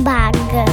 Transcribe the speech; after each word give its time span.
Baga. 0.00 0.64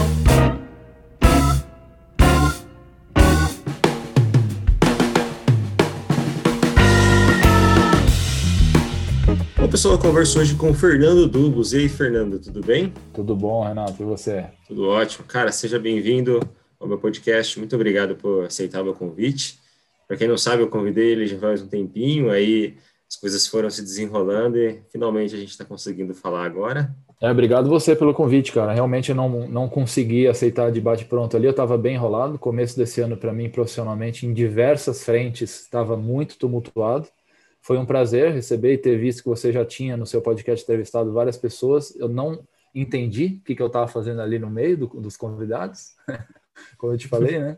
Bom, 9.58 9.68
pessoal, 9.70 9.96
eu 9.96 10.00
converso 10.00 10.40
hoje 10.40 10.56
com 10.56 10.72
o 10.72 10.74
Fernando 10.74 11.28
Dubos. 11.28 11.74
E 11.74 11.80
aí, 11.80 11.90
Fernando, 11.90 12.40
tudo 12.40 12.62
bem? 12.62 12.94
Tudo 13.14 13.36
bom, 13.36 13.68
Renato, 13.68 14.02
e 14.02 14.06
você? 14.06 14.46
Tudo 14.68 14.88
ótimo. 14.88 15.26
Cara, 15.28 15.52
seja 15.52 15.78
bem-vindo 15.78 16.40
ao 16.80 16.88
meu 16.88 16.98
podcast. 16.98 17.60
Muito 17.60 17.76
obrigado 17.76 18.16
por 18.16 18.46
aceitar 18.46 18.82
o 18.82 18.86
meu 18.86 18.94
convite. 18.94 19.60
Para 20.08 20.16
quem 20.16 20.28
não 20.28 20.38
sabe, 20.38 20.64
eu 20.64 20.70
convidei 20.70 21.12
ele 21.12 21.28
já 21.28 21.38
faz 21.38 21.62
um 21.62 21.68
tempinho, 21.68 22.32
aí 22.32 22.78
as 23.08 23.18
coisas 23.18 23.46
foram 23.46 23.70
se 23.70 23.82
desenrolando 23.82 24.58
e 24.58 24.82
finalmente 24.90 25.36
a 25.36 25.38
gente 25.38 25.50
está 25.50 25.66
conseguindo 25.66 26.16
falar 26.16 26.46
agora. 26.46 26.96
É, 27.22 27.30
obrigado 27.30 27.68
você 27.68 27.96
pelo 27.98 28.14
convite, 28.14 28.54
cara. 28.54 28.74
Realmente 28.74 29.10
eu 29.10 29.16
não, 29.16 29.48
não 29.50 29.68
consegui 29.68 30.26
aceitar 30.26 30.72
de 30.72 30.80
bate-pronto 30.80 31.36
ali, 31.36 31.46
eu 31.48 31.52
estava 31.52 31.78
bem 31.78 31.96
enrolado. 31.96 32.40
Começo 32.40 32.78
desse 32.78 33.02
ano, 33.02 33.18
para 33.18 33.34
mim, 33.34 33.50
profissionalmente, 33.50 34.26
em 34.26 34.34
diversas 34.34 35.04
frentes, 35.04 35.62
estava 35.62 35.98
muito 35.98 36.38
tumultuado. 36.38 37.10
Foi 37.62 37.78
um 37.78 37.86
prazer 37.86 38.32
receber 38.32 38.74
e 38.74 38.78
ter 38.78 38.98
visto 38.98 39.22
que 39.22 39.28
você 39.28 39.52
já 39.52 39.66
tinha 39.66 39.98
no 39.98 40.06
seu 40.06 40.22
podcast 40.22 40.64
entrevistado 40.64 41.12
várias 41.12 41.36
pessoas. 41.36 41.94
Eu 41.98 42.08
não 42.08 42.42
entendi 42.74 43.40
o 43.42 43.44
que, 43.44 43.54
que 43.54 43.62
eu 43.62 43.68
estava 43.68 43.88
fazendo 43.90 44.22
ali 44.22 44.40
no 44.40 44.50
meio 44.50 44.78
do, 44.78 44.88
dos 44.88 45.18
convidados, 45.18 45.96
como 46.78 46.94
eu 46.94 46.98
te 46.98 47.10
falei, 47.10 47.38
né? 47.38 47.58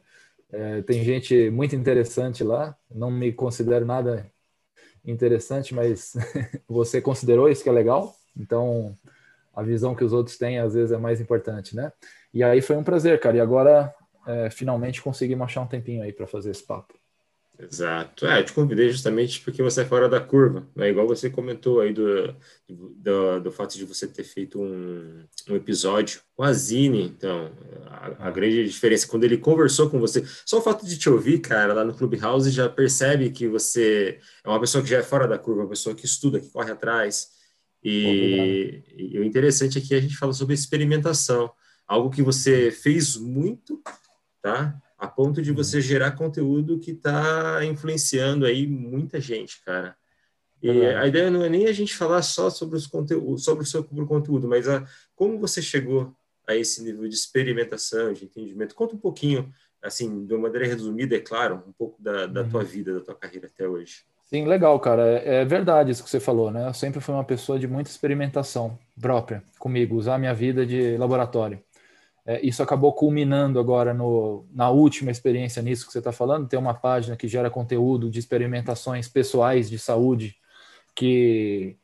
É, 0.51 0.81
tem 0.81 1.03
gente 1.03 1.51
muito 1.51 1.75
interessante 1.75 2.43
lá. 2.43 2.75
Não 2.89 3.11
me 3.11 3.31
considero 3.31 3.85
nada 3.85 4.25
interessante, 5.05 5.73
mas 5.75 6.13
você 6.67 6.99
considerou 6.99 7.47
isso 7.47 7.61
que 7.61 7.69
é 7.69 7.71
legal. 7.71 8.15
Então, 8.35 8.97
a 9.53 9.63
visão 9.63 9.95
que 9.95 10.03
os 10.03 10.13
outros 10.13 10.37
têm 10.37 10.59
às 10.59 10.73
vezes 10.73 10.91
é 10.91 10.97
mais 10.97 11.19
importante, 11.19 11.75
né? 11.75 11.91
E 12.33 12.43
aí 12.43 12.61
foi 12.61 12.75
um 12.75 12.83
prazer, 12.83 13.19
cara. 13.19 13.37
E 13.37 13.39
agora 13.39 13.93
é, 14.25 14.49
finalmente 14.49 15.01
conseguimos 15.01 15.45
achar 15.45 15.61
um 15.61 15.67
tempinho 15.67 16.03
aí 16.03 16.13
para 16.13 16.27
fazer 16.27 16.51
esse 16.51 16.63
papo. 16.63 17.01
Exato. 17.59 18.25
É, 18.25 18.39
eu 18.39 18.43
te 18.43 18.53
convidei 18.53 18.89
justamente 18.89 19.39
porque 19.41 19.61
você 19.61 19.81
é 19.81 19.85
fora 19.85 20.09
da 20.09 20.19
curva, 20.19 20.67
né? 20.75 20.89
Igual 20.89 21.07
você 21.07 21.29
comentou 21.29 21.79
aí 21.79 21.93
do, 21.93 22.35
do, 22.67 23.39
do 23.39 23.51
fato 23.51 23.77
de 23.77 23.85
você 23.85 24.07
ter 24.07 24.23
feito 24.23 24.59
um, 24.59 25.23
um 25.47 25.55
episódio 25.55 26.21
com 26.35 26.43
a 26.43 26.51
Zine, 26.51 27.03
então, 27.03 27.51
a, 27.85 28.27
a, 28.27 28.31
grande 28.31 28.67
diferença, 28.67 29.07
quando 29.07 29.25
ele 29.25 29.37
conversou 29.37 29.89
com 29.89 29.99
você, 29.99 30.25
só 30.43 30.57
o 30.57 30.61
fato 30.61 30.85
de 30.85 30.97
te 30.97 31.07
ouvir, 31.07 31.39
cara, 31.39 31.73
lá 31.73 31.85
no 31.85 31.93
Clubhouse, 31.93 32.49
já 32.49 32.67
percebe 32.67 33.29
que 33.29 33.47
você 33.47 34.19
é 34.43 34.49
uma 34.49 34.59
pessoa 34.59 34.83
que 34.83 34.89
já 34.89 34.97
é 34.97 35.03
fora 35.03 35.27
da 35.27 35.37
curva, 35.37 35.61
uma 35.61 35.69
pessoa 35.69 35.95
que 35.95 36.05
estuda, 36.05 36.39
que 36.39 36.49
corre 36.49 36.71
atrás, 36.71 37.29
e, 37.83 38.83
e, 38.95 39.19
o 39.19 39.23
interessante 39.23 39.77
é 39.77 39.81
que 39.81 39.95
a 39.95 39.99
gente 39.99 40.15
fala 40.15 40.33
sobre 40.33 40.53
experimentação, 40.53 41.51
algo 41.87 42.09
que 42.09 42.21
você 42.21 42.71
fez 42.71 43.17
muito, 43.17 43.81
tá? 44.41 44.79
A 44.97 45.07
ponto 45.07 45.41
de 45.41 45.49
uhum. 45.49 45.55
você 45.55 45.81
gerar 45.81 46.11
conteúdo 46.11 46.79
que 46.79 46.91
está 46.91 47.65
influenciando 47.65 48.45
aí 48.45 48.67
muita 48.67 49.19
gente, 49.19 49.63
cara. 49.65 49.95
E 50.61 50.69
é 50.69 50.95
a 50.95 51.07
ideia 51.07 51.31
não 51.31 51.43
é 51.43 51.49
nem 51.49 51.65
a 51.65 51.73
gente 51.73 51.95
falar 51.95 52.21
só 52.21 52.49
sobre 52.51 52.77
os 52.77 52.85
conteúdos, 52.85 53.43
sobre 53.43 53.63
o 53.63 53.67
seu 53.67 53.83
conteúdo, 53.83 54.47
mas 54.47 54.69
a, 54.69 54.85
como 55.15 55.39
você 55.39 55.59
chegou 55.59 56.15
a 56.47 56.55
esse 56.55 56.83
nível 56.83 57.07
de 57.07 57.15
experimentação, 57.15 58.13
de 58.13 58.25
entendimento. 58.25 58.75
Conta 58.75 58.95
um 58.95 58.99
pouquinho, 58.99 59.51
assim, 59.81 60.25
de 60.25 60.33
uma 60.33 60.43
maneira 60.43 60.67
resumida, 60.67 61.15
é 61.15 61.19
claro, 61.19 61.63
um 61.67 61.71
pouco 61.71 62.01
da, 62.01 62.27
da 62.27 62.41
uhum. 62.41 62.49
tua 62.49 62.63
vida, 62.63 62.93
da 62.93 63.01
tua 63.01 63.15
carreira 63.15 63.47
até 63.47 63.67
hoje. 63.67 64.03
Sim, 64.33 64.45
legal, 64.45 64.79
cara. 64.79 65.19
É, 65.19 65.41
é 65.41 65.45
verdade 65.45 65.91
isso 65.91 66.03
que 66.03 66.09
você 66.09 66.19
falou, 66.19 66.49
né? 66.51 66.67
Eu 66.67 66.73
sempre 66.73 67.01
fui 67.01 67.13
uma 67.13 67.23
pessoa 67.23 67.59
de 67.59 67.67
muita 67.67 67.89
experimentação 67.89 68.77
própria 68.99 69.43
comigo, 69.59 69.95
usar 69.95 70.17
minha 70.17 70.33
vida 70.33 70.65
de 70.65 70.95
laboratório. 70.97 71.61
É, 72.25 72.45
isso 72.45 72.63
acabou 72.63 72.93
culminando 72.93 73.59
agora 73.59 73.93
no, 73.93 74.45
na 74.53 74.69
última 74.69 75.11
experiência 75.11 75.61
nisso 75.61 75.85
que 75.87 75.93
você 75.93 75.99
está 75.99 76.11
falando. 76.11 76.47
Tem 76.49 76.59
uma 76.59 76.73
página 76.73 77.17
que 77.17 77.27
gera 77.27 77.49
conteúdo 77.49 78.09
de 78.09 78.19
experimentações 78.19 79.09
pessoais 79.09 79.69
de 79.69 79.79
saúde 79.79 80.35
que 80.95 81.77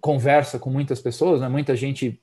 conversa 0.00 0.58
com 0.58 0.70
muitas 0.70 1.00
pessoas, 1.00 1.40
né? 1.40 1.48
Muita 1.48 1.76
gente 1.76 2.20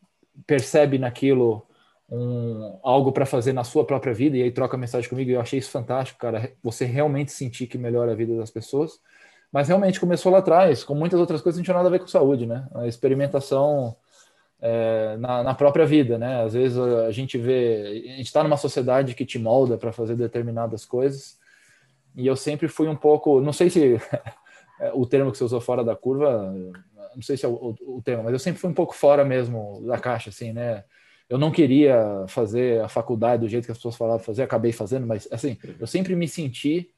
percebe 0.47 0.97
naquilo 0.97 1.65
um, 2.09 2.79
algo 2.83 3.11
para 3.11 3.25
fazer 3.25 3.53
na 3.53 3.63
sua 3.63 3.85
própria 3.85 4.13
vida 4.13 4.37
e 4.37 4.43
aí 4.43 4.51
troca 4.51 4.77
mensagem 4.77 5.09
comigo. 5.09 5.31
Eu 5.31 5.41
achei 5.41 5.59
isso 5.59 5.71
fantástico, 5.71 6.19
cara. 6.19 6.51
Você 6.63 6.85
realmente 6.85 7.31
sentir 7.31 7.67
que 7.67 7.77
melhora 7.77 8.11
a 8.11 8.15
vida 8.15 8.35
das 8.37 8.51
pessoas. 8.51 8.99
Mas 9.51 9.67
realmente 9.67 9.99
começou 9.99 10.31
lá 10.31 10.39
atrás, 10.39 10.83
com 10.83 10.93
muitas 10.93 11.19
outras 11.19 11.41
coisas, 11.41 11.57
não 11.57 11.63
tinha 11.63 11.75
nada 11.75 11.87
a 11.87 11.91
ver 11.91 11.99
com 11.99 12.07
saúde, 12.07 12.45
né? 12.45 12.67
A 12.75 12.87
experimentação 12.87 13.95
é, 14.61 15.17
na, 15.17 15.43
na, 15.43 15.55
própria 15.55 15.85
vida, 15.85 16.17
né? 16.17 16.43
Às 16.43 16.53
vezes 16.53 16.77
a 16.77 17.11
gente 17.11 17.37
vê, 17.37 18.03
a 18.13 18.17
gente 18.17 18.27
está 18.27 18.43
numa 18.43 18.57
sociedade 18.57 19.15
que 19.15 19.25
te 19.25 19.39
molda 19.39 19.77
para 19.77 19.91
fazer 19.91 20.15
determinadas 20.15 20.85
coisas, 20.85 21.37
e 22.15 22.27
eu 22.27 22.35
sempre 22.35 22.67
fui 22.67 22.87
um 22.87 22.95
pouco, 22.95 23.41
não 23.41 23.53
sei 23.53 23.69
se 23.69 23.99
o 24.93 25.05
termo 25.05 25.31
que 25.31 25.37
você 25.37 25.43
usou 25.43 25.61
fora 25.61 25.83
da 25.83 25.95
curva, 25.95 26.53
não 27.15 27.21
sei 27.21 27.37
se 27.37 27.45
é 27.45 27.49
o, 27.49 27.53
o, 27.81 27.97
o 27.97 28.01
termo, 28.03 28.23
mas 28.23 28.33
eu 28.33 28.39
sempre 28.39 28.59
fui 28.59 28.69
um 28.69 28.73
pouco 28.73 28.93
fora 28.93 29.25
mesmo 29.25 29.81
da 29.85 29.97
caixa, 29.97 30.29
assim, 30.29 30.53
né? 30.53 30.83
Eu 31.27 31.37
não 31.37 31.51
queria 31.51 32.25
fazer 32.27 32.81
a 32.81 32.89
faculdade 32.89 33.41
do 33.41 33.49
jeito 33.49 33.65
que 33.65 33.71
as 33.71 33.77
pessoas 33.77 33.95
falavam 33.95 34.19
fazer, 34.19 34.43
acabei 34.43 34.71
fazendo, 34.71 35.05
mas 35.05 35.27
assim, 35.31 35.57
eu 35.79 35.85
sempre 35.85 36.15
me 36.15 36.27
senti 36.27 36.89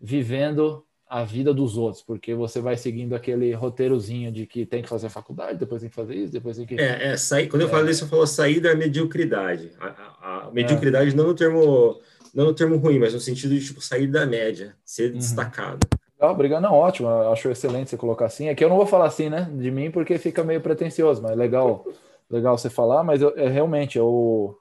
vivendo 0.00 0.86
a 1.10 1.24
vida 1.24 1.52
dos 1.52 1.76
outros, 1.76 2.04
porque 2.04 2.32
você 2.36 2.60
vai 2.60 2.76
seguindo 2.76 3.16
aquele 3.16 3.52
roteirozinho 3.52 4.30
de 4.30 4.46
que 4.46 4.64
tem 4.64 4.80
que 4.80 4.88
fazer 4.88 5.08
faculdade, 5.08 5.58
depois 5.58 5.80
tem 5.80 5.90
que 5.90 5.96
fazer 5.96 6.14
isso, 6.14 6.32
depois 6.32 6.56
tem 6.56 6.64
que. 6.64 6.80
É, 6.80 7.08
é 7.08 7.16
sair, 7.16 7.48
quando 7.48 7.62
eu 7.62 7.68
é. 7.68 7.70
falo 7.70 7.90
isso, 7.90 8.04
eu 8.04 8.08
falo 8.08 8.24
sair 8.28 8.60
da 8.60 8.76
mediocridade. 8.76 9.72
A, 9.80 9.86
a, 9.88 10.46
a 10.46 10.50
mediocridade 10.52 11.10
é. 11.10 11.14
não 11.14 11.26
no 11.26 11.34
termo 11.34 12.00
não 12.32 12.44
no 12.44 12.54
termo 12.54 12.76
ruim, 12.76 13.00
mas 13.00 13.12
no 13.12 13.18
sentido 13.18 13.52
de 13.52 13.66
tipo 13.66 13.80
sair 13.80 14.06
da 14.06 14.24
média, 14.24 14.76
ser 14.84 15.10
uhum. 15.10 15.18
destacado. 15.18 15.80
Legal, 16.14 16.32
obrigado, 16.32 16.62
não, 16.62 16.74
ótimo. 16.74 17.08
Acho 17.08 17.50
excelente 17.50 17.90
você 17.90 17.96
colocar 17.96 18.26
assim. 18.26 18.46
É 18.46 18.54
que 18.54 18.64
eu 18.64 18.68
não 18.68 18.76
vou 18.76 18.86
falar 18.86 19.06
assim, 19.06 19.28
né, 19.28 19.50
de 19.52 19.68
mim, 19.68 19.90
porque 19.90 20.16
fica 20.16 20.44
meio 20.44 20.60
pretencioso, 20.60 21.20
mas 21.20 21.36
legal, 21.36 21.84
legal 22.30 22.56
você 22.56 22.70
falar. 22.70 23.02
Mas 23.02 23.20
eu, 23.20 23.32
é, 23.36 23.48
realmente 23.48 23.98
eu 23.98 24.56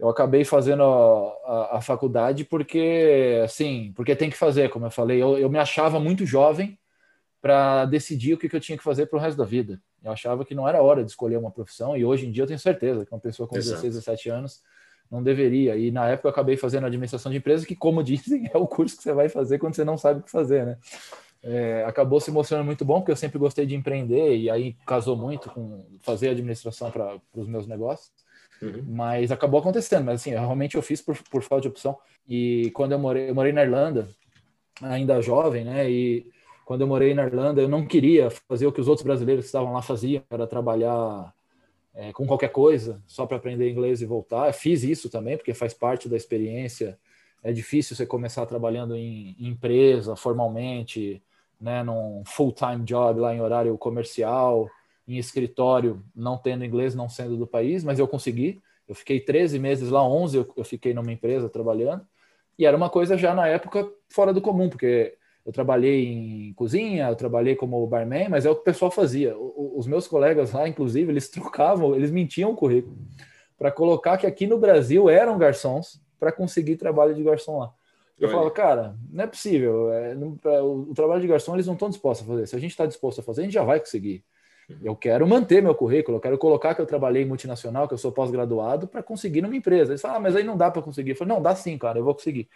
eu 0.00 0.08
acabei 0.08 0.44
fazendo 0.44 0.82
a, 0.82 1.28
a, 1.44 1.76
a, 1.76 1.80
faculdade 1.82 2.42
porque, 2.44 3.38
assim, 3.44 3.92
porque 3.94 4.16
tem 4.16 4.30
que 4.30 4.36
fazer, 4.36 4.70
como 4.70 4.86
eu 4.86 4.90
falei. 4.90 5.22
Eu, 5.22 5.36
eu 5.36 5.50
me 5.50 5.58
achava 5.58 6.00
muito 6.00 6.24
jovem 6.24 6.78
para 7.40 7.84
decidir 7.84 8.32
o 8.32 8.38
que, 8.38 8.48
que, 8.48 8.56
eu 8.56 8.60
tinha 8.60 8.78
que 8.78 8.84
fazer 8.84 9.06
para 9.06 9.18
o 9.18 9.20
resto 9.20 9.36
da 9.36 9.44
vida. 9.44 9.78
Eu 10.02 10.10
achava 10.10 10.42
que 10.42 10.54
não 10.54 10.66
era 10.66 10.82
hora 10.82 11.04
de 11.04 11.10
escolher 11.10 11.36
uma 11.36 11.50
profissão 11.50 11.94
e 11.94 12.04
hoje 12.04 12.26
em 12.26 12.32
dia 12.32 12.44
eu 12.44 12.46
tenho 12.46 12.58
certeza 12.58 13.04
que 13.04 13.12
uma 13.12 13.20
pessoa 13.20 13.46
com 13.46 13.58
Exato. 13.58 13.82
16, 13.82 13.94
17 13.96 14.30
anos 14.30 14.62
não 15.10 15.22
deveria. 15.22 15.76
E 15.76 15.90
na 15.90 16.08
época 16.08 16.28
eu 16.28 16.30
acabei 16.30 16.56
fazendo 16.56 16.86
administração 16.86 17.30
de 17.30 17.36
empresas, 17.36 17.66
que, 17.66 17.76
como 17.76 18.02
dizem, 18.04 18.48
é 18.52 18.56
o 18.56 18.66
curso 18.66 18.96
que 18.96 19.02
você 19.02 19.12
vai 19.12 19.28
fazer 19.28 19.58
quando 19.58 19.74
você 19.74 19.84
não 19.84 19.98
sabe 19.98 20.20
o 20.20 20.22
que 20.22 20.30
fazer, 20.30 20.64
né? 20.64 20.78
É, 21.42 21.84
acabou 21.86 22.20
se 22.20 22.30
mostrando 22.30 22.64
muito 22.64 22.84
bom, 22.84 23.00
porque 23.00 23.12
eu 23.12 23.16
sempre 23.16 23.38
gostei 23.38 23.64
de 23.64 23.74
empreender 23.74 24.36
e 24.36 24.50
aí 24.50 24.76
casou 24.86 25.16
muito 25.16 25.48
com 25.50 25.86
fazer 26.02 26.30
administração 26.30 26.90
para 26.90 27.18
os 27.34 27.48
meus 27.48 27.66
negócios. 27.66 28.10
Uhum. 28.62 28.84
Mas 28.86 29.32
acabou 29.32 29.60
acontecendo, 29.60 30.04
mas 30.04 30.20
assim, 30.20 30.30
realmente 30.30 30.76
eu 30.76 30.82
fiz 30.82 31.00
por, 31.00 31.16
por 31.30 31.42
falta 31.42 31.62
de 31.62 31.68
opção. 31.68 31.96
E 32.28 32.70
quando 32.74 32.92
eu 32.92 32.98
morei, 32.98 33.30
eu 33.30 33.34
morei 33.34 33.52
na 33.52 33.62
Irlanda, 33.62 34.08
ainda 34.82 35.20
jovem, 35.22 35.64
né? 35.64 35.90
E 35.90 36.26
quando 36.64 36.82
eu 36.82 36.86
morei 36.86 37.14
na 37.14 37.24
Irlanda, 37.24 37.60
eu 37.60 37.68
não 37.68 37.86
queria 37.86 38.30
fazer 38.30 38.66
o 38.66 38.72
que 38.72 38.80
os 38.80 38.88
outros 38.88 39.04
brasileiros 39.04 39.44
que 39.44 39.48
estavam 39.48 39.72
lá 39.72 39.82
faziam, 39.82 40.22
para 40.28 40.46
trabalhar 40.46 41.34
é, 41.94 42.12
com 42.12 42.26
qualquer 42.26 42.50
coisa, 42.50 43.02
só 43.06 43.26
para 43.26 43.38
aprender 43.38 43.70
inglês 43.70 44.02
e 44.02 44.06
voltar. 44.06 44.46
Eu 44.46 44.52
fiz 44.52 44.84
isso 44.84 45.08
também, 45.10 45.36
porque 45.36 45.54
faz 45.54 45.74
parte 45.74 46.08
da 46.08 46.16
experiência. 46.16 46.98
É 47.42 47.52
difícil 47.52 47.96
você 47.96 48.06
começar 48.06 48.44
trabalhando 48.46 48.94
em, 48.94 49.34
em 49.38 49.48
empresa, 49.48 50.14
formalmente, 50.14 51.22
né, 51.60 51.82
num 51.82 52.22
full-time 52.26 52.84
job 52.84 53.20
lá 53.20 53.34
em 53.34 53.40
horário 53.40 53.76
comercial 53.78 54.68
em 55.14 55.18
escritório, 55.18 56.02
não 56.14 56.36
tendo 56.36 56.64
inglês, 56.64 56.94
não 56.94 57.08
sendo 57.08 57.36
do 57.36 57.46
país, 57.46 57.82
mas 57.82 57.98
eu 57.98 58.06
consegui. 58.06 58.60
Eu 58.88 58.94
fiquei 58.94 59.20
13 59.20 59.58
meses 59.58 59.88
lá, 59.90 60.06
11 60.06 60.36
eu, 60.36 60.52
eu 60.56 60.64
fiquei 60.64 60.92
numa 60.94 61.12
empresa 61.12 61.48
trabalhando. 61.48 62.04
E 62.58 62.66
era 62.66 62.76
uma 62.76 62.90
coisa 62.90 63.16
já 63.16 63.34
na 63.34 63.46
época 63.46 63.88
fora 64.08 64.32
do 64.32 64.40
comum, 64.40 64.68
porque 64.68 65.16
eu 65.44 65.52
trabalhei 65.52 66.06
em 66.06 66.52
cozinha, 66.54 67.08
eu 67.08 67.16
trabalhei 67.16 67.56
como 67.56 67.86
barman, 67.86 68.28
mas 68.28 68.44
é 68.44 68.50
o 68.50 68.54
que 68.54 68.60
o 68.60 68.64
pessoal 68.64 68.90
fazia. 68.90 69.36
os 69.36 69.86
meus 69.86 70.06
colegas 70.06 70.52
lá, 70.52 70.68
inclusive, 70.68 71.10
eles 71.10 71.28
trocavam, 71.30 71.94
eles 71.96 72.10
mentiam 72.10 72.50
o 72.50 72.56
currículo 72.56 72.96
para 73.60 73.70
colocar 73.70 74.16
que 74.16 74.26
aqui 74.26 74.46
no 74.46 74.58
Brasil 74.58 75.10
eram 75.10 75.36
garçons 75.36 76.00
para 76.18 76.32
conseguir 76.32 76.76
trabalho 76.76 77.14
de 77.14 77.22
garçom 77.22 77.58
lá. 77.58 77.74
Eu 78.18 78.28
falava, 78.28 78.50
cara, 78.50 78.96
não 79.10 79.24
é 79.24 79.26
possível. 79.26 79.92
É, 79.92 80.14
não, 80.14 80.36
o, 80.62 80.90
o, 80.90 80.94
trabalho 80.94 81.22
de 81.22 81.26
garçom 81.26 81.54
eles 81.54 81.66
não 81.66 81.72
estão 81.72 81.88
dispostos 81.88 82.26
a 82.26 82.30
fazer. 82.30 82.46
Se 82.46 82.56
a 82.56 82.58
gente 82.58 82.70
está 82.70 82.84
disposto 82.84 83.20
a 83.20 83.22
fazer, 83.22 83.40
a 83.40 83.44
gente 83.44 83.54
já 83.54 83.62
vai 83.62 83.80
conseguir. 83.80 84.22
Eu 84.82 84.94
quero 84.94 85.26
manter 85.26 85.62
meu 85.62 85.74
currículo, 85.74 86.18
eu 86.18 86.20
quero 86.20 86.38
colocar 86.38 86.74
que 86.74 86.80
eu 86.80 86.86
trabalhei 86.86 87.22
em 87.22 87.26
multinacional, 87.26 87.88
que 87.88 87.94
eu 87.94 87.98
sou 87.98 88.12
pós-graduado, 88.12 88.86
para 88.86 89.02
conseguir 89.02 89.42
numa 89.42 89.56
empresa. 89.56 89.92
Eles 89.92 90.00
falam, 90.00 90.18
ah, 90.18 90.20
mas 90.20 90.36
aí 90.36 90.44
não 90.44 90.56
dá 90.56 90.70
para 90.70 90.82
conseguir. 90.82 91.10
Eu 91.10 91.16
falei, 91.16 91.34
não, 91.34 91.42
dá 91.42 91.54
sim, 91.54 91.76
cara, 91.76 91.98
eu 91.98 92.04
vou 92.04 92.14
conseguir. 92.14 92.48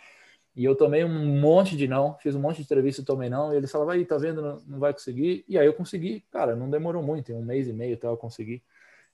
E 0.56 0.64
eu 0.64 0.76
tomei 0.76 1.04
um 1.04 1.40
monte 1.40 1.76
de 1.76 1.88
não, 1.88 2.16
fiz 2.18 2.34
um 2.34 2.40
monte 2.40 2.56
de 2.56 2.62
entrevista 2.62 3.02
e 3.02 3.04
tomei 3.04 3.28
não. 3.28 3.52
E 3.52 3.56
eles 3.56 3.70
falavam, 3.70 3.94
aí, 3.94 4.04
tá 4.04 4.16
vendo, 4.16 4.40
não, 4.40 4.60
não 4.66 4.78
vai 4.78 4.92
conseguir. 4.92 5.44
E 5.48 5.58
aí 5.58 5.66
eu 5.66 5.74
consegui, 5.74 6.24
cara, 6.30 6.54
não 6.54 6.70
demorou 6.70 7.02
muito, 7.02 7.32
em 7.32 7.34
um 7.34 7.42
mês 7.42 7.66
e 7.66 7.72
meio 7.72 7.94
até 7.94 8.06
eu 8.06 8.16
conseguir. 8.16 8.62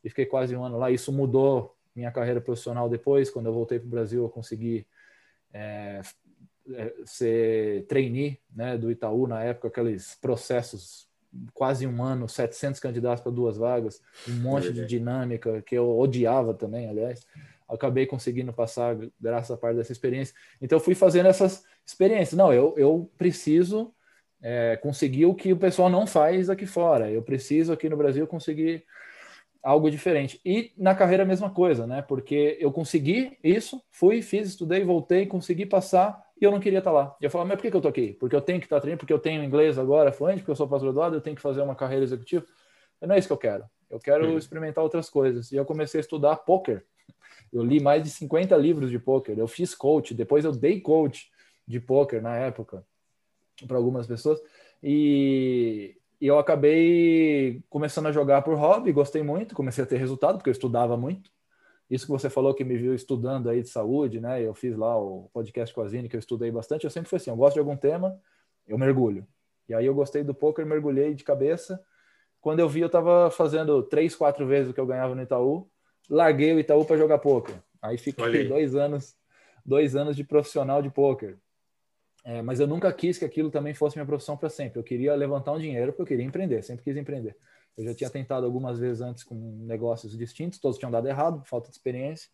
E 0.05 0.09
fiquei 0.11 0.27
quase 0.27 0.55
um 0.55 0.63
ano 0.63 0.77
lá. 0.77 0.91
Isso 0.91 1.11
mudou 1.11 1.75
minha 1.95 2.11
carreira 2.11 2.41
profissional 2.41 2.89
depois. 2.89 3.31
Quando 3.31 3.47
eu 3.47 3.55
voltei 3.55 3.79
para 3.79 3.87
o 3.87 3.91
Brasil, 3.91 4.23
eu 4.23 4.29
consegui 4.29 4.87
é, 5.53 6.03
é, 6.75 6.95
ser 7.07 7.87
trainee 7.87 8.39
né, 8.55 8.77
do 8.77 8.91
Itaú 8.91 9.27
na 9.27 9.43
época, 9.43 9.69
aqueles 9.69 10.15
processos 10.21 11.10
quase 11.55 11.87
um 11.87 12.03
ano, 12.03 12.29
700 12.29 12.81
candidatos 12.81 13.23
para 13.23 13.33
duas 13.33 13.57
vagas, 13.57 14.03
um 14.29 14.35
monte 14.35 14.73
de 14.73 14.85
dinâmica 14.85 15.63
que 15.63 15.77
eu 15.77 15.99
odiava 15.99 16.55
também, 16.55 16.89
aliás. 16.89 17.27
Acabei 17.69 18.05
conseguindo 18.05 18.53
passar 18.53 18.97
graças 19.21 19.51
a 19.51 19.57
parte 19.57 19.77
dessa 19.77 19.93
experiência. 19.93 20.35
Então, 20.61 20.81
fui 20.81 20.95
fazendo 20.95 21.27
essas 21.27 21.65
experiências. 21.87 22.37
Não, 22.37 22.53
eu, 22.53 22.75
eu 22.77 23.11
preciso 23.17 23.95
é, 24.43 24.77
conseguir 24.77 25.27
o 25.27 25.35
que 25.35 25.53
o 25.53 25.57
pessoal 25.57 25.89
não 25.89 26.07
faz 26.07 26.51
aqui 26.51 26.67
fora. 26.67 27.11
Eu 27.11 27.23
preciso 27.23 27.73
aqui 27.73 27.89
no 27.89 27.97
Brasil 27.97 28.27
conseguir 28.27 28.85
algo 29.63 29.91
diferente. 29.91 30.41
E 30.45 30.73
na 30.77 30.95
carreira 30.95 31.23
a 31.23 31.27
mesma 31.27 31.51
coisa, 31.51 31.87
né? 31.87 32.03
Porque 32.03 32.57
eu 32.61 32.73
consegui 32.73 33.39
isso, 33.45 33.81
fui, 33.91 34.23
fiz, 34.23 34.49
estudei, 34.49 34.85
voltei, 34.85 35.27
consegui 35.27 35.67
passar 35.67 36.21
e 36.41 36.45
eu 36.45 36.51
não 36.51 36.61
queria 36.61 36.79
estar 36.79 36.91
lá. 36.91 37.15
E 37.21 37.25
eu 37.25 37.31
falava, 37.31 37.49
mas 37.49 37.57
por 37.57 37.63
que, 37.63 37.71
que 37.71 37.77
eu 37.77 37.81
tô 37.81 37.89
aqui? 37.89 38.15
Porque 38.15 38.35
eu 38.35 38.41
tenho 38.41 38.59
que 38.59 38.67
estar 38.67 38.81
treinando, 38.81 39.01
porque 39.01 39.13
eu 39.13 39.19
tenho 39.19 39.45
inglês 39.45 39.79
agora 39.79 40.11
fluente, 40.11 40.39
porque 40.39 40.51
eu 40.51 40.57
sou 40.57 40.67
pós-graduado, 40.67 41.17
eu 41.17 41.21
tenho 41.21 41.37
que 41.37 41.43
fazer 41.43 41.61
uma 41.61 41.75
carreira 41.75 42.03
executiva. 42.05 42.45
Não 43.01 43.15
é 43.15 43.19
isso 43.19 43.29
que 43.29 43.33
eu 43.33 43.39
quero. 43.39 43.65
Eu 43.91 43.99
quero 43.99 44.27
hum. 44.27 44.39
experimentar 44.39 44.83
outras 44.83 45.11
coisas. 45.11 45.53
E 45.53 45.57
eu 45.57 45.65
comecei 45.65 45.99
a 45.99 46.03
estudar 46.03 46.37
poker. 46.37 46.85
Eu 47.53 47.63
li 47.63 47.81
mais 47.81 48.03
de 48.03 48.11
50 48.11 48.57
livros 48.57 48.91
de 48.91 48.99
poker. 48.99 49.39
Eu 49.39 49.49
fiz 49.49 49.75
coach, 49.75 50.15
depois 50.15 50.45
eu 50.45 50.53
dei 50.53 50.81
coach 50.81 51.31
de 51.67 51.81
poker 51.81 52.23
na 52.23 52.37
época 52.37 52.85
para 53.67 53.77
algumas 53.77 54.07
pessoas. 54.07 54.41
E, 54.83 55.97
e 56.21 56.27
eu 56.27 56.39
acabei 56.39 57.63
começando 57.69 58.07
a 58.07 58.13
jogar 58.13 58.43
por 58.43 58.55
hobby, 58.55 58.93
gostei 58.93 59.23
muito, 59.23 59.55
comecei 59.55 59.85
a 59.85 59.87
ter 59.87 59.99
resultado, 59.99 60.39
porque 60.39 60.49
eu 60.49 60.53
estudava 60.53 60.97
muito. 60.97 61.31
Isso 61.91 62.07
que 62.07 62.13
você 62.13 62.31
falou 62.31 62.55
que 62.55 62.63
me 62.63 62.77
viu 62.77 62.95
estudando 62.95 63.51
aí 63.51 63.63
de 63.63 63.69
saúde, 63.69 64.21
né? 64.21 64.41
Eu 64.41 64.55
fiz 64.55 64.77
lá 64.77 64.97
o 64.97 65.29
podcast 65.33 65.75
com 65.75 65.81
a 65.81 65.89
Zine, 65.89 66.09
que 66.09 66.15
eu 66.15 66.21
estudei 66.21 66.51
bastante. 66.51 66.85
Eu 66.85 66.91
sempre 66.91 67.11
fui 67.11 67.17
assim, 67.17 67.31
eu 67.31 67.37
gosto 67.37 67.55
de 67.55 67.59
algum 67.61 67.77
tema, 67.77 68.17
eu 68.67 68.79
mergulho. 68.79 69.27
E 69.69 69.75
aí 69.75 69.87
eu 69.87 69.95
gostei 69.95 70.23
do 70.23 70.33
poker, 70.33 70.65
mergulhei 70.65 71.15
de 71.15 71.25
cabeça. 71.25 71.83
Quando 72.41 72.61
eu 72.61 72.69
vi, 72.69 72.81
eu 72.81 72.87
estava 72.87 73.31
fazendo 73.31 73.83
três, 73.83 74.15
quatro 74.15 74.47
vezes 74.47 74.71
o 74.71 74.75
que 74.75 74.81
eu 74.81 74.87
ganhava 74.87 75.15
no 75.15 75.23
Itaú. 75.23 75.69
Larguei 76.09 76.53
o 76.53 76.61
Itaú 76.61 76.85
para 76.85 76.97
jogar 76.97 77.19
poker. 77.19 77.57
Aí 77.83 77.99
fiquei 77.99 78.49
dois 78.49 78.75
anos, 78.77 79.17
dois 79.67 79.97
anos 79.97 80.15
de 80.15 80.23
profissional 80.23 80.81
de 80.83 80.91
poker. 80.91 81.39
É, 82.25 82.43
mas 82.43 82.61
eu 82.61 82.67
nunca 82.67 82.93
quis 82.93 83.19
que 83.19 83.25
aquilo 83.25 83.51
também 83.51 83.75
fosse 83.75 83.97
minha 83.97 84.07
profissão 84.07 84.37
para 84.37 84.49
sempre. 84.49 84.79
Eu 84.79 84.85
queria 84.85 85.15
levantar 85.15 85.53
um 85.53 85.59
dinheiro 85.59 85.93
porque 85.93 86.03
eu 86.03 86.07
queria 86.07 86.25
empreender, 86.25 86.63
sempre 86.63 86.85
quis 86.85 86.97
empreender. 86.97 87.37
Eu 87.77 87.85
já 87.85 87.95
tinha 87.95 88.11
tentado 88.11 88.45
algumas 88.45 88.79
vezes 88.79 89.01
antes 89.01 89.25
com 89.25 89.35
negócios 89.67 90.17
distintos, 90.17 90.59
todos 90.59 90.79
tinham 90.79 90.91
dado 90.91 91.09
errado, 91.09 91.43
falta 91.45 91.69
de 91.69 91.77
experiência. 91.77 92.31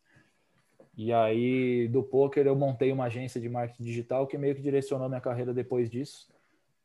E 0.96 1.12
aí, 1.12 1.86
do 1.88 2.02
poker, 2.02 2.46
eu 2.46 2.56
montei 2.56 2.90
uma 2.90 3.04
agência 3.04 3.38
de 3.40 3.48
marketing 3.48 3.84
digital 3.84 4.26
que 4.26 4.38
meio 4.38 4.54
que 4.54 4.62
direcionou 4.62 5.08
minha 5.08 5.20
carreira 5.20 5.52
depois 5.52 5.90
disso. 5.90 6.26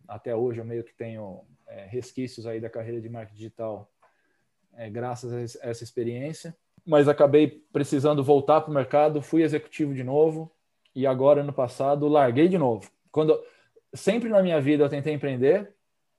Até 0.06 0.36
hoje, 0.36 0.59
eu 0.59 0.65
meio 0.65 0.83
que 0.83 0.94
tenho 0.94 1.42
é, 1.65 1.86
resquícios 1.86 2.45
aí 2.45 2.59
da 2.59 2.69
carreira 2.69 3.00
de 3.00 3.07
marketing 3.07 3.38
digital, 3.38 3.89
é, 4.74 4.89
graças 4.89 5.56
a 5.56 5.69
essa 5.69 5.83
experiência. 5.83 6.56
Mas 6.86 7.07
acabei 7.07 7.63
precisando 7.71 8.21
voltar 8.21 8.62
para 8.62 8.71
o 8.71 8.74
mercado, 8.74 9.21
fui 9.21 9.44
executivo 9.44 9.94
de 9.94 10.03
novo. 10.03 10.51
E 10.94 11.07
agora, 11.07 11.39
ano 11.39 11.53
passado, 11.53 12.07
larguei 12.09 12.50
de 12.50 12.57
novo. 12.57 12.92
Quando 13.12 13.42
sempre 13.94 14.27
na 14.27 14.42
minha 14.42 14.59
vida 14.59 14.83
eu 14.83 14.89
tentei 14.89 15.13
empreender, 15.13 15.74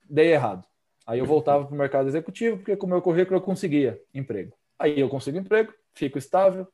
dei 0.08 0.32
errado. 0.32 0.66
Aí 1.06 1.18
eu 1.18 1.26
voltava 1.26 1.64
para 1.64 1.74
o 1.74 1.78
mercado 1.78 2.08
executivo, 2.08 2.58
porque 2.58 2.76
com 2.76 2.86
o 2.86 2.90
meu 2.90 3.02
currículo 3.02 3.36
eu 3.36 3.42
conseguia 3.42 4.00
emprego. 4.14 4.52
Aí 4.78 4.98
eu 4.98 5.08
consigo 5.08 5.38
emprego, 5.38 5.72
fico 5.94 6.18
estável, 6.18 6.66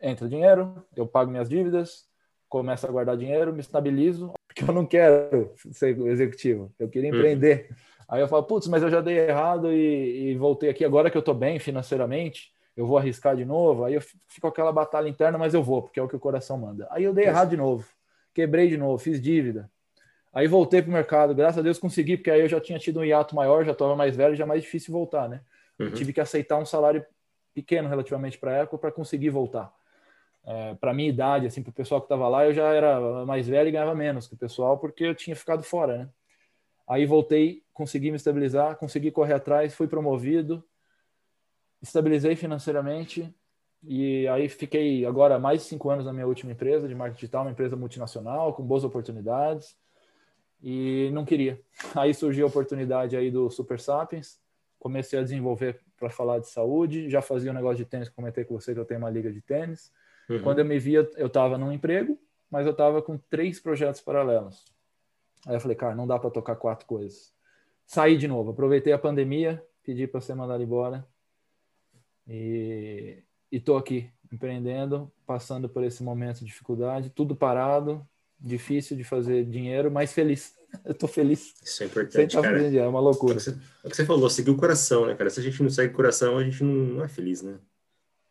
entra 0.00 0.28
dinheiro, 0.28 0.84
eu 0.94 1.06
pago 1.06 1.30
minhas 1.30 1.48
dívidas, 1.48 2.06
começo 2.48 2.86
a 2.86 2.90
guardar 2.90 3.16
dinheiro, 3.16 3.52
me 3.52 3.60
estabilizo, 3.60 4.32
porque 4.46 4.62
eu 4.62 4.74
não 4.74 4.86
quero 4.86 5.52
ser 5.72 5.98
executivo, 6.06 6.72
eu 6.78 6.88
queria 6.88 7.10
uhum. 7.10 7.16
empreender. 7.16 7.68
Uhum. 7.70 7.76
Aí 8.08 8.20
eu 8.20 8.28
falo, 8.28 8.44
putz, 8.44 8.68
mas 8.68 8.82
eu 8.82 8.90
já 8.90 9.00
dei 9.00 9.18
errado 9.18 9.72
e, 9.72 10.30
e 10.30 10.36
voltei 10.36 10.70
aqui, 10.70 10.84
agora 10.84 11.10
que 11.10 11.16
eu 11.16 11.20
estou 11.20 11.34
bem 11.34 11.58
financeiramente, 11.58 12.52
eu 12.76 12.86
vou 12.86 12.98
arriscar 12.98 13.34
de 13.34 13.44
novo. 13.44 13.84
Aí 13.84 13.94
eu 13.94 14.02
fico 14.28 14.46
aquela 14.46 14.70
batalha 14.70 15.08
interna, 15.08 15.38
mas 15.38 15.54
eu 15.54 15.62
vou, 15.62 15.82
porque 15.82 15.98
é 15.98 16.02
o 16.02 16.08
que 16.08 16.14
o 16.14 16.20
coração 16.20 16.58
manda. 16.58 16.86
Aí 16.90 17.02
eu 17.02 17.12
dei 17.12 17.24
errado 17.24 17.50
de 17.50 17.56
novo, 17.56 17.88
quebrei 18.32 18.68
de 18.68 18.76
novo, 18.76 18.98
fiz 18.98 19.20
dívida. 19.20 19.70
Aí 20.36 20.46
voltei 20.46 20.82
para 20.82 20.90
o 20.90 20.92
mercado, 20.92 21.34
graças 21.34 21.56
a 21.56 21.62
Deus 21.62 21.78
consegui, 21.78 22.18
porque 22.18 22.30
aí 22.30 22.42
eu 22.42 22.48
já 22.48 22.60
tinha 22.60 22.78
tido 22.78 23.00
um 23.00 23.04
hiato 23.04 23.34
maior, 23.34 23.64
já 23.64 23.72
estava 23.72 23.96
mais 23.96 24.14
velho, 24.14 24.36
já 24.36 24.44
é 24.44 24.46
mais 24.46 24.60
difícil 24.60 24.92
voltar, 24.92 25.30
né? 25.30 25.40
Uhum. 25.78 25.90
Tive 25.92 26.12
que 26.12 26.20
aceitar 26.20 26.58
um 26.58 26.66
salário 26.66 27.02
pequeno 27.54 27.88
relativamente 27.88 28.36
para 28.36 28.50
a 28.50 28.54
época 28.56 28.76
para 28.76 28.92
conseguir 28.92 29.30
voltar. 29.30 29.72
É, 30.44 30.74
para 30.74 30.92
minha 30.92 31.08
idade, 31.08 31.46
assim, 31.46 31.62
para 31.62 31.70
o 31.70 31.72
pessoal 31.72 32.02
que 32.02 32.04
estava 32.04 32.28
lá, 32.28 32.44
eu 32.44 32.52
já 32.52 32.70
era 32.70 33.24
mais 33.24 33.48
velho 33.48 33.70
e 33.70 33.72
ganhava 33.72 33.94
menos 33.94 34.26
que 34.28 34.34
o 34.34 34.36
pessoal, 34.36 34.76
porque 34.76 35.04
eu 35.04 35.14
tinha 35.14 35.34
ficado 35.34 35.62
fora, 35.62 35.96
né? 35.96 36.08
Aí 36.86 37.06
voltei, 37.06 37.62
consegui 37.72 38.10
me 38.10 38.18
estabilizar, 38.18 38.76
consegui 38.76 39.10
correr 39.10 39.32
atrás, 39.32 39.74
fui 39.74 39.88
promovido, 39.88 40.62
estabilizei 41.80 42.36
financeiramente 42.36 43.34
e 43.82 44.28
aí 44.28 44.50
fiquei 44.50 45.06
agora 45.06 45.38
mais 45.38 45.62
de 45.62 45.68
cinco 45.68 45.88
anos 45.88 46.04
na 46.04 46.12
minha 46.12 46.26
última 46.26 46.52
empresa 46.52 46.86
de 46.86 46.94
marketing 46.94 47.20
digital, 47.20 47.40
uma 47.40 47.52
empresa 47.52 47.74
multinacional 47.74 48.52
com 48.52 48.62
boas 48.62 48.84
oportunidades 48.84 49.74
e 50.62 51.10
não 51.12 51.24
queria. 51.24 51.60
Aí 51.94 52.12
surgiu 52.14 52.46
a 52.46 52.48
oportunidade 52.48 53.16
aí 53.16 53.30
do 53.30 53.50
Super 53.50 53.80
Sapiens, 53.80 54.40
comecei 54.78 55.18
a 55.18 55.22
desenvolver 55.22 55.80
para 55.98 56.10
falar 56.10 56.38
de 56.38 56.48
saúde, 56.48 57.08
já 57.08 57.22
fazia 57.22 57.50
um 57.50 57.54
negócio 57.54 57.78
de 57.78 57.84
tênis, 57.84 58.08
comentei 58.08 58.44
com 58.44 58.58
você 58.58 58.74
que 58.74 58.80
eu 58.80 58.84
tenho 58.84 59.00
uma 59.00 59.10
liga 59.10 59.32
de 59.32 59.40
tênis. 59.40 59.92
Uhum. 60.28 60.42
Quando 60.42 60.58
eu 60.58 60.64
me 60.64 60.78
via, 60.78 61.08
eu 61.16 61.26
estava 61.26 61.56
num 61.56 61.72
emprego, 61.72 62.18
mas 62.50 62.66
eu 62.66 62.72
estava 62.72 63.00
com 63.00 63.16
três 63.16 63.58
projetos 63.60 64.00
paralelos. 64.00 64.64
Aí 65.46 65.54
eu 65.54 65.60
falei, 65.60 65.76
cara, 65.76 65.94
não 65.94 66.06
dá 66.06 66.18
para 66.18 66.30
tocar 66.30 66.56
quatro 66.56 66.86
coisas. 66.86 67.32
Saí 67.86 68.16
de 68.16 68.26
novo, 68.26 68.50
aproveitei 68.50 68.92
a 68.92 68.98
pandemia, 68.98 69.64
pedi 69.82 70.06
para 70.06 70.20
ser 70.20 70.34
mandado 70.34 70.62
embora 70.62 71.06
e 72.26 73.22
estou 73.50 73.76
aqui 73.76 74.10
empreendendo, 74.32 75.10
passando 75.24 75.68
por 75.68 75.84
esse 75.84 76.02
momento 76.02 76.40
de 76.40 76.46
dificuldade, 76.46 77.10
tudo 77.10 77.36
parado, 77.36 78.06
difícil 78.40 78.96
de 78.96 79.04
fazer 79.04 79.44
dinheiro, 79.44 79.90
mas 79.90 80.12
feliz. 80.12 80.54
Eu 80.84 80.94
tô 80.94 81.06
feliz. 81.06 81.54
Isso 81.62 81.82
é 81.82 81.86
importante, 81.86 82.36
cara. 82.36 82.76
É 82.76 82.86
uma 82.86 83.00
loucura. 83.00 83.34
É 83.34 83.36
o, 83.36 83.40
você, 83.40 83.50
é 83.50 83.86
o 83.86 83.90
que 83.90 83.96
você 83.96 84.04
falou, 84.04 84.28
seguir 84.28 84.50
o 84.50 84.56
coração, 84.56 85.06
né, 85.06 85.14
cara? 85.14 85.30
Se 85.30 85.40
a 85.40 85.42
gente 85.42 85.62
não 85.62 85.70
segue 85.70 85.92
o 85.92 85.96
coração, 85.96 86.38
a 86.38 86.44
gente 86.44 86.62
não, 86.62 87.02
é 87.02 87.08
feliz, 87.08 87.42
né? 87.42 87.54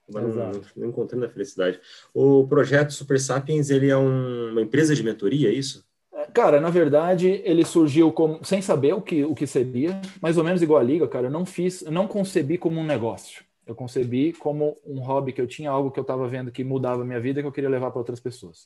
Não, 0.08 0.22
não, 0.22 0.52
não, 0.76 0.88
encontrando 0.88 1.26
a 1.26 1.30
felicidade. 1.30 1.80
O 2.14 2.48
projeto 2.48 2.94
Super 2.94 3.20
Sapiens, 3.20 3.72
ele 3.72 3.90
é 3.90 3.98
um, 3.98 4.52
uma 4.52 4.62
empresa 4.62 4.94
de 4.94 5.04
mentoria, 5.04 5.50
é 5.50 5.54
isso? 5.54 5.84
É, 6.14 6.26
cara, 6.28 6.62
na 6.62 6.70
verdade, 6.70 7.42
ele 7.44 7.66
surgiu 7.66 8.12
como, 8.12 8.44
sem 8.46 8.62
saber 8.62 8.94
o 8.94 9.02
que, 9.02 9.24
o 9.24 9.34
que 9.34 9.48
seria, 9.48 10.00
mais 10.22 10.38
ou 10.38 10.44
menos 10.44 10.62
igual 10.62 10.80
a 10.80 10.84
Liga, 10.84 11.08
cara. 11.08 11.28
Eu 11.28 11.32
não 11.32 11.46
fiz, 11.46 11.82
não 11.84 12.08
concebi 12.08 12.58
como 12.58 12.80
um 12.80 12.86
negócio. 12.86 13.44
Eu 13.66 13.74
concebi 13.74 14.32
como 14.32 14.78
um 14.86 15.00
hobby 15.00 15.34
que 15.34 15.42
eu 15.42 15.48
tinha, 15.48 15.72
algo 15.72 15.90
que 15.90 16.00
eu 16.00 16.04
estava 16.04 16.28
vendo 16.28 16.52
que 16.52 16.64
mudava 16.64 17.02
a 17.02 17.06
minha 17.06 17.20
vida 17.20 17.42
que 17.42 17.48
eu 17.48 17.52
queria 17.52 17.70
levar 17.70 17.90
para 17.90 18.00
outras 18.00 18.20
pessoas. 18.20 18.64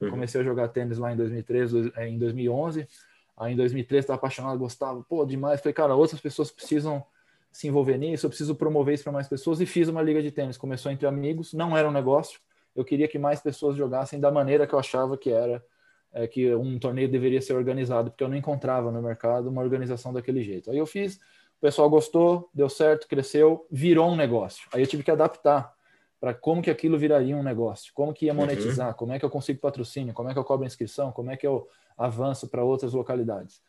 Uhum. 0.00 0.10
Comecei 0.10 0.40
a 0.40 0.44
jogar 0.44 0.68
tênis 0.68 0.98
lá 0.98 1.12
em 1.12 1.16
2013, 1.16 1.92
é, 1.96 2.08
em 2.08 2.18
2011. 2.18 2.86
Aí 3.36 3.52
em 3.52 3.56
2013 3.56 4.04
estava 4.04 4.18
apaixonado, 4.18 4.58
gostava, 4.58 5.02
pô, 5.02 5.24
demais. 5.24 5.60
Falei, 5.60 5.72
cara, 5.72 5.94
outras 5.94 6.20
pessoas 6.20 6.50
precisam 6.50 7.04
se 7.50 7.66
envolver 7.66 7.96
nisso, 7.96 8.26
eu 8.26 8.30
preciso 8.30 8.54
promover 8.54 8.94
isso 8.94 9.04
para 9.04 9.12
mais 9.12 9.28
pessoas. 9.28 9.60
E 9.60 9.66
fiz 9.66 9.88
uma 9.88 10.02
liga 10.02 10.22
de 10.22 10.30
tênis. 10.30 10.56
Começou 10.56 10.90
entre 10.92 11.06
amigos, 11.06 11.52
não 11.52 11.76
era 11.76 11.88
um 11.88 11.92
negócio. 11.92 12.40
Eu 12.74 12.84
queria 12.84 13.08
que 13.08 13.18
mais 13.18 13.40
pessoas 13.40 13.76
jogassem 13.76 14.20
da 14.20 14.30
maneira 14.30 14.66
que 14.66 14.74
eu 14.74 14.78
achava 14.78 15.16
que 15.16 15.30
era, 15.30 15.64
é, 16.12 16.26
que 16.26 16.54
um 16.54 16.78
torneio 16.78 17.08
deveria 17.08 17.40
ser 17.40 17.54
organizado, 17.54 18.10
porque 18.10 18.22
eu 18.22 18.28
não 18.28 18.36
encontrava 18.36 18.92
no 18.92 19.02
mercado 19.02 19.48
uma 19.48 19.62
organização 19.62 20.12
daquele 20.12 20.42
jeito. 20.42 20.70
Aí 20.70 20.78
eu 20.78 20.86
fiz, 20.86 21.16
o 21.16 21.60
pessoal 21.60 21.90
gostou, 21.90 22.48
deu 22.54 22.68
certo, 22.68 23.08
cresceu, 23.08 23.66
virou 23.70 24.10
um 24.10 24.16
negócio. 24.16 24.68
Aí 24.72 24.80
eu 24.80 24.86
tive 24.86 25.02
que 25.02 25.10
adaptar 25.10 25.74
para 26.20 26.34
como 26.34 26.60
que 26.60 26.70
aquilo 26.70 26.98
viraria 26.98 27.36
um 27.36 27.42
negócio, 27.42 27.92
como 27.94 28.12
que 28.12 28.26
ia 28.26 28.32
uhum. 28.32 28.40
monetizar, 28.40 28.88
uhum. 28.88 28.94
como 28.94 29.12
é 29.12 29.18
que 29.18 29.24
eu 29.24 29.30
consigo 29.30 29.60
patrocínio, 29.60 30.12
como 30.12 30.28
é 30.28 30.32
que 30.32 30.38
eu 30.38 30.44
cobro 30.44 30.66
inscrição, 30.66 31.12
como 31.12 31.30
é 31.30 31.36
que 31.36 31.46
eu 31.46 31.68
avanço 31.96 32.48
para 32.48 32.64
outras 32.64 32.92
localidades. 32.92 33.60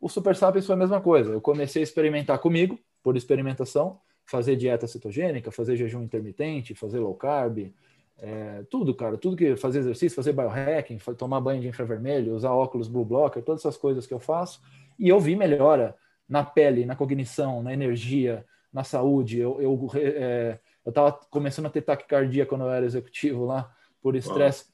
O 0.00 0.08
Super 0.08 0.36
Sapiens 0.36 0.66
foi 0.66 0.74
a 0.74 0.78
mesma 0.78 1.00
coisa. 1.00 1.32
Eu 1.32 1.40
comecei 1.40 1.82
a 1.82 1.84
experimentar 1.84 2.38
comigo, 2.38 2.78
por 3.02 3.16
experimentação, 3.16 4.00
fazer 4.24 4.56
dieta 4.56 4.86
cetogênica, 4.86 5.50
fazer 5.50 5.76
jejum 5.76 6.02
intermitente, 6.02 6.74
fazer 6.74 6.98
low 6.98 7.14
carb, 7.14 7.72
é, 8.18 8.64
tudo, 8.68 8.94
cara, 8.94 9.16
tudo 9.16 9.36
que 9.36 9.56
fazer 9.56 9.78
exercício, 9.78 10.14
fazer 10.14 10.32
biohacking, 10.32 10.98
tomar 11.16 11.40
banho 11.40 11.60
de 11.60 11.68
infravermelho, 11.68 12.34
usar 12.34 12.52
óculos 12.52 12.88
blue 12.88 13.04
blocker, 13.04 13.42
todas 13.42 13.62
essas 13.62 13.76
coisas 13.76 14.06
que 14.06 14.12
eu 14.12 14.18
faço, 14.18 14.60
e 14.98 15.08
eu 15.08 15.20
vi 15.20 15.36
melhora 15.36 15.96
na 16.28 16.44
pele, 16.44 16.84
na 16.84 16.96
cognição, 16.96 17.62
na 17.62 17.72
energia, 17.72 18.44
na 18.72 18.84
saúde. 18.84 19.38
Eu, 19.38 19.60
eu 19.62 19.90
é, 19.94 20.58
eu 20.84 20.90
estava 20.90 21.12
começando 21.30 21.66
a 21.66 21.70
ter 21.70 21.82
taquicardia 21.82 22.46
quando 22.46 22.62
eu 22.62 22.70
era 22.70 22.86
executivo 22.86 23.44
lá, 23.44 23.72
por 24.00 24.16
estresse. 24.16 24.66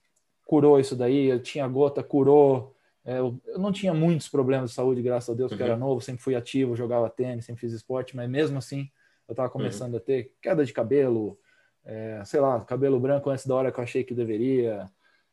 Curou 0.46 0.78
isso 0.78 0.94
daí, 0.94 1.26
eu 1.26 1.42
tinha 1.42 1.66
gota, 1.66 2.02
curou. 2.02 2.74
É, 3.04 3.18
eu, 3.18 3.38
eu, 3.46 3.58
não 3.58 3.72
tinha 3.72 3.92
muitos 3.92 4.28
problemas 4.28 4.70
de 4.70 4.76
saúde, 4.76 5.02
graças 5.02 5.28
a 5.28 5.36
Deus, 5.36 5.50
porque 5.50 5.62
uhum. 5.62 5.70
era 5.70 5.78
novo, 5.78 6.00
sempre 6.00 6.22
fui 6.22 6.34
ativo, 6.34 6.76
jogava 6.76 7.10
tênis, 7.10 7.44
sempre 7.44 7.60
fiz 7.60 7.72
esporte, 7.72 8.16
mas 8.16 8.28
mesmo 8.28 8.58
assim 8.58 8.90
eu 9.28 9.32
estava 9.32 9.48
começando 9.50 9.92
uhum. 9.92 9.98
a 9.98 10.02
ter 10.02 10.32
queda 10.40 10.64
de 10.64 10.72
cabelo, 10.72 11.38
é, 11.84 12.22
sei 12.24 12.40
lá, 12.40 12.60
cabelo 12.60 13.00
branco 13.00 13.28
antes 13.30 13.46
da 13.46 13.54
hora 13.54 13.72
que 13.72 13.78
eu 13.78 13.84
achei 13.84 14.04
que 14.04 14.14
deveria, 14.14 14.90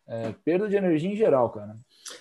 é, 0.07 0.33
perda 0.43 0.67
de 0.67 0.75
energia 0.75 1.09
em 1.09 1.15
geral, 1.15 1.49
cara. 1.49 1.77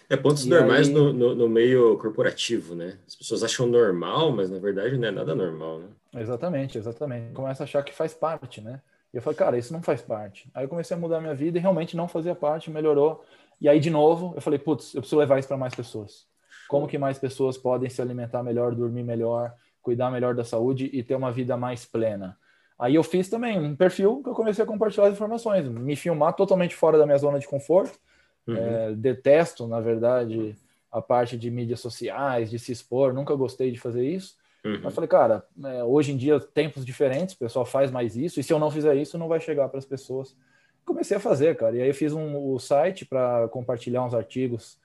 É 0.08 0.16
pontos 0.16 0.44
e 0.44 0.48
normais 0.48 0.88
aí... 0.88 0.94
no, 0.94 1.12
no, 1.12 1.34
no, 1.34 1.48
meio 1.48 1.96
corporativo, 1.98 2.74
né? 2.74 2.98
As 3.06 3.16
pessoas 3.16 3.42
acham 3.42 3.66
normal, 3.66 4.30
mas 4.30 4.50
na 4.50 4.58
verdade 4.58 4.96
não 4.96 5.08
é 5.08 5.10
nada 5.10 5.34
normal, 5.34 5.80
né? 5.80 5.88
Exatamente, 6.14 6.78
exatamente. 6.78 7.32
Começa 7.32 7.62
a 7.62 7.64
achar 7.64 7.82
que 7.84 7.92
faz 7.92 8.14
parte, 8.14 8.60
né? 8.60 8.80
E 9.12 9.16
eu 9.16 9.22
falei, 9.22 9.36
cara, 9.36 9.58
isso 9.58 9.72
não 9.72 9.82
faz 9.82 10.02
parte. 10.02 10.50
Aí 10.54 10.64
eu 10.64 10.68
comecei 10.68 10.96
a 10.96 11.00
mudar 11.00 11.20
minha 11.20 11.34
vida 11.34 11.58
e 11.58 11.60
realmente 11.60 11.96
não 11.96 12.08
fazia 12.08 12.34
parte, 12.34 12.70
melhorou. 12.70 13.24
E 13.60 13.68
aí, 13.68 13.80
de 13.80 13.90
novo, 13.90 14.32
eu 14.34 14.40
falei, 14.40 14.58
putz, 14.58 14.94
eu 14.94 15.00
preciso 15.00 15.18
levar 15.18 15.38
isso 15.38 15.48
para 15.48 15.56
mais 15.56 15.74
pessoas. 15.74 16.26
Como 16.68 16.86
que 16.86 16.96
mais 16.96 17.18
pessoas 17.18 17.58
podem 17.58 17.90
se 17.90 18.00
alimentar 18.00 18.42
melhor, 18.42 18.74
dormir 18.74 19.02
melhor, 19.02 19.54
cuidar 19.82 20.10
melhor 20.10 20.34
da 20.34 20.44
saúde 20.44 20.88
e 20.92 21.02
ter 21.02 21.14
uma 21.14 21.32
vida 21.32 21.56
mais 21.56 21.84
plena? 21.84 22.36
Aí 22.78 22.94
eu 22.94 23.02
fiz 23.02 23.28
também 23.28 23.58
um 23.58 23.76
perfil 23.76 24.22
que 24.22 24.30
eu 24.30 24.34
comecei 24.34 24.64
a 24.64 24.66
compartilhar 24.66 25.08
as 25.08 25.12
informações, 25.12 25.68
me 25.68 25.94
filmar 25.96 26.32
totalmente 26.34 26.74
fora 26.74 26.96
da 26.96 27.04
minha 27.04 27.18
zona 27.18 27.38
de 27.38 27.46
conforto. 27.46 27.98
Uhum. 28.46 28.56
É, 28.56 28.92
detesto, 28.92 29.66
na 29.66 29.80
verdade, 29.80 30.56
a 30.90 31.02
parte 31.02 31.36
de 31.36 31.50
mídias 31.50 31.80
sociais, 31.80 32.48
de 32.48 32.58
se 32.58 32.72
expor, 32.72 33.12
nunca 33.12 33.34
gostei 33.34 33.70
de 33.70 33.78
fazer 33.78 34.08
isso. 34.08 34.39
Uhum. 34.64 34.80
Mas 34.82 34.94
falei, 34.94 35.08
cara, 35.08 35.44
é, 35.64 35.84
hoje 35.84 36.12
em 36.12 36.16
dia, 36.16 36.38
tempos 36.38 36.84
diferentes, 36.84 37.34
o 37.34 37.38
pessoal 37.38 37.64
faz 37.64 37.90
mais 37.90 38.16
isso, 38.16 38.38
e 38.38 38.42
se 38.42 38.52
eu 38.52 38.58
não 38.58 38.70
fizer 38.70 38.94
isso, 38.96 39.18
não 39.18 39.28
vai 39.28 39.40
chegar 39.40 39.68
para 39.68 39.78
as 39.78 39.86
pessoas. 39.86 40.36
Comecei 40.84 41.16
a 41.16 41.20
fazer, 41.20 41.56
cara, 41.56 41.76
e 41.76 41.82
aí 41.82 41.88
eu 41.88 41.94
fiz 41.94 42.12
um, 42.12 42.52
o 42.52 42.58
site 42.58 43.04
para 43.04 43.48
compartilhar 43.48 44.04
uns 44.04 44.14
artigos 44.14 44.78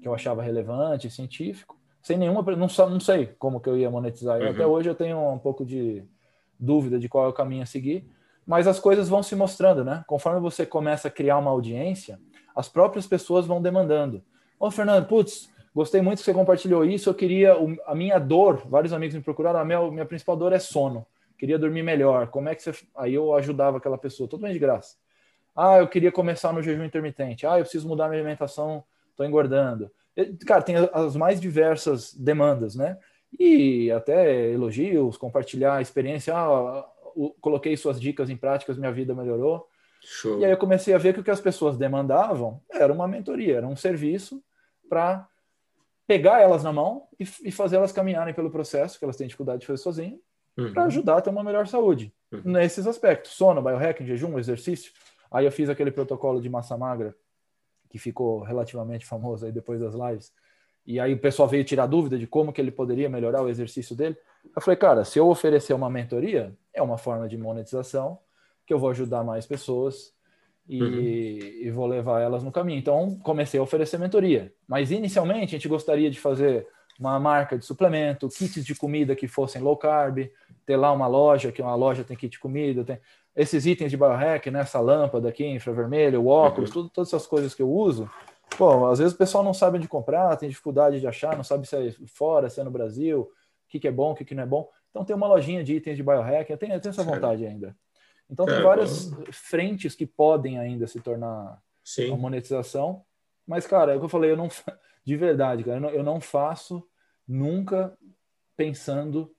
que 0.00 0.08
eu 0.08 0.14
achava 0.14 0.42
relevante, 0.42 1.10
científico, 1.10 1.78
sem 2.02 2.16
nenhuma, 2.16 2.42
não, 2.56 2.66
não 2.66 3.00
sei 3.00 3.26
como 3.38 3.60
que 3.60 3.68
eu 3.68 3.78
ia 3.78 3.90
monetizar. 3.90 4.40
Uhum. 4.40 4.50
Até 4.50 4.66
hoje 4.66 4.88
eu 4.88 4.94
tenho 4.94 5.32
um 5.32 5.38
pouco 5.38 5.64
de 5.64 6.04
dúvida 6.58 6.98
de 6.98 7.08
qual 7.08 7.26
é 7.26 7.28
o 7.28 7.32
caminho 7.32 7.62
a 7.62 7.66
seguir, 7.66 8.04
mas 8.44 8.66
as 8.66 8.80
coisas 8.80 9.08
vão 9.08 9.22
se 9.22 9.36
mostrando, 9.36 9.84
né? 9.84 10.02
Conforme 10.06 10.40
você 10.40 10.66
começa 10.66 11.06
a 11.06 11.10
criar 11.10 11.38
uma 11.38 11.50
audiência, 11.50 12.18
as 12.56 12.68
próprias 12.68 13.06
pessoas 13.06 13.46
vão 13.46 13.62
demandando. 13.62 14.22
Ô, 14.58 14.70
Fernando, 14.70 15.06
putz, 15.06 15.51
gostei 15.74 16.00
muito 16.00 16.18
que 16.18 16.24
você 16.24 16.34
compartilhou 16.34 16.84
isso, 16.84 17.08
eu 17.10 17.14
queria, 17.14 17.54
a 17.86 17.94
minha 17.94 18.18
dor, 18.18 18.62
vários 18.66 18.92
amigos 18.92 19.14
me 19.14 19.22
procuraram, 19.22 19.60
a 19.60 19.64
minha, 19.64 19.90
minha 19.90 20.06
principal 20.06 20.36
dor 20.36 20.52
é 20.52 20.58
sono, 20.58 21.06
queria 21.38 21.58
dormir 21.58 21.82
melhor, 21.82 22.28
como 22.28 22.48
é 22.48 22.54
que 22.54 22.62
você... 22.62 22.72
Aí 22.96 23.14
eu 23.14 23.34
ajudava 23.34 23.78
aquela 23.78 23.98
pessoa, 23.98 24.28
totalmente 24.28 24.54
de 24.54 24.60
graça. 24.60 24.96
Ah, 25.54 25.78
eu 25.78 25.88
queria 25.88 26.10
começar 26.10 26.52
no 26.52 26.62
jejum 26.62 26.84
intermitente. 26.84 27.46
Ah, 27.46 27.58
eu 27.58 27.62
preciso 27.62 27.86
mudar 27.86 28.08
minha 28.08 28.20
alimentação, 28.20 28.82
estou 29.10 29.26
engordando. 29.26 29.90
Cara, 30.46 30.62
tem 30.62 30.76
as 30.92 31.14
mais 31.14 31.40
diversas 31.40 32.14
demandas, 32.14 32.74
né? 32.74 32.96
e 33.38 33.90
até 33.90 34.50
elogios, 34.50 35.16
compartilhar 35.16 35.76
a 35.76 35.82
experiência. 35.82 36.34
Ah, 36.34 36.86
coloquei 37.40 37.76
suas 37.76 38.00
dicas 38.00 38.30
em 38.30 38.36
práticas, 38.36 38.76
minha 38.76 38.92
vida 38.92 39.14
melhorou. 39.14 39.68
Show. 40.00 40.40
E 40.40 40.44
aí 40.44 40.50
eu 40.50 40.56
comecei 40.56 40.92
a 40.94 40.98
ver 40.98 41.14
que 41.14 41.20
o 41.20 41.24
que 41.24 41.30
as 41.30 41.40
pessoas 41.40 41.78
demandavam 41.78 42.60
era 42.70 42.92
uma 42.92 43.06
mentoria, 43.06 43.58
era 43.58 43.66
um 43.66 43.76
serviço 43.76 44.42
para 44.88 45.28
pegar 46.06 46.40
elas 46.40 46.62
na 46.62 46.72
mão 46.72 47.06
e, 47.18 47.24
e 47.44 47.52
fazer 47.52 47.76
elas 47.76 47.92
caminharem 47.92 48.34
pelo 48.34 48.50
processo 48.50 48.98
que 48.98 49.04
elas 49.04 49.16
têm 49.16 49.26
dificuldade 49.26 49.60
de 49.60 49.66
fazer 49.66 49.78
sozinho, 49.78 50.20
uhum. 50.56 50.72
para 50.72 50.84
ajudar 50.84 51.18
a 51.18 51.20
ter 51.20 51.30
uma 51.30 51.44
melhor 51.44 51.66
saúde. 51.66 52.12
Uhum. 52.30 52.42
Nesses 52.44 52.86
aspectos, 52.86 53.32
sono, 53.32 53.62
biohacking, 53.62 54.06
jejum, 54.06 54.38
exercício. 54.38 54.92
Aí 55.30 55.44
eu 55.44 55.52
fiz 55.52 55.68
aquele 55.68 55.90
protocolo 55.90 56.40
de 56.40 56.48
massa 56.48 56.76
magra 56.76 57.14
que 57.88 57.98
ficou 57.98 58.40
relativamente 58.40 59.04
famoso 59.04 59.44
aí 59.44 59.52
depois 59.52 59.80
das 59.80 59.94
lives, 59.94 60.32
e 60.84 60.98
aí 60.98 61.12
o 61.12 61.18
pessoal 61.18 61.48
veio 61.48 61.64
tirar 61.64 61.86
dúvida 61.86 62.18
de 62.18 62.26
como 62.26 62.52
que 62.52 62.60
ele 62.60 62.70
poderia 62.70 63.08
melhorar 63.08 63.42
o 63.42 63.48
exercício 63.48 63.94
dele. 63.94 64.16
Eu 64.54 64.60
falei, 64.60 64.76
cara, 64.76 65.04
se 65.04 65.18
eu 65.18 65.28
oferecer 65.28 65.72
uma 65.74 65.88
mentoria, 65.88 66.56
é 66.74 66.82
uma 66.82 66.98
forma 66.98 67.28
de 67.28 67.36
monetização 67.36 68.18
que 68.66 68.74
eu 68.74 68.78
vou 68.78 68.90
ajudar 68.90 69.22
mais 69.22 69.46
pessoas 69.46 70.12
e, 70.76 70.82
uhum. 70.82 71.00
e 71.66 71.70
vou 71.70 71.86
levar 71.86 72.20
elas 72.20 72.42
no 72.42 72.52
caminho. 72.52 72.78
Então, 72.78 73.18
comecei 73.22 73.58
a 73.58 73.62
oferecer 73.62 73.98
mentoria. 73.98 74.52
Mas 74.66 74.90
inicialmente 74.90 75.54
a 75.54 75.58
gente 75.58 75.68
gostaria 75.68 76.10
de 76.10 76.18
fazer 76.18 76.66
uma 76.98 77.18
marca 77.18 77.58
de 77.58 77.64
suplemento, 77.64 78.28
kits 78.28 78.64
de 78.64 78.74
comida 78.74 79.16
que 79.16 79.26
fossem 79.26 79.60
low 79.60 79.76
carb, 79.76 80.30
ter 80.64 80.76
lá 80.76 80.92
uma 80.92 81.06
loja, 81.06 81.50
que 81.50 81.62
uma 81.62 81.74
loja 81.74 82.04
tem 82.04 82.16
kit 82.16 82.32
de 82.32 82.38
comida, 82.38 82.84
tem 82.84 82.98
esses 83.34 83.66
itens 83.66 83.90
de 83.90 83.96
biohack, 83.96 84.50
né, 84.50 84.60
essa 84.60 84.78
lâmpada 84.78 85.28
aqui, 85.28 85.44
infravermelho, 85.46 86.20
o 86.20 86.26
óculos, 86.26 86.68
uhum. 86.70 86.74
tudo, 86.74 86.90
todas 86.90 87.08
essas 87.08 87.26
coisas 87.26 87.54
que 87.54 87.62
eu 87.62 87.70
uso, 87.70 88.10
Pô, 88.56 88.86
às 88.86 88.98
vezes 88.98 89.14
o 89.14 89.18
pessoal 89.18 89.42
não 89.42 89.54
sabe 89.54 89.78
onde 89.78 89.88
comprar, 89.88 90.36
tem 90.36 90.48
dificuldade 90.48 91.00
de 91.00 91.06
achar, 91.06 91.36
não 91.36 91.44
sabe 91.44 91.66
se 91.66 91.76
é 91.76 91.90
fora, 92.06 92.50
se 92.50 92.60
é 92.60 92.64
no 92.64 92.70
Brasil, 92.70 93.20
o 93.20 93.28
que, 93.68 93.80
que 93.80 93.88
é 93.88 93.92
bom, 93.92 94.12
o 94.12 94.14
que, 94.14 94.24
que 94.24 94.34
não 94.34 94.42
é 94.42 94.46
bom. 94.46 94.68
Então 94.90 95.04
tem 95.04 95.16
uma 95.16 95.26
lojinha 95.26 95.64
de 95.64 95.74
itens 95.74 95.96
de 95.96 96.02
biohack, 96.02 96.50
eu 96.50 96.58
tenho, 96.58 96.74
eu 96.74 96.80
tenho 96.80 96.90
essa 96.90 97.02
vontade 97.02 97.46
ainda. 97.46 97.74
Então 98.32 98.46
tem 98.46 98.56
é, 98.56 98.62
várias 98.62 99.10
frentes 99.30 99.94
que 99.94 100.06
podem 100.06 100.58
ainda 100.58 100.86
se 100.86 100.98
tornar 101.00 101.62
Sim. 101.84 102.08
uma 102.08 102.16
monetização. 102.16 103.04
Mas, 103.46 103.66
cara, 103.66 103.92
é 103.92 103.96
o 103.96 103.98
que 103.98 104.06
eu 104.06 104.08
falei, 104.08 104.30
eu 104.30 104.36
não, 104.36 104.48
de 105.04 105.16
verdade, 105.16 105.62
cara, 105.62 105.76
eu 105.76 105.80
não, 105.80 105.90
eu 105.90 106.02
não 106.02 106.20
faço 106.20 106.82
nunca 107.28 107.96
pensando 108.56 109.30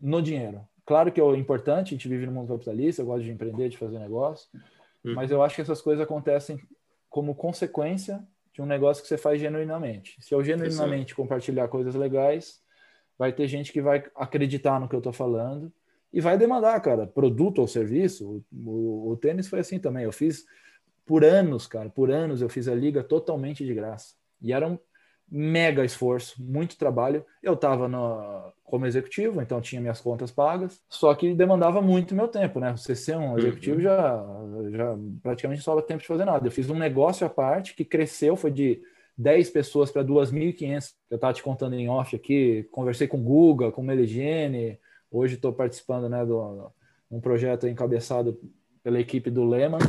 no 0.00 0.20
dinheiro. 0.20 0.66
Claro 0.84 1.12
que 1.12 1.20
é 1.20 1.36
importante, 1.36 1.88
a 1.88 1.96
gente 1.96 2.08
vive 2.08 2.26
no 2.26 2.32
mundo 2.32 2.52
capitalista, 2.52 3.02
eu 3.02 3.06
gosto 3.06 3.22
de 3.22 3.30
empreender, 3.30 3.68
de 3.68 3.78
fazer 3.78 3.98
negócio, 3.98 4.48
uhum. 5.04 5.14
mas 5.14 5.30
eu 5.30 5.40
acho 5.40 5.54
que 5.54 5.62
essas 5.62 5.80
coisas 5.80 6.02
acontecem 6.02 6.60
como 7.08 7.34
consequência 7.34 8.26
de 8.52 8.60
um 8.60 8.66
negócio 8.66 9.02
que 9.02 9.08
você 9.08 9.16
faz 9.16 9.40
genuinamente. 9.40 10.16
Se 10.20 10.34
eu 10.34 10.42
genuinamente 10.42 11.14
compartilhar 11.14 11.68
coisas 11.68 11.94
legais, 11.94 12.60
vai 13.16 13.32
ter 13.32 13.46
gente 13.46 13.72
que 13.72 13.80
vai 13.80 14.04
acreditar 14.16 14.80
no 14.80 14.88
que 14.88 14.94
eu 14.94 14.98
estou 14.98 15.12
falando 15.12 15.72
e 16.14 16.20
vai 16.20 16.38
demandar, 16.38 16.80
cara, 16.80 17.08
produto 17.08 17.58
ou 17.58 17.66
serviço. 17.66 18.44
O, 18.52 18.70
o, 18.70 19.10
o, 19.10 19.16
tênis 19.16 19.48
foi 19.48 19.58
assim 19.58 19.80
também. 19.80 20.04
Eu 20.04 20.12
fiz 20.12 20.44
por 21.04 21.24
anos, 21.24 21.66
cara, 21.66 21.90
por 21.90 22.08
anos 22.08 22.40
eu 22.40 22.48
fiz 22.48 22.68
a 22.68 22.74
liga 22.74 23.02
totalmente 23.02 23.66
de 23.66 23.74
graça. 23.74 24.14
E 24.40 24.52
era 24.52 24.66
um 24.66 24.78
mega 25.28 25.84
esforço, 25.84 26.40
muito 26.40 26.78
trabalho. 26.78 27.26
Eu 27.42 27.54
estava 27.54 28.54
como 28.62 28.86
executivo, 28.86 29.42
então 29.42 29.60
tinha 29.60 29.80
minhas 29.80 30.00
contas 30.00 30.30
pagas, 30.30 30.80
só 30.88 31.12
que 31.16 31.34
demandava 31.34 31.82
muito 31.82 32.14
meu 32.14 32.28
tempo, 32.28 32.60
né? 32.60 32.76
Você 32.76 32.94
ser 32.94 33.16
um 33.16 33.36
executivo 33.36 33.78
uhum. 33.78 33.82
já, 33.82 34.24
já 34.70 34.96
praticamente 35.20 35.58
não 35.58 35.64
sobra 35.64 35.82
tempo 35.82 36.00
de 36.00 36.06
fazer 36.06 36.24
nada. 36.24 36.46
Eu 36.46 36.52
fiz 36.52 36.70
um 36.70 36.78
negócio 36.78 37.26
à 37.26 37.30
parte 37.30 37.74
que 37.74 37.84
cresceu, 37.84 38.36
foi 38.36 38.52
de 38.52 38.80
10 39.18 39.50
pessoas 39.50 39.90
para 39.90 40.04
2.500. 40.04 40.92
Eu 41.10 41.16
estava 41.16 41.32
te 41.32 41.42
contando 41.42 41.74
em 41.74 41.88
off 41.88 42.14
aqui, 42.14 42.68
conversei 42.70 43.08
com 43.08 43.18
o 43.18 43.22
Guga, 43.22 43.72
com 43.72 43.82
o 43.82 43.84
Meligene, 43.84 44.78
hoje 45.14 45.36
estou 45.36 45.52
participando 45.52 46.08
né, 46.08 46.24
de 46.24 46.32
um 47.10 47.20
projeto 47.20 47.68
encabeçado 47.68 48.38
pela 48.82 48.98
equipe 48.98 49.30
do 49.30 49.44
Lehman 49.44 49.80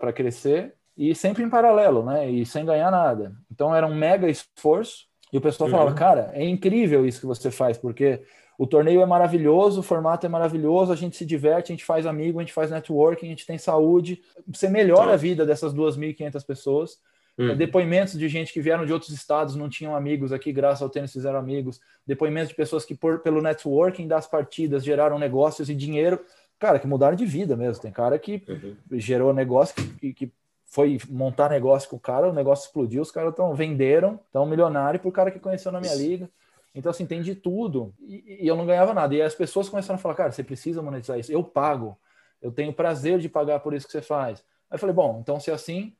para 0.00 0.12
crescer 0.12 0.74
e 0.96 1.14
sempre 1.14 1.44
em 1.44 1.48
paralelo, 1.48 2.04
né? 2.04 2.28
E 2.28 2.44
sem 2.44 2.64
ganhar 2.64 2.90
nada. 2.90 3.32
Então 3.50 3.74
era 3.74 3.86
um 3.86 3.94
mega 3.94 4.28
esforço. 4.28 5.06
E 5.32 5.38
o 5.38 5.40
pessoal 5.40 5.70
uhum. 5.70 5.76
falava, 5.76 5.94
cara, 5.94 6.30
é 6.32 6.44
incrível 6.44 7.06
isso 7.06 7.20
que 7.20 7.26
você 7.26 7.50
faz, 7.50 7.78
porque 7.78 8.22
o 8.58 8.66
torneio 8.66 9.00
é 9.00 9.06
maravilhoso, 9.06 9.80
o 9.80 9.82
formato 9.82 10.26
é 10.26 10.28
maravilhoso, 10.28 10.92
a 10.92 10.96
gente 10.96 11.16
se 11.16 11.24
diverte, 11.24 11.70
a 11.70 11.74
gente 11.74 11.84
faz 11.84 12.06
amigo, 12.06 12.40
a 12.40 12.42
gente 12.42 12.52
faz 12.52 12.70
networking, 12.72 13.26
a 13.26 13.28
gente 13.28 13.46
tem 13.46 13.56
saúde. 13.56 14.20
Você 14.48 14.68
melhora 14.68 15.12
a 15.12 15.16
vida 15.16 15.46
dessas 15.46 15.72
2.500 15.72 16.44
pessoas. 16.44 16.98
Uhum. 17.38 17.56
Depoimentos 17.56 18.18
de 18.18 18.28
gente 18.28 18.52
que 18.52 18.60
vieram 18.60 18.84
de 18.84 18.92
outros 18.92 19.12
estados, 19.12 19.54
não 19.54 19.68
tinham 19.68 19.94
amigos 19.94 20.32
aqui, 20.32 20.52
graças 20.52 20.82
ao 20.82 20.90
tênis 20.90 21.12
fizeram 21.12 21.38
amigos. 21.38 21.80
Depoimentos 22.04 22.48
de 22.48 22.54
pessoas 22.56 22.84
que, 22.84 22.96
por, 22.96 23.20
pelo 23.20 23.40
networking 23.40 24.08
das 24.08 24.26
partidas, 24.26 24.84
geraram 24.84 25.18
negócios 25.18 25.70
e 25.70 25.74
dinheiro. 25.74 26.20
Cara, 26.58 26.80
que 26.80 26.86
mudaram 26.86 27.16
de 27.16 27.24
vida 27.24 27.56
mesmo. 27.56 27.80
Tem 27.80 27.92
cara 27.92 28.18
que 28.18 28.42
uhum. 28.48 28.76
gerou 28.98 29.32
negócio 29.32 29.74
que, 29.98 30.12
que 30.12 30.32
foi 30.66 30.98
montar 31.08 31.48
negócio 31.48 31.88
com 31.88 31.96
o 31.96 32.00
cara, 32.00 32.28
o 32.28 32.32
negócio 32.32 32.66
explodiu, 32.66 33.00
os 33.00 33.10
caras 33.10 33.30
estão 33.30 33.54
venderam, 33.54 34.20
estão 34.26 34.44
milionário 34.44 34.98
pro 34.98 35.12
cara 35.12 35.30
que 35.30 35.38
conheceu 35.38 35.70
na 35.70 35.80
minha 35.80 35.94
liga. 35.94 36.28
Então, 36.74 36.90
assim, 36.90 37.06
tem 37.06 37.22
de 37.22 37.36
tudo. 37.36 37.94
E, 38.00 38.38
e, 38.42 38.46
eu 38.48 38.56
não 38.56 38.66
ganhava 38.66 38.92
nada. 38.92 39.14
E 39.14 39.22
as 39.22 39.34
pessoas 39.34 39.68
começaram 39.68 39.94
a 39.94 40.02
falar, 40.02 40.14
cara, 40.16 40.32
você 40.32 40.42
precisa 40.42 40.82
monetizar 40.82 41.18
isso. 41.18 41.32
Eu 41.32 41.44
pago. 41.44 41.96
Eu 42.42 42.50
tenho 42.50 42.72
prazer 42.72 43.18
de 43.18 43.28
pagar 43.28 43.60
por 43.60 43.74
isso 43.74 43.86
que 43.86 43.92
você 43.92 44.02
faz. 44.02 44.40
Aí 44.70 44.74
eu 44.74 44.78
falei, 44.78 44.94
bom, 44.94 45.18
então 45.22 45.40
se 45.40 45.50
é 45.50 45.54
assim, 45.54 45.94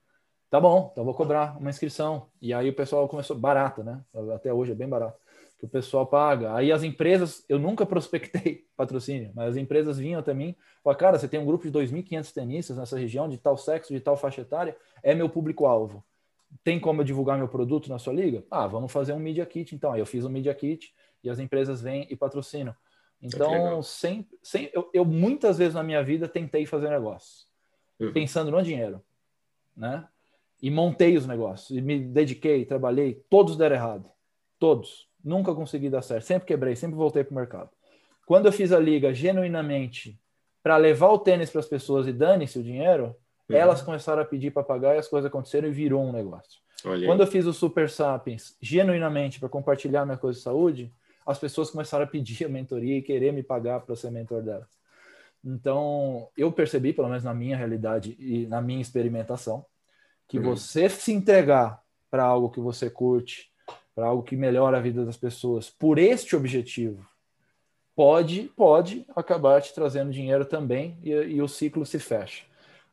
tá 0.50 0.60
bom, 0.60 0.90
então 0.92 1.04
vou 1.04 1.14
cobrar 1.14 1.56
uma 1.58 1.70
inscrição. 1.70 2.28
E 2.40 2.52
aí 2.52 2.68
o 2.68 2.74
pessoal 2.74 3.08
começou, 3.08 3.36
barata, 3.36 3.82
né? 3.82 4.02
Até 4.34 4.52
hoje 4.52 4.72
é 4.72 4.74
bem 4.74 4.88
barato 4.88 5.18
que 5.58 5.64
o 5.64 5.68
pessoal 5.68 6.06
paga. 6.06 6.54
Aí 6.54 6.70
as 6.70 6.84
empresas, 6.84 7.44
eu 7.48 7.58
nunca 7.58 7.84
prospectei 7.84 8.64
patrocínio, 8.76 9.32
mas 9.34 9.50
as 9.50 9.56
empresas 9.56 9.98
vinham 9.98 10.20
até 10.20 10.32
mim, 10.32 10.54
falaram, 10.82 11.00
cara, 11.00 11.18
você 11.18 11.26
tem 11.26 11.40
um 11.40 11.44
grupo 11.44 11.68
de 11.68 11.76
2.500 11.76 12.32
tenistas 12.32 12.76
nessa 12.76 12.96
região, 12.96 13.28
de 13.28 13.38
tal 13.38 13.56
sexo, 13.56 13.92
de 13.92 14.00
tal 14.00 14.16
faixa 14.16 14.40
etária, 14.40 14.76
é 15.02 15.14
meu 15.14 15.28
público-alvo. 15.28 16.04
Tem 16.62 16.78
como 16.78 17.00
eu 17.00 17.04
divulgar 17.04 17.36
meu 17.36 17.48
produto 17.48 17.88
na 17.88 17.98
sua 17.98 18.12
liga? 18.12 18.44
Ah, 18.50 18.66
vamos 18.66 18.90
fazer 18.90 19.12
um 19.12 19.18
Media 19.18 19.44
Kit, 19.44 19.74
então. 19.74 19.92
Aí 19.92 20.00
eu 20.00 20.06
fiz 20.06 20.24
um 20.24 20.30
Media 20.30 20.54
Kit 20.54 20.94
e 21.22 21.28
as 21.28 21.38
empresas 21.38 21.82
vêm 21.82 22.06
e 22.08 22.16
patrocinam. 22.16 22.74
Então, 23.20 23.82
sem, 23.82 24.26
sem, 24.42 24.70
eu, 24.72 24.88
eu, 24.94 25.04
muitas 25.04 25.58
vezes 25.58 25.74
na 25.74 25.82
minha 25.82 26.02
vida 26.04 26.28
tentei 26.28 26.64
fazer 26.64 26.88
negócio, 26.88 27.46
uhum. 27.98 28.12
pensando 28.12 28.50
no 28.50 28.62
dinheiro, 28.62 29.02
né? 29.76 30.06
E 30.60 30.70
montei 30.70 31.16
os 31.16 31.26
negócios, 31.26 31.76
e 31.76 31.80
me 31.80 32.00
dediquei, 32.00 32.64
trabalhei, 32.64 33.22
todos 33.30 33.56
deram 33.56 33.76
errado. 33.76 34.10
Todos 34.58 35.08
Nunca 35.22 35.54
consegui 35.54 35.90
dar 35.90 36.02
certo. 36.02 36.24
Sempre 36.24 36.46
quebrei, 36.46 36.76
sempre 36.76 36.96
voltei 36.96 37.24
para 37.24 37.32
o 37.32 37.34
mercado. 37.34 37.70
Quando 38.26 38.46
eu 38.46 38.52
fiz 38.52 38.72
a 38.72 38.78
liga 38.78 39.12
genuinamente 39.12 40.18
para 40.62 40.76
levar 40.76 41.08
o 41.08 41.18
tênis 41.18 41.50
para 41.50 41.60
as 41.60 41.66
pessoas 41.66 42.06
e 42.06 42.12
dane-se 42.12 42.58
o 42.58 42.62
dinheiro, 42.62 43.16
uhum. 43.48 43.56
elas 43.56 43.82
começaram 43.82 44.22
a 44.22 44.24
pedir 44.24 44.50
para 44.52 44.62
pagar 44.62 44.94
e 44.94 44.98
as 44.98 45.08
coisas 45.08 45.28
aconteceram 45.28 45.68
e 45.68 45.72
virou 45.72 46.02
um 46.02 46.12
negócio. 46.12 46.60
Quando 47.06 47.22
eu 47.22 47.26
fiz 47.26 47.44
o 47.46 47.52
Super 47.52 47.90
Sapiens 47.90 48.56
genuinamente 48.60 49.40
para 49.40 49.48
compartilhar 49.48 50.04
minha 50.04 50.16
coisa 50.16 50.38
de 50.38 50.44
saúde, 50.44 50.92
as 51.26 51.38
pessoas 51.38 51.70
começaram 51.70 52.04
a 52.04 52.06
pedir 52.06 52.44
a 52.44 52.48
mentoria 52.48 52.98
e 52.98 53.02
querer 53.02 53.32
me 53.32 53.42
pagar 53.42 53.80
para 53.80 53.96
ser 53.96 54.10
mentor 54.10 54.42
delas. 54.42 54.68
Então, 55.44 56.28
eu 56.36 56.52
percebi, 56.52 56.92
pelo 56.92 57.08
menos 57.08 57.24
na 57.24 57.34
minha 57.34 57.56
realidade 57.56 58.16
e 58.18 58.46
na 58.46 58.60
minha 58.60 58.80
experimentação, 58.80 59.64
que 60.28 60.38
uhum. 60.38 60.44
você 60.54 60.88
se 60.88 61.12
entregar 61.12 61.82
para 62.11 62.23
algo 62.23 62.50
que 62.50 62.61
você 62.61 62.88
curte, 62.88 63.50
para 63.94 64.06
algo 64.06 64.23
que 64.23 64.37
melhora 64.37 64.76
a 64.76 64.80
vida 64.80 65.04
das 65.04 65.16
pessoas, 65.16 65.68
por 65.68 65.99
este 65.99 66.37
objetivo, 66.37 67.04
pode 67.97 68.44
pode 68.56 69.04
acabar 69.16 69.61
te 69.61 69.75
trazendo 69.75 70.12
dinheiro 70.12 70.44
também 70.44 70.97
e, 71.02 71.11
e 71.11 71.42
o 71.42 71.49
ciclo 71.49 71.85
se 71.85 71.99
fecha. 71.99 72.44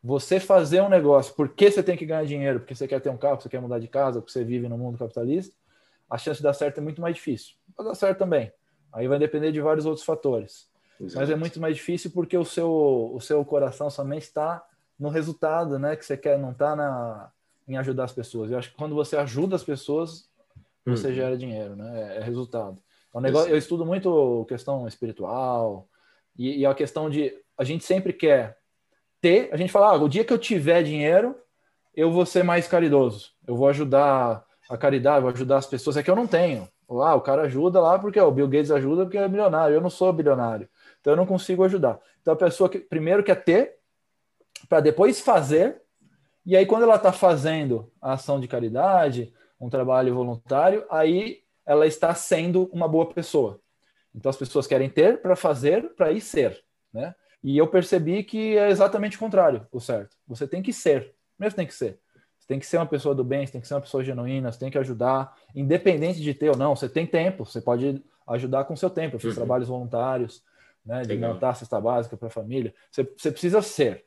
Você 0.03 0.39
fazer 0.39 0.81
um 0.81 0.89
negócio 0.89 1.35
porque 1.35 1.69
você 1.69 1.83
tem 1.83 1.97
que 1.97 2.05
ganhar 2.05 2.25
dinheiro, 2.25 2.59
porque 2.59 2.73
você 2.75 2.87
quer 2.87 3.01
ter 3.01 3.09
um 3.09 3.17
carro, 3.17 3.41
você 3.41 3.49
quer 3.49 3.61
mudar 3.61 3.79
de 3.79 3.87
casa, 3.87 4.19
porque 4.19 4.31
você 4.31 4.43
vive 4.43 4.69
no 4.69 4.77
mundo 4.77 4.97
capitalista, 4.97 5.55
a 6.09 6.17
chance 6.17 6.37
de 6.37 6.43
dar 6.43 6.53
certo 6.53 6.77
é 6.77 6.81
muito 6.81 7.01
mais 7.01 7.15
difícil. 7.15 7.55
Vai 7.77 7.87
dar 7.87 7.95
certo 7.95 8.19
também. 8.19 8.51
Aí 8.93 9.07
vai 9.07 9.19
depender 9.19 9.51
de 9.51 9.59
vários 9.59 9.85
outros 9.85 10.05
fatores. 10.05 10.69
Exato. 10.99 11.19
Mas 11.19 11.29
é 11.29 11.35
muito 11.35 11.59
mais 11.59 11.75
difícil 11.75 12.11
porque 12.11 12.37
o 12.37 12.45
seu, 12.45 13.11
o 13.13 13.19
seu 13.19 13.43
coração 13.43 13.89
somente 13.89 14.23
está 14.23 14.63
no 14.99 15.09
resultado, 15.09 15.77
né? 15.77 15.95
Que 15.95 16.05
você 16.05 16.17
quer, 16.17 16.37
não 16.37 16.51
está 16.51 16.75
na, 16.75 17.31
em 17.67 17.77
ajudar 17.77 18.05
as 18.05 18.13
pessoas. 18.13 18.51
Eu 18.51 18.57
acho 18.57 18.71
que 18.71 18.77
quando 18.77 18.95
você 18.95 19.17
ajuda 19.17 19.55
as 19.55 19.63
pessoas, 19.63 20.29
você 20.85 21.09
hum. 21.09 21.13
gera 21.13 21.37
dinheiro, 21.37 21.75
né? 21.75 22.13
É, 22.13 22.17
é 22.17 22.23
resultado. 22.23 22.77
É 23.13 23.17
um 23.17 23.21
negócio, 23.21 23.49
eu 23.49 23.57
estudo 23.57 23.85
muito 23.85 24.45
questão 24.47 24.87
espiritual 24.87 25.87
e, 26.37 26.59
e, 26.59 26.65
a 26.65 26.73
questão 26.73 27.09
de 27.09 27.33
a 27.57 27.63
gente 27.63 27.85
sempre 27.85 28.11
quer 28.11 28.57
ter, 29.21 29.49
a 29.53 29.57
gente 29.57 29.71
fala, 29.71 29.91
ah, 29.91 29.95
o 29.95 30.09
dia 30.09 30.25
que 30.25 30.33
eu 30.33 30.37
tiver 30.37 30.83
dinheiro, 30.83 31.35
eu 31.95 32.11
vou 32.11 32.25
ser 32.25 32.43
mais 32.43 32.67
caridoso, 32.67 33.31
eu 33.47 33.55
vou 33.55 33.69
ajudar 33.69 34.45
a 34.69 34.77
caridade, 34.77 35.21
vou 35.21 35.31
ajudar 35.31 35.57
as 35.57 35.65
pessoas. 35.65 35.95
É 35.95 36.03
que 36.03 36.11
eu 36.11 36.15
não 36.15 36.27
tenho. 36.27 36.67
Ah, 36.89 37.15
o 37.15 37.21
cara 37.21 37.43
ajuda 37.43 37.79
lá 37.79 37.97
porque 37.97 38.19
ó, 38.19 38.27
o 38.27 38.31
Bill 38.31 38.47
Gates 38.47 38.69
ajuda 38.69 39.05
porque 39.05 39.17
é 39.17 39.27
milionário. 39.27 39.73
Eu 39.73 39.81
não 39.81 39.89
sou 39.89 40.11
bilionário. 40.13 40.67
Então 40.99 41.13
eu 41.13 41.17
não 41.17 41.25
consigo 41.25 41.63
ajudar. 41.63 41.99
Então 42.21 42.33
a 42.33 42.37
pessoa 42.37 42.69
que 42.69 42.79
primeiro 42.79 43.23
quer 43.23 43.43
ter, 43.43 43.77
para 44.67 44.79
depois 44.79 45.19
fazer, 45.19 45.81
e 46.45 46.55
aí 46.55 46.65
quando 46.65 46.83
ela 46.83 46.95
está 46.95 47.11
fazendo 47.11 47.91
a 48.01 48.13
ação 48.13 48.39
de 48.39 48.47
caridade, 48.47 49.33
um 49.59 49.69
trabalho 49.69 50.13
voluntário, 50.13 50.85
aí 50.89 51.43
ela 51.65 51.87
está 51.87 52.13
sendo 52.13 52.69
uma 52.71 52.87
boa 52.87 53.07
pessoa. 53.07 53.59
Então 54.13 54.29
as 54.29 54.37
pessoas 54.37 54.67
querem 54.67 54.89
ter 54.89 55.21
para 55.21 55.35
fazer, 55.35 55.93
para 55.95 56.11
ir 56.11 56.21
ser, 56.21 56.63
né? 56.93 57.15
E 57.43 57.57
eu 57.57 57.67
percebi 57.67 58.23
que 58.23 58.57
é 58.57 58.69
exatamente 58.69 59.17
o 59.17 59.19
contrário, 59.19 59.67
o 59.71 59.79
certo. 59.79 60.17
Você 60.27 60.47
tem 60.47 60.63
que 60.63 60.73
ser, 60.73 61.13
mesmo 61.37 61.55
tem 61.55 61.67
que 61.67 61.73
ser. 61.73 61.99
Você 62.39 62.47
tem 62.47 62.59
que 62.59 62.65
ser 62.65 62.77
uma 62.77 62.85
pessoa 62.85 63.13
do 63.13 63.23
bem, 63.23 63.45
você 63.45 63.51
tem 63.51 63.61
que 63.61 63.67
ser 63.67 63.73
uma 63.73 63.81
pessoa 63.81 64.03
genuína, 64.03 64.51
você 64.51 64.59
tem 64.59 64.71
que 64.71 64.77
ajudar, 64.77 65.35
independente 65.53 66.21
de 66.21 66.33
ter 66.33 66.49
ou 66.49 66.57
não. 66.57 66.75
Você 66.75 66.87
tem 66.87 67.05
tempo, 67.05 67.45
você 67.45 67.59
pode 67.59 68.03
ajudar 68.27 68.65
com 68.65 68.75
seu 68.75 68.89
tempo. 68.89 69.15
Eu 69.15 69.19
fiz 69.19 69.31
uhum. 69.31 69.35
trabalhos 69.35 69.67
voluntários, 69.67 70.43
né, 70.85 71.01
de 71.01 71.09
Legal. 71.09 71.33
montar 71.33 71.49
a 71.49 71.53
cesta 71.55 71.81
básica 71.81 72.15
para 72.15 72.27
a 72.27 72.31
família. 72.31 72.73
Você, 72.91 73.03
você, 73.03 73.31
precisa 73.31 73.61
ser, 73.61 74.05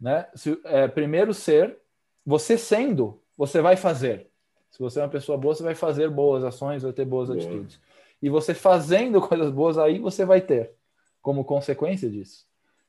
né? 0.00 0.26
Se, 0.34 0.58
é, 0.64 0.88
primeiro 0.88 1.34
ser, 1.34 1.78
você 2.24 2.56
sendo, 2.56 3.20
você 3.36 3.60
vai 3.60 3.76
fazer. 3.76 4.30
Se 4.70 4.78
você 4.78 5.00
é 5.00 5.02
uma 5.02 5.08
pessoa 5.08 5.36
boa, 5.36 5.54
você 5.54 5.62
vai 5.62 5.74
fazer 5.74 6.08
boas 6.08 6.44
ações, 6.44 6.82
vai 6.82 6.92
ter 6.92 7.04
boas 7.04 7.28
boa. 7.28 7.38
atitudes. 7.38 7.80
E 8.22 8.30
você 8.30 8.54
fazendo 8.54 9.20
coisas 9.26 9.50
boas, 9.50 9.76
aí 9.76 9.98
você 9.98 10.24
vai 10.24 10.40
ter, 10.40 10.72
como 11.20 11.44
consequência 11.44 12.08
disso. 12.08 12.48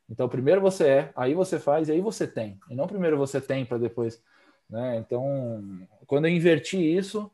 Então, 0.09 0.27
primeiro 0.27 0.61
você 0.61 0.87
é, 0.87 1.11
aí 1.15 1.33
você 1.33 1.57
faz, 1.57 1.89
e 1.89 1.93
aí 1.93 2.01
você 2.01 2.27
tem. 2.27 2.59
E 2.69 2.75
não 2.75 2.87
primeiro 2.87 3.17
você 3.17 3.41
tem 3.41 3.65
para 3.65 3.77
depois. 3.77 4.21
Né? 4.69 4.97
Então, 4.97 5.87
quando 6.05 6.25
eu 6.25 6.31
inverti 6.31 6.77
isso 6.77 7.31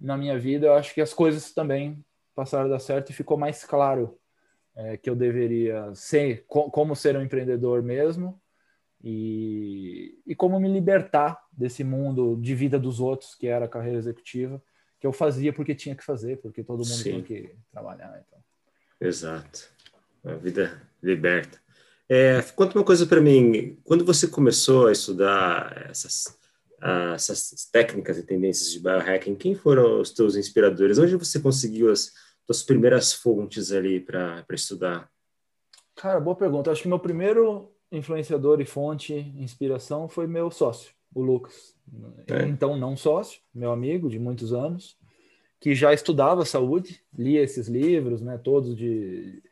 na 0.00 0.16
minha 0.16 0.38
vida, 0.38 0.66
eu 0.66 0.74
acho 0.74 0.94
que 0.94 1.00
as 1.00 1.12
coisas 1.12 1.52
também 1.52 2.04
passaram 2.34 2.66
a 2.66 2.68
dar 2.68 2.78
certo 2.78 3.10
e 3.10 3.14
ficou 3.14 3.36
mais 3.36 3.64
claro 3.64 4.18
é, 4.76 4.96
que 4.96 5.08
eu 5.08 5.14
deveria 5.14 5.94
ser, 5.94 6.44
co 6.48 6.70
como 6.70 6.96
ser 6.96 7.16
um 7.16 7.22
empreendedor 7.22 7.82
mesmo 7.82 8.40
e, 9.06 10.18
e 10.26 10.34
como 10.34 10.58
me 10.58 10.66
libertar 10.66 11.38
desse 11.52 11.84
mundo 11.84 12.38
de 12.40 12.54
vida 12.54 12.78
dos 12.78 13.00
outros, 13.00 13.34
que 13.34 13.46
era 13.46 13.66
a 13.66 13.68
carreira 13.68 13.98
executiva, 13.98 14.62
que 14.98 15.06
eu 15.06 15.12
fazia 15.12 15.52
porque 15.52 15.74
tinha 15.74 15.94
que 15.94 16.02
fazer, 16.02 16.40
porque 16.40 16.64
todo 16.64 16.78
mundo 16.78 16.86
Sim. 16.86 17.12
tem 17.12 17.22
que 17.22 17.54
trabalhar. 17.70 18.24
Então. 18.26 18.38
Exato. 18.98 19.68
A 20.24 20.36
vida 20.36 20.80
liberta. 21.02 21.60
É, 22.08 22.40
conta 22.56 22.78
uma 22.78 22.84
coisa 22.84 23.04
para 23.06 23.20
mim. 23.20 23.78
Quando 23.84 24.06
você 24.06 24.26
começou 24.26 24.86
a 24.86 24.92
estudar 24.92 25.90
essas, 25.90 26.38
essas 27.14 27.68
técnicas 27.70 28.16
e 28.16 28.22
tendências 28.22 28.72
de 28.72 28.80
biohacking, 28.80 29.34
quem 29.34 29.54
foram 29.54 30.00
os 30.00 30.12
teus 30.12 30.34
inspiradores? 30.34 30.98
Onde 30.98 31.14
você 31.16 31.38
conseguiu 31.38 31.92
as, 31.92 32.10
tuas 32.46 32.62
primeiras 32.62 33.12
fontes 33.12 33.70
ali 33.70 34.00
para 34.00 34.46
estudar? 34.52 35.10
Cara, 35.94 36.18
boa 36.20 36.36
pergunta. 36.36 36.70
Acho 36.70 36.80
que 36.80 36.88
meu 36.88 36.98
primeiro 36.98 37.73
influenciador 37.96 38.60
e 38.60 38.64
fonte, 38.64 39.14
inspiração, 39.36 40.08
foi 40.08 40.26
meu 40.26 40.50
sócio, 40.50 40.92
o 41.14 41.22
Lucas. 41.22 41.74
É. 42.26 42.42
Então, 42.46 42.76
não 42.76 42.96
sócio, 42.96 43.40
meu 43.54 43.70
amigo 43.70 44.08
de 44.08 44.18
muitos 44.18 44.52
anos, 44.52 44.96
que 45.60 45.74
já 45.74 45.92
estudava 45.92 46.44
saúde, 46.44 47.00
lia 47.16 47.42
esses 47.42 47.68
livros, 47.68 48.20
né, 48.20 48.38
todos 48.38 48.76
de, 48.76 49.42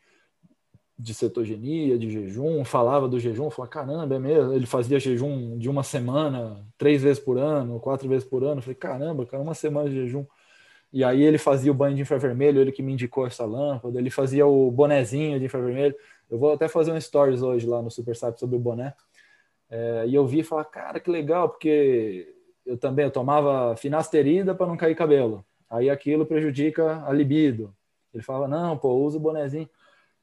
de 0.98 1.14
cetogenia, 1.14 1.98
de 1.98 2.10
jejum, 2.10 2.64
falava 2.64 3.08
do 3.08 3.18
jejum, 3.18 3.50
falava, 3.50 3.72
caramba, 3.72 4.14
é 4.14 4.18
mesmo? 4.18 4.52
Ele 4.52 4.66
fazia 4.66 5.00
jejum 5.00 5.56
de 5.58 5.68
uma 5.68 5.82
semana, 5.82 6.64
três 6.76 7.02
vezes 7.02 7.18
por 7.22 7.38
ano, 7.38 7.80
quatro 7.80 8.08
vezes 8.08 8.28
por 8.28 8.44
ano. 8.44 8.58
Eu 8.58 8.62
falei, 8.62 8.74
caramba, 8.74 9.26
cara, 9.26 9.42
uma 9.42 9.54
semana 9.54 9.88
de 9.88 9.96
jejum. 9.96 10.26
E 10.92 11.02
aí 11.02 11.22
ele 11.22 11.38
fazia 11.38 11.72
o 11.72 11.74
banho 11.74 11.96
de 11.96 12.02
infravermelho, 12.02 12.60
ele 12.60 12.70
que 12.70 12.82
me 12.82 12.92
indicou 12.92 13.26
essa 13.26 13.46
lâmpada, 13.46 13.98
ele 13.98 14.10
fazia 14.10 14.46
o 14.46 14.70
bonezinho 14.70 15.38
de 15.38 15.46
infravermelho. 15.46 15.94
Eu 16.32 16.38
vou 16.38 16.54
até 16.54 16.66
fazer 16.66 16.90
um 16.90 16.98
stories 16.98 17.42
hoje 17.42 17.66
lá 17.66 17.82
no 17.82 17.90
Super 17.90 18.16
Sap 18.16 18.38
sobre 18.38 18.56
o 18.56 18.58
boné. 18.58 18.94
É, 19.68 20.04
e 20.06 20.14
eu 20.14 20.26
vi 20.26 20.38
e 20.38 20.42
falar, 20.42 20.64
cara, 20.64 20.98
que 20.98 21.10
legal, 21.10 21.46
porque 21.50 22.34
eu 22.64 22.78
também 22.78 23.04
eu 23.04 23.10
tomava 23.10 23.76
finasterida 23.76 24.54
para 24.54 24.66
não 24.66 24.74
cair 24.74 24.94
cabelo. 24.94 25.44
Aí 25.68 25.90
aquilo 25.90 26.24
prejudica 26.24 27.04
a 27.06 27.12
libido. 27.12 27.74
Ele 28.14 28.22
falava, 28.22 28.48
não, 28.48 28.78
pô, 28.78 28.94
usa 28.94 29.18
o 29.18 29.20
bonezinho. 29.20 29.68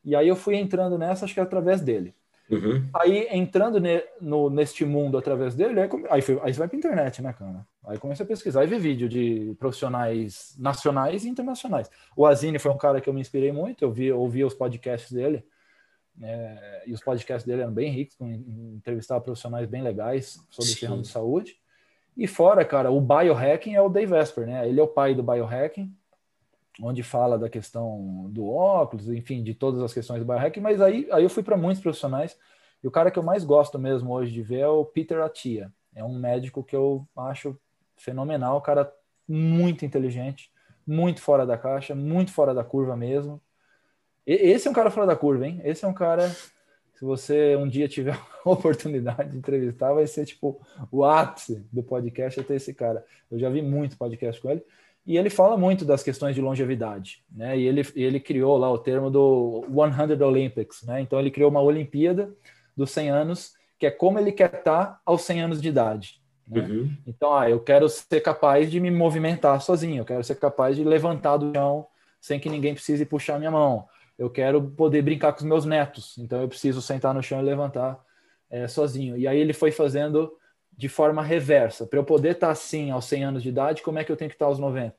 E 0.04 0.16
aí 0.16 0.28
eu 0.28 0.36
fui 0.36 0.56
entrando 0.56 0.98
nessa, 0.98 1.26
acho 1.26 1.34
que 1.36 1.40
através 1.40 1.80
dele. 1.80 2.16
Uhum. 2.50 2.90
Aí, 2.92 3.28
entrando 3.30 3.80
ne, 3.80 4.02
no, 4.20 4.50
neste 4.50 4.84
mundo 4.84 5.16
através 5.16 5.54
dele, 5.54 5.80
aí, 5.80 5.90
aí, 6.10 6.22
foi, 6.24 6.40
aí 6.42 6.52
você 6.52 6.58
vai 6.58 6.68
para 6.68 6.78
internet, 6.78 7.22
né, 7.22 7.34
cara? 7.34 7.68
Aí 7.86 8.00
comecei 8.00 8.24
a 8.24 8.28
pesquisar 8.28 8.64
e 8.64 8.68
ver 8.68 8.80
vídeo 8.80 9.08
de 9.08 9.56
profissionais 9.60 10.56
nacionais 10.58 11.24
e 11.24 11.30
internacionais. 11.30 11.88
O 12.18 12.26
Azine 12.26 12.58
foi 12.58 12.72
um 12.72 12.78
cara 12.78 13.00
que 13.00 13.08
eu 13.08 13.14
me 13.14 13.22
inspirei 13.22 13.52
muito, 13.52 13.84
eu 13.84 13.92
vi, 13.92 14.12
ouvi 14.12 14.44
os 14.44 14.56
podcasts 14.56 15.12
dele, 15.12 15.46
é, 16.22 16.84
e 16.86 16.94
os 16.94 17.02
podcasts 17.02 17.46
dele 17.46 17.62
eram 17.62 17.74
bem 17.74 17.92
ricos, 17.92 18.16
com 18.16 18.28
entrevistar 18.28 19.20
profissionais 19.22 19.68
bem 19.68 19.82
legais 19.82 20.46
sobre 20.50 20.72
esse 20.72 20.86
ramo 20.86 21.02
de 21.02 21.08
saúde. 21.08 21.58
E 22.18 22.28
fora, 22.28 22.66
cara, 22.66 22.92
o 22.92 23.00
biohacking 23.00 23.76
é 23.76 23.82
o 23.82 23.90
Dave 23.90 24.12
Vesper, 24.12 24.46
né? 24.46 24.68
Ele 24.68 24.80
é 24.80 24.84
o 24.84 24.88
pai 24.88 25.16
do 25.16 25.24
biohacking, 25.24 25.96
onde 26.82 27.04
fala 27.04 27.38
da 27.38 27.50
questão 27.50 28.28
do 28.30 28.50
óculos, 28.50 29.10
enfim, 29.10 29.44
de 29.44 29.54
todas 29.54 29.82
as 29.82 29.94
questões 29.94 30.20
do 30.20 30.26
biohacking, 30.26 30.62
mas 30.62 30.82
aí, 30.82 31.08
aí 31.12 31.24
eu 31.24 31.30
fui 31.30 31.44
para 31.44 31.58
muitos 31.58 31.82
profissionais, 31.82 32.38
e 32.84 32.88
o 32.88 32.92
cara 32.92 33.12
que 33.12 33.20
eu 33.20 33.24
mais 33.24 33.44
gosto 33.44 33.78
mesmo 33.78 34.12
hoje 34.12 34.32
de 34.32 34.42
ver 34.42 34.60
é 34.60 34.68
o 34.68 34.86
Peter 34.86 35.22
Atia. 35.22 35.72
É 35.94 36.04
um 36.04 36.18
médico 36.18 36.64
que 36.64 36.76
eu 36.76 37.06
acho 37.16 37.58
fenomenal, 37.98 38.62
cara 38.62 38.94
muito 39.28 39.86
inteligente, 39.86 40.52
muito 40.86 41.22
fora 41.22 41.46
da 41.46 41.58
caixa, 41.58 41.94
muito 41.94 42.32
fora 42.32 42.54
da 42.54 42.64
curva 42.64 42.96
mesmo. 42.96 43.40
Esse 44.34 44.68
é 44.68 44.72
um 44.72 44.74
cara 44.74 44.92
fora 44.92 45.08
da 45.08 45.16
curva, 45.16 45.48
hein? 45.48 45.60
Esse 45.64 45.86
é 45.86 45.88
um 45.88 45.94
cara, 45.94 46.30
se 46.30 47.04
você 47.04 47.56
um 47.56 47.68
dia 47.68 47.88
tiver 47.88 48.14
a 48.46 48.50
oportunidade 48.50 49.32
de 49.32 49.38
entrevistar, 49.38 49.94
vai 49.94 50.06
ser 50.06 50.26
tipo 50.26 50.62
o 50.92 51.04
ápice 51.04 51.66
do 51.72 51.82
podcast 51.82 52.40
é 52.40 52.44
ter 52.44 52.56
esse 52.56 52.74
cara. 52.74 53.04
Eu 53.32 53.40
já 53.40 53.50
vi 53.50 53.62
muito 53.62 53.98
podcast 53.98 54.40
com 54.40 54.52
ele 54.52 54.64
e 55.06 55.18
ele 55.18 55.32
fala 55.32 55.58
muito 55.58 55.84
das 55.84 56.04
questões 56.04 56.36
de 56.36 56.42
longevidade, 56.42 57.24
né? 57.32 57.58
E 57.58 57.66
ele, 57.66 57.82
ele 57.96 58.20
criou 58.20 58.56
lá 58.58 58.72
o 58.72 58.78
termo 58.78 59.10
do 59.10 59.66
100 59.68 60.22
Olympics, 60.22 60.84
né? 60.84 61.02
Então 61.02 61.20
ele 61.20 61.32
criou 61.32 61.50
uma 61.50 61.62
Olimpíada 61.62 62.32
dos 62.78 62.92
100 62.92 63.10
anos, 63.10 63.54
que 63.80 63.88
é 63.88 63.92
como 63.92 64.20
ele 64.20 64.32
quer 64.32 64.54
estar 64.54 65.02
aos 65.04 65.24
100 65.24 65.42
anos 65.42 65.62
de 65.62 65.70
idade. 65.70 66.22
Né? 66.48 66.62
Uhum. 66.62 66.94
Então, 67.08 67.36
ah, 67.36 67.50
eu 67.50 67.60
quero 67.60 67.90
ser 67.90 68.22
capaz 68.22 68.70
de 68.70 68.80
me 68.80 68.92
movimentar 68.92 69.60
sozinho, 69.62 70.02
eu 70.02 70.06
quero 70.06 70.24
ser 70.24 70.36
capaz 70.36 70.76
de 70.76 70.84
levantar 70.84 71.38
do 71.38 71.52
chão 71.54 71.88
sem 72.22 72.40
que 72.40 72.50
ninguém 72.50 72.74
precise 72.74 73.06
puxar 73.06 73.40
minha 73.40 73.52
mão. 73.52 73.88
Eu 74.20 74.30
quero 74.30 74.62
poder 74.72 75.02
brincar 75.02 75.32
com 75.32 75.40
os 75.40 75.46
meus 75.46 75.66
netos, 75.66 76.18
então 76.18 76.42
eu 76.42 76.50
preciso 76.50 76.82
sentar 76.82 77.14
no 77.14 77.24
chão 77.24 77.40
e 77.40 77.44
levantar 77.44 77.98
é, 78.50 78.68
sozinho. 78.68 79.18
E 79.18 79.26
aí 79.26 79.40
ele 79.40 79.54
foi 79.54 79.72
fazendo 79.72 80.38
de 80.76 80.90
forma 80.90 81.24
reversa. 81.24 81.88
Para 81.88 82.00
eu 82.00 82.04
poder 82.04 82.32
estar 82.32 82.48
tá 82.48 82.52
assim 82.52 82.92
aos 82.92 83.06
100 83.06 83.24
anos 83.24 83.44
de 83.44 83.48
idade, 83.48 83.82
como 83.82 83.98
é 83.98 84.04
que 84.04 84.12
eu 84.12 84.18
tenho 84.18 84.30
que 84.30 84.36
estar 84.36 84.46
tá 84.46 84.50
aos 84.50 84.60
90? 84.60 84.94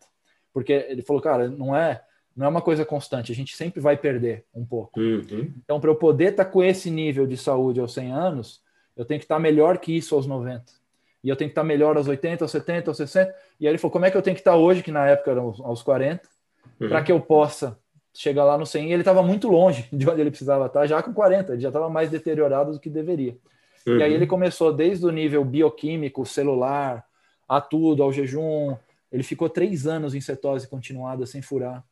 Porque 0.55 0.73
ele 0.73 1.03
falou, 1.03 1.21
cara, 1.21 1.49
não 1.49 1.77
é 1.77 2.03
Não 2.35 2.47
é 2.47 2.49
uma 2.49 2.63
coisa 2.63 2.83
constante, 2.85 3.31
a 3.31 3.35
gente 3.35 3.55
sempre 3.55 3.79
vai 3.79 3.95
perder 3.95 4.47
um 4.55 4.65
pouco. 4.65 4.99
Uhum. 4.99 5.53
Então, 5.63 5.79
para 5.79 5.91
eu 5.91 5.97
poder 5.97 6.31
estar 6.31 6.47
tá 6.47 6.51
com 6.51 6.65
esse 6.65 6.91
nível 6.91 7.27
de 7.27 7.37
saúde 7.37 7.79
aos 7.79 7.93
100 7.93 8.13
anos, 8.13 8.63
eu 8.97 9.05
tenho 9.05 9.21
que 9.21 9.25
estar 9.25 9.35
tá 9.35 9.41
melhor 9.41 9.77
que 9.77 9.95
isso 9.95 10.15
aos 10.15 10.27
90. 10.27 10.65
E 11.23 11.29
eu 11.29 11.37
tenho 11.37 11.51
que 11.51 11.53
estar 11.53 11.63
tá 11.63 11.67
melhor 11.67 11.99
aos 11.99 12.09
80, 12.09 12.43
aos 12.43 12.51
70, 12.51 12.91
aos 12.91 12.97
60. 12.97 13.35
E 13.61 13.67
aí 13.67 13.71
ele 13.71 13.79
falou: 13.79 13.93
como 13.93 14.07
é 14.07 14.11
que 14.11 14.17
eu 14.17 14.23
tenho 14.23 14.35
que 14.35 14.41
estar 14.41 14.57
hoje, 14.57 14.83
que 14.83 14.91
na 14.91 15.07
época 15.07 15.31
eram 15.33 15.55
aos 15.63 15.83
40, 15.83 16.27
uhum. 16.81 16.89
para 16.89 17.03
que 17.03 17.13
eu 17.13 17.21
possa 17.21 17.79
chegar 18.15 18.45
lá 18.45 18.59
no 18.59 18.67
100? 18.67 18.89
E 18.89 18.93
ele 18.93 19.03
estava 19.03 19.23
muito 19.23 19.49
longe 19.49 19.89
de 19.93 20.09
onde 20.09 20.21
ele 20.21 20.31
precisava 20.31 20.67
estar, 20.67 20.87
já 20.87 21.03
com 21.03 21.13
40, 21.13 21.53
ele 21.53 21.61
já 21.61 21.69
estava 21.69 21.89
mais 21.89 22.11
deteriorado 22.11 22.73
do 22.73 22.81
que 22.81 22.91
deveria. 22.91 23.37
Uhum. 23.87 23.99
E 23.99 24.03
aí 24.03 24.13
ele 24.13 24.27
começou 24.27 24.73
desde 24.73 25.07
o 25.07 25.11
nível 25.11 25.45
bioquímico, 25.45 26.27
celular, 26.27 27.05
a 27.49 27.61
tudo, 27.61 28.03
ao 28.03 28.13
jejum. 28.13 28.77
Ele 29.11 29.23
ficou 29.23 29.49
três 29.49 29.87
anos 29.87 30.15
em 30.15 30.21
cetose 30.21 30.69
continuada 30.69 31.27
sem 31.27 31.43
furar 31.43 31.85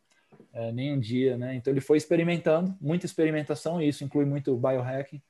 é, 0.52 0.72
nem 0.72 0.92
um 0.92 0.98
dia, 0.98 1.36
né? 1.36 1.54
Então 1.54 1.72
ele 1.72 1.80
foi 1.80 1.96
experimentando, 1.96 2.74
muita 2.80 3.06
experimentação, 3.06 3.80
e 3.80 3.88
isso 3.88 4.04
inclui 4.04 4.24
muito 4.24 4.56
biohacking, 4.56 5.20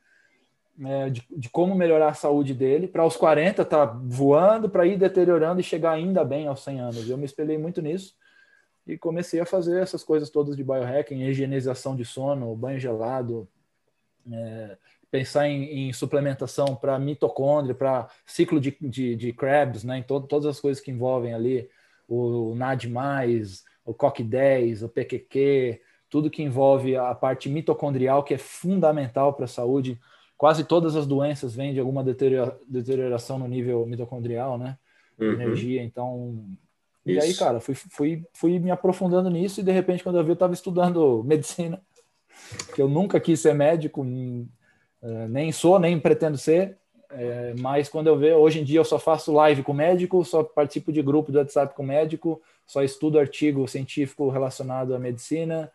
é, 0.84 1.10
de, 1.10 1.24
de, 1.30 1.50
como 1.50 1.74
melhorar 1.74 2.08
a 2.08 2.14
saúde 2.14 2.54
dele, 2.54 2.86
para 2.86 3.02
aos 3.02 3.16
40 3.16 3.64
tá 3.64 3.84
voando, 3.84 4.68
para 4.70 4.86
ir 4.86 4.96
deteriorando 4.96 5.60
e 5.60 5.64
chegar 5.64 5.92
ainda 5.92 6.24
bem 6.24 6.46
aos 6.46 6.62
100 6.62 6.80
anos. 6.80 7.10
Eu 7.10 7.18
me 7.18 7.24
espelhei 7.24 7.58
muito 7.58 7.82
nisso 7.82 8.14
e 8.88 8.96
comecei 8.96 9.38
a 9.38 9.46
fazer 9.46 9.80
essas 9.82 10.02
coisas 10.02 10.30
todas 10.30 10.56
de 10.56 10.64
biohacking, 10.64 11.22
higienização 11.22 11.94
de 11.94 12.06
sono, 12.06 12.56
banho 12.56 12.80
gelado, 12.80 13.46
é, 14.32 14.78
pensar 15.10 15.46
em, 15.46 15.88
em 15.88 15.92
suplementação 15.92 16.74
para 16.74 16.98
mitocôndria, 16.98 17.74
para 17.74 18.08
ciclo 18.24 18.58
de, 18.58 18.76
de, 18.80 19.14
de 19.14 19.32
Krebs, 19.32 19.84
né, 19.84 19.98
em 19.98 20.02
to, 20.02 20.20
todas 20.22 20.46
as 20.46 20.58
coisas 20.58 20.82
que 20.82 20.90
envolvem 20.90 21.34
ali 21.34 21.68
o 22.08 22.54
NAD+, 22.54 22.88
o 23.84 23.94
COC10, 23.94 24.82
o 24.82 24.88
PQQ, 24.88 25.80
tudo 26.08 26.30
que 26.30 26.42
envolve 26.42 26.96
a 26.96 27.14
parte 27.14 27.50
mitocondrial, 27.50 28.22
que 28.22 28.32
é 28.32 28.38
fundamental 28.38 29.34
para 29.34 29.44
a 29.44 29.48
saúde. 29.48 30.00
Quase 30.38 30.64
todas 30.64 30.96
as 30.96 31.06
doenças 31.06 31.54
vêm 31.54 31.74
de 31.74 31.80
alguma 31.80 32.02
deterioração 32.02 33.38
no 33.38 33.46
nível 33.46 33.84
mitocondrial, 33.84 34.56
né? 34.56 34.78
Uhum. 35.18 35.32
Energia, 35.32 35.82
então... 35.82 36.46
Isso. 37.08 37.26
E 37.26 37.30
aí, 37.30 37.34
cara, 37.34 37.60
fui, 37.60 37.74
fui, 37.74 38.24
fui 38.32 38.58
me 38.58 38.70
aprofundando 38.70 39.30
nisso 39.30 39.60
e, 39.60 39.62
de 39.62 39.72
repente, 39.72 40.02
quando 40.02 40.18
eu 40.18 40.24
vi, 40.24 40.30
eu 40.30 40.34
estava 40.34 40.52
estudando 40.52 41.22
medicina, 41.26 41.80
que 42.74 42.82
eu 42.82 42.88
nunca 42.88 43.18
quis 43.18 43.40
ser 43.40 43.54
médico, 43.54 44.04
eh, 45.02 45.28
nem 45.28 45.50
sou, 45.52 45.78
nem 45.78 45.98
pretendo 45.98 46.36
ser, 46.36 46.76
é, 47.10 47.54
mas 47.58 47.88
quando 47.88 48.08
eu 48.08 48.18
vejo, 48.18 48.36
hoje 48.36 48.60
em 48.60 48.64
dia 48.64 48.80
eu 48.80 48.84
só 48.84 48.98
faço 48.98 49.32
live 49.32 49.62
com 49.62 49.72
médico, 49.72 50.22
só 50.24 50.44
participo 50.44 50.92
de 50.92 51.00
grupo 51.00 51.32
do 51.32 51.38
WhatsApp 51.38 51.74
com 51.74 51.82
médico, 51.82 52.42
só 52.66 52.82
estudo 52.82 53.18
artigo 53.18 53.66
científico 53.66 54.28
relacionado 54.28 54.94
à 54.94 54.98
medicina. 54.98 55.72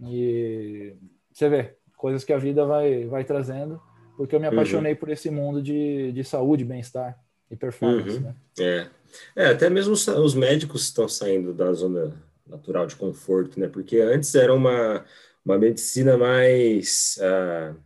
E 0.00 0.94
você 1.30 1.48
vê, 1.50 1.74
coisas 1.96 2.24
que 2.24 2.32
a 2.32 2.38
vida 2.38 2.64
vai, 2.64 3.04
vai 3.04 3.24
trazendo, 3.24 3.80
porque 4.16 4.34
eu 4.34 4.40
me 4.40 4.46
uhum. 4.46 4.52
apaixonei 4.54 4.92
uhum. 4.92 4.98
por 4.98 5.10
esse 5.10 5.30
mundo 5.30 5.62
de, 5.62 6.12
de 6.12 6.24
saúde, 6.24 6.64
bem-estar 6.64 7.18
e 7.50 7.56
performance. 7.56 8.16
Uhum. 8.16 8.22
Né? 8.22 8.34
É. 8.58 8.86
é, 9.36 9.46
até 9.46 9.70
mesmo 9.70 9.92
os, 9.92 10.06
os 10.08 10.34
médicos 10.34 10.82
estão 10.82 11.08
saindo 11.08 11.52
da 11.52 11.72
zona 11.72 12.14
natural 12.46 12.86
de 12.86 12.96
conforto, 12.96 13.58
né? 13.60 13.68
Porque 13.68 13.98
antes 13.98 14.34
era 14.34 14.54
uma, 14.54 15.04
uma 15.44 15.58
medicina 15.58 16.16
mais. 16.16 17.18
Uh, 17.20 17.76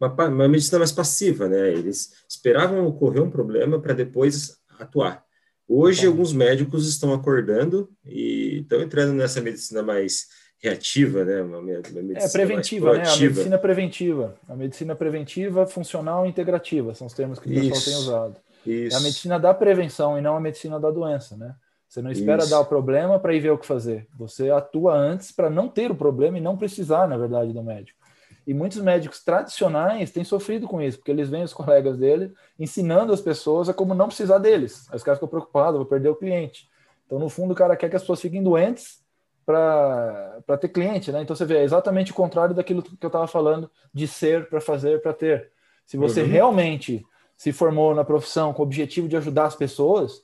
uma, 0.00 0.28
uma 0.28 0.48
medicina 0.48 0.78
mais 0.78 0.92
passiva, 0.92 1.48
né? 1.48 1.72
Eles 1.72 2.12
esperavam 2.28 2.86
ocorrer 2.86 3.22
um 3.22 3.30
problema 3.30 3.80
para 3.80 3.94
depois 3.94 4.56
atuar. 4.78 5.24
Hoje, 5.66 6.06
alguns 6.06 6.32
médicos 6.32 6.88
estão 6.88 7.12
acordando 7.12 7.90
e 8.04 8.60
estão 8.60 8.80
entrando 8.80 9.12
nessa 9.12 9.40
medicina 9.40 9.82
mais 9.82 10.26
reativa, 10.60 11.24
né? 11.24 11.42
Uma, 11.42 11.58
uma 11.58 11.72
é 11.72 12.28
preventiva, 12.28 12.96
né? 12.96 13.02
A 13.06 13.16
medicina 13.16 13.58
preventiva, 13.58 14.34
a 14.48 14.56
medicina 14.56 14.96
preventiva, 14.96 15.66
funcional 15.66 16.24
e 16.24 16.28
integrativa 16.28 16.94
são 16.94 17.06
os 17.06 17.12
termos 17.12 17.38
que 17.38 17.48
o 17.48 17.54
pessoal 17.54 17.82
tem 17.82 17.94
usado. 17.94 18.36
Isso. 18.66 18.96
É 18.96 18.98
a 18.98 19.02
medicina 19.02 19.38
da 19.38 19.54
prevenção 19.54 20.18
e 20.18 20.20
não 20.20 20.36
a 20.36 20.40
medicina 20.40 20.78
da 20.78 20.90
doença, 20.90 21.36
né? 21.36 21.54
Você 21.88 22.02
não 22.02 22.10
espera 22.10 22.42
Isso. 22.42 22.50
dar 22.50 22.60
o 22.60 22.66
problema 22.66 23.18
para 23.18 23.34
ir 23.34 23.40
ver 23.40 23.50
o 23.50 23.58
que 23.58 23.66
fazer. 23.66 24.06
Você 24.18 24.50
atua 24.50 24.94
antes 24.94 25.32
para 25.32 25.48
não 25.48 25.68
ter 25.68 25.90
o 25.90 25.94
problema 25.94 26.36
e 26.36 26.40
não 26.40 26.56
precisar, 26.56 27.08
na 27.08 27.16
verdade, 27.16 27.52
do 27.52 27.62
médico. 27.62 27.98
E 28.46 28.52
muitos 28.52 28.78
médicos 28.78 29.22
tradicionais 29.24 30.10
têm 30.10 30.24
sofrido 30.24 30.66
com 30.66 30.82
isso, 30.82 30.98
porque 30.98 31.10
eles 31.10 31.30
veem 31.30 31.44
os 31.44 31.52
colegas 31.54 31.96
dele 31.96 32.32
ensinando 32.58 33.12
as 33.12 33.20
pessoas 33.20 33.68
a 33.68 33.74
como 33.74 33.94
não 33.94 34.08
precisar 34.08 34.38
deles. 34.38 34.86
Aí 34.90 34.96
os 34.96 35.02
caras 35.02 35.18
ficam 35.18 35.28
preocupados, 35.28 35.78
vou 35.78 35.86
perder 35.86 36.10
o 36.10 36.16
cliente. 36.16 36.68
Então, 37.06 37.18
no 37.18 37.30
fundo, 37.30 37.52
o 37.52 37.56
cara 37.56 37.74
quer 37.74 37.88
que 37.88 37.96
as 37.96 38.02
pessoas 38.02 38.20
fiquem 38.20 38.42
doentes 38.42 38.98
para 39.46 40.58
ter 40.60 40.68
cliente, 40.68 41.10
né? 41.10 41.22
Então, 41.22 41.34
você 41.34 41.46
vê, 41.46 41.56
é 41.56 41.62
exatamente 41.62 42.12
o 42.12 42.14
contrário 42.14 42.54
daquilo 42.54 42.82
que 42.82 42.96
eu 43.00 43.08
estava 43.08 43.26
falando 43.26 43.70
de 43.94 44.06
ser 44.06 44.46
para 44.50 44.60
fazer 44.60 45.00
para 45.00 45.14
ter. 45.14 45.50
Se 45.86 45.96
você 45.96 46.20
uhum. 46.20 46.28
realmente 46.28 47.02
se 47.38 47.52
formou 47.52 47.94
na 47.94 48.04
profissão 48.04 48.52
com 48.52 48.62
o 48.62 48.66
objetivo 48.66 49.08
de 49.08 49.16
ajudar 49.16 49.46
as 49.46 49.54
pessoas, 49.54 50.22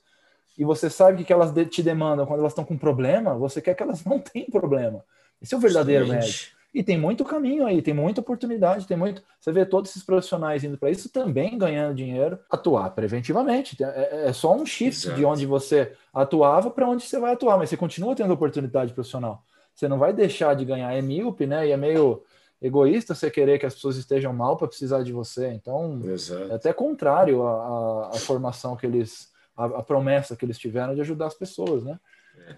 e 0.57 0.65
você 0.65 0.89
sabe 0.89 1.23
que 1.23 1.31
elas 1.31 1.51
te 1.69 1.81
demandam 1.81 2.25
quando 2.25 2.41
elas 2.41 2.51
estão 2.51 2.65
com 2.65 2.77
problema, 2.77 3.33
você 3.35 3.61
quer 3.61 3.73
que 3.73 3.81
elas 3.81 4.03
não 4.03 4.19
tenham 4.21 4.49
problema. 4.49 5.03
Esse 5.41 5.55
é 5.55 5.57
o 5.57 5.61
verdadeiro 5.61 6.07
médico. 6.07 6.53
E 6.73 6.83
tem 6.83 6.97
muito 6.97 7.23
caminho 7.23 7.65
aí, 7.65 7.81
tem 7.81 7.93
muita 7.93 8.19
oportunidade, 8.19 8.85
tem 8.85 8.97
muito. 8.97 9.23
Você 9.39 9.49
vê 9.49 9.65
todos 9.65 9.91
esses 9.91 10.03
profissionais 10.03 10.61
indo 10.61 10.77
para 10.77 10.91
isso 10.91 11.07
também 11.07 11.57
ganhando 11.57 11.95
dinheiro, 11.95 12.37
atuar 12.49 12.89
preventivamente. 12.89 13.81
É, 13.81 13.85
é, 13.85 14.25
é 14.27 14.33
só 14.33 14.53
um 14.53 14.65
shift 14.65 15.05
Exato. 15.05 15.15
de 15.15 15.23
onde 15.23 15.45
você 15.45 15.93
atuava 16.13 16.69
para 16.69 16.85
onde 16.85 17.03
você 17.03 17.17
vai 17.17 17.31
atuar, 17.31 17.57
mas 17.57 17.69
você 17.69 17.77
continua 17.77 18.13
tendo 18.13 18.33
oportunidade 18.33 18.93
profissional. 18.93 19.41
Você 19.73 19.87
não 19.87 19.97
vai 19.97 20.11
deixar 20.11 20.53
de 20.53 20.65
ganhar. 20.65 20.91
É 20.91 21.01
míope, 21.01 21.45
né? 21.45 21.65
E 21.65 21.71
é 21.71 21.77
meio 21.77 22.23
egoísta 22.65 23.13
você 23.13 23.29
querer 23.29 23.59
que 23.59 23.65
as 23.65 23.75
pessoas 23.75 23.97
estejam 23.97 24.33
mal 24.33 24.57
para 24.57 24.67
precisar 24.67 25.03
de 25.03 25.11
você. 25.11 25.49
Então, 25.49 26.01
Exato. 26.03 26.51
é 26.51 26.55
até 26.55 26.73
contrário 26.73 27.45
à, 27.45 28.11
formação 28.19 28.75
que 28.75 28.85
eles, 28.85 29.29
a, 29.55 29.65
a, 29.65 29.83
promessa 29.83 30.35
que 30.35 30.45
eles 30.45 30.57
tiveram 30.57 30.95
de 30.95 31.01
ajudar 31.01 31.27
as 31.27 31.35
pessoas, 31.35 31.83
né? 31.83 31.99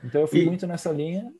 Então, 0.04 0.22
eu 0.22 0.28
fui 0.28 0.41
e... 0.41 0.46
muito 0.46 0.65
nessa 0.65 0.91
linha 0.91 1.32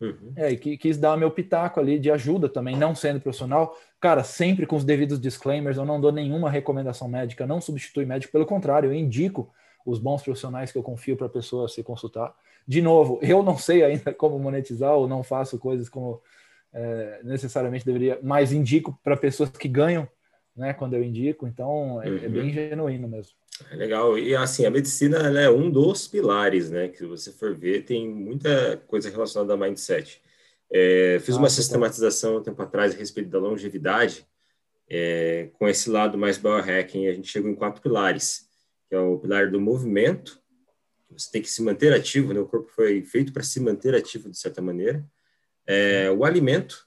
Uhum. 0.00 0.32
É, 0.36 0.50
e 0.50 0.76
quis 0.76 0.98
dar 0.98 1.16
meu 1.16 1.30
pitaco 1.30 1.80
ali 1.80 1.98
de 1.98 2.10
ajuda 2.10 2.48
também, 2.48 2.76
não 2.76 2.94
sendo 2.94 3.20
profissional. 3.20 3.76
Cara, 4.00 4.22
sempre 4.22 4.66
com 4.66 4.76
os 4.76 4.84
devidos 4.84 5.18
disclaimers, 5.18 5.78
eu 5.78 5.84
não 5.84 6.00
dou 6.00 6.12
nenhuma 6.12 6.50
recomendação 6.50 7.08
médica, 7.08 7.46
não 7.46 7.60
substitui 7.60 8.04
médico, 8.04 8.32
pelo 8.32 8.44
contrário, 8.44 8.90
eu 8.90 8.94
indico 8.94 9.50
os 9.86 9.98
bons 9.98 10.22
profissionais 10.22 10.70
que 10.70 10.78
eu 10.78 10.82
confio 10.82 11.16
para 11.16 11.26
a 11.26 11.30
pessoa 11.30 11.68
se 11.68 11.82
consultar. 11.82 12.34
De 12.66 12.82
novo, 12.82 13.18
eu 13.22 13.42
não 13.42 13.56
sei 13.56 13.84
ainda 13.84 14.12
como 14.14 14.38
monetizar 14.38 14.92
ou 14.92 15.08
não 15.08 15.22
faço 15.22 15.58
coisas 15.58 15.88
como 15.88 16.20
é, 16.72 17.20
necessariamente 17.24 17.84
deveria, 17.84 18.18
mas 18.22 18.52
indico 18.52 18.98
para 19.02 19.16
pessoas 19.16 19.50
que 19.50 19.68
ganham, 19.68 20.08
né, 20.54 20.72
quando 20.72 20.94
eu 20.94 21.02
indico, 21.02 21.46
então 21.46 22.02
é, 22.02 22.08
uhum. 22.08 22.16
é 22.16 22.28
bem 22.28 22.52
genuíno 22.52 23.08
mesmo. 23.08 23.32
É 23.70 23.76
legal. 23.76 24.18
E 24.18 24.34
assim, 24.36 24.66
a 24.66 24.70
medicina 24.70 25.18
é 25.40 25.50
um 25.50 25.70
dos 25.70 26.06
pilares, 26.06 26.70
né? 26.70 26.88
Que 26.88 27.06
você 27.06 27.32
for 27.32 27.54
ver, 27.54 27.84
tem 27.84 28.06
muita 28.06 28.76
coisa 28.86 29.08
relacionada 29.08 29.54
a 29.54 29.56
mindset. 29.56 30.20
É, 30.70 31.18
fiz 31.20 31.36
ah, 31.36 31.38
uma 31.38 31.48
sistematização 31.48 32.36
um 32.36 32.42
tempo 32.42 32.60
atrás 32.60 32.94
a 32.94 32.98
respeito 32.98 33.30
da 33.30 33.38
longevidade, 33.38 34.26
é, 34.88 35.48
com 35.54 35.68
esse 35.68 35.88
lado 35.88 36.18
mais 36.18 36.38
biohacking, 36.38 37.06
a 37.06 37.12
gente 37.12 37.28
chegou 37.28 37.50
em 37.50 37.54
quatro 37.54 37.80
pilares, 37.80 38.48
que 38.88 38.94
é 38.94 38.98
o 38.98 39.18
pilar 39.18 39.50
do 39.50 39.60
movimento, 39.60 40.40
você 41.10 41.30
tem 41.30 41.42
que 41.42 41.50
se 41.50 41.62
manter 41.62 41.92
ativo, 41.92 42.32
né? 42.32 42.40
O 42.40 42.46
corpo 42.46 42.70
foi 42.70 43.02
feito 43.02 43.32
para 43.32 43.42
se 43.42 43.58
manter 43.60 43.94
ativo 43.94 44.28
de 44.28 44.38
certa 44.38 44.60
maneira. 44.60 45.04
É, 45.66 46.10
o 46.10 46.24
alimento, 46.24 46.86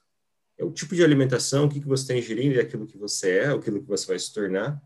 é 0.57 0.63
o 0.63 0.71
tipo 0.71 0.95
de 0.95 1.03
alimentação, 1.03 1.65
o 1.65 1.69
que, 1.69 1.79
que 1.79 1.87
você 1.87 2.03
está 2.03 2.15
ingerindo 2.15 2.55
e 2.55 2.59
aquilo 2.59 2.85
que 2.85 2.97
você 2.97 3.37
é, 3.37 3.47
aquilo 3.47 3.81
que 3.81 3.87
você 3.87 4.05
vai 4.07 4.19
se 4.19 4.33
tornar. 4.33 4.81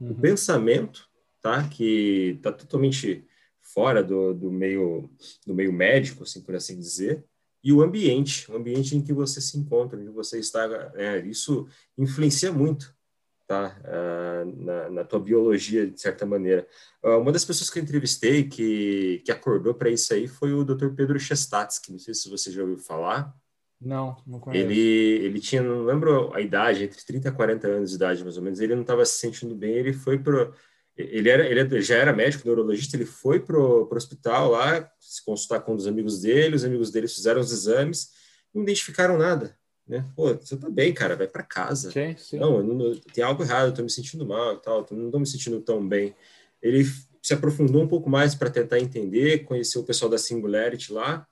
Uhum. 0.00 0.12
O 0.12 0.14
pensamento, 0.14 1.08
tá? 1.40 1.68
Que 1.68 2.34
está 2.36 2.52
totalmente 2.52 3.26
fora 3.60 4.02
do, 4.02 4.32
do, 4.32 4.50
meio 4.50 5.10
do 5.46 5.54
meio 5.54 5.72
médico, 5.72 6.22
assim 6.22 6.40
por 6.40 6.54
assim 6.54 6.78
dizer, 6.78 7.24
e 7.62 7.72
o 7.72 7.82
ambiente, 7.82 8.50
o 8.50 8.56
ambiente 8.56 8.96
em 8.96 9.02
que 9.02 9.12
você 9.12 9.40
se 9.40 9.58
encontra, 9.58 9.98
que 9.98 10.08
você 10.10 10.38
está, 10.38 10.92
é, 10.94 11.18
isso 11.26 11.66
influencia 11.96 12.52
muito, 12.52 12.94
tá? 13.48 13.74
Uh, 13.80 14.64
na, 14.64 14.90
na, 14.90 15.04
tua 15.04 15.18
biologia 15.18 15.86
de 15.86 15.98
certa 15.98 16.26
maneira. 16.26 16.66
Uh, 17.02 17.16
uma 17.18 17.32
das 17.32 17.46
pessoas 17.46 17.70
que 17.70 17.78
eu 17.78 17.82
entrevistei 17.82 18.44
que 18.44 19.22
que 19.24 19.32
acordou 19.32 19.72
para 19.74 19.88
isso 19.88 20.12
aí 20.12 20.28
foi 20.28 20.52
o 20.52 20.62
Dr. 20.62 20.90
Pedro 20.94 21.18
Chestatsky, 21.18 21.90
não 21.90 21.98
sei 21.98 22.12
se 22.12 22.28
você 22.28 22.52
já 22.52 22.60
ouviu 22.60 22.78
falar. 22.78 23.34
Não, 23.80 24.22
não 24.26 24.38
conheço. 24.38 24.64
Ele, 24.64 25.24
ele 25.24 25.40
tinha, 25.40 25.62
não 25.62 25.84
lembro 25.84 26.34
a 26.34 26.40
idade, 26.40 26.84
entre 26.84 27.02
30 27.02 27.28
e 27.28 27.32
40 27.32 27.68
anos 27.68 27.90
de 27.90 27.96
idade, 27.96 28.22
mais 28.22 28.36
ou 28.36 28.42
menos. 28.42 28.60
Ele 28.60 28.74
não 28.74 28.82
estava 28.82 29.04
se 29.04 29.18
sentindo 29.18 29.54
bem, 29.54 29.72
ele 29.72 29.92
foi 29.92 30.18
para 30.18 30.52
ele, 30.98 31.30
era, 31.30 31.46
ele 31.46 31.80
já 31.80 31.94
era 31.94 32.12
médico, 32.12 32.44
neurologista, 32.44 32.96
ele 32.96 33.06
foi 33.06 33.38
para 33.38 33.56
o 33.56 33.88
hospital 33.92 34.50
lá 34.50 34.90
se 34.98 35.24
consultar 35.24 35.60
com 35.60 35.72
um 35.72 35.76
dos 35.76 35.86
amigos 35.86 36.20
dele, 36.20 36.56
os 36.56 36.64
amigos 36.64 36.90
dele 36.90 37.06
fizeram 37.06 37.40
os 37.40 37.52
exames, 37.52 38.10
não 38.52 38.64
identificaram 38.64 39.16
nada. 39.16 39.56
Né? 39.88 40.04
Pô, 40.14 40.34
você 40.34 40.56
tá 40.56 40.68
bem, 40.68 40.92
cara, 40.92 41.16
vai 41.16 41.26
para 41.26 41.42
casa. 41.42 41.90
Sim, 41.90 42.14
sim. 42.16 42.38
Não, 42.38 42.62
não, 42.62 42.94
tem 43.12 43.24
algo 43.24 43.42
errado, 43.42 43.68
eu 43.68 43.74
tô 43.74 43.82
me 43.82 43.90
sentindo 43.90 44.26
mal 44.26 44.54
e 44.54 44.62
tal, 44.62 44.86
não 44.90 45.10
tô 45.10 45.18
me 45.18 45.26
sentindo 45.26 45.60
tão 45.60 45.86
bem. 45.86 46.14
Ele 46.62 46.84
se 47.22 47.32
aprofundou 47.32 47.82
um 47.82 47.88
pouco 47.88 48.10
mais 48.10 48.34
para 48.34 48.50
tentar 48.50 48.78
entender, 48.78 49.44
conhecer 49.44 49.78
o 49.78 49.84
pessoal 49.84 50.10
da 50.10 50.18
Singularity 50.18 50.92
lá, 50.92 51.26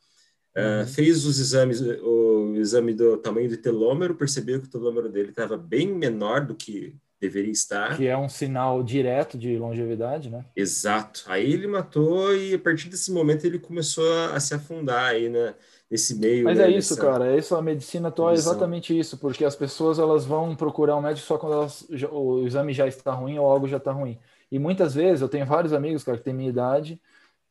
Uh, 0.57 0.81
uhum. 0.81 0.87
Fez 0.87 1.27
os 1.27 1.38
exames, 1.38 1.83
o 1.83 2.55
exame 2.57 2.95
do 2.95 3.19
tamanho 3.19 3.47
do 3.51 3.59
telômero, 3.59 4.14
percebeu 4.14 4.59
que 4.59 4.66
o 4.66 4.71
telômero 4.71 5.11
dele 5.11 5.29
estava 5.29 5.55
bem 5.55 5.87
menor 5.87 6.47
do 6.47 6.55
que 6.55 6.97
deveria 7.21 7.53
estar. 7.53 7.95
Que 7.95 8.07
é 8.07 8.16
um 8.16 8.29
sinal 8.29 8.83
direto 8.83 9.37
de 9.37 9.59
longevidade, 9.59 10.31
né? 10.31 10.47
Exato. 10.57 11.25
Aí 11.27 11.53
ele 11.53 11.66
matou 11.66 12.35
e 12.35 12.55
a 12.55 12.59
partir 12.59 12.88
desse 12.88 13.12
momento 13.12 13.45
ele 13.45 13.59
começou 13.59 14.11
a, 14.11 14.35
a 14.35 14.40
se 14.40 14.55
afundar 14.55 15.11
aí 15.11 15.29
né, 15.29 15.55
nesse 15.90 16.18
meio. 16.18 16.44
Mas 16.44 16.59
né, 16.59 16.64
é 16.64 16.70
isso, 16.70 16.94
nessa... 16.94 17.07
cara. 17.07 17.33
É 17.33 17.38
isso, 17.38 17.55
a 17.55 17.62
medicina 17.62 18.09
atual 18.09 18.31
é 18.31 18.35
exatamente 18.35 18.96
isso, 18.96 19.18
porque 19.18 19.44
as 19.44 19.57
pessoas 19.57 19.99
elas 19.99 20.25
vão 20.25 20.55
procurar 20.55 20.96
um 20.96 21.01
médico 21.01 21.27
só 21.27 21.38
quando 21.38 21.55
elas, 21.55 21.87
o 22.11 22.46
exame 22.46 22.72
já 22.72 22.87
está 22.87 23.12
ruim 23.12 23.38
ou 23.38 23.46
algo 23.46 23.68
já 23.68 23.77
está 23.79 23.92
ruim. 23.92 24.18
E 24.51 24.59
muitas 24.59 24.94
vezes 24.94 25.22
eu 25.22 25.29
tenho 25.29 25.46
vários 25.46 25.72
amigos, 25.72 26.05
cara, 26.05 26.18
que 26.18 26.25
têm 26.25 26.35
minha 26.35 26.49
idade, 26.49 27.01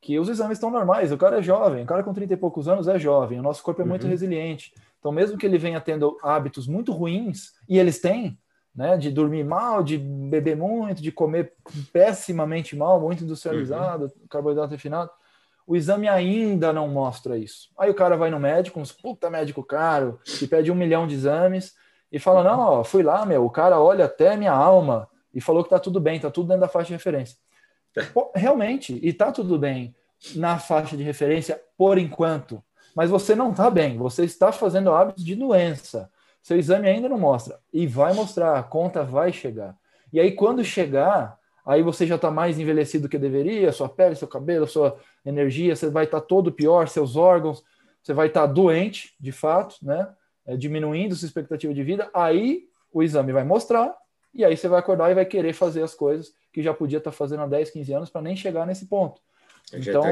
que 0.02 0.20
os 0.20 0.30
exames 0.30 0.58
estão 0.58 0.70
normais. 0.70 1.12
O 1.12 1.18
cara 1.18 1.40
é 1.40 1.42
jovem, 1.42 1.84
o 1.84 1.88
cara 1.88 2.04
com 2.04 2.14
30 2.14 2.34
e 2.34 2.38
poucos 2.38 2.68
anos 2.68 2.88
é 2.88 3.00
jovem. 3.00 3.40
O 3.40 3.44
nosso 3.44 3.64
corpo 3.64 3.82
é 3.82 3.86
muito 3.86 4.04
uhum. 4.04 4.10
resiliente. 4.10 4.74
Então, 5.00 5.12
mesmo 5.12 5.38
que 5.38 5.46
ele 5.46 5.58
venha 5.58 5.82
tendo 5.82 6.18
hábitos 6.24 6.68
muito 6.68 6.92
ruins, 6.92 7.54
e 7.68 7.78
eles 7.78 8.00
têm, 8.00 8.38
né, 8.74 8.98
de 8.98 9.12
dormir 9.12 9.44
mal, 9.44 9.84
de 9.84 9.98
beber 9.98 10.56
muito, 10.56 11.02
de 11.02 11.12
comer 11.12 11.54
pessimamente 11.92 12.76
mal, 12.76 13.00
muito 13.00 13.24
industrializado, 13.24 14.06
uhum. 14.06 14.28
carboidrato 14.30 14.72
refinado, 14.72 15.12
o 15.68 15.76
exame 15.76 16.08
ainda 16.08 16.72
não 16.72 16.88
mostra 16.88 17.38
isso. 17.38 17.70
Aí 17.78 17.90
o 17.90 17.96
cara 17.96 18.16
vai 18.16 18.30
no 18.30 18.40
médico, 18.40 18.80
uns 18.80 18.92
puta 18.92 19.30
médico 19.30 19.64
caro, 19.64 20.20
que 20.24 20.48
pede 20.48 20.72
um 20.72 20.76
milhão 20.76 21.08
de 21.08 21.16
exames, 21.16 21.74
e 22.12 22.20
fala: 22.20 22.44
Não, 22.44 22.60
ó, 22.60 22.84
fui 22.84 23.04
lá, 23.04 23.26
meu, 23.26 23.46
o 23.46 23.50
cara 23.50 23.80
olha 23.80 24.06
até 24.06 24.36
minha 24.38 24.52
alma 24.52 25.10
e 25.34 25.42
falou 25.42 25.64
que 25.64 25.70
tá 25.70 25.80
tudo 25.80 26.00
bem, 26.00 26.20
tá 26.20 26.30
tudo 26.30 26.48
dentro 26.48 26.62
da 26.62 26.68
faixa 26.68 26.88
de 26.88 26.94
referência. 26.94 27.38
Pô, 28.14 28.32
realmente, 28.36 29.00
e 29.02 29.14
tá 29.14 29.32
tudo 29.32 29.58
bem 29.58 29.96
na 30.36 30.60
faixa 30.60 30.96
de 30.96 31.04
referência 31.04 31.62
por 31.78 31.98
enquanto, 31.98 32.64
mas 32.96 33.10
você 33.10 33.36
não 33.36 33.54
tá 33.54 33.70
bem, 33.70 33.98
você 33.98 34.24
está 34.24 34.52
fazendo 34.52 34.94
hábitos 34.94 35.24
de 35.24 35.36
doença. 35.36 36.10
Seu 36.42 36.58
exame 36.58 36.88
ainda 36.88 37.10
não 37.10 37.18
mostra. 37.18 37.60
E 37.74 37.88
vai 37.88 38.14
mostrar, 38.14 38.58
a 38.58 38.64
conta 38.64 39.04
vai 39.04 39.34
chegar. 39.34 39.76
E 40.14 40.20
aí, 40.20 40.32
quando 40.32 40.64
chegar, 40.64 41.40
aí 41.66 41.82
você 41.82 42.06
já 42.06 42.16
está 42.16 42.30
mais 42.30 42.60
envelhecido 42.60 43.04
do 43.04 43.10
que 43.10 43.18
deveria, 43.18 43.72
sua 43.72 43.90
pele, 43.90 44.16
seu 44.16 44.28
cabelo, 44.28 44.68
sua 44.68 44.98
energia, 45.26 45.76
você 45.76 45.90
vai 45.90 46.06
estar 46.06 46.22
tá 46.22 46.28
todo 46.28 46.52
pior, 46.52 46.88
seus 46.88 47.16
órgãos, 47.16 47.64
você 48.02 48.14
vai 48.14 48.28
estar 48.28 48.48
tá 48.48 48.54
doente, 48.54 49.16
de 49.20 49.32
fato, 49.32 49.78
né? 49.82 50.08
É, 50.46 50.56
diminuindo 50.56 51.16
sua 51.16 51.26
expectativa 51.26 51.74
de 51.74 51.84
vida. 51.84 52.08
Aí 52.14 52.66
o 52.94 53.02
exame 53.02 53.34
vai 53.34 53.44
mostrar, 53.44 53.96
e 54.32 54.46
aí 54.46 54.56
você 54.56 54.68
vai 54.68 54.80
acordar 54.80 55.10
e 55.10 55.16
vai 55.16 55.26
querer 55.26 55.54
fazer 55.54 55.82
as 55.82 55.96
coisas 55.96 56.32
que 56.54 56.62
já 56.62 56.74
podia 56.74 57.00
estar 57.00 57.12
tá 57.12 57.18
fazendo 57.18 57.42
há 57.42 57.48
10, 57.48 57.72
15 57.72 57.94
anos 57.94 58.10
para 58.10 58.22
nem 58.22 58.36
chegar 58.36 58.68
nesse 58.68 58.86
ponto. 58.86 59.20
Então, 59.74 60.04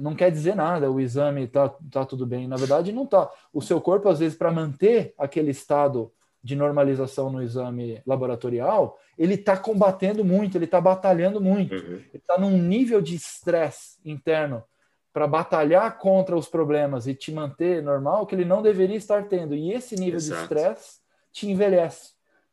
não 0.00 0.14
quer 0.14 0.30
dizer 0.30 0.54
nada, 0.54 0.90
o 0.90 1.00
exame 1.00 1.48
tá, 1.48 1.68
tá 1.90 2.04
tudo 2.04 2.24
bem. 2.24 2.46
Na 2.46 2.56
verdade, 2.56 2.92
não 2.92 3.04
tá. 3.04 3.28
O 3.52 3.60
seu 3.60 3.80
corpo, 3.80 4.08
às 4.08 4.20
vezes, 4.20 4.38
para 4.38 4.52
manter 4.52 5.14
aquele 5.18 5.50
estado 5.50 6.12
de 6.42 6.54
normalização 6.54 7.30
no 7.30 7.42
exame 7.42 8.00
laboratorial, 8.06 8.98
ele 9.18 9.34
está 9.34 9.56
combatendo 9.56 10.24
muito, 10.24 10.56
ele 10.56 10.64
está 10.64 10.80
batalhando 10.80 11.40
muito. 11.40 11.74
Uhum. 11.74 11.94
Ele 11.94 12.10
está 12.14 12.38
num 12.38 12.56
nível 12.56 13.00
de 13.00 13.16
estresse 13.16 13.98
interno 14.04 14.62
para 15.12 15.26
batalhar 15.26 15.98
contra 15.98 16.36
os 16.36 16.48
problemas 16.48 17.06
e 17.06 17.14
te 17.14 17.32
manter 17.32 17.82
normal 17.82 18.26
que 18.26 18.34
ele 18.34 18.44
não 18.44 18.62
deveria 18.62 18.96
estar 18.96 19.24
tendo. 19.24 19.54
E 19.54 19.72
esse 19.72 19.96
nível 19.96 20.16
Exato. 20.16 20.38
de 20.38 20.42
estresse 20.44 21.00
te 21.32 21.50
envelhece. 21.50 22.12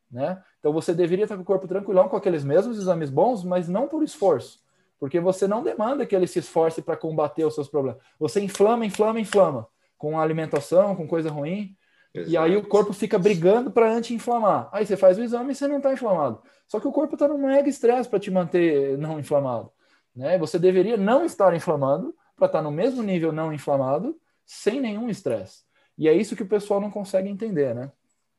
Né? 0.10 0.42
Então 0.60 0.74
você 0.74 0.94
deveria 0.94 1.26
estar 1.26 1.36
com 1.36 1.44
o 1.44 1.46
corpo 1.46 1.68
tranquilão, 1.68 2.10
com 2.10 2.16
aqueles 2.16 2.44
mesmos 2.44 2.78
exames 2.78 3.10
bons, 3.10 3.44
mas 3.44 3.68
não 3.68 3.88
por 3.88 4.04
esforço 4.04 4.66
porque 5.00 5.20
você 5.20 5.48
não 5.48 5.62
demanda 5.62 6.06
que 6.06 6.16
ele 6.16 6.28
se 6.28 6.40
esforce 6.40 6.82
para 6.82 6.98
combater 6.98 7.46
os 7.46 7.54
seus 7.54 7.68
problemas. 7.68 8.02
Você 8.20 8.40
inflama, 8.40 8.86
inflama, 8.86 9.20
inflama 9.20 9.68
com 9.98 10.20
alimentação, 10.20 10.96
com 10.96 11.08
coisa 11.08 11.30
ruim, 11.30 11.76
Exato. 12.16 12.32
e 12.32 12.38
aí 12.38 12.56
o 12.56 12.66
corpo 12.66 12.94
fica 12.94 13.20
brigando 13.20 13.70
para 13.70 13.92
anti-inflamar. 13.92 14.70
Aí 14.72 14.86
você 14.86 14.96
faz 14.96 15.18
o 15.18 15.24
exame 15.24 15.52
e 15.52 15.56
você 15.56 15.68
não 15.68 15.78
está 15.78 15.92
inflamado. 15.92 16.42
Só 16.68 16.80
que 16.80 16.88
o 16.88 16.92
corpo 16.92 17.16
está 17.16 17.28
num 17.28 17.38
mega 17.38 17.68
estresse 17.68 18.10
para 18.10 18.20
te 18.20 18.32
manter 18.32 18.98
não 18.98 19.20
inflamado. 19.20 19.72
Né? 20.16 20.38
Você 20.38 20.58
deveria 20.58 20.98
não 20.98 21.26
estar 21.26 21.54
inflamado 21.54 22.16
para 22.36 22.48
estar 22.48 22.60
tá 22.60 22.64
no 22.64 22.72
mesmo 22.72 23.04
nível 23.04 23.32
não 23.32 23.54
inflamado, 23.54 24.18
sem 24.46 24.80
nenhum 24.80 25.10
estresse. 25.10 25.64
E 25.98 26.08
é 26.08 26.14
isso 26.14 26.36
que 26.36 26.44
o 26.44 26.48
pessoal 26.48 26.80
não 26.80 26.92
consegue 26.92 27.30
entender, 27.30 27.74
né? 27.74 27.92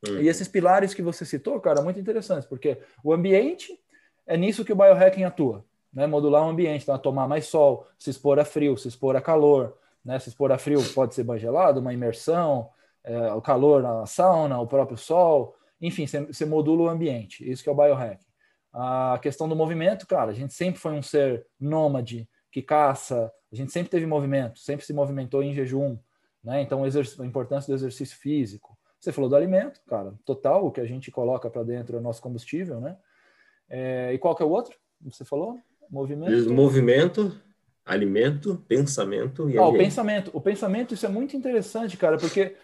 Uhum. 0.06 0.20
E 0.20 0.28
esses 0.28 0.46
pilares 0.46 0.92
que 0.92 1.02
você 1.02 1.24
citou, 1.24 1.58
cara, 1.60 1.82
muito 1.82 1.98
interessantes, 1.98 2.46
porque 2.46 2.78
o 3.02 3.12
ambiente 3.12 3.78
é 4.26 4.36
nisso 4.36 4.64
que 4.64 4.72
o 4.72 4.76
biohacking 4.76 5.24
atua 5.24 5.64
né, 5.96 6.06
modular 6.06 6.44
o 6.44 6.50
ambiente, 6.50 6.82
então, 6.82 6.98
tomar 6.98 7.26
mais 7.26 7.46
sol, 7.46 7.86
se 7.98 8.10
expor 8.10 8.38
a 8.38 8.44
frio, 8.44 8.76
se 8.76 8.86
expor 8.86 9.16
a 9.16 9.20
calor, 9.20 9.78
né, 10.04 10.18
se 10.18 10.28
expor 10.28 10.52
a 10.52 10.58
frio 10.58 10.84
pode 10.94 11.14
ser 11.14 11.24
banho 11.24 11.40
gelado, 11.40 11.80
uma 11.80 11.94
imersão, 11.94 12.68
é, 13.06 13.32
o 13.32 13.40
calor 13.40 13.82
na 13.82 14.04
sauna, 14.04 14.60
o 14.60 14.66
próprio 14.66 14.98
sol, 14.98 15.54
enfim, 15.80 16.06
você 16.06 16.44
modula 16.44 16.82
o 16.82 16.88
ambiente, 16.88 17.48
isso 17.48 17.62
que 17.62 17.68
é 17.68 17.72
o 17.72 17.76
biohack. 17.76 18.20
A 18.72 19.18
questão 19.22 19.48
do 19.48 19.54
movimento, 19.54 20.06
cara, 20.06 20.32
a 20.32 20.34
gente 20.34 20.52
sempre 20.52 20.80
foi 20.80 20.92
um 20.92 21.02
ser 21.02 21.46
nômade, 21.58 22.28
que 22.50 22.60
caça, 22.60 23.32
a 23.52 23.56
gente 23.56 23.72
sempre 23.72 23.90
teve 23.90 24.04
movimento, 24.06 24.58
sempre 24.58 24.84
se 24.84 24.92
movimentou 24.92 25.42
em 25.42 25.54
jejum, 25.54 25.96
né, 26.42 26.60
então 26.60 26.82
a 26.84 27.26
importância 27.26 27.72
do 27.72 27.76
exercício 27.76 28.18
físico. 28.18 28.76
Você 28.98 29.12
falou 29.12 29.30
do 29.30 29.36
alimento, 29.36 29.80
cara, 29.86 30.12
total, 30.24 30.66
o 30.66 30.72
que 30.72 30.80
a 30.80 30.86
gente 30.86 31.10
coloca 31.10 31.48
para 31.48 31.62
dentro 31.62 31.96
é 31.96 32.00
o 32.00 32.02
nosso 32.02 32.20
combustível, 32.20 32.80
né? 32.80 32.96
É, 33.68 34.12
e 34.12 34.18
qual 34.18 34.34
que 34.34 34.42
é 34.42 34.46
o 34.46 34.50
outro? 34.50 34.76
Você 35.04 35.24
falou? 35.24 35.58
Movimento. 35.88 36.52
Movimento, 36.52 37.40
alimento, 37.84 38.64
pensamento 38.66 39.48
e 39.48 39.56
ah, 39.56 39.66
o 39.66 39.76
pensamento. 39.76 40.30
O 40.34 40.40
pensamento, 40.40 40.94
isso 40.94 41.06
é 41.06 41.08
muito 41.08 41.36
interessante, 41.36 41.96
cara, 41.96 42.16
porque 42.16 42.56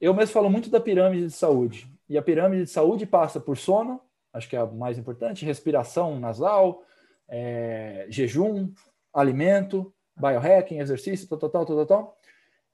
eu 0.00 0.14
mesmo 0.14 0.32
falo 0.32 0.50
muito 0.50 0.70
da 0.70 0.80
pirâmide 0.80 1.26
de 1.26 1.32
saúde. 1.32 1.90
E 2.08 2.16
a 2.16 2.22
pirâmide 2.22 2.64
de 2.64 2.70
saúde 2.70 3.06
passa 3.06 3.40
por 3.40 3.56
sono, 3.56 4.00
acho 4.32 4.48
que 4.48 4.56
é 4.56 4.60
a 4.60 4.66
mais 4.66 4.98
importante, 4.98 5.44
respiração 5.44 6.18
nasal, 6.20 6.82
é, 7.28 8.06
jejum, 8.08 8.72
alimento, 9.12 9.92
biohacking, 10.16 10.78
exercício, 10.78 11.26
tal, 11.28 11.38
tal, 11.38 11.50
tal, 11.50 11.64
tal, 11.64 11.86
tal. 11.86 12.18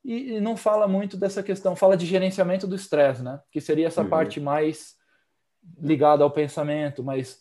E, 0.04 0.40
não 0.40 0.56
fala 0.56 0.88
muito 0.88 1.16
dessa 1.16 1.42
questão, 1.42 1.76
fala 1.76 1.96
de 1.96 2.04
gerenciamento 2.04 2.66
do 2.66 2.74
estresse, 2.74 3.22
né? 3.22 3.40
Que 3.50 3.60
seria 3.60 3.86
essa 3.86 4.02
uhum. 4.02 4.08
parte 4.08 4.40
mais 4.40 4.96
ligada 5.78 6.24
ao 6.24 6.30
pensamento, 6.30 7.04
mais 7.04 7.40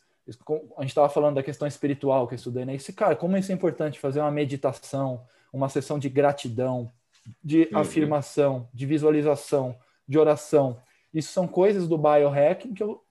a 0.78 0.82
gente 0.82 0.90
estava 0.90 1.10
falando 1.10 1.36
da 1.36 1.44
questão 1.44 1.68
espiritual 1.68 2.28
que 2.28 2.36
eu 2.36 2.38
estudei, 2.38 2.64
né? 2.64 2.76
Esse 2.76 2.94
cara, 2.94 3.16
como 3.16 3.36
isso 3.36 3.52
é 3.52 3.56
importante 3.56 4.00
fazer 4.00 4.22
uma 4.22 4.32
meditação, 4.32 5.26
uma 5.52 5.68
sessão 5.68 5.98
de 5.98 6.08
gratidão, 6.08 6.92
de 7.44 7.70
uhum. 7.72 7.80
afirmação, 7.80 8.70
de 8.74 8.86
visualização, 8.86 9.76
de 10.08 10.18
oração. 10.18 10.80
Isso 11.14 11.32
são 11.32 11.48
coisas 11.48 11.88
do 11.88 11.98
biohacking 11.98 12.74
que 12.74 12.84
eu, 12.84 13.02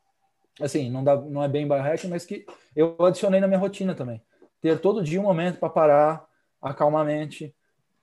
assim, 0.61 0.90
não 0.90 1.04
dá, 1.04 1.16
não 1.16 1.42
é 1.42 1.48
bem 1.48 1.66
biohacking, 1.66 2.09
mas 2.09 2.24
que 2.24 2.46
eu 2.74 2.96
adicionei 3.00 3.40
na 3.40 3.46
minha 3.46 3.59
rotina 3.59 3.94
também. 3.94 4.22
Ter 4.61 4.78
todo 4.78 5.02
dia 5.02 5.20
um 5.20 5.24
momento 5.24 5.59
para 5.59 5.68
parar, 5.68 6.26
acalmar 6.61 7.02
a 7.02 7.04
mente, 7.04 7.54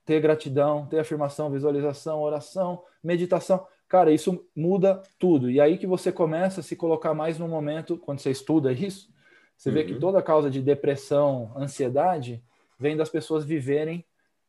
ter 0.06 0.22
gratidão, 0.22 0.86
ter 0.86 1.00
afirmação, 1.00 1.52
visualização, 1.52 2.22
oração, 2.22 2.82
meditação. 3.04 3.66
Cara, 3.88 4.12
isso 4.12 4.46
muda 4.56 5.02
tudo. 5.20 5.50
E 5.50 5.60
aí 5.60 5.78
que 5.78 5.86
você 5.86 6.12
começa 6.12 6.62
a 6.62 6.64
se 6.64 6.76
colocar 6.76 7.14
mais 7.14 7.38
no 7.38 7.48
momento, 7.48 7.98
quando 7.98 8.20
você 8.20 8.32
estuda 8.32 8.72
isso, 8.72 9.10
você 9.58 9.70
uhum. 9.70 9.76
vê 9.76 9.84
que 9.84 9.94
uhum. 9.94 10.00
toda 10.00 10.22
causa 10.22 10.50
de 10.50 10.62
depressão, 10.62 11.52
ansiedade, 11.58 12.44
vem 12.80 12.96
das 12.96 13.10
pessoas 13.10 13.44
viverem 13.44 14.06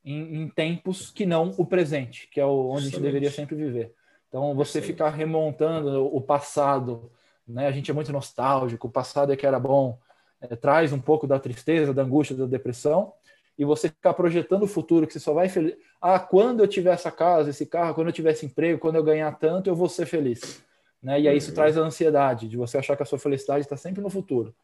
em, 0.08 0.42
em 0.42 0.48
tempos 0.48 1.10
que 1.10 1.26
não 1.26 1.54
o 1.58 1.66
presente, 1.66 2.28
que 2.28 2.40
é 2.40 2.44
o, 2.44 2.70
onde 2.70 2.86
a 2.86 2.90
gente 2.90 3.00
deveria 3.00 3.30
sempre 3.30 3.54
viver. 3.54 3.92
Então, 4.28 4.54
você 4.54 4.80
ficar 4.80 5.10
remontando 5.10 6.04
o 6.06 6.20
passado, 6.20 7.10
né? 7.46 7.66
A 7.66 7.70
gente 7.70 7.90
é 7.90 7.94
muito 7.94 8.12
nostálgico, 8.12 8.88
o 8.88 8.90
passado 8.90 9.32
é 9.32 9.36
que 9.36 9.46
era 9.46 9.58
bom, 9.58 9.98
é, 10.40 10.56
traz 10.56 10.92
um 10.92 11.00
pouco 11.00 11.26
da 11.26 11.38
tristeza, 11.38 11.92
da 11.92 12.02
angústia, 12.02 12.36
da 12.36 12.46
depressão, 12.46 13.12
e 13.58 13.64
você 13.64 13.88
ficar 13.88 14.14
projetando 14.14 14.62
o 14.62 14.68
futuro, 14.68 15.06
que 15.06 15.12
você 15.12 15.20
só 15.20 15.34
vai 15.34 15.48
feliz. 15.48 15.76
Ah, 16.00 16.18
quando 16.18 16.60
eu 16.60 16.68
tiver 16.68 16.92
essa 16.92 17.10
casa, 17.10 17.50
esse 17.50 17.66
carro, 17.66 17.94
quando 17.94 18.06
eu 18.06 18.12
tiver 18.12 18.30
esse 18.30 18.46
emprego, 18.46 18.78
quando 18.78 18.96
eu 18.96 19.04
ganhar 19.04 19.32
tanto, 19.32 19.68
eu 19.68 19.74
vou 19.74 19.88
ser 19.88 20.06
feliz. 20.06 20.62
Né? 21.02 21.20
E 21.20 21.28
aí 21.28 21.36
isso 21.36 21.50
uhum. 21.50 21.54
traz 21.54 21.76
a 21.76 21.82
ansiedade 21.82 22.48
de 22.48 22.56
você 22.56 22.78
achar 22.78 22.96
que 22.96 23.02
a 23.02 23.06
sua 23.06 23.18
felicidade 23.18 23.60
está 23.60 23.76
sempre 23.76 24.00
no 24.00 24.08
futuro. 24.08 24.54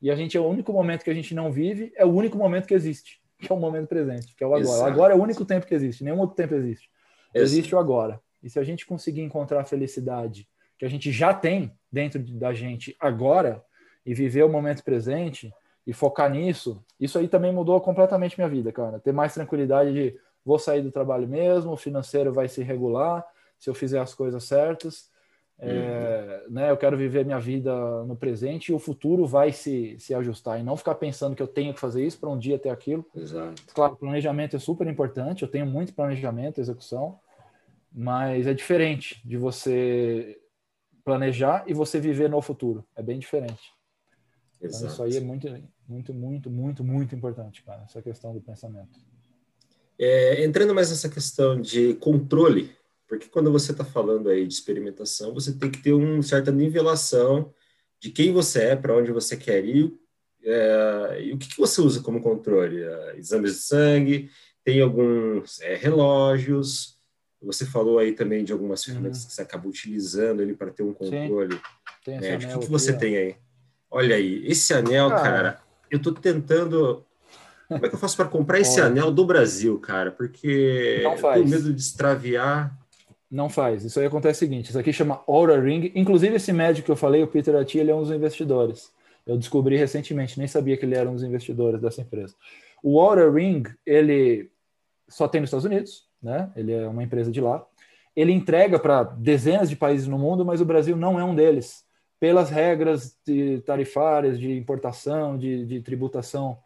E 0.00 0.10
a 0.10 0.14
gente 0.14 0.36
é 0.36 0.40
o 0.40 0.46
único 0.46 0.72
momento 0.72 1.04
que 1.04 1.10
a 1.10 1.14
gente 1.14 1.34
não 1.34 1.50
vive, 1.50 1.92
é 1.96 2.04
o 2.04 2.10
único 2.10 2.36
momento 2.38 2.66
que 2.66 2.74
existe, 2.74 3.20
que 3.38 3.50
é 3.50 3.54
o 3.54 3.58
momento 3.58 3.88
presente, 3.88 4.34
que 4.34 4.42
é 4.42 4.46
o 4.46 4.54
agora. 4.54 4.62
Exato. 4.62 4.90
Agora 4.90 5.14
é 5.14 5.16
o 5.16 5.22
único 5.22 5.44
tempo 5.44 5.66
que 5.66 5.74
existe, 5.74 6.04
nenhum 6.04 6.18
outro 6.18 6.36
tempo 6.36 6.54
existe. 6.54 6.90
Existe 7.34 7.74
o 7.74 7.78
agora. 7.78 8.20
E 8.42 8.48
se 8.48 8.58
a 8.58 8.64
gente 8.64 8.86
conseguir 8.86 9.22
encontrar 9.22 9.60
a 9.60 9.64
felicidade 9.64 10.48
que 10.78 10.84
a 10.84 10.88
gente 10.88 11.10
já 11.10 11.32
tem 11.34 11.72
dentro 11.90 12.22
da 12.22 12.52
gente 12.52 12.94
agora 13.00 13.62
e 14.04 14.14
viver 14.14 14.44
o 14.44 14.48
momento 14.48 14.84
presente, 14.84 15.52
e 15.86 15.92
focar 15.92 16.28
nisso, 16.28 16.84
isso 16.98 17.18
aí 17.18 17.28
também 17.28 17.52
mudou 17.52 17.80
completamente 17.80 18.36
minha 18.36 18.48
vida, 18.48 18.72
cara. 18.72 18.98
Ter 18.98 19.12
mais 19.12 19.32
tranquilidade 19.32 19.92
de 19.92 20.18
vou 20.44 20.58
sair 20.58 20.82
do 20.82 20.90
trabalho 20.90 21.28
mesmo, 21.28 21.72
o 21.72 21.76
financeiro 21.76 22.32
vai 22.32 22.48
se 22.48 22.62
regular 22.62 23.24
se 23.58 23.70
eu 23.70 23.74
fizer 23.74 24.00
as 24.00 24.12
coisas 24.12 24.44
certas. 24.44 25.08
É, 25.58 26.44
né, 26.50 26.70
eu 26.70 26.76
quero 26.76 26.98
viver 26.98 27.24
minha 27.24 27.40
vida 27.40 27.72
no 28.04 28.14
presente 28.14 28.70
e 28.70 28.74
o 28.74 28.78
futuro 28.78 29.26
vai 29.26 29.52
se, 29.52 29.96
se 29.98 30.12
ajustar 30.14 30.60
e 30.60 30.62
não 30.62 30.76
ficar 30.76 30.94
pensando 30.96 31.34
que 31.34 31.42
eu 31.42 31.46
tenho 31.46 31.72
que 31.72 31.80
fazer 31.80 32.04
isso 32.04 32.18
para 32.18 32.28
um 32.28 32.38
dia 32.38 32.58
ter 32.58 32.68
aquilo. 32.68 33.06
Exato. 33.14 33.62
Claro, 33.74 33.96
planejamento 33.96 34.54
é 34.54 34.58
super 34.58 34.86
importante, 34.86 35.42
eu 35.42 35.48
tenho 35.48 35.64
muito 35.64 35.94
planejamento, 35.94 36.60
execução, 36.60 37.18
mas 37.90 38.46
é 38.46 38.52
diferente 38.52 39.26
de 39.26 39.38
você 39.38 40.38
planejar 41.02 41.64
e 41.66 41.72
você 41.72 41.98
viver 41.98 42.28
no 42.28 42.42
futuro. 42.42 42.84
É 42.94 43.02
bem 43.02 43.18
diferente. 43.18 43.72
Exato. 44.60 44.84
Então, 44.84 44.88
isso 44.88 45.02
aí 45.02 45.16
é 45.16 45.20
muito, 45.20 45.48
muito, 45.88 46.12
muito, 46.12 46.50
muito, 46.50 46.84
muito 46.84 47.14
importante, 47.14 47.62
cara, 47.62 47.82
essa 47.84 48.02
questão 48.02 48.34
do 48.34 48.40
pensamento. 48.40 48.98
É, 49.98 50.44
entrando 50.44 50.74
mais 50.74 50.90
nessa 50.90 51.08
questão 51.08 51.58
de 51.58 51.94
controle, 51.94 52.76
porque 53.06 53.28
quando 53.28 53.52
você 53.52 53.72
está 53.72 53.84
falando 53.84 54.28
aí 54.28 54.46
de 54.46 54.54
experimentação, 54.54 55.32
você 55.32 55.52
tem 55.52 55.70
que 55.70 55.82
ter 55.82 55.92
uma 55.92 56.22
certa 56.22 56.50
nivelação 56.50 57.52
de 58.00 58.10
quem 58.10 58.32
você 58.32 58.62
é, 58.64 58.76
para 58.76 58.96
onde 58.96 59.12
você 59.12 59.36
quer 59.36 59.64
ir, 59.64 59.92
é, 60.42 61.18
e 61.22 61.32
o 61.32 61.38
que, 61.38 61.48
que, 61.48 61.58
você 61.58 61.80
usa 61.80 62.00
como 62.00 62.20
controle? 62.20 62.82
É, 62.82 63.16
exames 63.18 63.52
de 63.52 63.58
sangue, 63.58 64.30
tem 64.62 64.80
alguns 64.80 65.60
é, 65.60 65.74
relógios, 65.74 66.96
você 67.40 67.64
falou 67.64 67.98
aí 67.98 68.12
também 68.12 68.44
de 68.44 68.52
algumas 68.52 68.84
ferramentas 68.84 69.22
uhum. 69.22 69.28
que 69.28 69.34
você 69.34 69.42
acaba 69.42 69.68
utilizando 69.68 70.42
ele 70.42 70.54
para 70.54 70.70
ter 70.70 70.82
um 70.82 70.92
controle. 70.92 71.60
Sim, 72.04 72.18
né? 72.18 72.36
O 72.36 72.38
que, 72.38 72.58
que 72.58 72.70
você 72.70 72.92
tem 72.92 73.16
aí? 73.16 73.36
Olha 73.90 74.16
aí, 74.16 74.46
esse 74.46 74.74
anel, 74.74 75.08
cara, 75.10 75.22
cara 75.22 75.62
eu 75.90 75.98
estou 75.98 76.12
tentando 76.12 77.04
como 77.68 77.84
é 77.84 77.88
que 77.88 77.94
eu 77.94 77.98
faço 77.98 78.16
para 78.16 78.26
comprar 78.26 78.60
esse 78.60 78.78
Olha. 78.80 78.90
anel 78.90 79.10
do 79.10 79.24
Brasil, 79.24 79.78
cara? 79.78 80.10
Porque 80.10 81.02
eu 81.02 81.32
tenho 81.32 81.48
medo 81.48 81.72
de 81.72 81.80
extraviar. 81.80 82.76
Não 83.30 83.48
faz. 83.48 83.84
Isso 83.84 83.98
aí 83.98 84.06
acontece 84.06 84.44
o 84.44 84.46
seguinte: 84.46 84.68
isso 84.70 84.78
aqui 84.78 84.92
chama 84.92 85.22
Aura 85.26 85.60
Ring. 85.60 85.90
Inclusive, 85.94 86.36
esse 86.36 86.52
médico 86.52 86.86
que 86.86 86.92
eu 86.92 86.96
falei, 86.96 87.22
o 87.22 87.26
Peter 87.26 87.54
Ati, 87.56 87.78
ele 87.78 87.90
é 87.90 87.94
um 87.94 88.02
dos 88.02 88.10
investidores. 88.10 88.92
Eu 89.26 89.36
descobri 89.36 89.76
recentemente, 89.76 90.38
nem 90.38 90.46
sabia 90.46 90.76
que 90.76 90.84
ele 90.84 90.94
era 90.94 91.10
um 91.10 91.14
dos 91.14 91.24
investidores 91.24 91.80
dessa 91.80 92.00
empresa. 92.00 92.34
O 92.82 93.00
Aura 93.00 93.28
Ring, 93.30 93.64
ele 93.84 94.50
só 95.08 95.26
tem 95.26 95.40
nos 95.40 95.48
Estados 95.48 95.64
Unidos, 95.64 96.06
né? 96.22 96.50
Ele 96.54 96.72
é 96.72 96.86
uma 96.86 97.02
empresa 97.02 97.30
de 97.30 97.40
lá. 97.40 97.66
Ele 98.14 98.32
entrega 98.32 98.78
para 98.78 99.02
dezenas 99.02 99.68
de 99.68 99.76
países 99.76 100.06
no 100.06 100.18
mundo, 100.18 100.44
mas 100.44 100.60
o 100.60 100.64
Brasil 100.64 100.96
não 100.96 101.18
é 101.18 101.24
um 101.24 101.34
deles. 101.34 101.84
Pelas 102.20 102.48
regras 102.48 103.18
de 103.26 103.60
tarifárias, 103.62 104.38
de 104.38 104.56
importação, 104.56 105.36
de, 105.36 105.66
de 105.66 105.80
tributação 105.80 106.58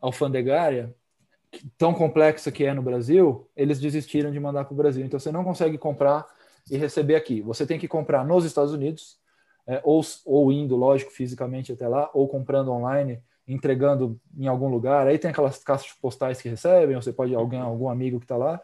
alfandegária, 0.00 0.94
tão 1.76 1.94
complexa 1.94 2.50
que 2.50 2.64
é 2.64 2.74
no 2.74 2.82
Brasil, 2.82 3.48
eles 3.56 3.80
desistiram 3.80 4.30
de 4.30 4.38
mandar 4.38 4.64
para 4.64 4.74
o 4.74 4.76
Brasil. 4.76 5.04
Então 5.04 5.18
você 5.18 5.32
não 5.32 5.44
consegue 5.44 5.78
comprar 5.78 6.26
e 6.70 6.76
receber 6.76 7.14
aqui. 7.14 7.40
Você 7.42 7.66
tem 7.66 7.78
que 7.78 7.88
comprar 7.88 8.24
nos 8.24 8.44
Estados 8.44 8.72
Unidos, 8.72 9.18
é, 9.66 9.80
ou, 9.84 10.00
ou 10.24 10.52
indo, 10.52 10.76
lógico, 10.76 11.10
fisicamente 11.10 11.72
até 11.72 11.86
lá, 11.88 12.10
ou 12.14 12.28
comprando 12.28 12.70
online, 12.70 13.22
entregando 13.46 14.20
em 14.36 14.46
algum 14.46 14.68
lugar. 14.68 15.06
Aí 15.06 15.18
tem 15.18 15.30
aquelas 15.30 15.62
caixas 15.62 15.92
postais 16.00 16.40
que 16.40 16.48
recebem, 16.48 16.96
ou 16.96 17.02
você 17.02 17.12
pode 17.12 17.34
alguém, 17.34 17.60
algum 17.60 17.88
amigo 17.88 18.18
que 18.18 18.24
está 18.24 18.36
lá 18.36 18.60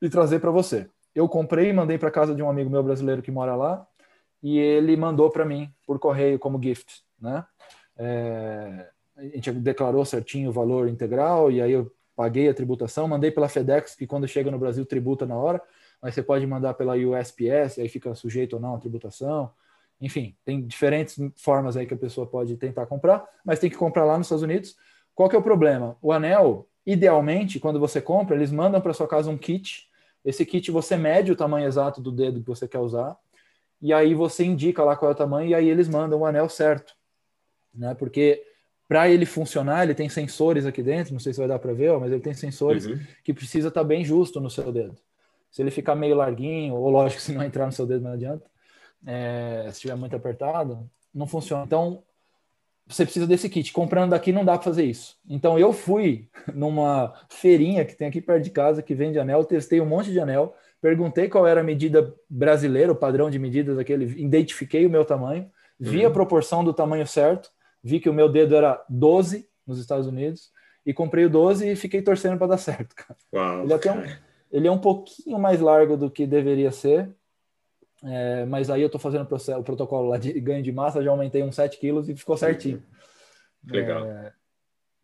e 0.00 0.08
trazer 0.08 0.40
para 0.40 0.50
você. 0.50 0.88
Eu 1.14 1.28
comprei 1.28 1.70
e 1.70 1.72
mandei 1.72 1.98
para 1.98 2.10
casa 2.10 2.34
de 2.34 2.42
um 2.42 2.50
amigo 2.50 2.70
meu 2.70 2.82
brasileiro 2.82 3.22
que 3.22 3.30
mora 3.30 3.56
lá 3.56 3.86
e 4.42 4.58
ele 4.58 4.96
mandou 4.96 5.30
para 5.30 5.44
mim 5.44 5.72
por 5.86 5.98
correio 5.98 6.38
como 6.38 6.62
gift, 6.62 7.02
né? 7.18 7.44
É, 7.96 8.90
a 9.16 9.22
gente 9.22 9.50
declarou 9.52 10.04
certinho 10.04 10.50
o 10.50 10.52
valor 10.52 10.88
integral 10.88 11.50
e 11.50 11.62
aí 11.62 11.72
eu 11.72 11.90
paguei 12.16 12.48
a 12.48 12.54
tributação, 12.54 13.06
mandei 13.06 13.30
pela 13.30 13.48
FedEx, 13.48 13.94
que 13.94 14.06
quando 14.06 14.26
chega 14.26 14.50
no 14.50 14.58
Brasil 14.58 14.84
tributa 14.86 15.26
na 15.26 15.36
hora, 15.36 15.62
mas 16.00 16.14
você 16.14 16.22
pode 16.22 16.46
mandar 16.46 16.74
pela 16.74 16.94
USPS, 16.94 17.78
aí 17.78 17.88
fica 17.88 18.14
sujeito 18.14 18.54
ou 18.54 18.60
não 18.60 18.74
à 18.74 18.78
tributação. 18.78 19.52
Enfim, 20.00 20.34
tem 20.44 20.66
diferentes 20.66 21.16
formas 21.36 21.76
aí 21.76 21.86
que 21.86 21.94
a 21.94 21.96
pessoa 21.96 22.26
pode 22.26 22.56
tentar 22.56 22.86
comprar, 22.86 23.28
mas 23.44 23.58
tem 23.58 23.70
que 23.70 23.76
comprar 23.76 24.04
lá 24.04 24.16
nos 24.16 24.26
Estados 24.26 24.42
Unidos. 24.42 24.76
Qual 25.14 25.28
que 25.28 25.36
é 25.36 25.38
o 25.38 25.42
problema? 25.42 25.96
O 26.00 26.12
anel, 26.12 26.66
idealmente, 26.84 27.60
quando 27.60 27.78
você 27.78 28.00
compra, 28.00 28.34
eles 28.34 28.50
mandam 28.50 28.80
para 28.80 28.94
sua 28.94 29.06
casa 29.06 29.30
um 29.30 29.38
kit. 29.38 29.88
Esse 30.24 30.44
kit 30.44 30.70
você 30.70 30.96
mede 30.96 31.30
o 31.30 31.36
tamanho 31.36 31.66
exato 31.66 32.00
do 32.00 32.10
dedo 32.10 32.40
que 32.40 32.48
você 32.48 32.66
quer 32.66 32.78
usar, 32.78 33.16
e 33.80 33.92
aí 33.92 34.14
você 34.14 34.44
indica 34.44 34.82
lá 34.82 34.96
qual 34.96 35.10
é 35.10 35.14
o 35.14 35.16
tamanho, 35.16 35.50
e 35.50 35.54
aí 35.54 35.68
eles 35.68 35.88
mandam 35.88 36.20
o 36.20 36.26
anel 36.26 36.48
certo. 36.48 36.94
Né? 37.74 37.94
Porque 37.94 38.42
para 38.88 39.08
ele 39.08 39.26
funcionar, 39.26 39.82
ele 39.82 39.94
tem 39.94 40.08
sensores 40.08 40.64
aqui 40.64 40.82
dentro, 40.82 41.12
não 41.12 41.20
sei 41.20 41.32
se 41.32 41.38
vai 41.38 41.48
dar 41.48 41.58
para 41.58 41.72
ver, 41.72 41.98
mas 41.98 42.12
ele 42.12 42.20
tem 42.20 42.34
sensores 42.34 42.86
uhum. 42.86 42.98
que 43.24 43.34
precisa 43.34 43.68
estar 43.68 43.80
tá 43.80 43.86
bem 43.86 44.04
justo 44.04 44.40
no 44.40 44.48
seu 44.48 44.70
dedo. 44.72 44.96
Se 45.50 45.62
ele 45.62 45.70
ficar 45.70 45.94
meio 45.94 46.14
larguinho, 46.14 46.74
ou 46.74 46.88
lógico, 46.90 47.20
se 47.22 47.32
não 47.32 47.42
entrar 47.42 47.66
no 47.66 47.72
seu 47.72 47.86
dedo 47.86 48.04
não 48.04 48.12
adianta, 48.12 48.44
é, 49.04 49.62
se 49.64 49.72
estiver 49.72 49.96
muito 49.96 50.14
apertado, 50.14 50.88
não 51.12 51.26
funciona. 51.26 51.64
Então, 51.64 52.02
você 52.86 53.04
precisa 53.04 53.26
desse 53.26 53.48
kit. 53.48 53.72
Comprando 53.72 54.10
daqui 54.10 54.32
não 54.32 54.44
dá 54.44 54.52
para 54.52 54.62
fazer 54.62 54.84
isso. 54.84 55.16
Então, 55.28 55.58
eu 55.58 55.72
fui 55.72 56.28
numa 56.54 57.12
feirinha 57.28 57.84
que 57.84 57.96
tem 57.96 58.06
aqui 58.06 58.20
perto 58.20 58.44
de 58.44 58.50
casa, 58.50 58.82
que 58.82 58.94
vende 58.94 59.18
anel, 59.18 59.44
testei 59.44 59.80
um 59.80 59.86
monte 59.86 60.12
de 60.12 60.20
anel, 60.20 60.54
perguntei 60.80 61.28
qual 61.28 61.46
era 61.46 61.60
a 61.60 61.64
medida 61.64 62.14
brasileira, 62.30 62.92
o 62.92 62.96
padrão 62.96 63.30
de 63.30 63.38
medidas 63.38 63.76
daquele, 63.76 64.04
identifiquei 64.20 64.86
o 64.86 64.90
meu 64.90 65.04
tamanho, 65.04 65.50
vi 65.78 66.02
uhum. 66.02 66.06
a 66.06 66.10
proporção 66.10 66.62
do 66.62 66.72
tamanho 66.72 67.06
certo, 67.06 67.50
vi 67.86 68.00
que 68.00 68.10
o 68.10 68.12
meu 68.12 68.28
dedo 68.28 68.56
era 68.56 68.84
12 68.88 69.48
nos 69.64 69.78
Estados 69.78 70.08
Unidos 70.08 70.50
e 70.84 70.92
comprei 70.92 71.24
o 71.24 71.30
12 71.30 71.70
e 71.70 71.76
fiquei 71.76 72.02
torcendo 72.02 72.36
para 72.36 72.48
dar 72.48 72.58
certo, 72.58 72.96
cara. 72.96 73.16
Uau, 73.32 73.62
ele, 73.62 73.72
é 73.72 73.92
um, 73.92 74.16
ele 74.50 74.68
é 74.68 74.70
um 74.72 74.78
pouquinho 74.78 75.38
mais 75.38 75.60
largo 75.60 75.96
do 75.96 76.10
que 76.10 76.26
deveria 76.26 76.72
ser, 76.72 77.08
é, 78.02 78.44
mas 78.44 78.70
aí 78.70 78.82
eu 78.82 78.86
estou 78.86 79.00
fazendo 79.00 79.22
o, 79.22 79.62
protocolo 79.62 80.08
lá 80.08 80.18
de 80.18 80.32
ganho 80.40 80.64
de 80.64 80.72
massa, 80.72 81.00
já 81.00 81.12
aumentei 81.12 81.44
uns 81.44 81.54
7 81.54 81.78
quilos 81.78 82.08
e 82.08 82.16
ficou 82.16 82.36
certinho. 82.36 82.82
Legal. 83.64 84.04
É, 84.04 84.32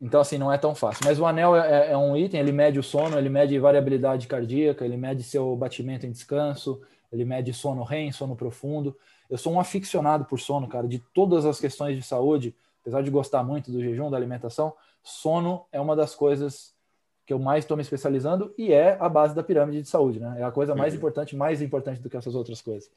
então, 0.01 0.21
assim, 0.21 0.37
não 0.37 0.53
é 0.53 0.59
tão 0.59 0.75
fácil. 0.75 1.05
Mas 1.05 1.21
o 1.21 1.25
anel 1.25 1.55
é, 1.55 1.89
é, 1.89 1.93
é, 1.93 1.97
um 1.97 2.17
item, 2.17 2.41
ele 2.41 2.51
mede 2.51 2.81
o 2.81 2.83
sono, 2.83 3.17
ele 3.17 3.29
mede 3.29 3.57
variabilidade 3.61 4.27
cardíaca, 4.27 4.85
ele 4.85 4.97
mede 4.97 5.23
seu 5.23 5.55
batimento 5.55 6.05
em 6.05 6.11
descanso, 6.11 6.83
ele 7.13 7.25
mede 7.25 7.53
sono 7.53 7.85
REM, 7.85 8.11
sono 8.11 8.35
profundo. 8.35 8.97
Eu 9.31 9.39
sou 9.39 9.53
um 9.53 9.61
aficionado 9.61 10.25
por 10.25 10.41
sono, 10.41 10.67
cara, 10.67 10.89
de 10.89 10.99
todas 11.15 11.47
as 11.47 11.61
questões 11.61 11.97
de 11.97 12.03
saúde 12.03 12.55
apesar 12.83 13.03
de 13.03 13.11
gostar 13.11 13.43
muito 13.43 13.71
do 13.71 13.81
jejum, 13.81 14.11
da 14.11 14.17
alimentação, 14.17 14.75
sono 15.03 15.65
é 15.73 15.81
uma 15.81 15.97
das 15.97 16.15
coisas 16.15 16.75
que 17.25 17.33
eu 17.33 17.39
mais 17.39 17.65
estou 17.65 17.77
me 17.77 17.83
especializando 17.83 18.53
e 18.59 18.73
é 18.73 18.97
a 19.01 19.09
base 19.09 19.35
da 19.35 19.43
pirâmide 19.43 19.81
de 19.81 19.89
saúde, 19.89 20.19
né? 20.19 20.41
É 20.41 20.43
a 20.45 20.51
coisa 20.51 20.75
mais 20.75 20.93
uhum. 20.93 20.99
importante, 20.99 21.37
mais 21.37 21.63
importante 21.63 22.01
do 22.01 22.11
que 22.11 22.17
essas 22.17 22.35
outras 22.35 22.61
coisas. 22.61 22.91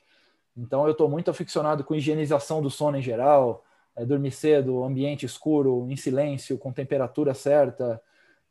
Então 0.58 0.86
eu 0.86 0.92
estou 0.92 1.08
muito 1.08 1.30
aficionado 1.30 1.84
com 1.84 1.94
higienização 1.94 2.62
do 2.62 2.70
sono 2.70 2.98
em 2.98 3.02
geral, 3.02 3.64
é, 3.96 4.04
dormir 4.04 4.32
cedo, 4.32 4.84
ambiente 4.84 5.26
escuro, 5.26 5.86
em 5.90 5.96
silêncio, 5.96 6.58
com 6.58 6.72
temperatura 6.72 7.36
certa. 7.36 8.02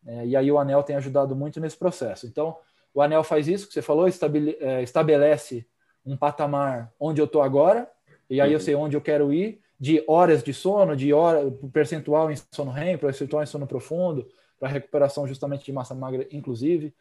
É, 0.07 0.27
e 0.27 0.37
aí 0.37 0.51
o 0.53 0.59
anel 0.59 0.83
tem 0.85 0.95
ajudado 0.95 1.35
muito 1.35 1.59
nesse 1.59 1.77
processo. 1.77 2.27
Então 2.27 2.57
o 2.93 3.03
anel 3.03 3.25
faz 3.25 3.49
isso 3.49 3.67
que 3.67 3.75
você 3.75 3.83
falou, 3.83 4.07
é, 4.07 4.83
estabelece 4.83 5.67
um 6.07 6.17
patamar 6.17 6.93
onde 7.01 7.21
eu 7.21 7.25
estou 7.25 7.43
agora 7.43 7.91
e 8.31 8.41
aí 8.41 8.53
eu 8.53 8.59
uhum. 8.59 8.65
sei 8.65 8.75
onde 8.77 8.97
eu 8.97 9.01
quero 9.01 9.33
ir 9.33 9.64
de 9.79 10.03
horas 10.07 10.43
de 10.43 10.53
sono, 10.53 10.97
de 10.97 11.13
hora, 11.13 11.51
percentual 11.73 12.31
em 12.31 12.37
sono 12.53 12.71
REM, 12.71 12.97
percentual 12.97 13.43
em 13.43 13.47
sono 13.47 13.67
profundo, 13.67 14.29
para 14.59 14.69
recuperação 14.69 15.27
justamente 15.27 15.65
de 15.65 15.73
massa 15.73 15.95
magra, 15.95 16.27
inclusive. 16.31 16.95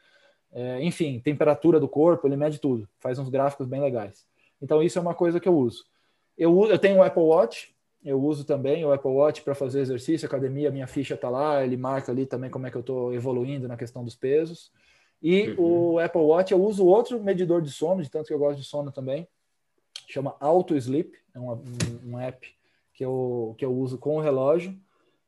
É, 0.52 0.84
enfim, 0.84 1.20
temperatura 1.20 1.80
do 1.80 1.88
corpo, 1.88 2.28
ele 2.28 2.36
mede 2.36 2.60
tudo, 2.60 2.88
faz 3.00 3.18
uns 3.18 3.30
gráficos 3.30 3.68
bem 3.68 3.82
legais. 3.82 4.26
Então, 4.62 4.82
isso 4.82 4.98
é 4.98 5.02
uma 5.02 5.16
coisa 5.16 5.40
que 5.40 5.48
eu 5.48 5.58
uso. 5.58 5.86
Eu, 6.38 6.66
eu 6.66 6.80
tenho 6.80 7.00
o 7.00 7.04
Apple 7.04 7.24
Watch, 7.24 7.74
eu 8.04 8.22
uso 8.22 8.44
também 8.44 8.84
o 8.84 8.92
Apple 8.92 9.12
Watch 9.12 9.42
para 9.42 9.56
fazer 9.56 9.80
exercício, 9.82 10.26
academia, 10.26 10.72
minha 10.72 10.88
ficha 10.88 11.14
está 11.14 11.30
lá, 11.30 11.64
ele 11.64 11.78
marca 11.78 12.12
ali 12.12 12.26
também 12.26 12.50
como 12.50 12.68
é 12.68 12.72
que 12.72 12.78
eu 12.78 12.82
estou 12.82 13.14
evoluindo 13.14 13.68
na 13.68 13.78
questão 13.78 14.04
dos 14.04 14.16
pesos. 14.16 14.72
E 15.22 15.52
uhum. 15.52 15.94
o 15.94 16.00
Apple 16.00 16.22
Watch, 16.22 16.52
eu 16.52 16.62
uso 16.62 16.86
outro 16.86 17.22
medidor 17.24 17.62
de 17.62 17.72
sono, 17.72 18.04
de 18.04 18.10
tanto 18.10 18.28
que 18.28 18.34
eu 18.34 18.40
gosto 18.40 18.60
de 18.60 18.66
sono 18.66 18.92
também, 18.92 19.28
chama 20.08 20.36
Auto 20.40 20.76
Sleep, 20.76 21.14
é 21.34 21.40
um, 21.40 21.64
um 22.06 22.20
app 22.20 22.46
que 23.04 23.06
eu, 23.06 23.56
que 23.58 23.66
eu 23.66 23.74
uso 23.74 23.98
com 23.98 24.16
o 24.16 24.22
relógio, 24.22 24.74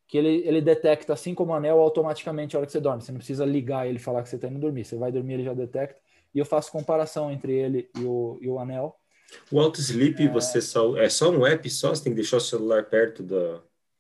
que 0.07 0.17
ele, 0.17 0.47
ele 0.47 0.61
detecta, 0.61 1.11
assim 1.11 1.35
como 1.35 1.51
o 1.51 1.55
anel, 1.55 1.79
automaticamente 1.79 2.55
a 2.55 2.59
hora 2.59 2.65
que 2.65 2.71
você 2.71 2.79
dorme. 2.79 3.01
Você 3.01 3.11
não 3.11 3.17
precisa 3.17 3.45
ligar 3.45 3.85
ele 3.85 3.97
e 3.97 4.01
falar 4.01 4.23
que 4.23 4.29
você 4.29 4.37
está 4.37 4.47
indo 4.47 4.59
dormir. 4.59 4.85
Você 4.85 4.95
vai 4.95 5.11
dormir, 5.11 5.33
ele 5.33 5.43
já 5.43 5.53
detecta. 5.53 5.99
E 6.33 6.39
eu 6.39 6.45
faço 6.45 6.71
comparação 6.71 7.29
entre 7.29 7.53
ele 7.53 7.89
e 7.97 8.03
o, 8.05 8.37
e 8.39 8.47
o 8.47 8.59
anel. 8.59 8.95
O 9.51 9.59
Auto 9.59 9.81
Sleep, 9.81 10.23
é... 10.23 10.29
você 10.29 10.61
só, 10.61 10.95
é 10.97 11.09
só 11.09 11.29
um 11.29 11.45
app 11.45 11.69
só? 11.69 11.89
Você 11.89 12.03
tem 12.03 12.13
que 12.13 12.21
deixar 12.21 12.37
o 12.37 12.41
celular 12.41 12.85
perto 12.85 13.23
da... 13.23 13.59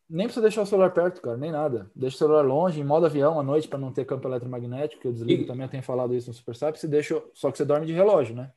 Nem 0.09 0.27
precisa 0.27 0.43
deixar 0.43 0.61
o 0.61 0.65
celular 0.65 0.91
perto, 0.91 1.19
cara, 1.19 1.35
nem 1.35 1.51
nada. 1.51 1.89
Deixa 1.95 2.15
o 2.15 2.19
celular 2.19 2.43
longe, 2.43 2.79
em 2.79 2.83
modo 2.83 3.07
avião, 3.07 3.39
à 3.39 3.43
noite, 3.43 3.67
para 3.67 3.79
não 3.79 3.91
ter 3.91 4.05
campo 4.05 4.27
eletromagnético, 4.27 5.01
que 5.01 5.07
eu 5.07 5.11
desligo 5.11 5.43
e... 5.43 5.45
também, 5.47 5.65
eu 5.65 5.71
tenho 5.71 5.83
falado 5.83 6.15
isso 6.15 6.29
no 6.29 6.33
Super 6.33 6.55
Sap, 6.55 6.75
você 6.75 6.87
deixa, 6.87 7.21
só 7.33 7.51
que 7.51 7.57
você 7.57 7.65
dorme 7.65 7.87
de 7.87 7.93
relógio, 7.93 8.35
né? 8.35 8.51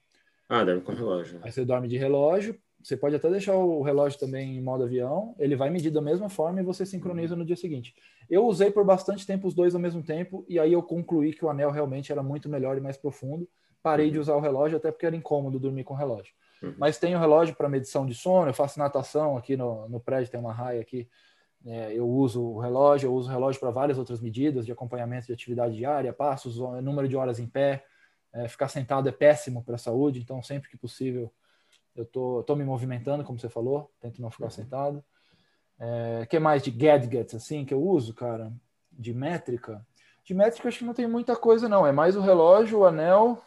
Ah, 0.47 0.63
dorme 0.63 0.83
com 0.83 0.93
relógio. 0.93 1.41
Aí 1.43 1.51
você 1.51 1.65
dorme 1.65 1.89
de 1.89 1.97
relógio, 1.97 2.55
você 2.83 2.97
pode 2.97 3.17
até 3.17 3.29
deixar 3.29 3.57
o 3.57 3.83
relógio 3.83 4.19
também 4.19 4.57
em 4.57 4.63
modo 4.63 4.85
avião, 4.85 5.35
ele 5.39 5.57
vai 5.57 5.69
medir 5.69 5.91
da 5.91 6.01
mesma 6.01 6.29
forma 6.29 6.61
e 6.61 6.65
você 6.65 6.87
sincroniza 6.87 7.35
no 7.35 7.45
dia 7.45 7.57
seguinte. 7.57 7.95
Eu 8.31 8.47
usei 8.47 8.71
por 8.71 8.85
bastante 8.85 9.27
tempo 9.27 9.49
os 9.49 9.55
dois 9.55 9.75
ao 9.75 9.81
mesmo 9.81 10.03
tempo 10.03 10.45
e 10.49 10.59
aí 10.59 10.73
eu 10.73 10.83
concluí 10.83 11.33
que 11.33 11.45
o 11.45 11.51
anel 11.51 11.71
realmente 11.71 12.13
era 12.13 12.23
muito 12.23 12.49
melhor 12.49 12.77
e 12.77 12.81
mais 12.81 12.97
profundo. 12.97 13.49
Parei 13.83 14.11
de 14.11 14.19
usar 14.19 14.35
o 14.37 14.41
relógio 14.41 14.77
até 14.77 14.91
porque 14.91 15.07
era 15.07 15.17
incômodo 15.17 15.59
dormir 15.59 15.85
com 15.85 15.95
o 15.95 15.97
relógio. 15.97 16.33
Uhum. 16.63 16.75
Mas 16.79 16.99
tenho 16.99 17.19
relógio 17.19 17.55
para 17.55 17.69
medição 17.69 18.07
de 18.07 18.15
sono, 18.15 18.49
eu 18.49 18.55
faço 18.55 18.79
natação 18.79 19.37
aqui 19.37 19.57
no, 19.57 19.89
no 19.89 20.01
prédio, 20.01 20.31
tem 20.31 20.41
uma 20.41 20.53
raia 20.53 20.81
aqui. 20.81 21.09
É, 21.67 21.93
eu 21.93 22.09
uso 22.09 22.41
o 22.41 22.59
relógio, 22.61 23.09
eu 23.09 23.15
uso 23.15 23.29
o 23.29 23.33
relógio 23.33 23.61
para 23.61 23.71
várias 23.71 23.99
outras 23.99 24.21
medidas 24.21 24.65
de 24.65 24.71
acompanhamento 24.71 25.27
de 25.27 25.33
atividade 25.33 25.77
diária, 25.77 26.13
passos, 26.13 26.59
número 26.83 27.09
de 27.09 27.17
horas 27.17 27.39
em 27.41 27.47
pé. 27.47 27.85
É, 28.33 28.47
ficar 28.47 28.69
sentado 28.69 29.09
é 29.09 29.13
péssimo 29.13 29.65
para 29.65 29.75
a 29.75 29.79
saúde, 29.79 30.21
então 30.21 30.43
sempre 30.43 30.69
que 30.69 30.77
possível 30.77 31.33
eu 31.99 32.07
tô, 32.07 32.45
tô 32.45 32.55
me 32.55 32.65
movimentando, 32.65 33.25
como 33.25 33.39
você 33.39 33.49
falou, 33.49 33.91
tento 34.01 34.23
não 34.23 34.31
ficar 34.31 34.45
uhum. 34.45 34.51
sentado. 34.51 35.05
É, 35.81 36.27
que 36.31 36.39
mais 36.39 36.63
de 36.63 36.71
gadgets 36.71 37.35
assim 37.35 37.65
que 37.65 37.75
eu 37.75 37.83
uso, 37.83 38.15
cara? 38.15 38.53
De 38.93 39.13
métrica? 39.13 39.85
De 40.25 40.33
métrica 40.33 40.69
acho 40.69 40.79
que 40.79 40.85
não 40.85 40.95
tem 40.95 41.09
muita 41.09 41.35
coisa 41.35 41.69
não, 41.69 41.85
é 41.85 41.91
mais 41.91 42.17
o 42.17 42.21
relógio, 42.21 42.79
o 42.79 42.87
anel. 42.87 43.43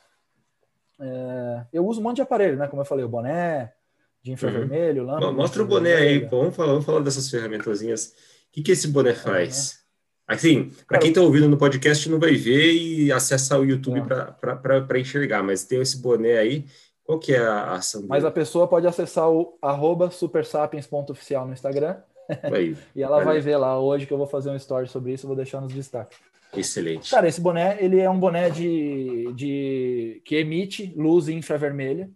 É, 0.99 1.65
eu 1.71 1.85
uso 1.85 2.01
um 2.01 2.03
monte 2.03 2.17
de 2.17 2.21
aparelho, 2.23 2.57
né? 2.57 2.67
Como 2.67 2.81
eu 2.81 2.85
falei, 2.85 3.05
o 3.05 3.09
boné 3.09 3.73
de 4.21 4.33
infravermelho, 4.33 5.03
uhum. 5.03 5.07
lâmpada. 5.07 5.31
Mostra 5.31 5.63
o 5.63 5.67
boné 5.67 5.93
aí, 5.95 6.19
vamos 6.19 6.53
falar, 6.53 6.73
vamos 6.73 6.85
falar 6.85 6.99
dessas 6.99 7.29
ferramentazinhas. 7.29 8.07
O 8.07 8.51
que, 8.51 8.61
que 8.61 8.73
esse 8.73 8.89
boné 8.89 9.13
faz? 9.13 9.79
Assim, 10.27 10.71
para 10.87 10.99
quem 10.99 11.09
está 11.09 11.21
ouvindo 11.21 11.47
no 11.47 11.57
podcast 11.57 12.09
não 12.09 12.19
vai 12.19 12.35
ver 12.35 12.73
e 12.73 13.11
acessa 13.11 13.57
o 13.57 13.65
YouTube 13.65 14.01
para 14.03 14.99
enxergar, 14.99 15.41
mas 15.41 15.63
tem 15.63 15.81
esse 15.81 16.01
boné 16.01 16.37
aí. 16.37 16.65
Qual 17.11 17.19
que 17.19 17.33
é 17.33 17.45
a 17.45 17.73
ação? 17.73 18.05
Mas 18.07 18.23
a 18.23 18.31
pessoa 18.31 18.67
pode 18.67 18.87
acessar 18.87 19.29
o 19.29 19.57
arroba 19.61 20.09
supersapiens.oficial 20.09 21.45
no 21.45 21.51
Instagram 21.51 21.97
Aí, 22.53 22.77
e 22.95 23.03
ela 23.03 23.21
vai 23.21 23.41
ver 23.41 23.57
lá 23.57 23.77
hoje 23.77 24.05
que 24.05 24.13
eu 24.13 24.17
vou 24.17 24.27
fazer 24.27 24.49
um 24.49 24.55
story 24.55 24.87
sobre 24.87 25.11
isso, 25.13 25.27
vou 25.27 25.35
deixar 25.35 25.59
nos 25.59 25.73
destaques. 25.73 26.17
Excelente. 26.55 27.11
Cara, 27.11 27.27
esse 27.27 27.39
boné, 27.39 27.77
ele 27.81 27.99
é 27.99 28.09
um 28.09 28.19
boné 28.19 28.49
de, 28.49 29.31
de 29.33 30.21
que 30.23 30.35
emite 30.35 30.93
luz 30.95 31.27
infravermelha, 31.29 32.09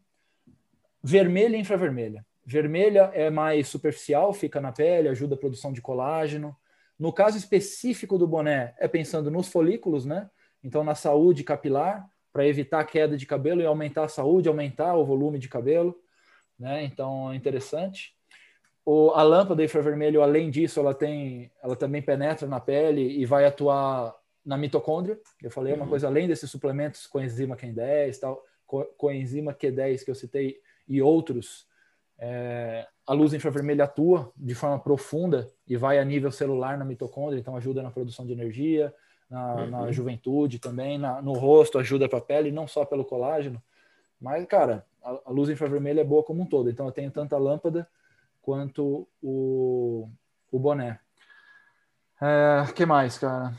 vermelha 1.03 1.55
e 1.57 1.59
infravermelha. 1.59 2.25
Vermelha 2.45 3.11
é 3.13 3.29
mais 3.29 3.67
superficial, 3.67 4.33
fica 4.33 4.61
na 4.61 4.71
pele, 4.71 5.09
ajuda 5.09 5.35
a 5.35 5.37
produção 5.37 5.73
de 5.73 5.81
colágeno. 5.81 6.55
No 6.97 7.11
caso 7.11 7.37
específico 7.37 8.17
do 8.17 8.27
boné, 8.27 8.73
é 8.77 8.87
pensando 8.87 9.31
nos 9.31 9.47
folículos, 9.47 10.05
né? 10.05 10.29
Então, 10.63 10.83
na 10.83 10.95
saúde 10.95 11.43
capilar, 11.43 12.05
para 12.36 12.45
evitar 12.45 12.81
a 12.81 12.83
queda 12.83 13.15
de 13.15 13.25
cabelo 13.25 13.61
e 13.61 13.65
aumentar 13.65 14.03
a 14.03 14.09
saúde, 14.09 14.49
aumentar 14.49 14.93
o 14.95 15.05
volume 15.05 15.39
de 15.39 15.47
cabelo, 15.47 15.97
né? 16.59 16.83
Então, 16.83 17.31
é 17.31 17.36
interessante. 17.38 18.13
O, 18.83 19.11
a 19.11 19.23
lâmpada 19.23 19.63
infravermelho, 19.63 20.21
além 20.21 20.51
disso, 20.51 20.81
ela 20.81 20.93
tem, 20.93 21.49
ela 21.63 21.77
também 21.77 22.01
penetra 22.01 22.45
na 22.45 22.59
pele 22.59 23.21
e 23.21 23.25
vai 23.25 23.45
atuar 23.45 24.13
na 24.45 24.57
mitocôndria. 24.57 25.17
Eu 25.41 25.49
falei 25.49 25.71
é 25.71 25.75
uma 25.77 25.86
uhum. 25.86 25.89
coisa 25.91 26.07
além 26.07 26.27
desses 26.27 26.51
suplementos 26.51 27.07
coenzima 27.07 27.55
Q10, 27.55 28.19
tal, 28.19 28.43
coenzima 28.97 29.53
Q10 29.53 30.03
que 30.03 30.11
eu 30.11 30.15
citei 30.15 30.59
e 30.89 31.01
outros 31.01 31.65
é, 32.19 32.86
a 33.07 33.13
luz 33.13 33.33
infravermelha 33.33 33.86
atua 33.86 34.29
de 34.36 34.53
forma 34.53 34.77
profunda 34.77 35.49
e 35.65 35.77
vai 35.77 35.99
a 35.99 36.03
nível 36.03 36.31
celular 36.31 36.77
na 36.77 36.83
mitocôndria, 36.83 37.39
então 37.39 37.55
ajuda 37.55 37.81
na 37.81 37.91
produção 37.91 38.25
de 38.25 38.33
energia, 38.33 38.93
na, 39.30 39.55
uhum. 39.55 39.69
na 39.69 39.91
juventude 39.91 40.59
também, 40.59 40.97
na, 40.97 41.21
no 41.21 41.34
rosto, 41.34 41.78
ajuda 41.78 42.07
para 42.07 42.19
a 42.19 42.21
pele, 42.21 42.51
não 42.51 42.67
só 42.67 42.86
pelo 42.86 43.05
colágeno. 43.05 43.61
Mas, 44.19 44.45
cara, 44.45 44.86
a, 45.03 45.19
a, 45.26 45.32
luz 45.32 45.49
infravermelha 45.49 46.01
é 46.01 46.05
boa 46.05 46.23
como 46.23 46.43
um 46.43 46.45
todo. 46.45 46.69
Então, 46.69 46.86
eu 46.86 46.91
tenho 46.91 47.11
tanto 47.11 47.36
a 47.36 47.39
lâmpada 47.39 47.88
quanto 48.41 49.07
o, 49.21 50.07
o 50.51 50.59
boné. 50.59 50.99
O 52.21 52.26
é, 52.26 52.65
que 52.73 52.86
mais, 52.86 53.17
cara? 53.17 53.53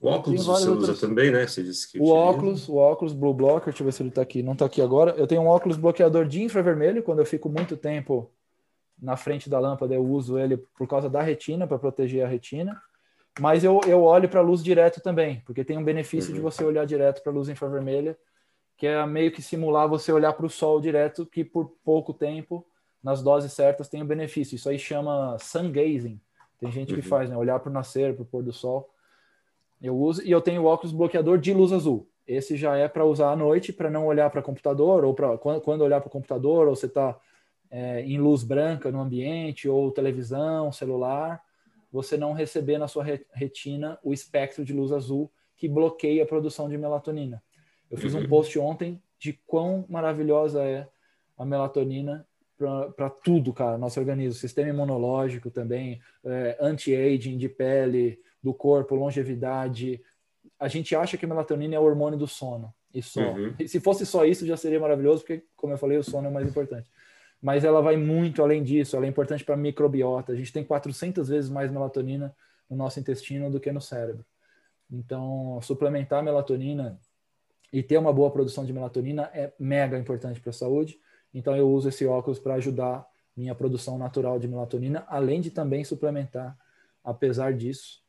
O 0.00 0.08
óculos 0.08 0.46
você 0.46 0.68
usa 0.68 0.94
também, 0.94 1.30
né? 1.30 1.46
Você 1.46 1.62
disse 1.62 1.90
que 1.90 1.98
o 1.98 2.08
óculos, 2.08 2.68
o 2.68 2.76
óculos 2.76 3.12
Blue 3.12 3.34
Blocker, 3.34 3.64
deixa 3.64 3.82
eu 3.82 3.84
ver 3.84 3.92
se 3.92 4.02
ele 4.02 4.10
está 4.10 4.22
aqui. 4.22 4.44
Não 4.44 4.52
está 4.52 4.64
aqui 4.64 4.80
agora. 4.80 5.10
Eu 5.12 5.26
tenho 5.26 5.42
um 5.42 5.48
óculos 5.48 5.76
bloqueador 5.76 6.26
de 6.26 6.40
infravermelho. 6.40 7.02
Quando 7.02 7.18
eu 7.18 7.26
fico 7.26 7.48
muito 7.48 7.76
tempo 7.76 8.30
na 9.00 9.16
frente 9.16 9.50
da 9.50 9.58
lâmpada, 9.58 9.94
eu 9.94 10.04
uso 10.04 10.38
ele 10.38 10.56
por 10.56 10.86
causa 10.86 11.10
da 11.10 11.20
retina, 11.20 11.66
para 11.66 11.78
proteger 11.78 12.24
a 12.24 12.28
retina. 12.28 12.80
Mas 13.38 13.62
eu, 13.62 13.80
eu 13.86 14.02
olho 14.02 14.28
para 14.28 14.40
a 14.40 14.42
luz 14.42 14.62
direto 14.62 15.00
também, 15.00 15.42
porque 15.44 15.64
tem 15.64 15.78
um 15.78 15.84
benefício 15.84 16.30
uhum. 16.30 16.36
de 16.36 16.40
você 16.40 16.64
olhar 16.64 16.84
direto 16.84 17.22
para 17.22 17.30
a 17.30 17.34
luz 17.34 17.48
infravermelha, 17.48 18.18
que 18.76 18.86
é 18.86 19.04
meio 19.06 19.32
que 19.32 19.42
simular 19.42 19.88
você 19.88 20.12
olhar 20.12 20.32
para 20.32 20.46
o 20.46 20.50
sol 20.50 20.80
direto, 20.80 21.26
que 21.26 21.44
por 21.44 21.72
pouco 21.84 22.12
tempo, 22.12 22.66
nas 23.02 23.22
doses 23.22 23.52
certas, 23.52 23.88
tem 23.88 24.02
um 24.02 24.06
benefício. 24.06 24.56
Isso 24.56 24.68
aí 24.68 24.78
chama 24.78 25.36
sun 25.38 25.70
gazing. 25.70 26.20
Tem 26.58 26.70
gente 26.70 26.92
que 26.92 27.00
uhum. 27.00 27.06
faz, 27.06 27.30
né? 27.30 27.36
Olhar 27.36 27.58
para 27.60 27.70
o 27.70 27.72
nascer, 27.72 28.14
para 28.14 28.22
o 28.22 28.26
pôr 28.26 28.42
do 28.42 28.52
sol. 28.52 28.92
Eu 29.80 29.96
uso 29.96 30.22
e 30.24 30.30
eu 30.30 30.40
tenho 30.40 30.64
óculos 30.64 30.92
bloqueador 30.92 31.38
de 31.38 31.52
luz 31.54 31.72
azul. 31.72 32.08
Esse 32.26 32.56
já 32.56 32.76
é 32.76 32.88
para 32.88 33.04
usar 33.04 33.30
à 33.30 33.36
noite, 33.36 33.72
para 33.72 33.88
não 33.88 34.06
olhar 34.06 34.28
para 34.28 34.42
computador, 34.42 35.04
ou 35.04 35.14
para 35.14 35.38
quando, 35.38 35.60
quando, 35.60 35.82
olhar 35.82 36.00
para 36.00 36.08
o 36.08 36.10
computador, 36.10 36.68
ou 36.68 36.76
você 36.76 36.86
está 36.86 37.18
é, 37.70 38.02
em 38.02 38.18
luz 38.18 38.42
branca 38.42 38.90
no 38.90 39.00
ambiente, 39.00 39.68
ou 39.68 39.90
televisão, 39.90 40.70
celular, 40.70 41.40
você 41.90 42.16
não 42.16 42.32
receber 42.32 42.78
na 42.78 42.88
sua 42.88 43.04
retina 43.32 43.98
o 44.02 44.12
espectro 44.12 44.64
de 44.64 44.72
luz 44.72 44.92
azul 44.92 45.30
que 45.56 45.68
bloqueia 45.68 46.22
a 46.22 46.26
produção 46.26 46.68
de 46.68 46.78
melatonina. 46.78 47.42
Eu 47.90 47.98
fiz 47.98 48.14
um 48.14 48.20
uhum. 48.20 48.28
post 48.28 48.58
ontem 48.58 49.02
de 49.18 49.32
quão 49.46 49.84
maravilhosa 49.88 50.62
é 50.62 50.86
a 51.36 51.44
melatonina 51.44 52.26
para 52.96 53.08
tudo, 53.08 53.52
cara, 53.52 53.78
nosso 53.78 54.00
organismo, 54.00 54.34
sistema 54.34 54.68
imunológico 54.68 55.50
também, 55.50 56.00
é, 56.24 56.56
anti-aging 56.60 57.38
de 57.38 57.48
pele, 57.48 58.20
do 58.42 58.52
corpo, 58.52 58.96
longevidade. 58.96 60.00
A 60.58 60.66
gente 60.66 60.94
acha 60.94 61.16
que 61.16 61.24
a 61.24 61.28
melatonina 61.28 61.76
é 61.76 61.78
o 61.78 61.84
hormônio 61.84 62.18
do 62.18 62.26
sono 62.26 62.74
e 62.92 63.00
só. 63.00 63.20
Uhum. 63.20 63.54
E 63.58 63.68
se 63.68 63.80
fosse 63.80 64.04
só 64.04 64.24
isso, 64.24 64.46
já 64.46 64.56
seria 64.56 64.80
maravilhoso, 64.80 65.22
porque, 65.22 65.44
como 65.56 65.72
eu 65.72 65.78
falei, 65.78 65.98
o 65.98 66.02
sono 66.02 66.26
é 66.26 66.30
o 66.30 66.34
mais 66.34 66.48
importante. 66.48 66.88
Mas 67.40 67.64
ela 67.64 67.80
vai 67.80 67.96
muito 67.96 68.42
além 68.42 68.62
disso, 68.62 68.96
ela 68.96 69.06
é 69.06 69.08
importante 69.08 69.44
para 69.44 69.54
a 69.54 69.58
microbiota. 69.58 70.32
A 70.32 70.36
gente 70.36 70.52
tem 70.52 70.64
400 70.64 71.28
vezes 71.28 71.50
mais 71.50 71.70
melatonina 71.70 72.34
no 72.68 72.76
nosso 72.76 72.98
intestino 72.98 73.50
do 73.50 73.60
que 73.60 73.70
no 73.70 73.80
cérebro. 73.80 74.24
Então, 74.90 75.60
suplementar 75.62 76.22
melatonina 76.22 76.98
e 77.72 77.82
ter 77.82 77.98
uma 77.98 78.12
boa 78.12 78.30
produção 78.30 78.64
de 78.64 78.72
melatonina 78.72 79.30
é 79.34 79.52
mega 79.58 79.98
importante 79.98 80.40
para 80.40 80.50
a 80.50 80.54
saúde. 80.54 80.98
Então, 81.32 81.54
eu 81.54 81.70
uso 81.70 81.88
esse 81.88 82.06
óculos 82.06 82.38
para 82.38 82.54
ajudar 82.54 83.06
minha 83.36 83.54
produção 83.54 83.96
natural 83.96 84.38
de 84.38 84.48
melatonina, 84.48 85.04
além 85.08 85.40
de 85.40 85.50
também 85.50 85.84
suplementar, 85.84 86.58
apesar 87.04 87.54
disso, 87.54 88.02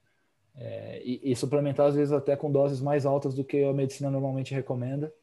é, 0.56 1.02
e, 1.06 1.32
e, 1.32 1.36
suplementar 1.36 1.88
às 1.88 1.96
vezes 1.96 2.12
até 2.12 2.36
com 2.36 2.52
doses 2.52 2.82
mais 2.82 3.06
altas 3.06 3.34
do 3.36 3.44
que 3.44 3.64
a 3.64 3.72
medicina 3.72 4.10
normalmente 4.10 4.54
recomenda. 4.54 5.14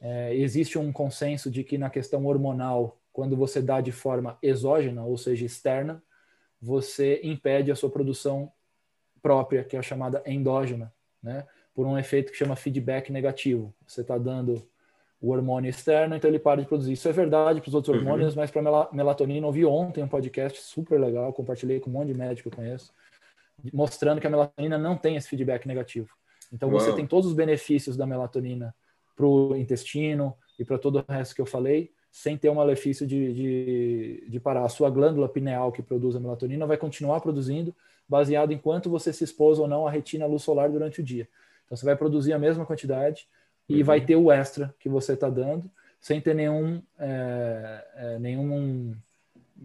É, 0.00 0.36
existe 0.36 0.78
um 0.78 0.92
consenso 0.92 1.50
de 1.50 1.64
que 1.64 1.78
na 1.78 1.90
questão 1.90 2.24
hormonal, 2.26 2.98
quando 3.18 3.36
você 3.36 3.60
dá 3.60 3.80
de 3.80 3.90
forma 3.90 4.38
exógena, 4.40 5.02
ou 5.04 5.18
seja, 5.18 5.44
externa, 5.44 6.00
você 6.62 7.20
impede 7.24 7.72
a 7.72 7.74
sua 7.74 7.90
produção 7.90 8.52
própria, 9.20 9.64
que 9.64 9.74
é 9.74 9.78
a 9.80 9.82
chamada 9.82 10.22
endógena, 10.24 10.94
né? 11.20 11.44
por 11.74 11.84
um 11.84 11.98
efeito 11.98 12.30
que 12.30 12.38
chama 12.38 12.54
feedback 12.54 13.10
negativo. 13.10 13.74
Você 13.84 14.02
está 14.02 14.16
dando 14.16 14.64
o 15.20 15.32
hormônio 15.32 15.68
externo, 15.68 16.14
então 16.14 16.30
ele 16.30 16.38
para 16.38 16.60
de 16.60 16.68
produzir. 16.68 16.92
Isso 16.92 17.08
é 17.08 17.12
verdade 17.12 17.60
para 17.60 17.66
os 17.66 17.74
outros 17.74 17.96
uhum. 17.96 18.02
hormônios, 18.02 18.36
mas 18.36 18.52
para 18.52 18.62
melatonina, 18.92 19.48
eu 19.48 19.50
vi 19.50 19.64
ontem 19.64 20.00
um 20.00 20.08
podcast 20.08 20.62
super 20.62 21.00
legal, 21.00 21.32
compartilhei 21.32 21.80
com 21.80 21.90
um 21.90 21.94
monte 21.94 22.12
de 22.12 22.16
médico 22.16 22.48
que 22.48 22.54
eu 22.54 22.56
conheço, 22.56 22.92
mostrando 23.72 24.20
que 24.20 24.28
a 24.28 24.30
melatonina 24.30 24.78
não 24.78 24.96
tem 24.96 25.16
esse 25.16 25.28
feedback 25.28 25.66
negativo. 25.66 26.14
Então 26.52 26.68
Uau. 26.68 26.78
você 26.78 26.92
tem 26.92 27.04
todos 27.04 27.26
os 27.26 27.34
benefícios 27.34 27.96
da 27.96 28.06
melatonina 28.06 28.72
para 29.16 29.26
o 29.26 29.56
intestino 29.56 30.36
e 30.56 30.64
para 30.64 30.78
todo 30.78 31.00
o 31.00 31.12
resto 31.12 31.34
que 31.34 31.40
eu 31.40 31.46
falei, 31.46 31.90
sem 32.10 32.36
ter 32.36 32.48
um 32.48 32.54
malefício 32.54 33.06
de, 33.06 33.32
de, 33.32 34.24
de, 34.28 34.40
parar. 34.40 34.64
A 34.64 34.68
sua 34.68 34.90
glândula 34.90 35.28
pineal 35.28 35.70
que 35.70 35.82
produz 35.82 36.16
a 36.16 36.20
melatonina 36.20 36.66
vai 36.66 36.76
continuar 36.76 37.20
produzindo, 37.20 37.74
baseado 38.08 38.52
em 38.52 38.58
quanto 38.58 38.90
você 38.90 39.12
se 39.12 39.24
expôs 39.24 39.58
ou 39.58 39.68
não 39.68 39.86
à 39.86 39.90
retina 39.90 40.24
à 40.24 40.28
luz 40.28 40.42
solar 40.42 40.70
durante 40.70 41.00
o 41.00 41.04
dia. 41.04 41.28
Então 41.66 41.76
você 41.76 41.84
vai 41.84 41.96
produzir 41.96 42.32
a 42.32 42.38
mesma 42.38 42.64
quantidade 42.64 43.28
e 43.68 43.80
uhum. 43.80 43.84
vai 43.84 44.00
ter 44.00 44.16
o 44.16 44.32
extra 44.32 44.74
que 44.80 44.88
você 44.88 45.12
está 45.12 45.28
dando, 45.28 45.70
sem 46.00 46.20
ter 46.20 46.34
nenhum, 46.34 46.82
é, 46.98 47.84
é, 47.94 48.18
nenhum 48.18 48.94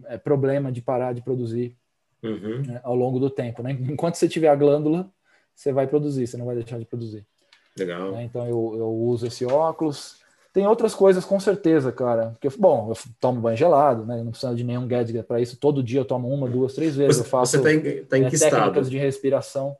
é, 0.04 0.18
problema 0.18 0.70
de 0.70 0.82
parar 0.82 1.14
de 1.14 1.22
produzir 1.22 1.74
uhum. 2.22 2.62
né, 2.62 2.80
ao 2.84 2.94
longo 2.94 3.18
do 3.18 3.30
tempo. 3.30 3.62
Né? 3.62 3.72
Enquanto 3.72 4.16
você 4.16 4.28
tiver 4.28 4.48
a 4.48 4.56
glândula, 4.56 5.10
você 5.54 5.72
vai 5.72 5.86
produzir, 5.86 6.26
você 6.26 6.36
não 6.36 6.46
vai 6.46 6.56
deixar 6.56 6.78
de 6.78 6.84
produzir. 6.84 7.24
Legal. 7.78 8.12
Né? 8.12 8.24
Então 8.24 8.46
eu, 8.46 8.74
eu 8.76 8.90
uso 8.90 9.26
esse 9.26 9.46
óculos. 9.46 10.22
Tem 10.54 10.68
outras 10.68 10.94
coisas 10.94 11.24
com 11.24 11.40
certeza, 11.40 11.90
cara. 11.90 12.30
Porque, 12.30 12.48
bom, 12.56 12.88
eu 12.88 13.12
tomo 13.18 13.40
banho 13.40 13.56
gelado, 13.56 14.06
né? 14.06 14.20
Eu 14.20 14.24
não 14.24 14.30
preciso 14.30 14.54
de 14.54 14.62
nenhum 14.62 14.86
gadget 14.86 15.20
para 15.24 15.40
isso. 15.40 15.56
Todo 15.56 15.82
dia 15.82 15.98
eu 15.98 16.04
tomo 16.04 16.32
uma, 16.32 16.48
duas, 16.48 16.74
três 16.74 16.94
vezes. 16.94 17.16
Você, 17.16 17.22
eu 17.22 17.26
faço 17.26 17.58
você 17.58 17.60
tá 17.60 17.72
em, 17.74 18.04
tá 18.04 18.18
em 18.18 18.28
que 18.30 18.38
técnicas 18.38 18.88
de 18.88 18.96
respiração. 18.96 19.76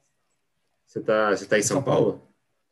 Você 0.85 1.01
tá, 1.01 1.31
você 1.31 1.47
tá 1.47 1.57
em 1.61 1.63
São, 1.63 1.77
São 1.77 1.83
Paulo? 1.85 2.05
Paulo? 2.05 2.23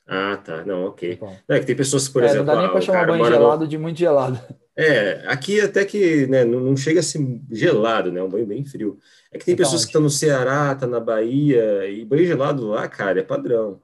Ah, 0.05 0.37
tá. 0.37 0.65
Não, 0.65 0.87
ok. 0.87 1.17
é 1.49 1.61
que 1.61 1.67
tem 1.67 1.77
pessoas, 1.77 2.09
por 2.09 2.25
é, 2.25 2.27
exemplo. 2.27 2.45
Não 2.45 2.55
dá 2.55 2.61
nem 2.63 2.71
para 2.73 2.81
chamar 2.81 3.07
banho 3.07 3.25
gelado 3.25 3.61
no... 3.61 3.69
de 3.69 3.79
muito 3.79 3.99
gelado. 4.01 4.41
É, 4.75 5.23
aqui 5.27 5.61
até 5.61 5.85
que 5.85 6.27
né, 6.27 6.45
não, 6.45 6.59
não 6.59 6.77
chega 6.77 6.99
a 6.99 7.03
ser 7.05 7.21
gelado, 7.53 8.11
né? 8.11 8.21
Um 8.21 8.29
banho 8.29 8.47
bem 8.47 8.65
frio. 8.65 8.99
É 9.31 9.39
que 9.39 9.45
tem 9.45 9.55
então, 9.55 9.65
pessoas 9.65 9.85
que 9.85 9.91
estão 9.91 10.03
no 10.03 10.11
Ceará, 10.11 10.75
tá 10.75 10.89
na 10.89 10.99
Bahia, 10.99 11.87
e 11.89 12.05
banho 12.05 12.27
gelado 12.27 12.67
lá, 12.67 12.89
cara, 12.89 13.21
é 13.21 13.23
padrão. 13.23 13.81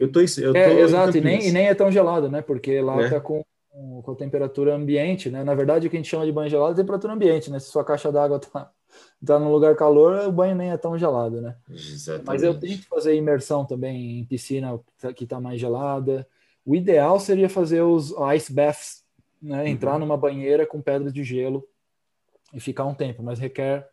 Eu 0.00 0.10
tô, 0.10 0.20
eu 0.20 0.56
é, 0.56 0.80
exato, 0.80 1.16
e 1.16 1.20
nem, 1.20 1.46
e 1.46 1.52
nem 1.52 1.68
é 1.68 1.74
tão 1.74 1.92
gelado, 1.92 2.28
né? 2.28 2.42
Porque 2.42 2.80
lá 2.80 2.96
né? 2.96 3.08
tá 3.08 3.20
com 3.20 3.44
com, 3.70 4.12
a 4.12 4.16
temperatura 4.16 4.74
ambiente, 4.74 5.30
né? 5.30 5.44
Na 5.44 5.54
verdade, 5.54 5.86
o 5.86 5.90
que 5.90 5.96
a 5.96 5.98
gente 5.98 6.08
chama 6.08 6.26
de 6.26 6.32
banho 6.32 6.50
gelado 6.50 6.72
é 6.72 6.76
temperatura 6.76 7.12
ambiente, 7.12 7.50
né? 7.50 7.58
Se 7.58 7.70
sua 7.70 7.84
caixa 7.84 8.10
d'água 8.10 8.38
tá, 8.38 8.70
tá 9.24 9.38
num 9.38 9.52
lugar 9.52 9.74
calor, 9.76 10.26
o 10.28 10.32
banho 10.32 10.54
nem 10.54 10.70
é 10.70 10.76
tão 10.76 10.98
gelado, 10.98 11.40
né? 11.40 11.56
Exatamente. 11.68 12.26
Mas 12.26 12.42
eu 12.42 12.58
tento 12.58 12.86
fazer 12.88 13.14
imersão 13.14 13.64
também 13.64 14.20
em 14.20 14.24
piscina 14.24 14.78
que 15.14 15.24
está 15.24 15.40
mais 15.40 15.60
gelada. 15.60 16.26
O 16.64 16.74
ideal 16.74 17.18
seria 17.18 17.48
fazer 17.48 17.82
os 17.82 18.12
ice 18.36 18.52
baths, 18.52 19.04
né? 19.40 19.68
Entrar 19.68 19.94
uhum. 19.94 20.00
numa 20.00 20.16
banheira 20.16 20.66
com 20.66 20.80
pedras 20.80 21.12
de 21.12 21.22
gelo 21.24 21.66
e 22.52 22.60
ficar 22.60 22.84
um 22.84 22.94
tempo, 22.94 23.22
mas 23.22 23.38
requer 23.38 23.88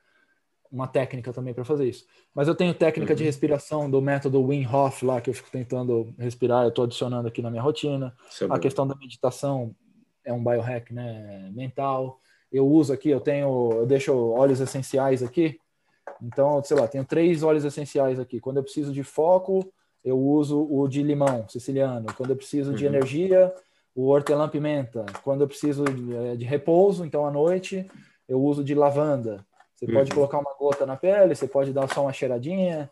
uma 0.71 0.87
técnica 0.87 1.31
também 1.33 1.53
para 1.53 1.63
fazer 1.63 1.87
isso. 1.87 2.05
Mas 2.33 2.47
eu 2.47 2.55
tenho 2.55 2.73
técnica 2.73 3.13
uhum. 3.13 3.17
de 3.17 3.23
respiração 3.23 3.89
do 3.89 4.01
método 4.01 4.43
Wim 4.45 4.65
Hof 4.65 5.03
lá, 5.03 5.21
que 5.21 5.29
eu 5.29 5.33
fico 5.33 5.49
tentando 5.51 6.13
respirar, 6.17 6.63
eu 6.63 6.69
estou 6.69 6.85
adicionando 6.85 7.27
aqui 7.27 7.41
na 7.41 7.49
minha 7.49 7.61
rotina. 7.61 8.13
É 8.41 8.45
a 8.49 8.59
questão 8.59 8.87
da 8.87 8.95
meditação 8.95 9.75
é 10.23 10.33
um 10.33 10.43
biohack 10.43 10.93
né, 10.93 11.49
mental. 11.53 12.19
Eu 12.51 12.67
uso 12.67 12.93
aqui, 12.93 13.09
eu 13.09 13.19
tenho, 13.19 13.71
eu 13.73 13.85
deixo 13.85 14.13
óleos 14.13 14.59
essenciais 14.59 15.23
aqui. 15.23 15.59
Então, 16.21 16.61
sei 16.63 16.77
lá, 16.77 16.87
tenho 16.87 17.05
três 17.05 17.43
óleos 17.43 17.63
essenciais 17.63 18.19
aqui. 18.19 18.39
Quando 18.39 18.57
eu 18.57 18.63
preciso 18.63 18.91
de 18.91 19.03
foco, 19.03 19.71
eu 20.03 20.19
uso 20.19 20.67
o 20.69 20.87
de 20.87 21.01
limão 21.03 21.47
siciliano. 21.47 22.07
Quando 22.15 22.31
eu 22.31 22.35
preciso 22.35 22.73
de 22.73 22.85
uhum. 22.85 22.93
energia, 22.93 23.53
o 23.95 24.09
hortelã-pimenta. 24.09 25.05
Quando 25.23 25.41
eu 25.41 25.47
preciso 25.47 25.83
de, 25.83 26.15
eh, 26.15 26.35
de 26.35 26.45
repouso, 26.45 27.03
então 27.03 27.25
à 27.25 27.31
noite, 27.31 27.89
eu 28.27 28.41
uso 28.41 28.63
de 28.63 28.75
lavanda. 28.75 29.45
Você 29.77 29.85
uhum. 29.85 29.93
pode 29.93 30.11
colocar 30.11 30.39
uma 30.39 30.55
gota 30.55 30.85
na 30.87 30.97
pele, 30.97 31.35
você 31.35 31.47
pode 31.47 31.71
dar 31.71 31.87
só 31.87 32.01
uma 32.01 32.11
cheiradinha. 32.11 32.89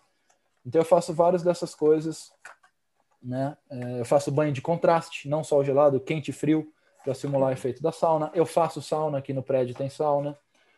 Então 0.63 0.81
eu 0.81 0.85
faço 0.85 1.13
várias 1.13 1.41
dessas 1.41 1.73
coisas, 1.73 2.31
né? 3.21 3.57
É, 3.71 3.99
eu 4.01 4.05
faço 4.05 4.31
banho 4.31 4.53
de 4.53 4.61
contraste, 4.61 5.27
não 5.27 5.43
só 5.43 5.57
o 5.57 5.63
gelado, 5.63 5.99
quente 5.99 6.29
e 6.29 6.33
frio, 6.33 6.71
para 7.03 7.15
simular 7.15 7.49
o 7.49 7.53
efeito 7.53 7.81
da 7.81 7.91
sauna. 7.91 8.31
Eu 8.35 8.45
faço 8.45 8.81
sauna 8.83 9.17
aqui 9.17 9.33
no 9.33 9.41
prédio, 9.41 9.73
tem 9.73 9.89
sauna. 9.89 10.37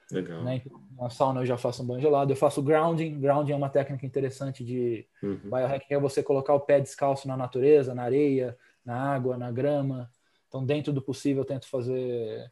Legal. 0.10 0.42
Né? 0.44 0.62
Na 0.98 1.10
sauna 1.10 1.42
eu 1.42 1.46
já 1.46 1.58
faço 1.58 1.84
um 1.84 1.86
banho 1.86 2.02
gelado. 2.02 2.32
Eu 2.32 2.38
faço 2.38 2.62
grounding. 2.62 3.20
Grounding 3.20 3.52
é 3.52 3.56
uma 3.56 3.70
técnica 3.70 4.06
interessante 4.06 4.64
de 4.64 5.06
uhum. 5.22 5.40
biohack, 5.44 5.88
que 5.88 5.94
é 5.94 6.00
você 6.00 6.24
colocar 6.24 6.54
o 6.54 6.62
pé 6.62 6.80
descalço 6.80 7.28
na 7.28 7.36
natureza, 7.36 7.94
na 7.94 8.04
areia, 8.04 8.58
na 8.86 9.14
água, 9.14 9.38
na 9.38 9.52
grama. 9.52 10.10
Então, 10.48 10.66
dentro 10.66 10.94
do 10.94 11.02
possível, 11.02 11.42
eu 11.42 11.46
tento 11.46 11.68
fazer 11.68 12.50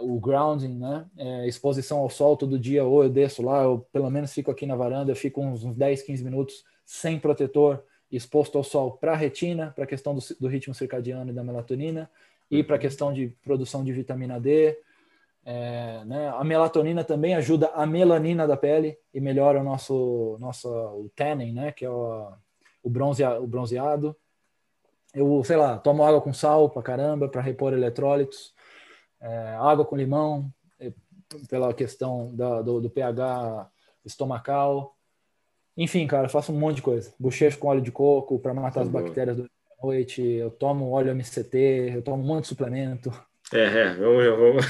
o 0.00 0.18
grounding, 0.18 0.76
né? 0.78 1.06
É, 1.16 1.46
exposição 1.46 1.98
ao 1.98 2.10
sol 2.10 2.36
todo 2.36 2.58
dia, 2.58 2.84
ou 2.84 3.04
eu 3.04 3.10
desço 3.10 3.42
lá, 3.42 3.62
eu 3.62 3.86
pelo 3.92 4.10
menos 4.10 4.32
fico 4.32 4.50
aqui 4.50 4.66
na 4.66 4.74
varanda, 4.74 5.12
eu 5.12 5.16
fico 5.16 5.40
uns, 5.40 5.62
uns 5.62 5.76
10, 5.76 6.02
15 6.02 6.24
minutos 6.24 6.64
sem 6.84 7.18
protetor, 7.18 7.82
exposto 8.10 8.58
ao 8.58 8.64
sol 8.64 8.92
para 8.92 9.12
a 9.12 9.16
retina, 9.16 9.72
para 9.74 9.84
a 9.84 9.86
questão 9.86 10.14
do, 10.14 10.20
do, 10.40 10.48
ritmo 10.48 10.74
circadiano 10.74 11.30
e 11.30 11.34
da 11.34 11.44
melatonina, 11.44 12.10
e 12.50 12.62
para 12.62 12.74
a 12.74 12.76
uhum. 12.76 12.82
questão 12.82 13.12
de 13.12 13.28
produção 13.42 13.84
de 13.84 13.92
vitamina 13.92 14.40
D. 14.40 14.76
É, 15.44 16.04
né? 16.04 16.28
A 16.28 16.44
melatonina 16.44 17.02
também 17.02 17.34
ajuda 17.34 17.68
a 17.68 17.86
melanina 17.86 18.46
da 18.46 18.56
pele 18.56 18.98
e 19.14 19.20
melhora 19.20 19.60
o 19.60 19.64
nosso, 19.64 20.36
nosso 20.40 20.68
o 20.68 21.10
tanning, 21.14 21.52
né? 21.52 21.72
Que 21.72 21.84
é 21.84 21.90
o, 21.90 22.32
o, 22.82 22.90
bronzea, 22.90 23.40
o 23.40 23.46
bronzeado. 23.46 24.14
Eu, 25.14 25.42
sei 25.44 25.56
lá, 25.56 25.78
tomo 25.78 26.04
água 26.04 26.20
com 26.20 26.32
sal 26.32 26.68
para 26.68 26.82
caramba, 26.82 27.28
para 27.28 27.40
repor 27.40 27.72
eletrólitos 27.72 28.52
é, 29.22 29.56
água 29.60 29.84
com 29.84 29.96
limão, 29.96 30.52
é, 30.80 30.92
pela 31.48 31.72
questão 31.72 32.34
da, 32.34 32.60
do, 32.60 32.80
do, 32.80 32.90
pH 32.90 33.70
estomacal. 34.04 34.96
Enfim, 35.76 36.06
cara, 36.06 36.28
faço 36.28 36.52
um 36.52 36.58
monte 36.58 36.76
de 36.76 36.82
coisa. 36.82 37.14
Bochecho 37.18 37.58
com 37.58 37.68
óleo 37.68 37.80
de 37.80 37.92
coco 37.92 38.38
para 38.38 38.52
matar 38.52 38.82
as 38.82 38.88
bactérias 38.88 39.36
durante 39.36 39.52
a 39.80 39.86
noite. 39.86 40.22
Eu 40.22 40.50
tomo 40.50 40.90
óleo 40.90 41.14
MCT, 41.14 41.92
eu 41.94 42.02
tomo 42.02 42.22
um 42.22 42.26
monte 42.26 42.42
de 42.42 42.48
suplemento. 42.48 43.10
É, 43.52 43.64
é 43.64 43.94
vamos, 43.94 44.24
vamos... 44.24 44.66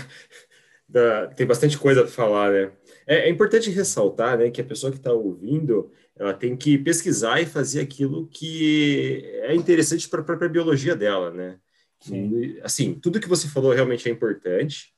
tem 1.34 1.46
bastante 1.46 1.78
coisa 1.78 2.02
para 2.02 2.10
falar, 2.10 2.52
né? 2.52 2.72
É, 3.06 3.26
é, 3.26 3.28
importante 3.30 3.70
ressaltar, 3.70 4.38
né, 4.38 4.50
que 4.50 4.60
a 4.60 4.64
pessoa 4.64 4.92
que 4.92 4.98
está 4.98 5.12
ouvindo, 5.12 5.90
ela 6.16 6.34
tem 6.34 6.56
que 6.56 6.78
pesquisar 6.78 7.40
e 7.40 7.46
fazer 7.46 7.80
aquilo 7.80 8.28
que 8.28 9.24
é 9.42 9.54
interessante 9.54 10.08
para 10.08 10.20
a 10.20 10.24
própria 10.24 10.48
biologia 10.48 10.94
dela, 10.94 11.30
né? 11.30 11.58
Sim. 12.02 12.58
Assim, 12.62 12.94
tudo 12.94 13.20
que 13.20 13.28
você 13.28 13.48
falou 13.48 13.72
realmente 13.72 14.08
é 14.08 14.12
importante, 14.12 14.92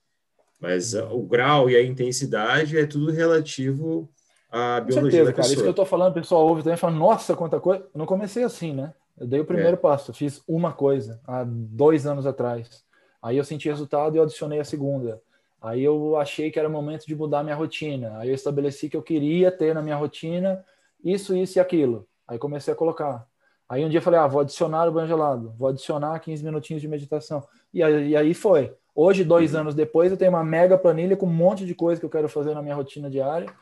mas 0.60 0.94
o 0.94 1.22
grau 1.22 1.68
e 1.68 1.76
a 1.76 1.82
intensidade 1.82 2.78
é 2.78 2.86
tudo 2.86 3.12
relativo 3.12 4.08
à 4.50 4.80
biologia 4.80 5.10
certeza, 5.10 5.24
da 5.24 5.32
pessoa. 5.32 5.42
Cara, 5.42 5.52
isso 5.52 5.62
que 5.62 5.68
eu 5.68 5.70
estou 5.70 5.86
falando, 5.86 6.12
o 6.12 6.14
pessoal 6.14 6.46
ouve 6.46 6.62
também 6.62 6.74
e 6.74 6.80
fala, 6.80 6.94
nossa, 6.94 7.36
quanta 7.36 7.60
coisa. 7.60 7.82
Eu 7.82 7.98
não 7.98 8.06
comecei 8.06 8.42
assim, 8.42 8.72
né? 8.72 8.94
Eu 9.18 9.26
dei 9.26 9.40
o 9.40 9.44
primeiro 9.44 9.74
é. 9.74 9.76
passo, 9.76 10.12
fiz 10.12 10.42
uma 10.48 10.72
coisa 10.72 11.20
há 11.26 11.44
dois 11.46 12.06
anos 12.06 12.26
atrás. 12.26 12.82
Aí 13.22 13.36
eu 13.36 13.44
senti 13.44 13.68
resultado 13.68 14.16
e 14.16 14.20
adicionei 14.20 14.58
a 14.58 14.64
segunda. 14.64 15.20
Aí 15.60 15.82
eu 15.82 16.16
achei 16.16 16.50
que 16.50 16.58
era 16.58 16.68
momento 16.68 17.06
de 17.06 17.14
mudar 17.14 17.42
minha 17.42 17.56
rotina. 17.56 18.18
Aí 18.18 18.28
eu 18.28 18.34
estabeleci 18.34 18.88
que 18.88 18.96
eu 18.96 19.02
queria 19.02 19.50
ter 19.50 19.74
na 19.74 19.80
minha 19.80 19.96
rotina 19.96 20.64
isso, 21.02 21.34
isso 21.36 21.58
e 21.58 21.60
aquilo. 21.60 22.06
Aí 22.26 22.38
comecei 22.38 22.72
a 22.72 22.76
colocar. 22.76 23.26
Aí 23.68 23.84
um 23.84 23.88
dia 23.88 23.98
eu 23.98 24.02
falei, 24.02 24.20
ah, 24.20 24.26
vou 24.26 24.40
adicionar 24.40 24.88
o 24.88 24.92
banho 24.92 25.08
gelado, 25.08 25.54
vou 25.58 25.68
adicionar 25.68 26.18
15 26.20 26.44
minutinhos 26.44 26.82
de 26.82 26.88
meditação. 26.88 27.42
E 27.72 27.82
aí, 27.82 28.10
e 28.10 28.16
aí 28.16 28.34
foi. 28.34 28.74
Hoje, 28.94 29.24
dois 29.24 29.54
uhum. 29.54 29.60
anos 29.60 29.74
depois, 29.74 30.12
eu 30.12 30.16
tenho 30.16 30.30
uma 30.30 30.44
mega 30.44 30.78
planilha 30.78 31.16
com 31.16 31.26
um 31.26 31.32
monte 31.32 31.66
de 31.66 31.74
coisa 31.74 32.00
que 32.00 32.06
eu 32.06 32.10
quero 32.10 32.28
fazer 32.28 32.54
na 32.54 32.62
minha 32.62 32.74
rotina 32.74 33.10
diária. 33.10 33.52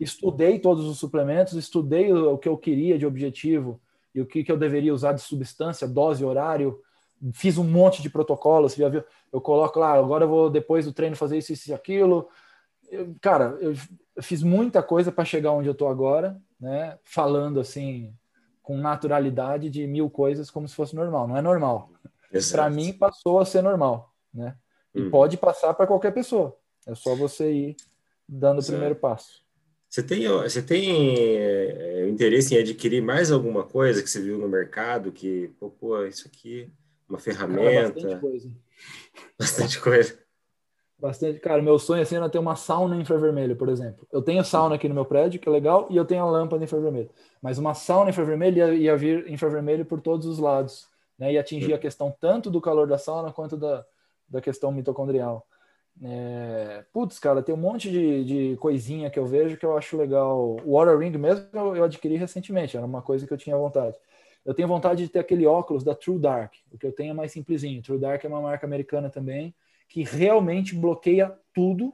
Estudei 0.00 0.58
todos 0.58 0.86
os 0.86 0.98
suplementos, 0.98 1.54
estudei 1.54 2.12
o, 2.12 2.36
que 2.36 2.48
eu 2.48 2.56
queria 2.56 2.98
de 2.98 3.06
objetivo 3.06 3.80
e 4.14 4.20
o 4.20 4.26
que, 4.26 4.42
que 4.42 4.50
eu 4.50 4.56
deveria 4.56 4.92
usar 4.92 5.12
de 5.12 5.20
substância, 5.20 5.86
dose, 5.86 6.24
horário. 6.24 6.80
Fiz 7.32 7.56
um 7.56 7.64
monte 7.64 8.02
de 8.02 8.10
protocolos, 8.10 8.74
já 8.74 8.88
viu? 8.88 9.04
Eu 9.32 9.40
coloco 9.40 9.78
lá, 9.78 9.92
agora 9.92 10.24
eu 10.24 10.28
vou 10.28 10.50
depois 10.50 10.84
do 10.84 10.92
treino 10.92 11.14
fazer 11.14 11.38
isso, 11.38 11.52
isso 11.52 11.70
e 11.70 11.74
aquilo. 11.74 12.28
Eu, 12.90 13.14
cara, 13.20 13.56
eu, 13.60 13.74
eu 14.16 14.22
fiz 14.22 14.42
muita 14.42 14.82
coisa 14.82 15.12
para 15.12 15.24
chegar 15.24 15.52
onde 15.52 15.68
eu 15.68 15.72
estou 15.72 15.88
agora, 15.88 16.36
né? 16.60 16.98
Falando 17.04 17.60
assim, 17.60 18.12
com 18.62 18.76
naturalidade 18.76 19.68
de 19.68 19.86
mil 19.86 20.08
coisas 20.08 20.50
como 20.50 20.68
se 20.68 20.74
fosse 20.74 20.94
normal. 20.94 21.26
Não 21.26 21.36
é 21.36 21.42
normal. 21.42 21.90
Para 22.50 22.70
mim, 22.70 22.92
passou 22.92 23.40
a 23.40 23.44
ser 23.44 23.62
normal, 23.62 24.14
né? 24.32 24.56
E 24.94 25.02
hum. 25.02 25.10
pode 25.10 25.36
passar 25.36 25.74
para 25.74 25.86
qualquer 25.86 26.12
pessoa. 26.12 26.56
É 26.86 26.94
só 26.94 27.14
você 27.14 27.52
ir 27.52 27.76
dando 28.28 28.60
o 28.60 28.64
primeiro 28.64 28.94
passo. 28.96 29.42
Você 29.88 30.02
tem, 30.02 30.26
você 30.26 30.62
tem 30.62 31.14
é, 31.18 32.08
interesse 32.08 32.54
em 32.54 32.58
adquirir 32.58 33.02
mais 33.02 33.30
alguma 33.30 33.62
coisa 33.64 34.02
que 34.02 34.08
você 34.08 34.22
viu 34.22 34.38
no 34.38 34.48
mercado 34.48 35.12
que, 35.12 35.48
pô, 35.60 35.68
pô 35.68 36.02
isso 36.06 36.26
aqui, 36.26 36.70
uma 37.06 37.18
ferramenta? 37.18 37.92
Cara, 37.92 37.92
bastante 37.92 38.20
coisa. 38.20 38.50
Bastante 39.38 39.80
coisa. 39.80 40.21
Bastante. 41.02 41.40
Cara, 41.40 41.60
meu 41.60 41.80
sonho 41.80 42.00
assim, 42.00 42.14
era 42.14 42.30
ter 42.30 42.38
uma 42.38 42.54
sauna 42.54 42.94
infravermelho, 42.94 43.56
por 43.56 43.68
exemplo. 43.68 44.06
Eu 44.12 44.22
tenho 44.22 44.44
sauna 44.44 44.76
aqui 44.76 44.88
no 44.88 44.94
meu 44.94 45.04
prédio, 45.04 45.40
que 45.40 45.48
é 45.48 45.52
legal, 45.52 45.88
e 45.90 45.96
eu 45.96 46.04
tenho 46.04 46.22
a 46.22 46.30
lâmpada 46.30 46.62
infravermelho. 46.62 47.10
Mas 47.42 47.58
uma 47.58 47.74
sauna 47.74 48.10
infravermelho 48.10 48.58
ia, 48.58 48.72
ia 48.72 48.96
vir 48.96 49.28
infravermelho 49.28 49.84
por 49.84 50.00
todos 50.00 50.28
os 50.28 50.38
lados, 50.38 50.86
né? 51.18 51.32
E 51.32 51.38
atingir 51.38 51.74
a 51.74 51.78
questão 51.78 52.14
tanto 52.20 52.48
do 52.52 52.60
calor 52.60 52.86
da 52.86 52.98
sauna 52.98 53.32
quanto 53.32 53.56
da, 53.56 53.84
da 54.28 54.40
questão 54.40 54.70
mitocondrial. 54.70 55.44
É... 56.00 56.84
Putz, 56.92 57.18
cara, 57.18 57.42
tem 57.42 57.52
um 57.52 57.58
monte 57.58 57.90
de, 57.90 58.24
de 58.24 58.56
coisinha 58.58 59.10
que 59.10 59.18
eu 59.18 59.26
vejo 59.26 59.56
que 59.56 59.66
eu 59.66 59.76
acho 59.76 59.96
legal. 59.96 60.56
O 60.64 60.78
Water 60.78 60.96
Ring 60.96 61.18
mesmo 61.18 61.48
eu, 61.52 61.74
eu 61.74 61.82
adquiri 61.82 62.14
recentemente, 62.14 62.76
era 62.76 62.86
uma 62.86 63.02
coisa 63.02 63.26
que 63.26 63.32
eu 63.32 63.38
tinha 63.38 63.56
vontade. 63.56 63.96
Eu 64.44 64.54
tenho 64.54 64.68
vontade 64.68 65.02
de 65.02 65.08
ter 65.08 65.18
aquele 65.18 65.46
óculos 65.46 65.82
da 65.82 65.96
True 65.96 66.20
Dark. 66.20 66.54
O 66.70 66.78
que 66.78 66.86
eu 66.86 66.92
tenho 66.92 67.10
é 67.10 67.14
mais 67.14 67.32
simplesinho. 67.32 67.82
True 67.82 67.98
Dark 67.98 68.24
é 68.24 68.28
uma 68.28 68.40
marca 68.40 68.64
americana 68.64 69.10
também 69.10 69.52
que 69.92 70.02
realmente 70.02 70.74
bloqueia 70.74 71.30
tudo 71.52 71.92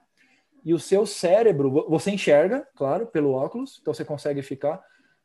e 0.65 0.73
o 0.73 0.79
seu 0.79 1.05
cérebro, 1.05 1.85
você 1.89 2.13
enxerga, 2.13 2.65
claro, 2.77 3.09
pelo 3.09 3.33
óculos, 3.33 3.79
então 3.83 3.93
você 3.93 4.05
consegue 4.05 4.41
ficar 4.41 4.81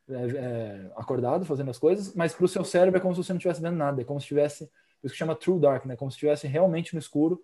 é, 0.09 0.13
é, 0.15 0.91
acordado 0.95 1.45
fazendo 1.45 1.69
as 1.69 1.77
coisas, 1.77 2.15
mas 2.15 2.33
para 2.33 2.45
o 2.45 2.47
seu 2.47 2.63
cérebro 2.63 2.97
é 2.97 3.01
como 3.01 3.13
se 3.13 3.23
você 3.23 3.31
não 3.31 3.37
estivesse 3.37 3.61
vendo 3.61 3.77
nada, 3.77 4.01
é 4.01 4.03
como 4.03 4.19
se 4.19 4.23
estivesse, 4.23 4.63
isso 5.03 5.13
que 5.13 5.19
chama 5.19 5.35
true 5.35 5.59
dark, 5.59 5.85
né? 5.85 5.95
Como 5.95 6.09
se 6.09 6.15
estivesse 6.15 6.47
realmente 6.47 6.95
no 6.95 6.99
escuro. 6.99 7.43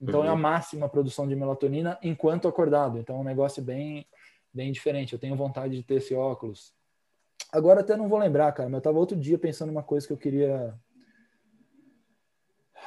Então 0.00 0.20
uhum. 0.20 0.26
é 0.26 0.28
a 0.28 0.32
uhum. 0.32 0.38
máxima 0.38 0.88
produção 0.88 1.26
de 1.26 1.34
melatonina 1.34 1.98
enquanto 2.00 2.46
acordado. 2.46 2.98
Então 2.98 3.16
é 3.16 3.18
um 3.18 3.24
negócio 3.24 3.60
bem, 3.60 4.06
bem 4.54 4.70
diferente. 4.70 5.12
Eu 5.12 5.18
tenho 5.18 5.34
vontade 5.34 5.74
de 5.74 5.82
ter 5.82 5.96
esse 5.96 6.14
óculos. 6.14 6.72
Agora 7.50 7.80
até 7.80 7.96
não 7.96 8.08
vou 8.08 8.18
lembrar, 8.18 8.52
cara, 8.52 8.68
mas 8.68 8.74
eu 8.74 8.78
estava 8.78 8.98
outro 8.98 9.16
dia 9.18 9.38
pensando 9.38 9.70
uma 9.70 9.82
coisa 9.82 10.06
que 10.06 10.12
eu 10.12 10.18
queria 10.18 10.72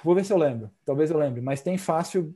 Vou 0.03 0.15
ver 0.15 0.25
se 0.25 0.33
eu 0.33 0.37
lembro. 0.37 0.71
Talvez 0.85 1.11
eu 1.11 1.17
lembre. 1.17 1.41
Mas 1.41 1.61
tem 1.61 1.77
fácil 1.77 2.35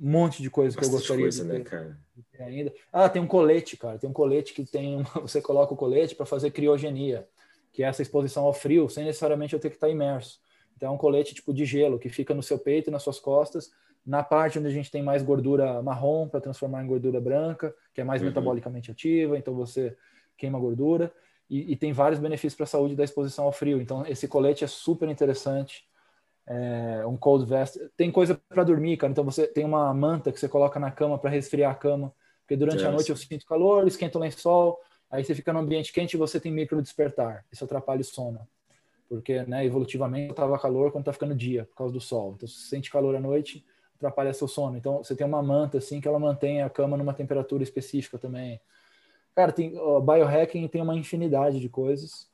um 0.00 0.10
monte 0.10 0.42
de 0.42 0.50
coisa 0.50 0.76
Bastante 0.76 0.90
que 0.90 0.94
eu 0.94 0.98
gostaria 0.98 1.24
coisa, 1.24 1.44
de, 1.44 1.50
ter, 1.50 1.58
né, 1.58 1.64
cara? 1.64 1.98
de 2.16 2.42
ainda. 2.42 2.72
Ah, 2.92 3.08
tem 3.08 3.22
um 3.22 3.26
colete, 3.26 3.76
cara. 3.76 3.98
Tem 3.98 4.08
um 4.08 4.12
colete 4.12 4.52
que 4.52 4.64
tem. 4.64 4.96
Uma... 4.96 5.04
Você 5.22 5.40
coloca 5.40 5.72
o 5.72 5.76
colete 5.76 6.14
para 6.14 6.26
fazer 6.26 6.50
criogenia, 6.50 7.26
que 7.72 7.82
é 7.82 7.86
essa 7.86 8.02
exposição 8.02 8.44
ao 8.44 8.52
frio, 8.52 8.88
sem 8.88 9.04
necessariamente 9.04 9.54
eu 9.54 9.60
ter 9.60 9.70
que 9.70 9.76
estar 9.76 9.88
imerso. 9.88 10.40
Então 10.76 10.90
é 10.90 10.92
um 10.92 10.98
colete 10.98 11.34
tipo 11.34 11.52
de 11.52 11.64
gelo 11.64 11.98
que 11.98 12.08
fica 12.08 12.34
no 12.34 12.42
seu 12.42 12.58
peito 12.58 12.90
e 12.90 12.92
nas 12.92 13.02
suas 13.02 13.20
costas, 13.20 13.72
na 14.04 14.22
parte 14.22 14.58
onde 14.58 14.68
a 14.68 14.72
gente 14.72 14.90
tem 14.90 15.02
mais 15.02 15.22
gordura 15.22 15.80
marrom 15.82 16.28
para 16.28 16.40
transformar 16.40 16.82
em 16.82 16.86
gordura 16.86 17.20
branca, 17.20 17.74
que 17.92 18.00
é 18.00 18.04
mais 18.04 18.20
uhum. 18.20 18.28
metabolicamente 18.28 18.90
ativa, 18.90 19.38
então 19.38 19.54
você 19.54 19.96
queima 20.36 20.58
gordura. 20.58 21.12
E, 21.48 21.72
e 21.72 21.76
tem 21.76 21.92
vários 21.92 22.18
benefícios 22.18 22.54
para 22.54 22.64
a 22.64 22.66
saúde 22.66 22.96
da 22.96 23.04
exposição 23.04 23.44
ao 23.44 23.52
frio. 23.52 23.80
Então 23.80 24.04
esse 24.06 24.26
colete 24.26 24.64
é 24.64 24.66
super 24.66 25.08
interessante 25.08 25.84
é, 26.46 27.04
um 27.06 27.16
cold 27.16 27.46
vest. 27.46 27.76
Tem 27.96 28.10
coisa 28.10 28.40
para 28.48 28.64
dormir, 28.64 28.96
cara. 28.96 29.10
Então 29.10 29.24
você 29.24 29.46
tem 29.46 29.64
uma 29.64 29.92
manta 29.94 30.30
que 30.32 30.38
você 30.38 30.48
coloca 30.48 30.78
na 30.78 30.90
cama 30.90 31.18
para 31.18 31.30
resfriar 31.30 31.72
a 31.72 31.74
cama, 31.74 32.12
porque 32.40 32.56
durante 32.56 32.78
yes. 32.78 32.86
a 32.86 32.90
noite 32.90 33.10
eu 33.10 33.16
sinto 33.16 33.46
calor, 33.46 33.86
esquenta 33.86 34.18
o 34.18 34.20
lençol, 34.20 34.78
aí 35.10 35.24
você 35.24 35.34
fica 35.34 35.52
no 35.52 35.60
ambiente 35.60 35.92
quente 35.92 36.14
e 36.14 36.16
você 36.18 36.38
tem 36.38 36.52
micro 36.52 36.80
despertar. 36.82 37.44
Isso 37.50 37.64
atrapalha 37.64 38.00
o 38.00 38.04
sono. 38.04 38.46
Porque, 39.08 39.42
né, 39.42 39.64
evolutivamente, 39.64 40.30
estava 40.30 40.58
calor 40.58 40.90
quando 40.90 41.02
está 41.02 41.12
ficando 41.12 41.34
dia, 41.34 41.64
por 41.66 41.76
causa 41.76 41.92
do 41.92 42.00
sol. 42.00 42.34
Então, 42.36 42.48
se 42.48 42.54
você 42.54 42.68
sente 42.68 42.90
calor 42.90 43.14
à 43.14 43.20
noite, 43.20 43.64
atrapalha 43.96 44.32
seu 44.32 44.48
sono. 44.48 44.76
Então, 44.76 44.98
você 45.04 45.14
tem 45.14 45.26
uma 45.26 45.42
manta, 45.42 45.78
assim, 45.78 46.00
que 46.00 46.08
ela 46.08 46.18
mantém 46.18 46.62
a 46.62 46.70
cama 46.70 46.96
numa 46.96 47.12
temperatura 47.12 47.62
específica 47.62 48.18
também. 48.18 48.60
Cara, 49.34 49.52
tem, 49.52 49.76
o 49.78 50.00
biohacking 50.00 50.66
tem 50.68 50.80
uma 50.80 50.96
infinidade 50.96 51.60
de 51.60 51.68
coisas. 51.68 52.28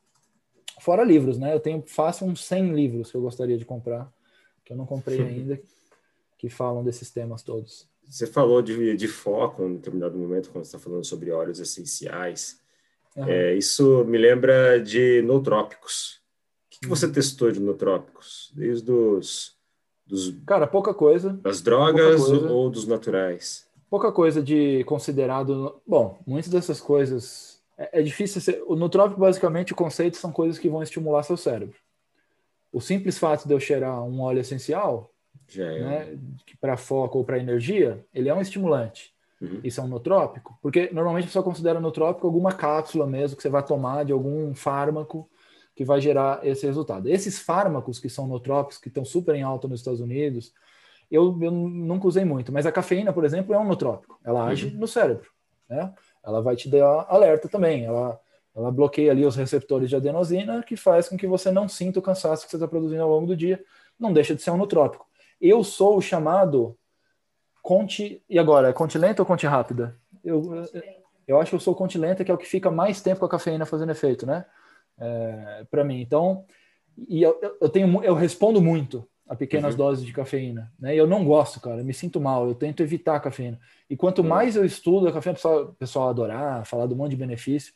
Fora 0.81 1.05
livros, 1.05 1.39
né? 1.39 1.55
Eu 1.55 1.61
tenho 1.61 1.83
fácil 1.87 2.27
uns 2.27 2.45
100 2.45 2.75
livros 2.75 3.11
que 3.11 3.17
eu 3.17 3.21
gostaria 3.21 3.57
de 3.57 3.65
comprar, 3.65 4.13
que 4.65 4.73
eu 4.73 4.77
não 4.77 4.87
comprei 4.87 5.21
ainda, 5.21 5.61
que 6.39 6.49
falam 6.49 6.83
desses 6.83 7.11
temas 7.11 7.43
todos. 7.43 7.89
Você 8.09 8.27
falou 8.27 8.61
de, 8.61 8.97
de 8.97 9.07
foco 9.07 9.63
em 9.63 9.75
determinado 9.75 10.19
momento, 10.19 10.51
quando 10.51 10.65
você 10.65 10.77
está 10.77 10.79
falando 10.79 11.05
sobre 11.05 11.31
óleos 11.31 11.61
essenciais. 11.61 12.61
Uhum. 13.17 13.29
É, 13.29 13.55
isso 13.55 14.05
me 14.05 14.19
lembra 14.19 14.81
de 14.81 15.23
nootrópicos. 15.23 16.21
O 16.67 16.71
que, 16.71 16.81
que 16.81 16.89
você 16.89 17.07
uhum. 17.07 17.13
testou 17.13 17.53
de 17.53 17.61
nootrópicos? 17.61 18.53
Desde 18.55 18.91
os 18.91 19.61
dos, 20.11 20.35
Cara, 20.45 20.67
pouca 20.67 20.93
coisa. 20.93 21.39
Das 21.43 21.63
drogas 21.63 22.25
coisa. 22.25 22.51
ou 22.51 22.69
dos 22.69 22.87
naturais? 22.87 23.67
Pouca 23.89 24.11
coisa 24.13 24.43
de 24.43 24.85
considerado. 24.85 25.81
Bom, 25.87 26.19
muitas 26.27 26.51
dessas 26.51 26.81
coisas. 26.81 27.50
É, 27.81 28.01
é 28.01 28.03
difícil 28.03 28.43
ser. 28.43 28.63
No 28.69 28.91
trópico, 28.91 29.19
basicamente, 29.19 29.73
o 29.73 29.77
conceito 29.77 30.19
são 30.19 30.31
coisas 30.31 30.59
que 30.59 30.69
vão 30.69 30.83
estimular 30.83 31.23
seu 31.23 31.37
cérebro. 31.37 31.77
O 32.71 32.81
simples 32.81 33.19
fato 33.19 33.49
de 33.49 33.55
eu 33.55 33.59
cheirar 33.59 34.05
um 34.05 34.21
óleo 34.21 34.41
essencial, 34.41 35.11
é. 35.57 35.81
né, 35.81 36.19
para 36.61 36.77
foco 36.77 37.19
ou 37.19 37.25
para 37.25 37.39
energia, 37.39 38.05
ele 38.13 38.29
é 38.29 38.35
um 38.35 38.41
estimulante. 38.41 39.13
Uhum. 39.41 39.61
Isso 39.65 39.81
é 39.81 39.85
um 39.85 39.89
notrópico, 39.89 40.59
porque 40.61 40.91
normalmente 40.93 41.25
a 41.25 41.27
pessoa 41.29 41.43
considera 41.43 41.81
notrópico 41.81 42.27
alguma 42.27 42.53
cápsula 42.53 43.07
mesmo 43.07 43.37
que 43.37 43.43
você 43.43 43.49
vai 43.49 43.65
tomar 43.65 44.05
de 44.05 44.13
algum 44.13 44.55
fármaco 44.55 45.29
que 45.75 45.83
vai 45.83 45.99
gerar 45.99 46.47
esse 46.47 46.67
resultado. 46.67 47.09
Esses 47.09 47.39
fármacos 47.39 47.99
que 47.99 48.11
são 48.11 48.27
notrópicos, 48.27 48.77
que 48.77 48.89
estão 48.89 49.05
super 49.05 49.35
em 49.35 49.43
alta 49.43 49.67
nos 49.67 49.81
Estados 49.81 50.01
Unidos, 50.01 50.53
eu, 51.11 51.37
eu 51.43 51.51
nunca 51.51 52.07
usei 52.07 52.25
muito, 52.25 52.53
mas 52.53 52.67
a 52.67 52.73
cafeína, 52.73 53.15
por 53.15 53.25
exemplo, 53.25 53.55
é 53.55 53.59
um 53.59 53.67
notrópico. 53.67 54.21
Ela 54.23 54.47
age 54.47 54.67
uhum. 54.67 54.79
no 54.79 54.87
cérebro, 54.87 55.31
né? 55.69 55.93
Ela 56.25 56.41
vai 56.43 56.57
te 56.57 56.69
dar 56.69 57.07
alerta 57.09 57.49
também. 57.49 57.85
Ela, 57.85 58.21
ela 58.55 58.71
bloqueia 58.71 59.11
ali 59.11 59.25
os 59.25 59.37
receptores 59.37 59.89
de 59.89 59.97
adenosina, 59.97 60.63
que 60.63 60.77
faz 60.77 61.09
com 61.09 61.17
que 61.17 61.27
você 61.27 61.51
não 61.51 61.69
sinta 61.69 61.99
o 61.99 62.03
cansaço 62.03 62.45
que 62.45 62.51
você 62.51 62.57
está 62.57 62.69
produzindo 62.69 63.03
ao 63.03 63.11
longo 63.11 63.27
do 63.27 63.37
dia. 63.37 63.63
Não 63.99 64.13
deixa 64.13 64.35
de 64.35 64.43
ser 64.43 64.51
um 64.51 64.57
notrópico. 64.57 65.07
Eu 65.41 65.65
sou 65.65 65.97
o 65.97 66.03
chamado 66.03 66.77
conte. 67.63 68.23
E 68.29 68.39
agora, 68.39 68.69
é 68.69 68.73
conte 68.73 68.99
lenta 68.99 69.23
ou 69.23 69.27
conte 69.27 69.47
rápida? 69.47 69.97
Eu, 70.23 70.65
eu 71.27 71.41
acho 71.41 71.51
que 71.51 71.57
eu 71.57 71.61
sou 71.61 71.75
conte 71.75 71.97
lenta, 71.99 72.25
que 72.25 72.31
é 72.31 72.35
o 72.35 72.39
que 72.39 72.47
fica 72.47 72.71
mais 72.71 73.01
tempo 73.01 73.21
com 73.21 73.27
a 73.27 73.31
cafeína 73.31 73.65
fazendo 73.65 73.93
efeito, 73.93 74.27
né? 74.27 74.45
é, 75.01 75.67
para 75.71 75.83
mim. 75.83 76.01
Então, 76.01 76.45
e 77.09 77.23
eu, 77.23 77.39
eu, 77.61 77.69
tenho, 77.69 78.05
eu 78.05 78.15
respondo 78.15 78.61
muito 78.61 79.09
a 79.31 79.37
pequenas 79.37 79.75
uhum. 79.75 79.79
doses 79.79 80.05
de 80.05 80.13
cafeína, 80.13 80.73
né? 80.77 80.93
Eu 80.93 81.07
não 81.07 81.25
gosto, 81.25 81.61
cara, 81.61 81.85
me 81.85 81.95
sinto 81.95 82.21
mal, 82.21 82.49
eu 82.49 82.55
tento 82.55 82.83
evitar 82.83 83.15
a 83.15 83.21
cafeína. 83.21 83.61
E 83.89 83.97
quanto 83.97 84.23
uhum. 84.23 84.29
mais 84.29 84.57
eu 84.57 84.65
estudo 84.65 85.07
a 85.07 85.13
cafeína, 85.13 85.35
o 85.35 85.37
pessoal, 85.37 85.77
pessoal 85.79 86.09
adorar, 86.09 86.67
falar 86.67 86.87
do 86.87 86.97
monte 86.97 87.11
de 87.11 87.17
benefício. 87.17 87.73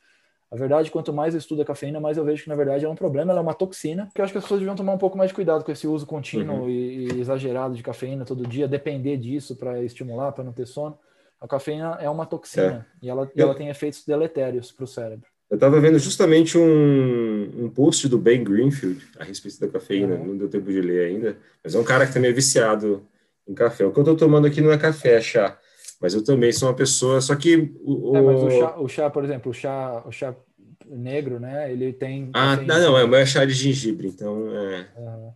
A 0.50 0.56
verdade, 0.56 0.90
quanto 0.90 1.12
mais 1.12 1.32
eu 1.32 1.38
estudo 1.38 1.62
a 1.62 1.64
cafeína, 1.64 2.00
mais 2.00 2.16
eu 2.16 2.24
vejo 2.24 2.42
que 2.42 2.48
na 2.48 2.56
verdade 2.56 2.84
é 2.84 2.88
um 2.88 2.96
problema, 2.96 3.30
ela 3.30 3.38
é 3.38 3.42
uma 3.42 3.54
toxina, 3.54 4.10
que 4.12 4.20
eu 4.20 4.24
acho 4.24 4.32
que 4.32 4.38
as 4.38 4.42
pessoas 4.42 4.58
deviam 4.58 4.74
tomar 4.74 4.94
um 4.94 4.98
pouco 4.98 5.16
mais 5.16 5.30
de 5.30 5.34
cuidado 5.34 5.64
com 5.64 5.70
esse 5.70 5.86
uso 5.86 6.04
contínuo 6.04 6.62
uhum. 6.62 6.68
e, 6.68 7.12
e 7.12 7.20
exagerado 7.20 7.76
de 7.76 7.84
cafeína 7.84 8.24
todo 8.24 8.44
dia, 8.44 8.66
depender 8.66 9.16
disso 9.16 9.54
para 9.54 9.80
estimular, 9.80 10.32
para 10.32 10.42
não 10.42 10.52
ter 10.52 10.66
sono. 10.66 10.98
A 11.40 11.46
cafeína 11.46 11.98
é 12.00 12.10
uma 12.10 12.26
toxina 12.26 12.84
é. 13.00 13.06
e 13.06 13.08
ela, 13.08 13.30
eu... 13.32 13.46
ela 13.46 13.54
tem 13.54 13.68
efeitos 13.68 14.04
deletérios 14.04 14.72
para 14.72 14.84
o 14.84 14.88
cérebro. 14.88 15.28
Eu 15.50 15.56
estava 15.56 15.78
vendo 15.80 15.98
justamente 15.98 16.56
um, 16.58 17.64
um 17.64 17.68
post 17.68 18.08
do 18.08 18.18
Ben 18.18 18.42
Greenfield 18.42 19.06
a 19.18 19.24
respeito 19.24 19.60
da 19.60 19.68
cafeína, 19.68 20.16
uhum. 20.16 20.26
não 20.28 20.36
deu 20.36 20.48
tempo 20.48 20.70
de 20.70 20.80
ler 20.80 21.06
ainda, 21.06 21.36
mas 21.62 21.74
é 21.74 21.78
um 21.78 21.84
cara 21.84 22.06
que 22.06 22.12
também 22.12 22.30
é 22.30 22.34
viciado 22.34 23.06
em 23.46 23.54
café. 23.54 23.84
O 23.84 23.92
que 23.92 23.98
eu 23.98 24.02
estou 24.02 24.16
tomando 24.16 24.46
aqui 24.46 24.60
não 24.60 24.72
é 24.72 24.78
café, 24.78 25.16
é 25.16 25.20
chá, 25.20 25.58
mas 26.00 26.14
eu 26.14 26.24
também 26.24 26.50
sou 26.50 26.68
uma 26.68 26.74
pessoa, 26.74 27.20
só 27.20 27.36
que... 27.36 27.72
O, 27.84 28.16
é, 28.16 28.22
mas 28.22 28.42
o 28.42 28.50
chá, 28.50 28.76
o 28.78 28.88
chá, 28.88 29.10
por 29.10 29.24
exemplo, 29.24 29.50
o 29.50 29.54
chá, 29.54 30.02
o 30.06 30.10
chá 30.10 30.34
negro, 30.86 31.38
né, 31.38 31.70
ele 31.70 31.92
tem... 31.92 32.30
Ah, 32.32 32.56
não, 32.56 32.80
não, 32.80 32.98
é 32.98 33.04
o 33.04 33.08
meu 33.08 33.24
chá 33.26 33.44
de 33.44 33.52
gengibre, 33.52 34.08
então 34.08 34.48
é, 34.50 34.86
uhum. 34.96 35.32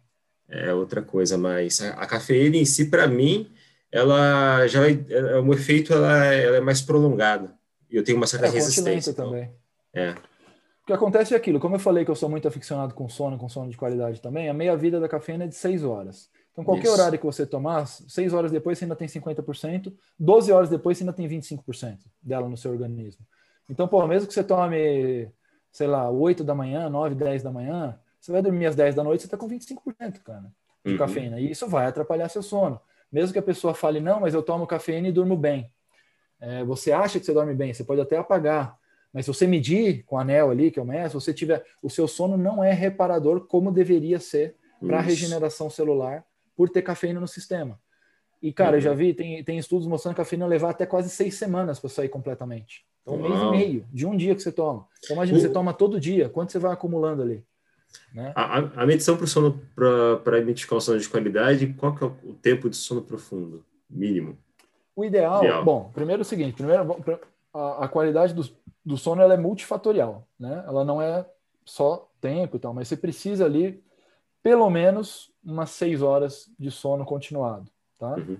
é 0.48 0.74
outra 0.74 1.02
coisa, 1.02 1.36
mas 1.36 1.80
a, 1.82 1.90
a 1.90 2.06
cafeína 2.06 2.56
em 2.56 2.64
si, 2.64 2.86
para 2.86 3.06
mim, 3.06 3.50
ela 3.92 4.66
já 4.66 4.80
vai, 4.80 5.04
é, 5.10 5.38
o 5.38 5.52
efeito 5.52 5.92
ela, 5.92 6.24
ela 6.34 6.56
é 6.56 6.60
mais 6.60 6.80
prolongado, 6.80 7.50
e 7.90 7.96
eu 7.96 8.02
tenho 8.02 8.16
uma 8.16 8.26
certa 8.26 8.46
é, 8.46 8.50
resistência. 8.50 9.10
Então, 9.10 9.26
também. 9.26 9.50
É. 9.98 10.10
O 10.82 10.86
que 10.86 10.92
acontece 10.92 11.34
é 11.34 11.36
aquilo, 11.36 11.60
como 11.60 11.74
eu 11.74 11.80
falei 11.80 12.04
que 12.04 12.10
eu 12.10 12.14
sou 12.14 12.30
muito 12.30 12.48
aficionado 12.48 12.94
com 12.94 13.08
sono, 13.08 13.36
com 13.36 13.48
sono 13.48 13.70
de 13.70 13.76
qualidade 13.76 14.22
também, 14.22 14.48
a 14.48 14.54
meia-vida 14.54 14.98
da 14.98 15.08
cafeína 15.08 15.44
é 15.44 15.46
de 15.46 15.54
6 15.54 15.84
horas. 15.84 16.30
Então, 16.52 16.64
qualquer 16.64 16.84
Isso. 16.84 16.92
horário 16.94 17.18
que 17.18 17.26
você 17.26 17.46
tomar, 17.46 17.86
6 17.86 18.32
horas 18.32 18.50
depois 18.50 18.78
você 18.78 18.84
ainda 18.84 18.96
tem 18.96 19.06
50%, 19.06 19.92
12 20.18 20.50
horas 20.50 20.68
depois 20.68 20.96
você 20.96 21.04
ainda 21.04 21.12
tem 21.12 21.28
25% 21.28 21.98
dela 22.22 22.48
no 22.48 22.56
seu 22.56 22.70
organismo. 22.70 23.24
Então, 23.68 23.86
pô, 23.86 24.04
mesmo 24.06 24.26
que 24.26 24.34
você 24.34 24.42
tome, 24.42 25.30
sei 25.70 25.86
lá, 25.86 26.10
8 26.10 26.42
da 26.42 26.54
manhã, 26.54 26.88
9, 26.88 27.14
10 27.14 27.42
da 27.42 27.52
manhã, 27.52 27.98
você 28.20 28.32
vai 28.32 28.40
dormir 28.40 28.66
às 28.66 28.74
10 28.74 28.94
da 28.94 29.04
noite, 29.04 29.20
você 29.20 29.26
está 29.26 29.36
com 29.36 29.48
25%, 29.48 30.22
cara, 30.24 30.50
de 30.84 30.92
uhum. 30.92 30.98
cafeína. 30.98 31.38
E 31.38 31.50
isso 31.50 31.68
vai 31.68 31.86
atrapalhar 31.86 32.28
seu 32.28 32.42
sono. 32.42 32.80
Mesmo 33.12 33.32
que 33.32 33.38
a 33.38 33.42
pessoa 33.42 33.74
fale, 33.74 34.00
não, 34.00 34.20
mas 34.20 34.34
eu 34.34 34.42
tomo 34.42 34.66
cafeína 34.66 35.08
e 35.08 35.12
durmo 35.12 35.36
bem. 35.36 35.70
É, 36.40 36.64
você 36.64 36.92
acha 36.92 37.20
que 37.20 37.26
você 37.26 37.32
dorme 37.32 37.54
bem, 37.54 37.74
você 37.74 37.84
pode 37.84 38.00
até 38.00 38.16
apagar 38.16 38.78
mas 39.12 39.24
se 39.24 39.32
você 39.32 39.46
medir 39.46 40.04
com 40.04 40.16
o 40.16 40.18
anel 40.18 40.50
ali, 40.50 40.70
que 40.70 40.78
é 40.78 40.82
o 40.82 40.86
mestre, 40.86 41.20
você 41.20 41.32
tiver. 41.32 41.64
O 41.82 41.88
seu 41.88 42.06
sono 42.06 42.36
não 42.36 42.62
é 42.62 42.72
reparador 42.72 43.46
como 43.46 43.72
deveria 43.72 44.20
ser 44.20 44.54
para 44.80 44.98
a 44.98 45.02
regeneração 45.02 45.70
celular 45.70 46.24
por 46.54 46.68
ter 46.68 46.82
cafeína 46.82 47.20
no 47.20 47.28
sistema. 47.28 47.80
E, 48.40 48.52
cara, 48.52 48.70
uhum. 48.70 48.76
eu 48.76 48.80
já 48.80 48.90
uhum. 48.90 48.96
vi, 48.96 49.14
tem, 49.14 49.42
tem 49.42 49.58
estudos 49.58 49.86
mostrando 49.86 50.14
que 50.14 50.20
a 50.20 50.24
cafeína 50.24 50.46
levar 50.46 50.70
até 50.70 50.86
quase 50.86 51.08
seis 51.10 51.34
semanas 51.34 51.80
para 51.80 51.90
sair 51.90 52.08
completamente. 52.08 52.86
Então, 53.02 53.14
um 53.14 53.22
mês 53.22 53.40
e 53.40 53.50
meio 53.50 53.86
de 53.92 54.06
um 54.06 54.16
dia 54.16 54.34
que 54.34 54.42
você 54.42 54.52
toma. 54.52 54.86
Então, 54.98 55.16
imagina, 55.16 55.40
você 55.40 55.48
toma 55.48 55.72
todo 55.72 55.98
dia, 55.98 56.28
quanto 56.28 56.52
você 56.52 56.58
vai 56.58 56.72
acumulando 56.72 57.22
ali? 57.22 57.42
Né? 58.14 58.32
A, 58.36 58.82
a, 58.82 58.86
medição 58.86 59.16
para 59.16 59.24
o 59.24 59.28
sono, 59.28 59.60
para 60.22 60.38
identificar 60.38 60.76
o 60.76 60.80
sono 60.80 60.98
de 60.98 61.08
qualidade, 61.08 61.74
qual 61.78 61.94
que 61.94 62.04
é 62.04 62.06
o 62.06 62.34
tempo 62.34 62.68
de 62.68 62.76
sono 62.76 63.02
profundo? 63.02 63.64
Mínimo. 63.88 64.36
O 64.94 65.04
ideal, 65.04 65.42
ideal. 65.42 65.64
bom, 65.64 65.90
primeiro 65.94 66.20
é 66.20 66.24
o 66.24 66.26
seguinte, 66.26 66.54
primeiro, 66.54 66.96
a, 67.54 67.84
a 67.84 67.88
qualidade 67.88 68.34
do, 68.34 68.42
do 68.88 68.96
sono 68.96 69.20
ela 69.20 69.34
é 69.34 69.36
multifatorial, 69.36 70.26
né? 70.40 70.64
Ela 70.66 70.82
não 70.82 71.00
é 71.02 71.26
só 71.62 72.08
tempo 72.22 72.56
e 72.56 72.58
tal, 72.58 72.72
mas 72.72 72.88
você 72.88 72.96
precisa 72.96 73.44
ali 73.44 73.84
pelo 74.42 74.70
menos 74.70 75.30
umas 75.44 75.68
seis 75.68 76.00
horas 76.00 76.50
de 76.58 76.70
sono 76.70 77.04
continuado, 77.04 77.70
tá? 77.98 78.14
Uhum. 78.14 78.38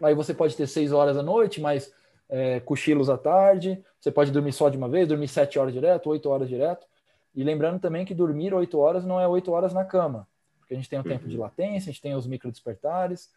Aí 0.00 0.14
você 0.14 0.32
pode 0.32 0.56
ter 0.56 0.68
seis 0.68 0.92
horas 0.92 1.16
à 1.16 1.24
noite, 1.24 1.60
mas 1.60 1.92
é, 2.28 2.60
cochilos 2.60 3.10
à 3.10 3.18
tarde. 3.18 3.84
Você 3.98 4.12
pode 4.12 4.30
dormir 4.30 4.52
só 4.52 4.68
de 4.68 4.78
uma 4.78 4.88
vez, 4.88 5.08
dormir 5.08 5.26
sete 5.26 5.58
horas 5.58 5.72
direto, 5.72 6.08
oito 6.10 6.30
horas 6.30 6.48
direto. 6.48 6.86
E 7.34 7.42
lembrando 7.42 7.80
também 7.80 8.04
que 8.04 8.14
dormir 8.14 8.54
oito 8.54 8.78
horas 8.78 9.04
não 9.04 9.20
é 9.20 9.26
oito 9.26 9.50
horas 9.50 9.74
na 9.74 9.84
cama, 9.84 10.28
porque 10.60 10.72
a 10.72 10.76
gente 10.76 10.88
tem 10.88 11.00
o 11.00 11.04
tempo 11.04 11.26
de 11.26 11.34
uhum. 11.34 11.42
latência, 11.42 11.90
a 11.90 11.92
gente 11.92 12.00
tem 12.00 12.14
os 12.14 12.28
micro 12.28 12.48
despertares. 12.48 13.28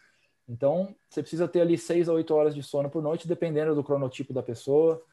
Então, 0.48 0.94
você 1.10 1.24
precisa 1.24 1.48
ter 1.48 1.62
ali 1.62 1.80
seis 1.80 2.08
a 2.08 2.14
oito 2.14 2.36
horas 2.36 2.54
de 2.54 2.62
sono 2.62 2.92
por 2.92 3.02
noite, 3.02 3.28
dependendo 3.28 3.74
do 3.74 3.84
cronotipo 3.84 4.32
da 4.32 4.44
pessoa 4.44 5.04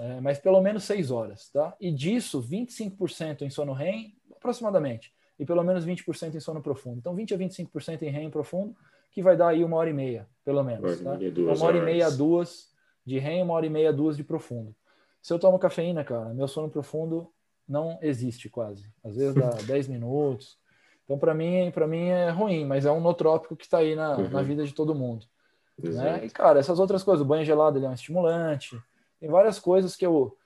é, 0.00 0.18
mas 0.20 0.38
pelo 0.38 0.62
menos 0.62 0.84
6 0.84 1.10
horas, 1.10 1.50
tá? 1.50 1.76
E 1.78 1.92
disso, 1.92 2.42
25% 2.42 3.42
em 3.42 3.50
sono 3.50 3.74
REM, 3.74 4.16
aproximadamente, 4.34 5.12
e 5.38 5.44
pelo 5.44 5.62
menos 5.62 5.84
20% 5.84 6.34
em 6.34 6.40
sono 6.40 6.62
profundo. 6.62 6.98
Então, 6.98 7.14
20 7.14 7.34
a 7.34 7.38
25% 7.38 8.02
em 8.02 8.10
REM 8.10 8.30
profundo, 8.30 8.74
que 9.10 9.22
vai 9.22 9.36
dar 9.36 9.48
aí 9.48 9.62
uma 9.62 9.76
hora 9.76 9.90
e 9.90 9.92
meia, 9.92 10.26
pelo 10.42 10.62
menos, 10.62 11.00
tá? 11.00 11.18
Uma 11.36 11.64
hora 11.66 11.76
e 11.76 11.82
meia, 11.82 12.10
duas 12.10 12.70
de 13.04 13.18
REM, 13.18 13.42
uma 13.42 13.52
hora 13.52 13.66
e 13.66 13.70
meia, 13.70 13.92
duas 13.92 14.16
de 14.16 14.24
profundo. 14.24 14.74
Se 15.20 15.34
eu 15.34 15.38
tomo 15.38 15.58
cafeína, 15.58 16.02
cara, 16.02 16.32
meu 16.32 16.48
sono 16.48 16.70
profundo 16.70 17.30
não 17.68 17.98
existe 18.00 18.48
quase. 18.48 18.90
Às 19.04 19.16
vezes 19.16 19.34
dá 19.34 19.50
10 19.66 19.88
minutos. 19.88 20.56
Então, 21.04 21.18
para 21.18 21.34
mim, 21.34 21.70
para 21.74 21.86
mim 21.86 22.08
é 22.08 22.30
ruim, 22.30 22.64
mas 22.64 22.86
é 22.86 22.90
um 22.90 23.00
notrópico 23.00 23.54
que 23.54 23.64
está 23.64 23.78
aí 23.78 23.94
na, 23.94 24.16
uhum. 24.16 24.30
na 24.30 24.42
vida 24.42 24.64
de 24.64 24.72
todo 24.72 24.94
mundo. 24.94 25.26
Né? 25.78 26.24
E, 26.24 26.30
cara, 26.30 26.58
essas 26.58 26.78
outras 26.78 27.02
coisas, 27.02 27.24
o 27.24 27.28
banho 27.28 27.44
gelado 27.44 27.78
ele 27.78 27.86
é 27.86 27.88
um 27.88 27.94
estimulante, 27.94 28.80
tem 29.20 29.28
várias 29.28 29.58
coisas 29.58 29.94
que 29.94 30.06
eu. 30.06 30.36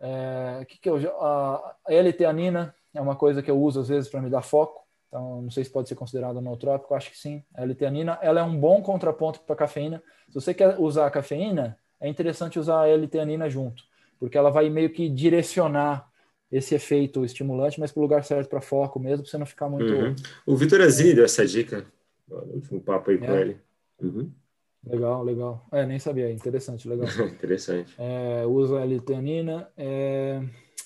É, 0.00 0.64
que, 0.66 0.78
que 0.78 0.90
eu 0.90 0.96
a, 1.20 1.76
a 1.86 1.94
L-teanina 1.94 2.74
é 2.92 3.00
uma 3.00 3.14
coisa 3.14 3.42
que 3.42 3.50
eu 3.50 3.60
uso 3.60 3.80
às 3.80 3.88
vezes 3.88 4.08
para 4.08 4.20
me 4.20 4.30
dar 4.30 4.42
foco. 4.42 4.82
Então, 5.08 5.42
não 5.42 5.50
sei 5.50 5.62
se 5.62 5.70
pode 5.70 5.88
ser 5.88 5.94
considerado 5.94 6.40
nootrópico, 6.40 6.94
acho 6.94 7.10
que 7.10 7.18
sim. 7.18 7.44
A 7.54 7.62
L-teanina 7.62 8.18
ela 8.20 8.40
é 8.40 8.42
um 8.42 8.58
bom 8.58 8.82
contraponto 8.82 9.40
para 9.40 9.54
a 9.54 9.58
cafeína. 9.58 10.02
Se 10.28 10.34
você 10.34 10.52
quer 10.52 10.80
usar 10.80 11.06
a 11.06 11.10
cafeína, 11.10 11.78
é 12.00 12.08
interessante 12.08 12.58
usar 12.58 12.80
a 12.80 12.88
L-teanina 12.88 13.48
junto, 13.48 13.84
porque 14.18 14.36
ela 14.36 14.50
vai 14.50 14.68
meio 14.68 14.90
que 14.90 15.08
direcionar 15.08 16.10
esse 16.50 16.74
efeito 16.74 17.24
estimulante, 17.24 17.80
mas 17.80 17.92
para 17.92 18.00
o 18.00 18.02
lugar 18.02 18.24
certo 18.24 18.48
para 18.48 18.60
foco 18.60 18.98
mesmo, 18.98 19.22
para 19.22 19.30
você 19.30 19.38
não 19.38 19.46
ficar 19.46 19.68
muito. 19.68 19.92
Uhum. 19.92 20.14
O 20.46 20.56
Vitor 20.56 20.80
Azini 20.80 21.14
deu 21.14 21.24
essa 21.24 21.46
dica 21.46 21.84
no 22.28 22.54
último 22.54 22.80
papo 22.80 23.10
aí 23.10 23.16
é. 23.16 23.20
com 23.20 23.32
ele. 23.34 23.56
Uhum. 24.00 24.30
Legal, 24.86 25.22
legal. 25.22 25.66
É, 25.72 25.86
nem 25.86 25.98
sabia. 25.98 26.30
Interessante, 26.30 26.88
legal. 26.88 27.06
Interessante. 27.26 27.94
É, 27.98 28.44
usa 28.46 28.80
L-teanina. 28.80 29.68
É... 29.76 30.40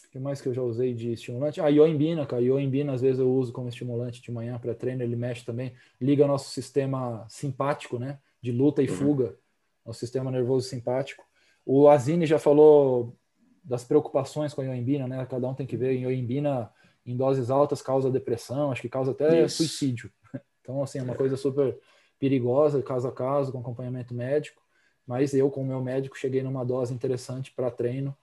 O 0.07 0.11
que 0.11 0.19
mais 0.19 0.41
que 0.41 0.49
eu 0.49 0.55
já 0.55 0.63
usei 0.63 0.95
de 0.95 1.13
estimulante? 1.13 1.61
Ah, 1.61 1.69
ioimbina, 1.69 2.25
cara. 2.25 2.41
Ioimbina, 2.41 2.95
às 2.95 3.03
vezes 3.03 3.19
eu 3.19 3.31
uso 3.31 3.53
como 3.53 3.69
estimulante 3.69 4.23
de 4.23 4.33
manhã 4.33 4.59
para 4.59 4.75
treino. 4.75 5.03
Ele 5.03 5.17
mexe 5.17 5.45
também. 5.45 5.75
Liga 6.01 6.27
nosso 6.27 6.51
sistema 6.51 7.27
simpático, 7.29 7.99
né? 7.99 8.19
De 8.41 8.51
luta 8.51 8.83
e 8.83 8.89
uhum. 8.89 8.97
fuga. 8.97 9.37
Nosso 9.85 9.99
sistema 9.99 10.31
nervoso 10.31 10.67
simpático. 10.67 11.25
O 11.67 11.89
Azine 11.89 12.25
já 12.25 12.39
falou 12.39 13.15
das 13.63 13.85
preocupações 13.85 14.55
com 14.55 14.63
a 14.63 14.65
ioimbina, 14.65 15.07
né? 15.07 15.27
Cada 15.27 15.47
um 15.47 15.55
tem 15.55 15.67
que 15.67 15.77
ver. 15.77 15.93
Ioimbina 15.93 16.71
em 17.05 17.17
doses 17.17 17.51
altas 17.51 17.83
causa 17.83 18.11
depressão, 18.11 18.71
acho 18.71 18.83
que 18.83 18.89
causa 18.89 19.11
até 19.11 19.45
Isso. 19.45 19.57
suicídio. 19.59 20.11
Então, 20.61 20.83
assim, 20.83 20.99
é 20.99 21.03
uma 21.03 21.15
coisa 21.15 21.35
super 21.35 21.79
perigosa, 22.19 22.83
caso 22.83 23.09
a 23.09 23.12
caso, 23.12 23.53
com 23.53 23.59
acompanhamento 23.59 24.14
médico. 24.14 24.62
Mas 25.07 25.33
eu, 25.33 25.51
com 25.51 25.62
o 25.62 25.66
meu 25.66 25.83
médico, 25.83 26.19
cheguei 26.19 26.43
numa 26.43 26.64
dose 26.64 26.93
interessante 26.93 27.53
para 27.53 27.71
treino, 27.71 28.14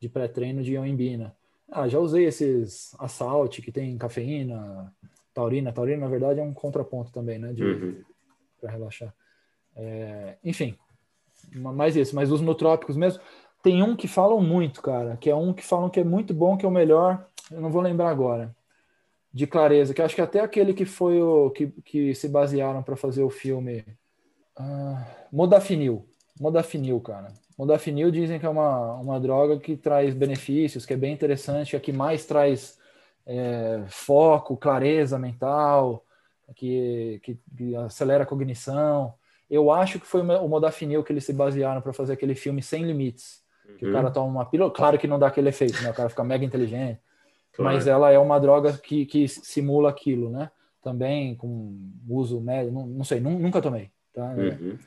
de 0.00 0.08
pré-treino 0.08 0.62
de 0.62 0.72
ioimbina. 0.72 1.36
Ah, 1.70 1.88
já 1.88 1.98
usei 1.98 2.24
esses 2.24 2.94
assalte 2.98 3.62
que 3.62 3.70
tem 3.70 3.96
cafeína, 3.98 4.92
taurina. 5.34 5.72
Taurina, 5.72 6.00
na 6.00 6.08
verdade, 6.08 6.40
é 6.40 6.42
um 6.42 6.52
contraponto 6.52 7.12
também, 7.12 7.38
né? 7.38 7.54
Uhum. 7.58 8.02
Para 8.60 8.70
relaxar. 8.70 9.14
É, 9.76 10.36
enfim, 10.44 10.76
mais 11.54 11.96
isso. 11.96 12.14
Mas 12.14 12.30
os 12.30 12.40
nutrópicos 12.40 12.96
mesmo. 12.96 13.22
Tem 13.62 13.80
um 13.82 13.94
que 13.94 14.08
falam 14.08 14.40
muito, 14.40 14.82
cara, 14.82 15.16
que 15.16 15.30
é 15.30 15.34
um 15.36 15.52
que 15.52 15.62
falam 15.62 15.88
que 15.88 16.00
é 16.00 16.04
muito 16.04 16.34
bom, 16.34 16.56
que 16.56 16.66
é 16.66 16.68
o 16.68 16.72
melhor. 16.72 17.26
Eu 17.50 17.60
não 17.60 17.70
vou 17.70 17.80
lembrar 17.80 18.10
agora. 18.10 18.54
De 19.32 19.46
clareza, 19.46 19.94
que 19.94 20.02
acho 20.02 20.14
que 20.14 20.20
até 20.20 20.40
aquele 20.40 20.74
que 20.74 20.84
foi 20.84 21.20
o 21.22 21.50
que, 21.50 21.68
que 21.84 22.14
se 22.14 22.28
basearam 22.28 22.82
para 22.82 22.96
fazer 22.96 23.22
o 23.22 23.30
filme. 23.30 23.84
Uh, 24.58 24.98
modafinil. 25.32 26.06
Modafinil, 26.38 27.00
cara. 27.00 27.32
Modafinil 27.56 28.10
dizem 28.10 28.38
que 28.38 28.44
é 28.44 28.48
uma, 28.48 28.94
uma 28.96 29.20
droga 29.20 29.58
que 29.58 29.76
traz 29.76 30.14
benefícios, 30.14 30.84
que 30.84 30.92
é 30.92 30.96
bem 30.96 31.12
interessante, 31.12 31.74
é 31.74 31.78
a 31.78 31.80
que 31.80 31.92
mais 31.92 32.26
traz 32.26 32.78
é, 33.26 33.84
foco, 33.88 34.56
clareza 34.56 35.18
mental, 35.18 36.04
que, 36.54 37.20
que, 37.22 37.38
que 37.56 37.76
acelera 37.76 38.24
a 38.24 38.26
cognição. 38.26 39.14
Eu 39.48 39.70
acho 39.70 40.00
que 40.00 40.06
foi 40.06 40.20
o 40.22 40.48
modafinil 40.48 41.04
que 41.04 41.12
eles 41.12 41.24
se 41.24 41.32
basearam 41.32 41.80
para 41.80 41.92
fazer 41.92 42.14
aquele 42.14 42.34
filme 42.34 42.62
Sem 42.62 42.84
Limites 42.84 43.42
que 43.78 43.84
uhum. 43.84 43.90
o 43.90 43.94
cara 43.94 44.10
toma 44.10 44.26
uma 44.26 44.44
pílula, 44.44 44.70
claro 44.70 44.98
que 44.98 45.06
não 45.06 45.18
dá 45.18 45.28
aquele 45.28 45.48
efeito, 45.48 45.82
né? 45.82 45.90
O 45.90 45.94
cara 45.94 46.08
fica 46.08 46.24
mega 46.24 46.44
inteligente, 46.44 47.00
claro. 47.52 47.74
mas 47.74 47.86
ela 47.86 48.10
é 48.10 48.18
uma 48.18 48.38
droga 48.38 48.76
que, 48.78 49.06
que 49.06 49.28
simula 49.28 49.90
aquilo, 49.90 50.30
né? 50.30 50.50
Também 50.82 51.34
com 51.36 51.78
uso 52.08 52.40
médio, 52.40 52.72
não, 52.72 52.86
não 52.86 53.04
sei, 53.04 53.20
nunca 53.20 53.62
tomei, 53.62 53.90
tá? 54.12 54.32
É, 54.32 54.50
uhum. 54.50 54.78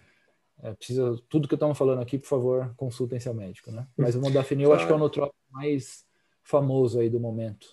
É, 0.64 0.74
precisa, 0.74 1.20
tudo 1.30 1.48
que 1.48 1.54
estamos 1.54 1.78
falando 1.78 2.02
aqui, 2.02 2.18
por 2.18 2.28
favor, 2.28 2.74
consultem 2.76 3.20
seu 3.20 3.34
médico, 3.34 3.72
né? 3.72 3.88
Mas 3.98 4.16
o 4.16 4.22
modafinil 4.22 4.70
claro. 4.70 4.80
acho 4.80 4.88
que 4.88 4.94
é 4.94 4.96
o 4.96 5.00
nutrópico 5.00 5.38
mais 5.52 6.06
famoso 6.44 7.00
aí 7.00 7.10
do 7.10 7.20
momento. 7.20 7.68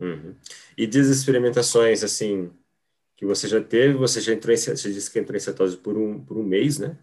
Uhum. 0.00 0.34
E 0.76 0.86
diz 0.86 1.08
experimentações, 1.08 2.02
assim, 2.02 2.50
que 3.16 3.24
você 3.24 3.48
já 3.48 3.62
teve, 3.62 3.94
você 3.94 4.20
já 4.20 4.32
entrou 4.32 4.54
em, 4.54 4.58
você 4.58 4.92
disse 4.92 5.10
que 5.10 5.18
entrou 5.18 5.36
em 5.36 5.40
cetose 5.40 5.76
por 5.76 5.96
um, 5.96 6.22
por 6.22 6.36
um 6.36 6.42
mês, 6.42 6.78
né? 6.78 6.98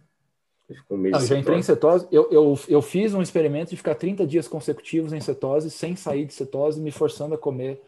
Ficou 0.67 0.97
um 0.97 1.01
mês 1.01 1.13
Não, 1.13 1.25
já 1.25 1.37
entrei 1.37 1.57
em 1.57 1.63
cetose. 1.63 2.07
Eu, 2.11 2.29
eu, 2.31 2.59
eu 2.67 2.81
fiz 2.81 3.13
um 3.13 3.21
experimento 3.21 3.71
de 3.71 3.77
ficar 3.77 3.95
30 3.95 4.25
dias 4.25 4.47
consecutivos 4.47 5.11
em 5.11 5.19
cetose, 5.19 5.69
sem 5.69 5.95
sair 5.95 6.25
de 6.25 6.33
cetose, 6.33 6.79
me 6.79 6.91
forçando 6.91 7.35
a 7.35 7.37
comer 7.37 7.81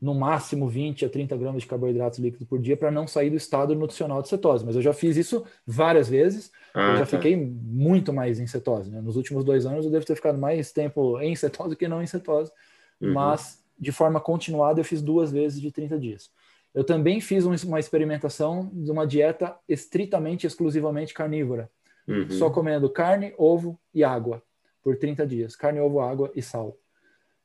no 0.00 0.14
máximo 0.14 0.68
20 0.68 1.04
a 1.04 1.08
30 1.08 1.36
gramas 1.36 1.62
de 1.62 1.68
carboidratos 1.68 2.18
líquidos 2.18 2.48
por 2.48 2.58
dia 2.58 2.76
para 2.76 2.90
não 2.90 3.06
sair 3.06 3.30
do 3.30 3.36
estado 3.36 3.74
nutricional 3.74 4.20
de 4.20 4.28
cetose. 4.28 4.64
Mas 4.64 4.74
eu 4.74 4.82
já 4.82 4.92
fiz 4.92 5.16
isso 5.16 5.44
várias 5.64 6.08
vezes. 6.08 6.50
Ah, 6.74 6.90
eu 6.90 6.92
já 6.94 7.06
tá. 7.06 7.06
fiquei 7.06 7.36
muito 7.36 8.12
mais 8.12 8.40
em 8.40 8.46
cetose. 8.46 8.90
Né? 8.90 9.00
Nos 9.00 9.16
últimos 9.16 9.44
dois 9.44 9.64
anos 9.64 9.84
eu 9.84 9.90
devo 9.92 10.04
ter 10.04 10.16
ficado 10.16 10.38
mais 10.38 10.72
tempo 10.72 11.20
em 11.20 11.36
cetose 11.36 11.76
que 11.76 11.86
não 11.86 12.02
em 12.02 12.06
cetose. 12.06 12.50
Uhum. 13.00 13.12
Mas 13.12 13.62
de 13.78 13.92
forma 13.92 14.20
continuada 14.20 14.80
eu 14.80 14.84
fiz 14.84 15.00
duas 15.00 15.30
vezes 15.30 15.60
de 15.60 15.70
30 15.70 15.98
dias. 15.98 16.30
Eu 16.74 16.82
também 16.82 17.20
fiz 17.20 17.44
uma 17.44 17.78
experimentação 17.78 18.70
de 18.72 18.90
uma 18.90 19.06
dieta 19.06 19.54
estritamente, 19.68 20.46
exclusivamente 20.46 21.12
carnívora 21.14 21.70
uhum. 22.06 22.30
só 22.30 22.50
comendo 22.50 22.88
carne, 22.90 23.34
ovo 23.36 23.78
e 23.94 24.02
água 24.02 24.42
por 24.82 24.96
30 24.96 25.26
dias. 25.26 25.56
Carne, 25.56 25.80
ovo, 25.80 26.00
água 26.00 26.30
e 26.34 26.42
sal. 26.42 26.76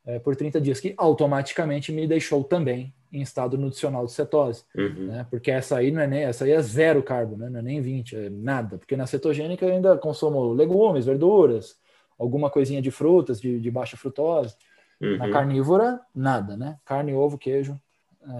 É, 0.05 0.19
por 0.19 0.35
30 0.35 0.61
dias, 0.61 0.79
que 0.79 0.93
automaticamente 0.97 1.91
me 1.91 2.07
deixou 2.07 2.43
também 2.43 2.93
em 3.11 3.21
estado 3.21 3.57
nutricional 3.57 4.05
de 4.05 4.11
cetose, 4.11 4.63
uhum. 4.75 5.07
né? 5.07 5.27
Porque 5.29 5.51
essa 5.51 5.77
aí 5.77 5.91
não 5.91 6.01
é 6.01 6.07
nem, 6.07 6.23
essa 6.23 6.45
aí 6.45 6.51
é 6.51 6.61
zero 6.61 7.01
carbo, 7.03 7.37
né? 7.37 7.49
Não 7.49 7.59
é 7.59 7.61
nem 7.61 7.81
20, 7.81 8.15
é 8.15 8.29
nada. 8.29 8.77
Porque 8.77 8.95
na 8.97 9.05
cetogênica 9.05 9.65
eu 9.65 9.73
ainda 9.73 9.97
consumo 9.97 10.53
legumes, 10.53 11.05
verduras, 11.05 11.77
alguma 12.17 12.49
coisinha 12.49 12.81
de 12.81 12.91
frutas, 12.91 13.39
de, 13.39 13.59
de 13.59 13.71
baixa 13.71 13.97
frutose. 13.97 14.55
Uhum. 14.99 15.17
Na 15.17 15.29
carnívora, 15.29 15.99
nada, 16.13 16.57
né? 16.57 16.77
Carne, 16.83 17.13
ovo, 17.13 17.37
queijo 17.37 17.79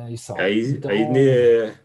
é, 0.08 0.12
e 0.12 0.18
sal. 0.18 0.38
Aí, 0.38 0.72
então, 0.72 0.92
aí 0.92 1.08
né, 1.08 1.76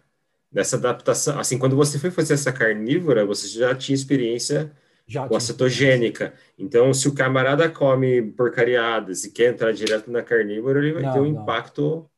dessa 0.52 0.76
adaptação, 0.76 1.38
assim, 1.38 1.58
quando 1.58 1.74
você 1.74 1.98
foi 1.98 2.10
fazer 2.10 2.34
essa 2.34 2.52
carnívora, 2.52 3.24
você 3.24 3.48
já 3.48 3.74
tinha 3.74 3.94
experiência 3.94 4.70
já 5.06 5.26
com 5.26 5.34
a 5.34 5.40
cetogênica. 5.40 6.34
Então, 6.58 6.92
se 6.92 7.08
o 7.08 7.14
camarada 7.14 7.68
come 7.70 8.22
porcariadas 8.22 9.24
e 9.24 9.32
quer 9.32 9.52
entrar 9.52 9.72
direto 9.72 10.10
na 10.10 10.22
carnívora, 10.22 10.78
ele 10.78 10.92
vai 10.92 11.02
não, 11.02 11.12
ter 11.12 11.20
um 11.20 11.32
não. 11.32 11.42
impacto. 11.42 12.08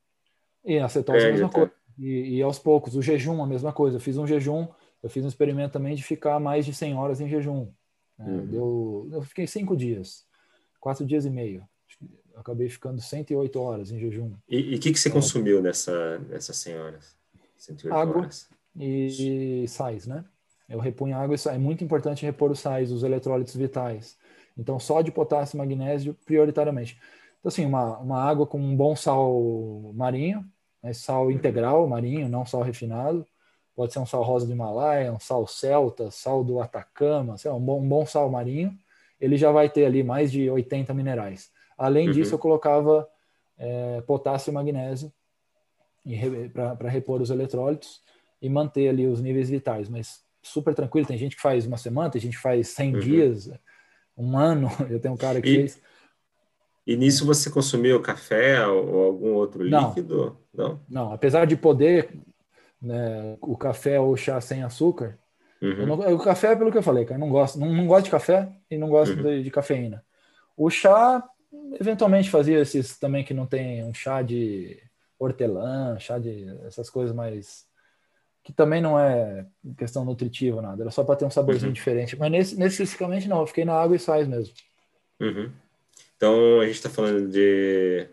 E 0.65 0.79
a 0.79 0.89
cetose 0.89 1.25
é 1.25 1.29
a 1.29 1.33
mesma 1.33 1.49
coisa. 1.49 1.73
E, 1.97 2.37
e, 2.37 2.43
aos 2.43 2.59
poucos, 2.59 2.97
o 2.97 3.03
jejum, 3.03 3.41
a 3.41 3.47
mesma 3.47 3.73
coisa. 3.73 3.97
Eu 3.97 4.01
fiz 4.01 4.17
um 4.17 4.27
jejum, 4.27 4.67
eu 5.01 5.09
fiz 5.09 5.25
um 5.25 5.29
experimento 5.29 5.73
também 5.73 5.95
de 5.95 6.03
ficar 6.03 6.41
mais 6.41 6.67
de 6.67 6.75
100 6.75 6.95
horas 6.95 7.21
em 7.21 7.29
jejum. 7.29 7.69
É, 8.19 8.23
uhum. 8.23 8.47
Deu, 8.47 9.09
eu 9.13 9.23
fiquei 9.23 9.47
cinco 9.47 9.77
dias, 9.77 10.25
quatro 10.81 11.07
dias 11.07 11.25
e 11.25 11.31
meio. 11.31 11.63
Eu 12.33 12.41
acabei 12.41 12.69
ficando 12.69 13.01
108 13.01 13.61
horas 13.61 13.93
em 13.93 13.99
jejum. 13.99 14.35
E 14.49 14.75
o 14.75 14.81
que, 14.81 14.93
que 14.93 14.99
você 14.99 15.09
é. 15.09 15.13
consumiu 15.13 15.63
nessa, 15.63 16.19
nessas 16.29 16.57
100 16.57 16.79
horas? 16.79 17.17
Água 17.91 18.19
horas. 18.19 18.49
e 18.77 19.65
sais, 19.69 20.07
né? 20.07 20.25
Eu 20.69 20.79
repunho 20.79 21.17
água 21.17 21.35
e 21.35 21.39
sais. 21.39 21.57
É 21.57 21.59
muito 21.59 21.85
importante 21.85 22.25
repor 22.25 22.51
os 22.51 22.61
sais, 22.61 22.91
os 22.91 23.03
eletrólitos 23.03 23.55
vitais. 23.55 24.17
Então, 24.57 24.79
sódio, 24.79 25.13
potássio 25.13 25.57
e 25.57 25.59
magnésio 25.59 26.17
prioritariamente. 26.25 26.99
Então, 27.39 27.49
assim, 27.49 27.67
uma, 27.67 27.99
uma 27.99 28.23
água 28.23 28.47
com 28.47 28.59
um 28.59 28.77
bom 28.77 28.97
sal 28.97 29.93
marinho, 29.95 30.45
né? 30.83 30.93
sal 30.93 31.31
integral 31.31 31.87
marinho, 31.87 32.29
não 32.29 32.47
sal 32.47 32.63
refinado. 32.63 33.27
Pode 33.75 33.93
ser 33.93 33.99
um 33.99 34.07
sal 34.07 34.23
rosa 34.23 34.47
do 34.47 34.53
Himalaia, 34.53 35.13
um 35.13 35.19
sal 35.19 35.47
celta, 35.47 36.11
sal 36.11 36.45
do 36.45 36.61
Atacama, 36.61 37.37
sei 37.37 37.51
lá, 37.51 37.57
um, 37.57 37.61
bom, 37.61 37.81
um 37.81 37.89
bom 37.89 38.07
sal 38.07 38.31
marinho. 38.31 38.77
Ele 39.21 39.37
já 39.37 39.51
vai 39.51 39.69
ter 39.69 39.85
ali 39.85 40.03
mais 40.03 40.31
de 40.31 40.49
80 40.49 40.95
minerais. 40.95 41.51
Além 41.77 42.07
uhum. 42.07 42.13
disso, 42.15 42.35
eu 42.35 42.39
colocava 42.39 43.09
é, 43.59 44.01
potássio 44.03 44.51
e 44.51 44.55
magnésio 44.55 45.13
para 46.53 46.89
repor 46.89 47.23
os 47.23 47.31
eletrólitos 47.31 48.01
e 48.41 48.49
manter 48.49 48.89
ali 48.89 49.07
os 49.07 49.21
níveis 49.21 49.49
vitais. 49.49 49.89
Mas 49.89 50.23
super 50.43 50.75
tranquilo, 50.75 51.07
tem 51.07 51.19
gente 51.19 51.37
que 51.37 51.43
faz 51.43 51.67
uma 51.67 51.77
semana, 51.77 52.11
tem 52.11 52.21
gente 52.21 52.37
que 52.37 52.43
faz 52.43 52.69
100 52.69 52.95
uhum. 52.95 53.01
dias, 53.01 53.51
um 54.17 54.37
ano. 54.37 54.69
Eu 54.91 55.01
tenho 55.01 55.15
um 55.15 55.19
cara 55.19 55.41
que 55.41 55.49
e, 55.49 55.57
fez. 55.57 55.81
E 56.87 56.97
nisso 56.97 57.25
você 57.25 57.51
consumiu 57.51 58.01
café 58.03 58.67
ou 58.67 59.05
algum 59.05 59.33
outro 59.33 59.65
não, 59.65 59.89
líquido? 59.89 60.39
Não, 60.53 60.81
não. 60.89 61.13
Apesar 61.13 61.47
de 61.47 61.57
poder, 61.57 62.11
né, 62.81 63.37
o 63.41 63.57
café 63.57 63.99
ou 63.99 64.15
chá 64.17 64.41
sem 64.41 64.63
açúcar, 64.63 65.19
uhum. 65.63 65.87
não, 65.87 66.15
o 66.15 66.19
café 66.19 66.53
é 66.53 66.57
pelo 66.57 66.71
que 66.71 66.77
eu 66.77 66.83
falei, 66.83 67.07
cara, 67.07 67.19
não 67.19 67.31
gosto, 67.31 67.59
não, 67.59 67.73
não 67.73 67.87
gosto 67.87 68.05
de 68.05 68.11
café 68.11 68.53
e 68.71 68.77
não 68.77 68.91
gosto 68.91 69.17
uhum. 69.17 69.23
de, 69.23 69.43
de 69.45 69.51
cafeína. 69.51 70.05
O 70.55 70.69
chá, 70.69 71.25
eventualmente 71.81 72.31
fazia 72.31 72.61
esses 72.61 72.99
também 72.99 73.25
que 73.25 73.33
não 73.33 73.47
tem 73.47 73.83
um 73.83 73.95
chá 73.95 74.21
de 74.21 74.79
hortelã, 75.25 75.99
chá 75.99 76.19
de 76.19 76.47
essas 76.67 76.89
coisas 76.91 77.15
mais 77.15 77.67
que 78.43 78.53
também 78.53 78.83
não 78.83 78.99
é 78.99 79.47
questão 79.79 80.05
nutritiva 80.05 80.61
nada, 80.61 80.83
era 80.83 80.91
só 80.91 81.03
para 81.03 81.17
ter 81.17 81.25
um 81.25 81.31
saborzinho 81.31 81.69
uhum. 81.69 81.73
diferente. 81.73 82.15
Mas 82.19 82.31
nesse, 82.31 82.57
nesse 82.57 82.75
especificamente 82.75 83.27
não, 83.27 83.41
eu 83.41 83.47
fiquei 83.47 83.65
na 83.65 83.73
água 83.73 83.97
e 83.97 83.99
sais 83.99 84.29
mesmo. 84.29 84.55
Uhum. 85.19 85.51
Então 86.17 86.61
a 86.61 86.67
gente 86.67 86.77
está 86.77 86.91
falando 86.91 87.29
de 87.31 88.07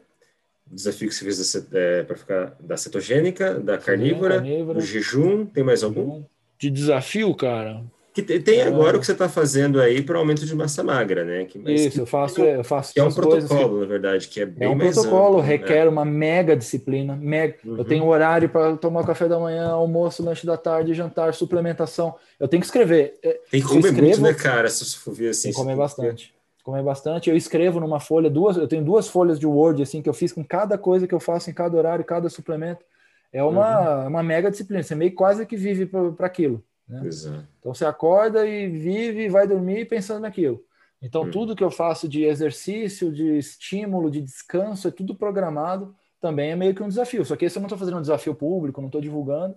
desafio 0.66 1.10
que 1.10 1.16
você 1.16 1.26
fez 1.26 1.74
é, 1.74 2.04
para 2.04 2.16
ficar 2.16 2.56
da 2.62 2.78
cetogênica, 2.78 3.60
da 3.60 3.78
carnívora, 3.78 4.36
carnívora, 4.36 4.80
do 4.80 4.86
jejum, 4.86 5.46
tem 5.46 5.64
mais 5.64 5.84
algum? 5.84 6.24
De 6.58 6.70
desafio, 6.70 7.36
cara. 7.36 7.84
Que 8.14 8.22
tem 8.22 8.62
agora 8.62 8.96
é. 8.96 8.98
o 8.98 9.00
que 9.00 9.06
você 9.06 9.14
está 9.14 9.30
fazendo 9.30 9.80
aí 9.80 10.02
para 10.02 10.20
aumento 10.20 10.46
de 10.46 10.54
massa 10.54 10.84
magra, 10.84 11.24
né? 11.24 11.46
Que, 11.46 11.58
Isso, 11.72 11.92
que, 11.92 12.00
eu 12.02 12.06
faço, 12.06 12.42
eu 12.42 12.64
faço. 12.64 12.94
Que 12.94 13.00
é 13.00 13.04
um 13.04 13.12
protocolo, 13.12 13.76
que, 13.76 13.80
na 13.80 13.86
verdade, 13.86 14.28
que 14.28 14.42
é 14.42 14.46
bem 14.46 14.68
É 14.68 14.70
um 14.70 14.78
protocolo, 14.78 15.38
amplo, 15.38 15.42
né? 15.44 15.48
requer 15.48 15.86
né? 15.86 15.90
uma 15.90 16.04
mega 16.04 16.54
disciplina. 16.54 17.16
Mega. 17.16 17.56
Uhum. 17.64 17.78
Eu 17.78 17.86
tenho 17.86 18.06
horário 18.06 18.50
para 18.50 18.76
tomar 18.76 19.06
café 19.06 19.30
da 19.30 19.40
manhã, 19.40 19.70
almoço, 19.70 20.26
lanche 20.26 20.46
da 20.46 20.58
tarde, 20.58 20.94
jantar, 20.94 21.34
suplementação. 21.34 22.14
Eu 22.38 22.50
tenho 22.50 22.60
que 22.60 22.66
escrever. 22.66 23.18
É, 23.24 23.40
tem 23.50 23.62
que 23.62 23.68
comer 23.68 23.80
escrevo, 23.80 24.02
muito, 24.02 24.22
né, 24.22 24.34
cara? 24.34 24.70
Se 24.70 24.84
você 24.84 24.98
for 24.98 25.14
ver 25.14 25.30
assim. 25.30 25.44
Tem 25.44 25.52
que 25.54 25.58
comer 25.58 25.78
bastante. 25.78 26.34
comer 26.66 26.84
bastante. 26.84 27.30
Eu 27.30 27.38
escrevo 27.38 27.80
numa 27.80 28.02
folha, 28.02 28.30
duas, 28.30 28.58
eu 28.58 28.68
tenho 28.68 28.84
duas 28.84 29.08
folhas 29.08 29.40
de 29.40 29.48
Word 29.48 29.82
assim 29.82 30.02
que 30.02 30.10
eu 30.10 30.14
fiz 30.14 30.34
com 30.34 30.44
cada 30.44 30.78
coisa 30.78 31.08
que 31.08 31.16
eu 31.16 31.20
faço 31.22 31.50
em 31.50 31.54
cada 31.54 31.78
horário, 31.78 32.04
cada 32.04 32.28
suplemento. 32.28 32.84
É 33.32 33.42
uma, 33.42 34.02
uhum. 34.02 34.08
uma 34.10 34.22
mega 34.22 34.52
disciplina. 34.52 34.84
Você 34.84 34.96
meio 34.96 35.16
quase 35.16 35.46
que 35.46 35.56
vive 35.56 35.86
para 35.86 36.28
aquilo. 36.28 36.62
Né? 36.92 37.48
Então 37.60 37.74
você 37.74 37.86
acorda 37.86 38.46
e 38.46 38.68
vive, 38.68 39.30
vai 39.30 39.48
dormir 39.48 39.88
pensando 39.88 40.22
naquilo. 40.22 40.64
Então 41.02 41.24
uhum. 41.24 41.32
tudo 41.32 41.56
que 41.56 41.64
eu 41.64 41.72
faço 41.72 42.08
de 42.08 42.24
exercício, 42.26 43.12
de 43.12 43.38
estímulo, 43.38 44.12
de 44.12 44.22
descanso, 44.22 44.88
é 44.88 44.92
tudo 44.92 45.16
programado. 45.16 45.96
Também 46.20 46.52
é 46.52 46.56
meio 46.56 46.76
que 46.76 46.84
um 46.84 46.88
desafio. 46.88 47.26
Só 47.26 47.36
que 47.36 47.46
esse 47.46 47.58
eu 47.58 47.62
não 47.62 47.68
estou 47.68 47.80
fazendo 47.80 47.98
um 47.98 48.02
desafio 48.02 48.36
público, 48.36 48.82
não 48.82 48.90
estou 48.90 49.02
divulgando, 49.02 49.56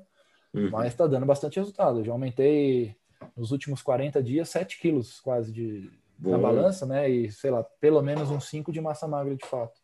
uhum. 0.54 0.70
mas 0.70 0.92
está 0.92 1.06
dando 1.06 1.26
bastante 1.26 1.58
resultado. 1.58 1.98
Eu 1.98 2.04
já 2.04 2.12
aumentei 2.12 2.96
nos 3.36 3.50
últimos 3.50 3.82
40 3.82 4.22
dias 4.22 4.48
7 4.48 4.80
quilos 4.80 5.20
quase 5.20 5.52
de, 5.52 5.90
na 6.18 6.38
balança, 6.38 6.86
né? 6.86 7.08
E 7.10 7.30
sei 7.30 7.50
lá, 7.50 7.62
pelo 7.80 8.00
menos 8.00 8.30
uns 8.30 8.48
5 8.48 8.72
de 8.72 8.80
massa 8.80 9.06
magra 9.06 9.34
de 9.34 9.44
fato. 9.44 9.78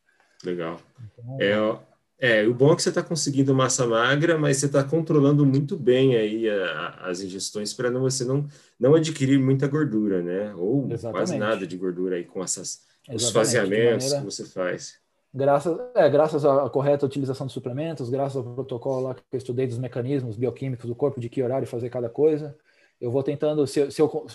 Legal. 0.44 0.78
Então, 1.12 1.36
é, 1.40 1.78
é, 2.20 2.46
o 2.46 2.52
bom 2.52 2.72
é 2.72 2.76
que 2.76 2.82
você 2.82 2.90
está 2.90 3.02
conseguindo 3.02 3.54
massa 3.54 3.86
magra, 3.86 4.36
mas 4.36 4.58
você 4.58 4.66
está 4.66 4.84
controlando 4.84 5.46
muito 5.46 5.74
bem 5.74 6.14
aí 6.16 6.50
a, 6.50 6.88
as 7.04 7.22
ingestões 7.22 7.72
para 7.72 7.90
você 7.90 8.24
não, 8.24 8.46
não 8.78 8.94
adquirir 8.94 9.38
muita 9.38 9.66
gordura, 9.66 10.22
né? 10.22 10.54
Ou 10.54 10.84
Exatamente. 10.90 11.12
quase 11.12 11.38
nada 11.38 11.66
de 11.66 11.76
gordura 11.78 12.16
aí 12.16 12.24
com 12.24 12.42
essas, 12.42 12.82
os 13.10 13.30
faseamentos 13.30 14.04
maneira... 14.04 14.18
que 14.18 14.24
você 14.24 14.44
faz. 14.44 15.00
Graças, 15.32 15.78
é, 15.94 16.10
graças 16.10 16.44
à 16.44 16.68
correta 16.68 17.06
utilização 17.06 17.46
de 17.46 17.52
suplementos, 17.54 18.10
graças 18.10 18.36
ao 18.36 18.54
protocolo 18.54 19.00
lá 19.00 19.14
que 19.14 19.22
eu 19.32 19.38
estudei 19.38 19.66
dos 19.66 19.78
mecanismos 19.78 20.36
bioquímicos 20.36 20.86
do 20.86 20.94
corpo, 20.94 21.20
de 21.20 21.30
que 21.30 21.42
horário 21.42 21.66
fazer 21.66 21.88
cada 21.88 22.10
coisa, 22.10 22.54
eu 23.00 23.10
vou 23.10 23.22
tentando, 23.22 23.66
se, 23.66 23.90
se, 23.90 24.02
eu, 24.02 24.26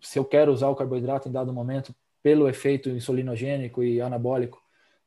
se 0.00 0.18
eu 0.18 0.24
quero 0.24 0.52
usar 0.52 0.68
o 0.68 0.76
carboidrato 0.76 1.28
em 1.28 1.32
dado 1.32 1.52
momento, 1.52 1.92
pelo 2.22 2.48
efeito 2.48 2.88
insulinogênico 2.90 3.82
e 3.82 4.00
anabólico 4.00 4.63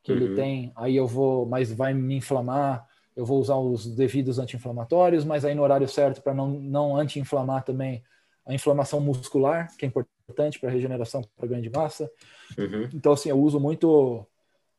que 0.08 0.12
uhum. 0.12 0.26
ele 0.26 0.34
tem, 0.34 0.72
aí 0.74 0.96
eu 0.96 1.06
vou, 1.06 1.44
mas 1.44 1.70
vai 1.70 1.92
me 1.92 2.16
inflamar, 2.16 2.86
eu 3.14 3.26
vou 3.26 3.38
usar 3.40 3.56
os 3.56 3.94
devidos 3.94 4.38
anti-inflamatórios, 4.38 5.24
mas 5.24 5.44
aí 5.44 5.54
no 5.54 5.62
horário 5.62 5.88
certo 5.88 6.22
para 6.22 6.32
não, 6.32 6.48
não 6.48 6.96
anti-inflamar 6.96 7.62
também 7.62 8.02
a 8.46 8.54
inflamação 8.54 9.00
muscular, 9.00 9.68
que 9.76 9.84
é 9.84 9.88
importante 9.88 10.58
para 10.58 10.70
regeneração, 10.70 11.22
para 11.36 11.48
ganho 11.48 11.62
de 11.62 11.70
massa. 11.70 12.10
Uhum. 12.56 12.88
Então, 12.94 13.12
assim, 13.12 13.28
eu 13.28 13.38
uso 13.38 13.60
muito 13.60 14.26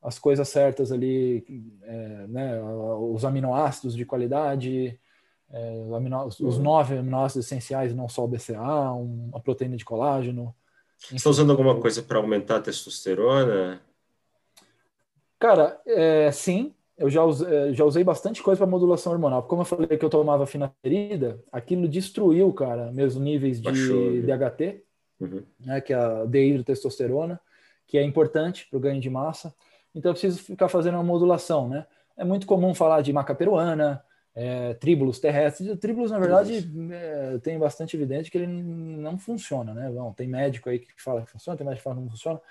as 0.01 0.17
coisas 0.17 0.47
certas 0.49 0.91
ali, 0.91 1.45
é, 1.83 2.27
né, 2.27 2.61
os 2.63 3.23
aminoácidos 3.23 3.95
de 3.95 4.05
qualidade, 4.05 4.99
é, 5.51 5.83
os 6.25 6.39
uhum. 6.39 6.63
nove 6.63 6.97
aminoácidos 6.97 7.45
essenciais, 7.45 7.93
não 7.93 8.09
só 8.09 8.23
o 8.23 8.27
BCA, 8.27 8.93
um, 8.93 9.29
a 9.33 9.39
proteína 9.39 9.77
de 9.77 9.85
colágeno. 9.85 10.55
Você 10.97 11.15
está 11.15 11.29
usando 11.29 11.51
alguma 11.51 11.79
coisa 11.79 12.01
para 12.01 12.17
aumentar 12.17 12.55
a 12.55 12.61
testosterona? 12.61 13.81
Cara, 15.39 15.79
é, 15.85 16.29
sim, 16.31 16.73
eu 16.97 17.09
já 17.09 17.23
usei, 17.23 17.47
é, 17.47 17.73
já 17.73 17.85
usei 17.85 18.03
bastante 18.03 18.43
coisa 18.43 18.59
para 18.59 18.67
modulação 18.67 19.13
hormonal. 19.13 19.43
Como 19.43 19.61
eu 19.61 19.65
falei 19.65 19.97
que 19.97 20.03
eu 20.03 20.09
tomava 20.09 20.45
finasterida, 20.45 21.41
aquilo 21.49 21.87
destruiu, 21.87 22.51
cara, 22.51 22.91
meus 22.91 23.15
níveis 23.15 23.61
de 23.61 24.21
DHT, 24.21 24.83
uhum. 25.21 25.43
né, 25.61 25.79
que 25.79 25.93
é 25.93 25.95
a 25.95 26.25
dehidrotestosterona, 26.25 27.39
que 27.87 27.97
é 27.97 28.03
importante 28.03 28.67
para 28.69 28.77
o 28.77 28.81
ganho 28.81 28.99
de 28.99 29.09
massa. 29.09 29.55
Então 29.95 30.09
eu 30.09 30.13
preciso 30.13 30.43
ficar 30.43 30.67
fazendo 30.67 30.95
uma 30.95 31.03
modulação, 31.03 31.69
né? 31.69 31.87
É 32.17 32.25
muito 32.25 32.45
comum 32.45 32.75
falar 32.75 33.01
de 33.01 33.13
maca 33.13 33.33
peruana, 33.33 34.03
é, 34.35 34.73
tríbulos 34.73 35.19
terrestres. 35.19 35.69
O 35.69 35.77
tríbulos, 35.77 36.11
na 36.11 36.19
verdade, 36.19 36.69
é, 36.91 37.37
tem 37.39 37.57
bastante 37.57 37.95
evidente 37.95 38.29
que 38.29 38.37
ele 38.37 38.47
não 38.47 39.17
funciona, 39.17 39.73
né? 39.73 39.89
Bom, 39.89 40.11
tem 40.11 40.27
médico 40.27 40.69
aí 40.69 40.79
que 40.79 41.01
fala 41.01 41.21
que 41.21 41.31
funciona, 41.31 41.57
tem 41.57 41.65
médico 41.65 41.79
que 41.79 41.83
fala 41.83 41.95
que 41.95 42.01
não 42.01 42.09
funciona. 42.09 42.41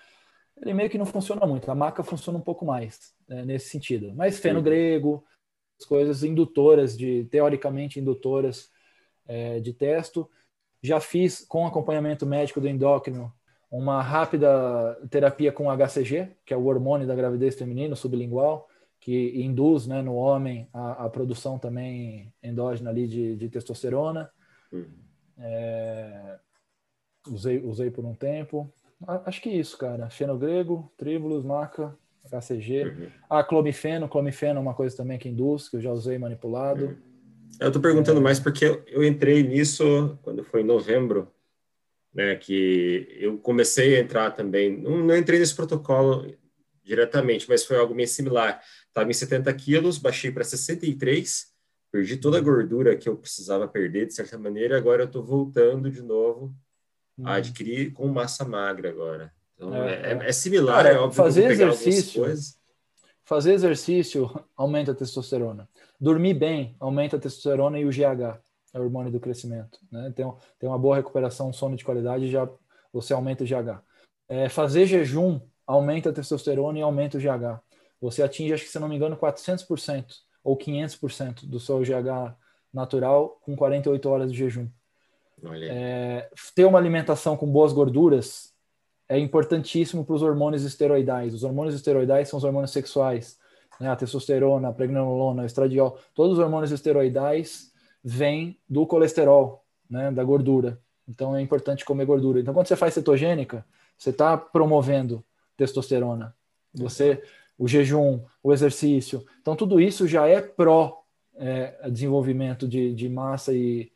Ele 0.61 0.75
meio 0.75 0.91
que 0.91 0.99
não 0.99 1.07
funciona 1.07 1.47
muito. 1.47 1.71
A 1.71 1.75
maca 1.75 2.03
funciona 2.03 2.39
um 2.39 2.43
pouco 2.43 2.65
mais 2.65 3.15
né, 3.29 3.45
nesse 3.45 3.69
sentido. 3.69 4.13
Mas 4.15 4.39
feno 4.39 4.61
grego, 4.61 5.25
as 5.79 5.87
coisas 5.87 6.23
indutoras, 6.23 6.97
de 6.97 7.25
teoricamente 7.31 8.01
indutoras 8.01 8.71
é, 9.27 9.61
de 9.61 9.73
testo. 9.73 10.29
Já 10.83 11.01
fiz 11.01 11.45
com 11.45 11.67
acompanhamento 11.67 12.27
médico 12.27 12.61
do 12.61 12.69
endócrino 12.69 13.33
uma 13.71 14.01
rápida 14.03 14.99
terapia 15.11 15.53
com 15.53 15.71
HCG, 15.71 16.37
que 16.45 16.55
é 16.55 16.57
o 16.57 16.65
hormônio 16.65 17.07
da 17.07 17.15
gravidez 17.15 17.55
feminina, 17.55 17.95
sublingual 17.95 18.69
que 19.01 19.43
induz 19.43 19.87
né, 19.87 20.03
no 20.03 20.15
homem 20.15 20.69
a, 20.73 21.05
a, 21.07 21.11
produção 21.11 21.59
também 21.59 22.33
endógena 22.43 22.91
ali 22.91 23.07
de, 23.07 23.37
de 23.37 23.49
testosterona. 23.49 24.31
Uhum. 24.73 24.87
É, 25.39 26.39
usei, 27.29 27.59
usei 27.65 27.91
por 27.91 28.05
um 28.05 28.15
tempo. 28.15 28.73
Acho 29.07 29.41
que 29.41 29.51
isso, 29.51 29.79
cara. 29.79 30.11
Fenogrego, 30.11 30.91
tríbulos, 30.97 31.45
maca, 31.45 31.97
HCG. 32.25 32.85
Uhum. 32.85 33.07
Ah, 33.31 33.45
clomifeno. 33.45 34.09
Clomifeno 34.09 34.59
é 34.59 34.63
uma 34.63 34.75
coisa 34.75 34.97
também 34.97 35.19
que 35.19 35.29
induz, 35.29 35.69
que 35.69 35.77
eu 35.77 35.81
já 35.81 35.93
usei 35.93 36.19
manipulado. 36.19 36.87
Uhum. 36.87 36.97
Eu 37.61 37.73
tô 37.73 37.81
perguntando 37.81 38.21
é... 38.21 38.23
mais 38.23 38.41
porque 38.41 38.65
eu, 38.65 38.83
eu 38.87 39.05
entrei 39.05 39.43
nisso 39.43 40.19
quando 40.23 40.45
foi 40.45 40.63
em 40.63 40.67
novembro, 40.67 41.33
né, 42.13 42.35
que 42.37 43.17
eu 43.21 43.39
comecei 43.39 43.97
a 43.97 44.01
entrar 44.01 44.33
também. 44.33 44.77
Não, 44.77 44.99
não 44.99 45.17
entrei 45.17 45.39
nesse 45.39 45.55
protocolo 45.55 46.27
diretamente, 46.83 47.49
mas 47.49 47.65
foi 47.65 47.77
algo 47.77 47.95
meio 47.95 48.09
similar. 48.09 48.63
Estava 48.87 49.11
em 49.11 49.15
70 49.15 49.53
quilos, 49.55 49.99
baixei 49.99 50.31
para 50.31 50.43
63, 50.43 51.47
perdi 51.93 52.17
toda 52.17 52.39
a 52.39 52.41
gordura 52.41 52.97
que 52.97 53.09
eu 53.09 53.17
precisava 53.17 53.69
perder, 53.69 54.07
de 54.07 54.15
certa 54.15 54.39
maneira, 54.39 54.77
agora 54.77 55.03
eu 55.03 55.07
estou 55.07 55.23
voltando 55.23 55.91
de 55.91 56.03
novo 56.03 56.55
a 57.19 57.23
uhum. 57.23 57.29
adquirir 57.29 57.93
com 57.93 58.09
massa 58.09 58.45
magra 58.45 58.89
agora. 58.89 59.33
Então, 59.57 59.75
é, 59.75 59.95
é, 59.95 60.13
é, 60.13 60.29
é 60.29 60.33
similar, 60.33 60.85
Cara, 60.85 60.89
é 60.91 60.99
óbvio 60.99 61.17
fazer 61.17 61.51
exercício, 61.51 62.25
Fazer 63.25 63.53
exercício 63.53 64.43
aumenta 64.57 64.93
a 64.93 64.95
testosterona. 64.95 65.69
Dormir 66.01 66.33
bem 66.33 66.75
aumenta 66.81 67.17
a 67.17 67.21
testosterona 67.21 67.79
e 67.79 67.85
o 67.85 67.91
GH, 67.91 68.41
é 68.73 68.79
o 68.79 68.85
hormônio 68.85 69.13
do 69.13 69.21
crescimento. 69.21 69.79
Né? 69.93 70.11
Tem, 70.17 70.33
tem 70.59 70.69
uma 70.69 70.79
boa 70.79 70.97
recuperação, 70.97 71.53
sono 71.53 71.77
de 71.77 71.85
qualidade, 71.85 72.31
já 72.31 72.49
você 72.91 73.13
aumenta 73.13 73.45
o 73.45 73.47
GH. 73.47 73.83
É, 74.29 74.49
fazer 74.49 74.87
jejum 74.87 75.41
aumenta 75.67 76.09
a 76.09 76.13
testosterona 76.13 76.79
e 76.79 76.83
aumenta 76.83 77.19
o 77.19 77.21
GH. 77.21 77.61
Você 78.01 78.23
atinge, 78.23 78.55
acho 78.55 78.65
que 78.65 78.71
se 78.71 78.79
não 78.79 78.89
me 78.89 78.97
engano, 78.97 79.17
400% 79.17 80.07
ou 80.43 80.57
500% 80.57 81.45
do 81.45 81.61
seu 81.61 81.81
GH 81.81 82.35
natural 82.73 83.39
com 83.43 83.57
48 83.57 84.09
horas 84.09 84.33
de 84.33 84.39
jejum. 84.39 84.69
É, 85.71 86.29
ter 86.55 86.65
uma 86.65 86.79
alimentação 86.79 87.37
com 87.37 87.47
boas 87.47 87.73
gorduras 87.73 88.53
é 89.09 89.19
importantíssimo 89.19 90.05
para 90.05 90.15
os 90.15 90.23
hormônios 90.23 90.65
esteroidais. 90.65 91.35
Os 91.35 91.45
hormônios 91.45 91.75
esteroidais 91.75 92.29
são 92.29 92.39
os 92.39 92.45
hormônios 92.45 92.73
sexuais, 92.73 93.39
né? 93.81 93.89
a 93.89 93.97
testosterona, 93.97 94.69
a 94.69 94.73
pregnenolona, 94.73 95.43
o 95.43 95.47
estradiol. 95.47 95.99
Todos 96.15 96.39
os 96.39 96.45
hormônios 96.45 96.71
esteroidais 96.71 97.73
vêm 98.03 98.59
do 98.69 98.87
colesterol, 98.87 99.65
né? 99.89 100.11
da 100.11 100.23
gordura. 100.23 100.79
Então 101.09 101.35
é 101.35 101.41
importante 101.41 101.85
comer 101.85 102.05
gordura. 102.05 102.41
Então 102.41 102.53
quando 102.53 102.67
você 102.67 102.77
faz 102.77 102.95
cetogênica, 102.95 103.65
você 103.97 104.11
está 104.11 104.37
promovendo 104.37 105.25
testosterona. 105.57 106.35
Você, 106.75 107.23
o 107.59 107.67
jejum, 107.67 108.21
o 108.43 108.53
exercício. 108.53 109.25
Então, 109.41 109.57
tudo 109.57 109.81
isso 109.81 110.07
já 110.07 110.27
é 110.27 110.41
pró 110.41 111.03
é, 111.37 111.91
desenvolvimento 111.91 112.69
de, 112.69 112.95
de 112.95 113.09
massa 113.09 113.53
e, 113.53 113.91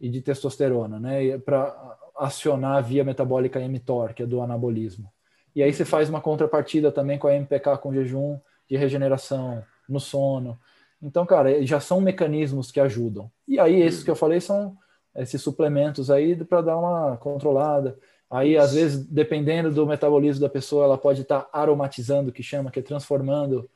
e 0.00 0.08
de 0.08 0.22
testosterona, 0.22 0.98
né? 0.98 1.38
Para 1.38 1.98
acionar 2.16 2.78
a 2.78 2.80
via 2.80 3.04
metabólica 3.04 3.60
mTOR, 3.60 4.14
que 4.14 4.22
é 4.22 4.26
do 4.26 4.40
anabolismo. 4.40 5.10
E 5.54 5.62
aí 5.62 5.72
você 5.72 5.84
faz 5.84 6.08
uma 6.08 6.20
contrapartida 6.20 6.92
também 6.92 7.18
com 7.18 7.26
a 7.26 7.34
MPK 7.34 7.78
com 7.78 7.92
jejum 7.92 8.38
de 8.68 8.76
regeneração 8.76 9.64
no 9.88 9.98
sono. 9.98 10.58
Então, 11.02 11.26
cara, 11.26 11.64
já 11.66 11.80
são 11.80 12.00
mecanismos 12.00 12.70
que 12.70 12.78
ajudam. 12.78 13.30
E 13.48 13.58
aí, 13.58 13.80
esses 13.80 14.04
que 14.04 14.10
eu 14.10 14.16
falei 14.16 14.40
são 14.40 14.76
esses 15.14 15.42
suplementos 15.42 16.10
aí 16.10 16.36
para 16.44 16.60
dar 16.60 16.76
uma 16.76 17.16
controlada. 17.16 17.98
Aí, 18.30 18.56
às 18.56 18.74
vezes, 18.74 19.04
dependendo 19.06 19.70
do 19.72 19.86
metabolismo 19.86 20.42
da 20.42 20.48
pessoa, 20.48 20.84
ela 20.84 20.98
pode 20.98 21.22
estar 21.22 21.40
tá 21.40 21.48
aromatizando, 21.52 22.30
que 22.30 22.42
chama, 22.42 22.70
que 22.70 22.78
é 22.78 22.82
transformando 22.82 23.68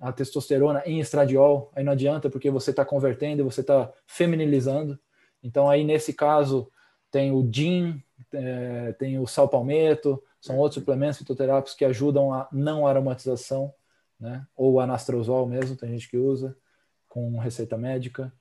a 0.00 0.12
testosterona 0.12 0.82
em 0.84 1.00
estradiol. 1.00 1.72
Aí 1.74 1.82
não 1.82 1.92
adianta, 1.92 2.28
porque 2.28 2.50
você 2.50 2.70
está 2.70 2.84
convertendo, 2.84 3.44
você 3.44 3.62
está 3.62 3.90
feminilizando. 4.06 4.98
Então, 5.44 5.68
aí, 5.68 5.84
nesse 5.84 6.14
caso, 6.14 6.70
tem 7.10 7.30
o 7.30 7.42
DIN, 7.42 8.02
é, 8.32 8.92
tem 8.94 9.18
o 9.18 9.26
sal 9.26 9.48
palmeto, 9.48 10.20
são 10.40 10.56
outros 10.56 10.80
suplementos 10.80 11.18
fitoterápicos 11.18 11.74
que 11.74 11.84
ajudam 11.84 12.32
a 12.32 12.48
não 12.50 12.86
aromatização, 12.86 13.72
né? 14.18 14.46
ou 14.56 14.80
anastrozol 14.80 15.46
mesmo, 15.46 15.76
tem 15.76 15.90
gente 15.90 16.08
que 16.08 16.16
usa, 16.16 16.56
com 17.08 17.38
receita 17.38 17.76
médica. 17.76 18.32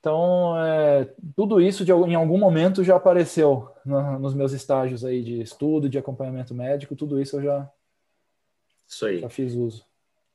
Então, 0.00 0.54
é, 0.58 1.14
tudo 1.36 1.60
isso 1.60 1.84
de, 1.84 1.92
em 1.92 2.14
algum 2.14 2.36
momento 2.36 2.82
já 2.82 2.96
apareceu 2.96 3.70
no, 3.84 4.18
nos 4.18 4.34
meus 4.34 4.52
estágios 4.52 5.04
aí 5.04 5.22
de 5.22 5.40
estudo, 5.40 5.88
de 5.88 5.96
acompanhamento 5.96 6.54
médico, 6.54 6.96
tudo 6.96 7.20
isso 7.20 7.36
eu 7.36 7.42
já, 7.44 7.70
isso 8.86 9.06
aí. 9.06 9.20
já 9.20 9.30
fiz 9.30 9.54
uso. 9.54 9.84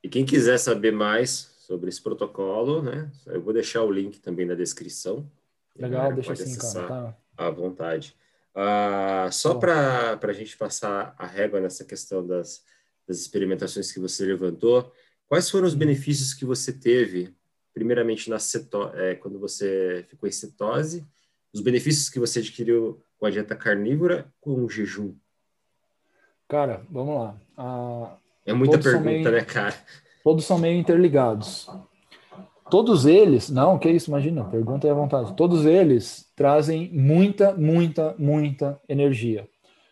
E 0.02 0.08
quem 0.08 0.24
quiser 0.24 0.58
saber 0.58 0.90
mais 0.92 1.54
sobre 1.58 1.88
esse 1.88 2.02
protocolo, 2.02 2.82
né, 2.82 3.10
eu 3.26 3.40
vou 3.40 3.52
deixar 3.52 3.82
o 3.82 3.92
link 3.92 4.18
também 4.18 4.46
na 4.46 4.54
descrição. 4.54 5.24
Legal, 5.76 6.12
deixa 6.12 6.32
assim, 6.32 6.56
cara. 6.56 6.88
Tá. 6.88 7.16
À 7.36 7.50
vontade. 7.50 8.14
Ah, 8.54 9.28
só 9.32 9.54
para 9.54 10.18
a 10.20 10.32
gente 10.32 10.56
passar 10.56 11.14
a 11.16 11.26
régua 11.26 11.60
nessa 11.60 11.84
questão 11.84 12.26
das, 12.26 12.62
das 13.06 13.18
experimentações 13.18 13.92
que 13.92 14.00
você 14.00 14.24
levantou, 14.24 14.92
quais 15.26 15.48
foram 15.48 15.66
os 15.66 15.72
uhum. 15.72 15.78
benefícios 15.78 16.34
que 16.34 16.44
você 16.44 16.72
teve, 16.72 17.34
primeiramente 17.72 18.28
na 18.28 18.38
ceto, 18.38 18.90
é, 18.94 19.14
quando 19.14 19.38
você 19.38 20.04
ficou 20.08 20.28
em 20.28 20.32
cetose, 20.32 21.06
os 21.52 21.60
benefícios 21.60 22.08
que 22.08 22.18
você 22.18 22.40
adquiriu 22.40 23.02
com 23.18 23.26
a 23.26 23.30
dieta 23.30 23.56
carnívora 23.56 24.32
com 24.40 24.64
o 24.64 24.68
jejum? 24.68 25.14
Cara, 26.48 26.84
vamos 26.90 27.14
lá. 27.14 27.40
Ah, 27.56 28.16
é 28.44 28.52
muita 28.52 28.78
pergunta, 28.78 29.04
meio, 29.04 29.30
né, 29.30 29.44
cara? 29.44 29.74
Todos 30.24 30.44
são 30.44 30.58
meio 30.58 30.78
interligados. 30.78 31.68
Todos 32.70 33.04
eles, 33.04 33.50
não, 33.50 33.78
que 33.78 33.90
isso, 33.90 34.10
imagina, 34.10 34.44
pergunta 34.44 34.88
à 34.88 34.94
vontade. 34.94 35.34
Todos 35.34 35.66
eles 35.66 36.30
trazem 36.36 36.88
muita, 36.92 37.52
muita, 37.54 38.14
muita 38.16 38.80
energia. 38.88 39.48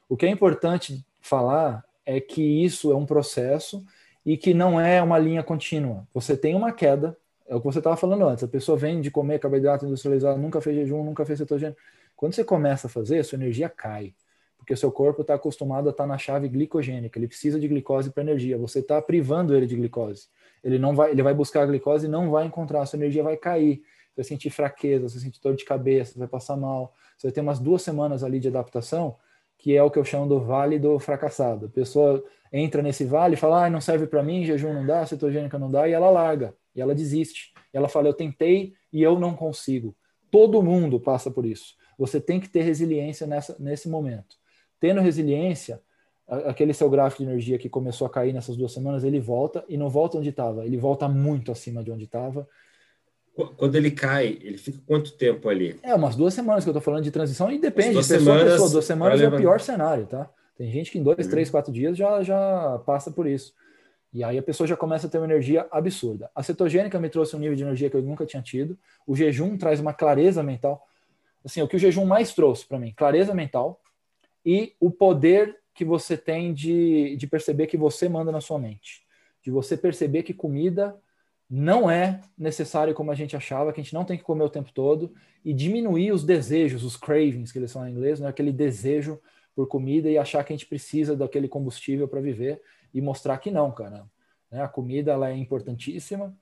O 0.09 0.16
que 0.16 0.24
é 0.24 0.29
importante 0.29 1.05
falar 1.20 1.85
é 2.07 2.20
que 2.20 2.41
isso 2.41 2.93
é 2.93 2.97
um 2.97 3.05
processo 3.05 3.85
e 4.24 4.37
que 4.37 4.55
não 4.55 4.81
é 4.81 5.03
uma 5.03 5.18
linha 5.18 5.43
contínua. 5.43 6.07
Você 6.14 6.37
tem 6.37 6.55
uma 6.55 6.70
queda, 6.70 7.16
é 7.49 7.55
o 7.57 7.61
que 7.61 7.66
você 7.66 7.79
estava 7.79 7.97
falando 7.97 8.26
antes. 8.29 8.45
A 8.45 8.49
pessoa 8.49 8.79
vem 8.79 9.01
de 9.01 9.11
comer 9.11 9.41
carboidrato 9.41 9.85
industrializado, 9.85 10.39
nunca 10.39 10.61
fez 10.61 10.76
jejum, 10.76 11.03
nunca 11.03 11.26
fez 11.26 11.41
cetogênico. 11.41 11.81
Quando 12.14 12.35
você 12.35 12.45
começa 12.45 12.87
a 12.87 12.91
fazer, 12.91 13.24
sua 13.24 13.37
energia 13.37 13.68
cai, 13.68 14.14
porque 14.57 14.76
seu 14.76 14.93
corpo 14.93 15.22
está 15.22 15.35
acostumado 15.35 15.89
a 15.89 15.91
estar 15.91 16.05
tá 16.05 16.09
na 16.09 16.16
chave 16.16 16.49
glicogênica. 16.49 17.18
Ele 17.18 17.26
precisa 17.26 17.59
de 17.59 17.66
glicose 17.66 18.11
para 18.11 18.22
energia. 18.22 18.57
Você 18.57 18.79
está 18.79 19.03
privando 19.03 19.55
ele 19.57 19.66
de 19.66 19.74
glicose 19.74 20.29
ele 20.63 20.79
não 20.79 20.95
vai, 20.95 21.11
ele 21.11 21.23
vai 21.23 21.35
buscar 21.35 21.63
a 21.63 21.67
glicose 21.67 22.07
e 22.07 22.09
não 22.09 22.31
vai 22.31 22.47
encontrar, 22.47 22.83
a 22.83 22.87
sua 22.87 22.97
energia 22.97 23.23
vai 23.23 23.37
cair, 23.37 23.83
você 24.11 24.17
vai 24.17 24.25
sentir 24.25 24.51
fraqueza, 24.51 25.09
você 25.09 25.17
vai 25.17 25.25
sentir 25.25 25.41
dor 25.41 25.55
de 25.55 25.65
cabeça, 25.65 26.19
vai 26.19 26.29
passar 26.29 26.57
mal, 26.57 26.95
você 27.17 27.29
vai 27.29 27.33
ter 27.33 27.41
umas 27.41 27.59
duas 27.59 27.83
semanas 27.83 28.23
ali 28.23 28.41
de 28.41 28.49
adaptação, 28.49 29.17
que 29.57 29.77
é 29.77 29.83
o 29.83 29.91
que 29.91 29.99
eu 29.99 30.05
chamo 30.05 30.29
do 30.29 30.41
vale 30.41 30.79
do 30.79 30.99
fracassado. 30.99 31.67
A 31.67 31.69
pessoa 31.69 32.25
entra 32.53 32.81
nesse 32.81 33.05
vale 33.05 33.35
e 33.35 33.37
fala, 33.37 33.67
ah, 33.67 33.71
não 33.71 33.81
serve 33.81 34.07
para 34.07 34.23
mim, 34.23 34.45
jejum 34.45 34.73
não 34.73 34.87
dá, 34.87 35.05
cetogênica 35.05 35.59
não 35.59 35.71
dá, 35.71 35.89
e 35.89 35.93
ela 35.93 36.11
larga, 36.11 36.55
e 36.75 36.81
ela 36.81 36.95
desiste. 36.95 37.53
E 37.73 37.77
ela 37.77 37.89
fala, 37.89 38.09
eu 38.09 38.15
tentei 38.15 38.75
e 38.93 39.03
eu 39.03 39.19
não 39.19 39.35
consigo. 39.35 39.95
Todo 40.31 40.63
mundo 40.63 41.01
passa 41.01 41.31
por 41.31 41.45
isso. 41.45 41.75
Você 41.99 42.21
tem 42.21 42.39
que 42.39 42.49
ter 42.49 42.63
resiliência 42.63 43.27
nessa, 43.27 43.57
nesse 43.59 43.89
momento. 43.89 44.37
Tendo 44.79 45.01
resiliência, 45.01 45.83
aquele 46.29 46.74
seu 46.74 46.91
gráfico 46.91 47.22
de 47.22 47.31
energia 47.31 47.59
que 47.59 47.68
começou 47.68 48.07
a 48.07 48.11
cair 48.11 48.33
nessas 48.33 48.57
duas 48.57 48.72
semanas, 48.72 49.03
ele 49.03 49.18
volta 49.18 49.64
e 49.68 49.76
não 49.76 49.89
volta 49.89 50.18
onde 50.18 50.29
estava, 50.29 50.64
ele 50.66 50.76
volta 50.76 51.09
muito 51.09 51.51
acima 51.51 51.83
de 51.83 51.91
onde 51.91 52.05
estava. 52.05 52.47
Quando 53.57 53.76
ele 53.76 53.91
cai, 53.91 54.37
ele 54.43 54.59
fica 54.59 54.79
quanto 54.85 55.12
tempo 55.12 55.49
ali? 55.49 55.79
É, 55.83 55.95
umas 55.95 56.16
duas 56.16 56.35
semanas 56.35 56.64
que 56.64 56.70
eu 56.70 56.72
estou 56.72 56.83
falando 56.83 57.05
de 57.05 57.11
transição 57.11 57.51
e 57.51 57.59
depende 57.59 57.91
de 57.91 57.97
pessoa 57.97 58.18
semanas, 58.18 58.43
a 58.43 58.51
pessoa. 58.53 58.70
Duas 58.70 58.85
semanas 58.85 59.20
é 59.20 59.29
o 59.29 59.37
pior 59.37 59.61
cenário, 59.61 60.07
tá? 60.07 60.29
Tem 60.57 60.70
gente 60.72 60.91
que 60.91 60.99
em 60.99 61.03
dois, 61.03 61.24
uhum. 61.24 61.31
três, 61.31 61.49
quatro 61.49 61.72
dias 61.72 61.97
já, 61.97 62.20
já 62.22 62.83
passa 62.85 63.12
por 63.12 63.29
isso. 63.29 63.55
E 64.12 64.24
aí 64.24 64.37
a 64.37 64.43
pessoa 64.43 64.66
já 64.66 64.76
começa 64.76 65.07
a 65.07 65.11
ter 65.11 65.18
uma 65.18 65.26
energia 65.26 65.66
absurda. 65.70 66.29
A 66.35 66.43
cetogênica 66.43 66.99
me 66.99 67.09
trouxe 67.09 67.37
um 67.37 67.39
nível 67.39 67.55
de 67.55 67.62
energia 67.62 67.89
que 67.89 67.97
eu 67.97 68.03
nunca 68.03 68.26
tinha 68.26 68.43
tido. 68.43 68.76
O 69.07 69.14
jejum 69.14 69.57
traz 69.57 69.79
uma 69.79 69.95
clareza 69.95 70.43
mental. 70.43 70.85
Assim, 71.45 71.62
o 71.62 71.68
que 71.68 71.76
o 71.76 71.79
jejum 71.79 72.05
mais 72.05 72.35
trouxe 72.35 72.66
para 72.66 72.79
mim, 72.79 72.93
clareza 72.97 73.33
mental 73.33 73.81
e 74.45 74.74
o 74.81 74.91
poder 74.91 75.57
que 75.79 75.85
você 75.85 76.16
tem 76.16 76.53
de, 76.53 77.14
de 77.16 77.24
perceber 77.29 77.68
que 77.68 77.76
você 77.76 78.09
manda 78.09 78.33
na 78.33 78.41
sua 78.41 78.59
mente. 78.59 79.07
De 79.41 79.49
você 79.49 79.76
perceber 79.76 80.24
que 80.24 80.35
comida 80.35 81.01
não 81.49 81.89
é 81.89 82.20
necessário 82.37 82.93
como 82.93 83.12
a 83.12 83.14
gente 83.14 83.37
achava, 83.37 83.72
que 83.72 83.81
a 83.81 83.85
gente 83.85 83.95
não 83.95 84.05
tem 84.05 84.18
que 84.18 84.24
comer 84.24 84.43
o 84.43 84.51
tempo 84.51 84.72
todo, 84.72 85.14
e 85.45 85.55
diminuir 85.55 86.11
os 86.11 86.24
desejos, 86.24 86.83
os 86.83 86.97
cravings, 86.97 87.53
que 87.53 87.61
eles 87.61 87.70
são 87.70 87.87
em 87.87 87.93
inglês, 87.93 88.18
né? 88.18 88.26
aquele 88.26 88.51
desejo 88.51 89.20
por 89.55 89.68
comida 89.68 90.11
e 90.11 90.18
achar 90.18 90.43
que 90.43 90.53
a 90.53 90.57
gente 90.57 90.66
precisa 90.66 91.14
daquele 91.14 91.47
combustível 91.47 92.09
para 92.09 92.20
viver 92.20 92.61
e 92.93 93.01
mostrar 93.01 93.39
que 93.39 93.49
não, 93.49 93.70
cara. 93.70 94.05
Né? 94.51 94.61
A 94.61 94.66
comida 94.66 95.12
ela 95.12 95.31
é 95.31 95.37
importantíssima, 95.37 96.37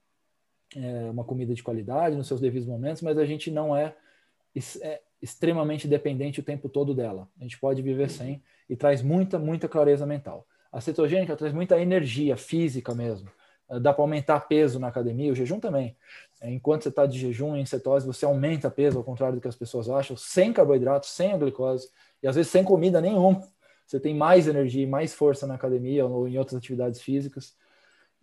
é 0.74 1.10
uma 1.10 1.24
comida 1.24 1.54
de 1.54 1.62
qualidade 1.62 2.16
nos 2.16 2.26
seus 2.26 2.40
devidos 2.40 2.66
momentos, 2.66 3.02
mas 3.02 3.18
a 3.18 3.26
gente 3.26 3.50
não 3.50 3.76
é, 3.76 3.94
é 4.80 5.02
extremamente 5.26 5.88
dependente 5.88 6.40
o 6.40 6.42
tempo 6.42 6.68
todo 6.68 6.94
dela. 6.94 7.28
A 7.38 7.42
gente 7.42 7.58
pode 7.58 7.82
viver 7.82 8.08
sem 8.08 8.40
e 8.70 8.76
traz 8.76 9.02
muita, 9.02 9.38
muita 9.38 9.68
clareza 9.68 10.06
mental. 10.06 10.46
A 10.72 10.80
cetogênica 10.80 11.36
traz 11.36 11.52
muita 11.52 11.80
energia 11.80 12.36
física 12.36 12.94
mesmo. 12.94 13.28
Eh, 13.68 13.80
dá 13.80 13.92
para 13.92 14.02
aumentar 14.02 14.40
peso 14.40 14.78
na 14.78 14.88
academia, 14.88 15.32
o 15.32 15.34
jejum 15.34 15.58
também. 15.58 15.96
Eh, 16.40 16.52
enquanto 16.52 16.82
você 16.82 16.90
está 16.90 17.06
de 17.06 17.18
jejum 17.18 17.56
em 17.56 17.66
cetose, 17.66 18.06
você 18.06 18.24
aumenta 18.24 18.70
peso, 18.70 18.98
ao 18.98 19.04
contrário 19.04 19.36
do 19.36 19.40
que 19.40 19.48
as 19.48 19.56
pessoas 19.56 19.90
acham, 19.90 20.16
sem 20.16 20.52
carboidratos, 20.52 21.10
sem 21.10 21.32
a 21.32 21.36
glicose, 21.36 21.90
e 22.22 22.28
às 22.28 22.36
vezes 22.36 22.50
sem 22.50 22.62
comida 22.62 23.00
nenhuma. 23.00 23.42
Você 23.84 23.98
tem 23.98 24.14
mais 24.14 24.46
energia 24.46 24.82
e 24.82 24.86
mais 24.86 25.12
força 25.12 25.46
na 25.46 25.54
academia 25.54 26.06
ou 26.06 26.28
em 26.28 26.38
outras 26.38 26.56
atividades 26.56 27.00
físicas. 27.00 27.56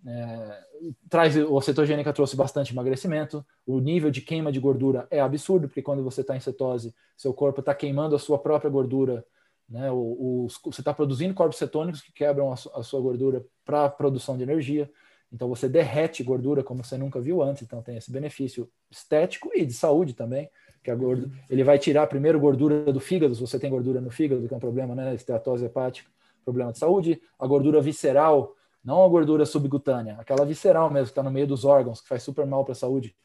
É, 0.06 0.64
traz 1.10 1.36
a 1.38 1.62
cetogênica 1.62 2.12
trouxe 2.12 2.36
bastante 2.36 2.74
emagrecimento. 2.74 3.46
O 3.66 3.80
nível 3.80 4.12
de 4.12 4.22
queima 4.22 4.52
de 4.52 4.60
gordura 4.60 5.08
é 5.10 5.20
absurdo, 5.20 5.68
porque 5.68 5.82
quando 5.82 6.04
você 6.04 6.22
está 6.22 6.36
em 6.36 6.40
cetose, 6.40 6.94
seu 7.16 7.34
corpo 7.34 7.62
está 7.62 7.74
queimando 7.74 8.16
a 8.16 8.20
sua 8.20 8.38
própria 8.38 8.70
gordura 8.70 9.26
né? 9.70 9.92
O, 9.92 9.96
o, 9.96 10.48
você 10.66 10.82
está 10.82 10.94
produzindo 10.94 11.34
corpos 11.34 11.58
cetônicos 11.58 12.02
que 12.02 12.12
quebram 12.12 12.52
a, 12.52 12.54
a 12.54 12.84
sua 12.84 13.02
gordura 13.02 13.46
para 13.66 13.90
produção 13.90 14.38
de 14.38 14.44
energia. 14.44 14.90
Então 15.32 15.48
você 15.50 15.68
derrete 15.68 16.24
gordura 16.24 16.64
como 16.64 16.84
você 16.84 16.98
nunca 16.98 17.20
viu 17.20 17.42
antes. 17.42 17.64
Então 17.64 17.82
tem 17.82 17.98
esse 17.98 18.12
benefício 18.12 18.70
estético 18.92 19.50
e 19.54 19.66
de 19.66 19.74
saúde 19.74 20.14
também, 20.14 20.50
que 20.84 20.92
a 20.92 20.96
gordura, 20.96 21.32
ele 21.50 21.64
vai 21.64 21.80
tirar 21.80 22.06
primeiro 22.08 22.40
gordura 22.40 22.92
do 22.94 23.00
fígado, 23.00 23.34
se 23.34 23.42
você 23.42 23.58
tem 23.58 23.70
gordura 23.70 24.00
no 24.00 24.12
fígado, 24.12 24.48
que 24.48 24.54
é 24.54 24.58
um 24.58 24.60
problema, 24.60 24.94
né? 24.94 25.16
Esteatose 25.16 25.66
hepática, 25.66 26.10
problema 26.46 26.72
de 26.72 26.78
saúde. 26.78 27.20
A 27.40 27.48
gordura 27.48 27.82
visceral, 27.82 28.56
não 28.84 29.04
a 29.04 29.08
gordura 29.08 29.46
subcutânea, 29.46 30.18
aquela 30.20 30.46
visceral 30.46 30.90
mesmo, 30.90 31.06
que 31.06 31.12
está 31.12 31.24
no 31.24 31.32
meio 31.32 31.48
dos 31.48 31.64
órgãos, 31.64 32.02
que 32.02 32.08
faz 32.08 32.24
super 32.24 32.46
mal 32.46 32.64
para 32.64 32.74
a 32.74 32.76
saúde, 32.76 33.16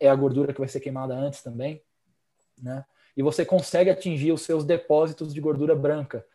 é 0.00 0.08
a 0.08 0.14
gordura 0.14 0.52
que 0.52 0.58
vai 0.58 0.68
ser 0.68 0.80
queimada 0.80 1.14
antes 1.14 1.42
também, 1.42 1.82
né? 2.60 2.84
e 3.16 3.22
você 3.22 3.44
consegue 3.44 3.88
atingir 3.88 4.32
os 4.32 4.42
seus 4.42 4.64
depósitos 4.64 5.32
de 5.32 5.40
gordura 5.40 5.74
branca. 5.74 6.26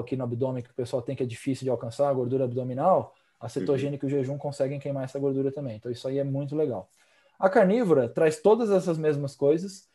Aqui 0.00 0.16
no 0.16 0.24
abdômen 0.24 0.62
que 0.62 0.70
o 0.70 0.74
pessoal 0.74 1.00
tem 1.02 1.14
que 1.14 1.22
é 1.22 1.26
difícil 1.26 1.64
de 1.64 1.70
alcançar, 1.70 2.08
a 2.08 2.12
gordura 2.12 2.44
abdominal, 2.44 3.14
a 3.38 3.48
cetogênica 3.48 4.04
e 4.04 4.08
o 4.08 4.10
jejum 4.10 4.36
conseguem 4.36 4.80
queimar 4.80 5.04
essa 5.04 5.18
gordura 5.18 5.52
também. 5.52 5.76
Então 5.76 5.90
isso 5.90 6.06
aí 6.08 6.18
é 6.18 6.24
muito 6.24 6.56
legal. 6.56 6.90
A 7.38 7.48
carnívora 7.48 8.08
traz 8.08 8.40
todas 8.40 8.70
essas 8.70 8.98
mesmas 8.98 9.36
coisas 9.36 9.88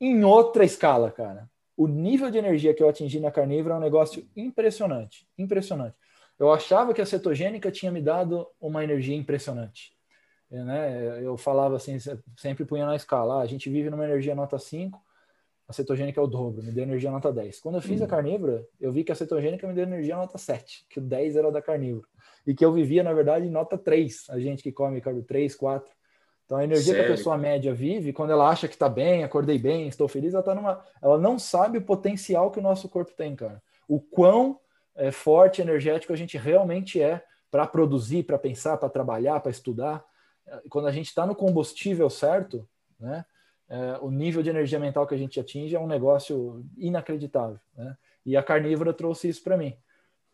em 0.00 0.24
outra 0.24 0.64
escala, 0.64 1.10
cara. 1.10 1.48
O 1.80 1.88
nível 1.88 2.30
de 2.30 2.38
energia 2.38 2.74
que 2.74 2.82
eu 2.82 2.88
atingi 2.88 3.20
na 3.20 3.30
carnívora 3.30 3.74
é 3.74 3.78
um 3.78 3.80
negócio 3.80 4.28
impressionante, 4.36 5.26
impressionante. 5.38 5.96
Eu 6.38 6.52
achava 6.52 6.92
que 6.92 7.00
a 7.00 7.06
cetogênica 7.06 7.70
tinha 7.70 7.90
me 7.92 8.02
dado 8.02 8.46
uma 8.60 8.84
energia 8.84 9.16
impressionante 9.16 9.92
né, 10.50 11.24
eu 11.24 11.36
falava 11.36 11.76
assim, 11.76 11.96
sempre 12.36 12.64
punha 12.64 12.84
na 12.84 12.96
escala, 12.96 13.36
ah, 13.36 13.42
a 13.42 13.46
gente 13.46 13.70
vive 13.70 13.88
numa 13.88 14.04
energia 14.04 14.34
nota 14.34 14.58
5, 14.58 15.00
a 15.68 15.72
cetogênica 15.72 16.20
é 16.20 16.22
o 16.22 16.26
dobro, 16.26 16.62
me 16.64 16.72
deu 16.72 16.82
energia 16.82 17.10
nota 17.12 17.32
10. 17.32 17.60
Quando 17.60 17.76
eu 17.76 17.80
fiz 17.80 18.00
a 18.00 18.04
uhum. 18.04 18.10
carnívora, 18.10 18.66
eu 18.80 18.90
vi 18.90 19.04
que 19.04 19.12
a 19.12 19.14
cetogênica 19.14 19.66
me 19.68 19.72
deu 19.72 19.84
energia 19.84 20.16
nota 20.16 20.36
7, 20.36 20.84
que 20.90 20.98
o 20.98 21.02
10 21.02 21.36
era 21.36 21.52
da 21.52 21.62
carnívora. 21.62 22.08
E 22.44 22.52
que 22.52 22.64
eu 22.64 22.72
vivia, 22.72 23.04
na 23.04 23.12
verdade, 23.12 23.46
em 23.46 23.50
nota 23.50 23.78
3, 23.78 24.26
a 24.30 24.40
gente 24.40 24.64
que 24.64 24.72
come 24.72 25.00
carbo 25.00 25.22
3, 25.22 25.54
4. 25.54 25.88
Então 26.50 26.58
a 26.58 26.64
energia 26.64 26.94
Sério? 26.94 27.06
que 27.06 27.12
a 27.12 27.16
pessoa 27.16 27.38
média 27.38 27.72
vive, 27.72 28.12
quando 28.12 28.32
ela 28.32 28.48
acha 28.48 28.66
que 28.66 28.74
está 28.74 28.88
bem, 28.88 29.22
acordei 29.22 29.56
bem, 29.56 29.86
estou 29.86 30.08
feliz, 30.08 30.34
ela 30.34 30.42
tá 30.42 30.52
numa. 30.52 30.84
Ela 31.00 31.16
não 31.16 31.38
sabe 31.38 31.78
o 31.78 31.82
potencial 31.82 32.50
que 32.50 32.58
o 32.58 32.62
nosso 32.62 32.88
corpo 32.88 33.12
tem, 33.16 33.36
cara. 33.36 33.62
O 33.86 34.00
quão 34.00 34.58
é, 34.96 35.12
forte, 35.12 35.62
energético 35.62 36.12
a 36.12 36.16
gente 36.16 36.36
realmente 36.36 37.00
é 37.00 37.22
para 37.52 37.66
produzir, 37.68 38.24
para 38.24 38.36
pensar, 38.36 38.76
para 38.78 38.88
trabalhar, 38.88 39.38
para 39.38 39.52
estudar 39.52 40.04
quando 40.68 40.88
a 40.88 40.92
gente 40.92 41.06
está 41.06 41.26
no 41.26 41.34
combustível 41.34 42.08
certo, 42.10 42.68
né, 42.98 43.24
é, 43.68 43.98
o 44.00 44.10
nível 44.10 44.42
de 44.42 44.50
energia 44.50 44.78
mental 44.78 45.06
que 45.06 45.14
a 45.14 45.18
gente 45.18 45.38
atinge 45.38 45.76
é 45.76 45.80
um 45.80 45.86
negócio 45.86 46.64
inacreditável. 46.76 47.58
Né? 47.76 47.96
E 48.26 48.36
a 48.36 48.42
carnívora 48.42 48.92
trouxe 48.92 49.28
isso 49.28 49.42
para 49.42 49.56
mim. 49.56 49.76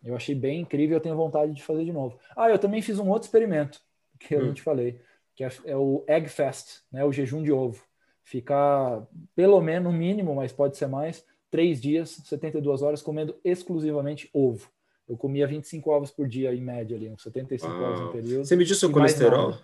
Eu 0.03 0.17
achei 0.17 0.35
bem 0.35 0.61
incrível, 0.61 0.97
eu 0.97 1.01
tenho 1.01 1.17
vontade 1.17 1.53
de 1.53 1.63
fazer 1.63 1.85
de 1.85 1.93
novo. 1.93 2.19
Ah, 2.37 2.49
eu 2.49 2.59
também 2.59 2.81
fiz 2.81 2.99
um 2.99 3.09
outro 3.09 3.27
experimento, 3.27 3.81
que 4.19 4.35
eu 4.35 4.41
hum. 4.41 4.47
não 4.47 4.55
te 4.55 4.63
falei, 4.63 5.01
que 5.37 5.45
é, 5.45 5.51
é, 5.67 5.77
o 5.77 6.03
Egg 6.09 6.29
Fast, 6.29 6.81
né, 6.91 7.05
o 7.05 7.13
jejum 7.13 7.43
de 7.43 7.53
ovo. 7.53 7.85
Ficar 8.25 9.07
pelo 9.37 9.61
menos, 9.61 9.93
no 9.93 9.97
mínimo, 9.97 10.35
mas 10.35 10.53
pode 10.53 10.77
ser 10.77 10.89
mais, 10.89 11.25
três 11.51 11.81
dias, 11.81 12.11
72 12.25 12.83
horas, 12.83 13.03
comendo 13.03 13.39
exclusivamente 13.45 14.29
ovo. 14.33 14.69
Eu 15.09 15.17
comia 15.17 15.47
25 15.47 15.89
ovos 15.91 16.11
por 16.11 16.27
dia, 16.27 16.53
em 16.53 16.61
média, 16.61 16.97
ali, 16.97 17.09
uns 17.09 17.23
75 17.23 17.73
ah. 17.73 17.91
ovos 17.91 18.01
no 18.01 18.13
período. 18.13 18.45
Você 18.45 18.57
mediu 18.57 18.75
seu 18.75 18.91
colesterol? 18.91 19.57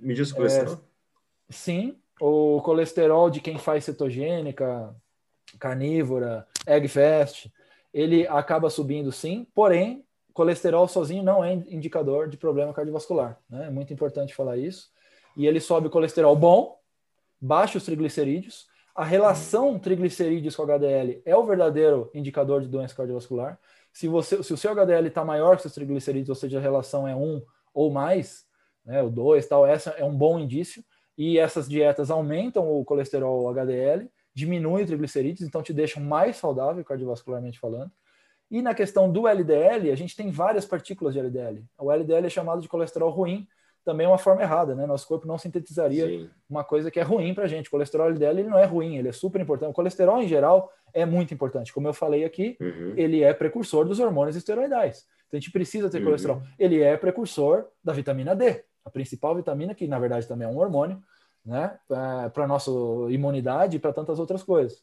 Mediu 0.00 0.24
o 0.24 0.34
colesterol? 0.34 0.74
É, 0.74 0.78
sim, 1.50 1.98
o 2.20 2.62
colesterol 2.62 3.28
de 3.28 3.40
quem 3.40 3.58
faz 3.58 3.84
cetogênica, 3.84 4.94
carnívora, 5.58 6.46
egg 6.66 6.88
fast, 6.88 7.52
ele 7.92 8.26
acaba 8.28 8.70
subindo 8.70 9.10
sim, 9.10 9.46
porém, 9.54 10.04
colesterol 10.40 10.88
sozinho 10.88 11.22
não 11.22 11.44
é 11.44 11.52
indicador 11.52 12.26
de 12.26 12.38
problema 12.38 12.72
cardiovascular. 12.72 13.38
Né? 13.46 13.66
É 13.66 13.70
muito 13.70 13.92
importante 13.92 14.34
falar 14.34 14.56
isso. 14.56 14.90
E 15.36 15.46
ele 15.46 15.60
sobe 15.60 15.88
o 15.88 15.90
colesterol 15.90 16.34
bom, 16.34 16.78
baixa 17.38 17.76
os 17.76 17.84
triglicerídeos, 17.84 18.66
A 18.94 19.04
relação 19.04 19.78
triglicerídeos 19.78 20.56
com 20.56 20.62
HDL 20.62 21.22
é 21.26 21.36
o 21.36 21.44
verdadeiro 21.44 22.10
indicador 22.14 22.62
de 22.62 22.68
doença 22.68 22.94
cardiovascular. 22.94 23.58
Se, 23.92 24.08
você, 24.08 24.42
se 24.42 24.52
o 24.52 24.56
seu 24.56 24.72
HDL 24.72 25.08
está 25.08 25.24
maior 25.24 25.58
que 25.58 25.66
os 25.66 25.74
triglicerídeos, 25.74 26.30
ou 26.30 26.34
seja, 26.34 26.58
a 26.58 26.62
relação 26.62 27.06
é 27.06 27.14
1 27.14 27.42
ou 27.74 27.90
mais, 27.90 28.46
né, 28.84 29.02
o 29.02 29.10
2, 29.10 29.46
tal, 29.46 29.66
essa 29.66 29.90
é 29.90 30.04
um 30.04 30.16
bom 30.16 30.38
indício. 30.38 30.82
E 31.18 31.38
essas 31.38 31.68
dietas 31.68 32.10
aumentam 32.10 32.66
o 32.66 32.84
colesterol 32.84 33.46
HDL, 33.50 34.10
diminuem 34.34 34.84
o 34.84 34.86
triglicerídeos, 34.86 35.46
então 35.46 35.62
te 35.62 35.72
deixam 35.72 36.02
mais 36.02 36.36
saudável 36.36 36.82
cardiovascularmente 36.82 37.58
falando. 37.58 37.92
E 38.50 38.60
na 38.60 38.74
questão 38.74 39.10
do 39.10 39.28
LDL, 39.28 39.92
a 39.92 39.96
gente 39.96 40.16
tem 40.16 40.30
várias 40.30 40.64
partículas 40.64 41.14
de 41.14 41.20
LDL. 41.20 41.64
O 41.78 41.92
LDL 41.92 42.26
é 42.26 42.30
chamado 42.30 42.60
de 42.60 42.68
colesterol 42.68 43.10
ruim, 43.10 43.46
também 43.84 44.04
é 44.04 44.08
uma 44.08 44.18
forma 44.18 44.42
errada, 44.42 44.74
né? 44.74 44.86
Nosso 44.86 45.06
corpo 45.06 45.26
não 45.26 45.38
sintetizaria 45.38 46.06
Sim. 46.06 46.30
uma 46.48 46.62
coisa 46.62 46.90
que 46.90 47.00
é 47.00 47.02
ruim 47.02 47.32
para 47.32 47.44
a 47.44 47.46
gente. 47.46 47.68
O 47.68 47.70
colesterol 47.70 48.08
LDL 48.08 48.40
ele 48.40 48.48
não 48.48 48.58
é 48.58 48.64
ruim, 48.64 48.96
ele 48.96 49.08
é 49.08 49.12
super 49.12 49.40
importante. 49.40 49.70
O 49.70 49.74
colesterol 49.74 50.22
em 50.22 50.28
geral 50.28 50.70
é 50.92 51.06
muito 51.06 51.32
importante. 51.32 51.72
Como 51.72 51.88
eu 51.88 51.94
falei 51.94 52.24
aqui, 52.24 52.56
uhum. 52.60 52.92
ele 52.96 53.22
é 53.22 53.32
precursor 53.32 53.86
dos 53.86 53.98
hormônios 53.98 54.36
esteroidais. 54.36 55.06
Então 55.26 55.38
a 55.38 55.40
gente 55.40 55.52
precisa 55.52 55.88
ter 55.88 55.98
uhum. 55.98 56.04
colesterol. 56.04 56.42
Ele 56.58 56.82
é 56.82 56.96
precursor 56.96 57.66
da 57.82 57.92
vitamina 57.92 58.34
D, 58.34 58.64
a 58.84 58.90
principal 58.90 59.34
vitamina 59.34 59.74
que 59.74 59.86
na 59.86 59.98
verdade 59.98 60.26
também 60.26 60.46
é 60.46 60.50
um 60.50 60.58
hormônio, 60.58 61.00
né? 61.44 61.78
Para 61.88 62.46
nossa 62.46 62.70
imunidade 63.08 63.76
e 63.76 63.80
para 63.80 63.92
tantas 63.92 64.18
outras 64.18 64.42
coisas. 64.42 64.82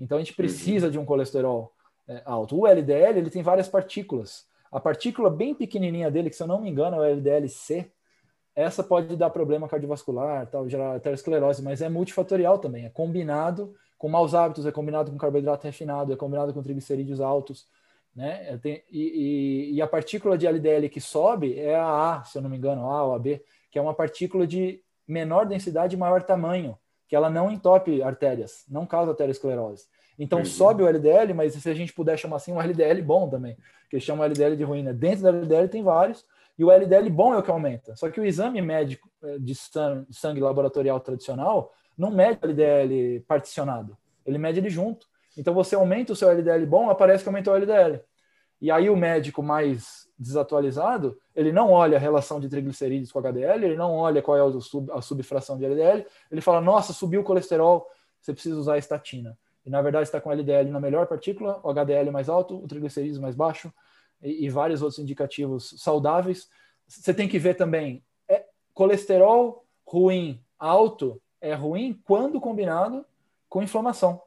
Então 0.00 0.16
a 0.16 0.20
gente 0.20 0.34
precisa 0.34 0.86
uhum. 0.86 0.92
de 0.92 0.98
um 0.98 1.04
colesterol 1.04 1.72
é, 2.08 2.22
alto. 2.24 2.58
O 2.58 2.66
LDL 2.66 3.18
ele 3.18 3.30
tem 3.30 3.42
várias 3.42 3.68
partículas. 3.68 4.46
A 4.72 4.80
partícula 4.80 5.30
bem 5.30 5.54
pequenininha 5.54 6.10
dele, 6.10 6.30
que 6.30 6.36
se 6.36 6.42
eu 6.42 6.46
não 6.46 6.60
me 6.60 6.70
engano 6.70 6.96
é 6.96 7.00
o 7.00 7.04
LDL-C, 7.04 7.90
essa 8.54 8.82
pode 8.82 9.16
dar 9.16 9.30
problema 9.30 9.68
cardiovascular, 9.68 10.46
tal, 10.48 10.68
gerar 10.68 10.96
aterosclerose, 10.96 11.62
mas 11.62 11.80
é 11.80 11.88
multifatorial 11.88 12.58
também. 12.58 12.86
É 12.86 12.90
combinado 12.90 13.74
com 13.96 14.08
maus 14.08 14.34
hábitos, 14.34 14.66
é 14.66 14.72
combinado 14.72 15.10
com 15.10 15.16
carboidrato 15.16 15.64
refinado, 15.64 16.12
é 16.12 16.16
combinado 16.16 16.52
com 16.52 16.62
triglicerídeos 16.62 17.20
altos. 17.20 17.68
Né? 18.14 18.58
Tem, 18.58 18.82
e, 18.90 19.70
e, 19.70 19.74
e, 19.74 19.82
a 19.82 19.86
partícula 19.86 20.36
de 20.36 20.46
LDL 20.46 20.88
que 20.88 21.00
sobe 21.00 21.56
é 21.56 21.76
a 21.76 22.16
A, 22.16 22.24
se 22.24 22.36
eu 22.36 22.42
não 22.42 22.50
me 22.50 22.56
engano, 22.56 22.90
A 22.90 23.04
ou 23.04 23.14
a 23.14 23.18
B, 23.18 23.44
que 23.70 23.78
é 23.78 23.82
uma 23.82 23.94
partícula 23.94 24.46
de 24.46 24.82
menor 25.06 25.46
densidade 25.46 25.94
e 25.94 25.98
maior 25.98 26.22
tamanho, 26.22 26.76
que 27.06 27.14
ela 27.14 27.30
não 27.30 27.50
entope 27.50 28.02
artérias, 28.02 28.64
não 28.68 28.84
causa 28.86 29.12
aterosclerose. 29.12 29.86
Então 30.18 30.40
uhum. 30.40 30.44
sobe 30.44 30.82
o 30.82 30.88
LDL, 30.88 31.32
mas 31.32 31.54
se 31.54 31.70
a 31.70 31.74
gente 31.74 31.92
puder 31.92 32.18
chamar 32.18 32.36
assim, 32.36 32.52
um 32.52 32.60
LDL 32.60 33.00
bom 33.02 33.28
também, 33.28 33.56
que 33.88 34.00
chama 34.00 34.24
LDL 34.24 34.56
de 34.56 34.64
ruim. 34.64 34.82
Né? 34.82 34.92
Dentro 34.92 35.22
do 35.22 35.28
LDL 35.28 35.68
tem 35.68 35.82
vários, 35.82 36.26
e 36.58 36.64
o 36.64 36.72
LDL 36.72 37.08
bom 37.08 37.32
é 37.32 37.38
o 37.38 37.42
que 37.42 37.50
aumenta. 37.50 37.94
Só 37.94 38.10
que 38.10 38.20
o 38.20 38.24
exame 38.24 38.60
médico 38.60 39.08
eh, 39.22 39.38
de 39.38 39.54
sangue 40.10 40.40
laboratorial 40.40 40.98
tradicional 40.98 41.72
não 41.96 42.10
mede 42.10 42.40
o 42.42 42.46
LDL 42.46 43.20
particionado, 43.28 43.96
ele 44.26 44.38
mede 44.38 44.58
ele 44.58 44.68
junto. 44.68 45.06
Então 45.36 45.54
você 45.54 45.76
aumenta 45.76 46.12
o 46.12 46.16
seu 46.16 46.28
LDL 46.28 46.66
bom, 46.66 46.90
aparece 46.90 47.22
que 47.22 47.28
aumentou 47.28 47.54
o 47.54 47.56
LDL. 47.56 48.00
E 48.60 48.72
aí 48.72 48.90
o 48.90 48.96
médico 48.96 49.40
mais 49.40 50.08
desatualizado, 50.18 51.16
ele 51.34 51.52
não 51.52 51.70
olha 51.70 51.96
a 51.96 52.00
relação 52.00 52.40
de 52.40 52.48
triglicerídeos 52.48 53.12
com 53.12 53.20
HDL, 53.20 53.64
ele 53.64 53.76
não 53.76 53.94
olha 53.94 54.20
qual 54.20 54.36
é 54.36 54.58
a 54.92 55.00
subfração 55.00 55.56
de 55.56 55.64
LDL, 55.64 56.04
ele 56.28 56.40
fala, 56.40 56.60
nossa, 56.60 56.92
subiu 56.92 57.20
o 57.20 57.24
colesterol, 57.24 57.86
você 58.20 58.32
precisa 58.32 58.58
usar 58.58 58.74
a 58.74 58.78
estatina 58.78 59.38
e 59.68 59.70
na 59.70 59.82
verdade 59.82 60.04
está 60.04 60.18
com 60.18 60.32
LDL 60.32 60.70
na 60.70 60.80
melhor 60.80 61.06
partícula, 61.06 61.60
o 61.62 61.68
HDL 61.68 62.10
mais 62.10 62.30
alto, 62.30 62.56
o 62.56 62.66
triglicerídeos 62.66 63.18
mais 63.18 63.34
baixo 63.34 63.70
e, 64.22 64.46
e, 64.46 64.48
vários 64.48 64.80
outros 64.80 64.98
indicativos 64.98 65.74
saudáveis. 65.76 66.48
Você 66.86 67.12
tem 67.12 67.28
que 67.28 67.38
ver 67.38 67.54
também, 67.54 68.02
é, 68.26 68.46
colesterol 68.72 69.66
ruim 69.86 70.42
alto 70.58 71.20
é 71.38 71.52
ruim 71.52 72.00
quando 72.02 72.40
combinado 72.40 73.04
com 73.46 73.62
inflamação. 73.62 74.22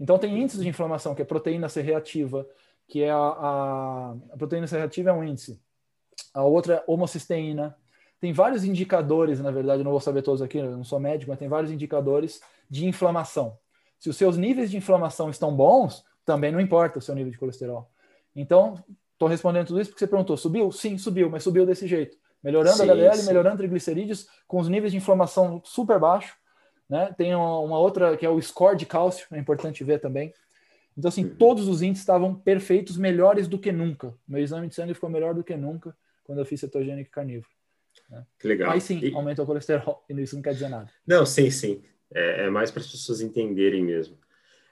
Então 0.00 0.18
tem 0.18 0.40
índices 0.40 0.62
de 0.62 0.68
inflamação, 0.68 1.14
que 1.14 1.20
é 1.20 1.24
proteína 1.24 1.68
C 1.68 1.82
reativa, 1.82 2.48
que 2.88 3.02
é 3.02 3.10
a, 3.10 3.16
a, 3.18 4.16
a 4.32 4.36
proteína 4.38 4.66
C 4.66 4.78
reativa 4.78 5.10
é 5.10 5.12
um 5.12 5.22
índice. 5.22 5.60
A 6.32 6.44
outra 6.44 6.76
é 6.76 6.84
homocisteína. 6.86 7.76
Tem 8.18 8.32
vários 8.32 8.64
indicadores, 8.64 9.38
na 9.38 9.50
verdade, 9.50 9.84
não 9.84 9.90
vou 9.90 10.00
saber 10.00 10.22
todos 10.22 10.40
aqui, 10.40 10.56
eu 10.56 10.70
não 10.70 10.82
sou 10.82 10.98
médico, 10.98 11.30
mas 11.30 11.38
tem 11.38 11.46
vários 11.46 11.70
indicadores 11.70 12.40
de 12.70 12.86
inflamação. 12.86 13.58
Se 13.98 14.08
os 14.08 14.16
seus 14.16 14.36
níveis 14.36 14.70
de 14.70 14.76
inflamação 14.76 15.30
estão 15.30 15.54
bons, 15.54 16.04
também 16.24 16.52
não 16.52 16.60
importa 16.60 16.98
o 16.98 17.02
seu 17.02 17.14
nível 17.14 17.32
de 17.32 17.38
colesterol. 17.38 17.90
Então, 18.34 18.82
estou 19.12 19.28
respondendo 19.28 19.66
tudo 19.66 19.80
isso 19.80 19.90
porque 19.90 20.00
você 20.00 20.06
perguntou: 20.06 20.36
subiu? 20.36 20.70
Sim, 20.70 20.96
subiu, 20.98 21.28
mas 21.28 21.42
subiu 21.42 21.66
desse 21.66 21.86
jeito. 21.86 22.16
Melhorando 22.42 22.76
sim, 22.76 22.88
a 22.88 22.92
HDL, 22.92 23.16
sim. 23.16 23.26
melhorando 23.26 23.56
triglicerídeos, 23.56 24.28
com 24.46 24.60
os 24.60 24.68
níveis 24.68 24.92
de 24.92 24.98
inflamação 24.98 25.60
super 25.64 25.98
baixos. 25.98 26.36
Né? 26.88 27.12
Tem 27.16 27.34
uma 27.34 27.78
outra 27.78 28.16
que 28.16 28.24
é 28.24 28.30
o 28.30 28.40
score 28.40 28.76
de 28.76 28.86
cálcio, 28.86 29.26
é 29.32 29.38
importante 29.38 29.82
ver 29.82 30.00
também. 30.00 30.32
Então, 30.96 31.08
assim, 31.08 31.24
uhum. 31.24 31.36
todos 31.36 31.68
os 31.68 31.82
índices 31.82 32.02
estavam 32.02 32.34
perfeitos, 32.34 32.96
melhores 32.96 33.46
do 33.46 33.58
que 33.58 33.70
nunca. 33.70 34.14
Meu 34.26 34.42
exame 34.42 34.68
de 34.68 34.74
sangue 34.74 34.94
ficou 34.94 35.10
melhor 35.10 35.34
do 35.34 35.44
que 35.44 35.56
nunca 35.56 35.94
quando 36.24 36.38
eu 36.38 36.44
fiz 36.44 36.60
cetogênico 36.60 37.10
carnívoro. 37.10 37.48
Né? 38.10 38.24
Que 38.38 38.48
legal. 38.48 38.70
Aí 38.70 38.80
sim, 38.80 38.98
e... 39.00 39.14
aumenta 39.14 39.42
o 39.42 39.46
colesterol, 39.46 40.04
e 40.08 40.20
isso 40.20 40.34
não 40.34 40.42
quer 40.42 40.54
dizer 40.54 40.68
nada. 40.68 40.90
Não, 41.06 41.24
sim, 41.24 41.50
sim. 41.50 41.82
É, 42.12 42.46
é 42.46 42.50
mais 42.50 42.70
para 42.70 42.80
as 42.80 42.90
pessoas 42.90 43.20
entenderem 43.20 43.82
mesmo. 43.82 44.16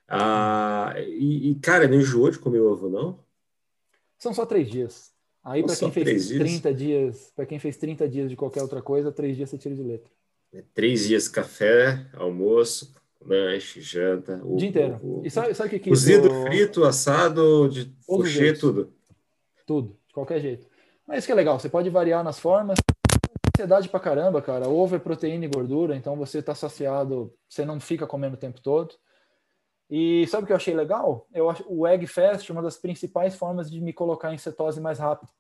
Ah, 0.09 0.95
e, 0.99 1.51
e, 1.51 1.55
cara, 1.57 1.89
não 1.89 1.97
enjoou 1.97 2.31
de 2.31 2.39
comer 2.39 2.61
ovo, 2.61 2.89
não? 2.89 3.19
São 4.19 4.33
só 4.33 4.47
três 4.47 4.71
dias. 4.71 5.13
Aí, 5.43 5.63
para 5.63 5.77
quem 5.77 5.93
fez 5.93 6.29
30 6.29 6.75
dias, 6.75 6.77
dias 6.77 7.33
para 7.35 7.47
quem 7.47 7.59
fez 7.59 7.77
30 7.77 8.09
dias 8.09 8.31
de 8.31 8.37
qualquer 8.37 8.63
outra 8.63 8.83
coisa, 8.83 9.13
três 9.13 9.37
dias 9.37 9.51
você 9.51 9.59
tira 9.59 9.75
de 9.75 9.83
letra. 9.83 10.11
É, 10.53 10.63
três 10.75 11.07
dias 11.07 11.29
café, 11.29 12.07
almoço, 12.15 12.93
lanche, 13.21 13.81
janta. 13.81 14.41
O 14.45 14.57
dia 14.57 14.69
inteiro. 14.69 14.99
O, 15.03 15.23
e 15.25 15.31
sabe, 15.31 15.55
sabe 15.55 15.69
o 15.69 15.71
que, 15.71 15.79
que 15.79 15.91
Cozido, 15.91 16.29
isso... 16.29 16.43
frito, 16.43 16.85
assado, 16.85 17.69
de 17.69 17.93
coxê, 18.07 18.53
tudo. 18.53 18.93
Tudo, 19.67 19.97
de 20.07 20.15
qualquer 20.15 20.41
jeito. 20.41 20.67
Mas 21.07 21.19
isso 21.19 21.27
que 21.27 21.33
é 21.33 21.37
legal, 21.37 21.59
você 21.61 21.69
pode 21.69 21.91
variar 21.91 22.25
nas 22.25 22.41
formas 22.41 22.79
saciedade 23.57 23.89
pra 23.89 23.99
caramba, 23.99 24.43
cara. 24.43 24.69
Ovo 24.69 24.97
é 24.97 24.99
proteína 24.99 25.47
e 25.47 25.49
gordura, 25.49 25.97
então 25.97 26.15
você 26.15 26.43
tá 26.43 26.55
saciado, 26.55 27.33
você 27.49 27.65
não 27.65 27.81
fica 27.81 28.07
comendo 28.07 28.35
o 28.35 28.39
tempo 28.39 28.61
todo. 28.61 28.95
E 29.89 30.27
sabe 30.27 30.45
o 30.45 30.47
que 30.47 30.53
eu 30.53 30.57
achei 30.57 30.75
legal? 30.75 31.27
Eu 31.33 31.49
acho 31.49 31.65
o 31.67 31.87
Egg 31.87 32.07
Fast 32.07 32.51
é 32.51 32.53
uma 32.53 32.63
das 32.63 32.77
principais 32.77 33.35
formas 33.35 33.71
de 33.71 33.81
me 33.81 33.93
colocar 33.93 34.35
em 34.35 34.39
cetose 34.39 34.81
mais 34.81 34.99
rápido. 34.99 35.31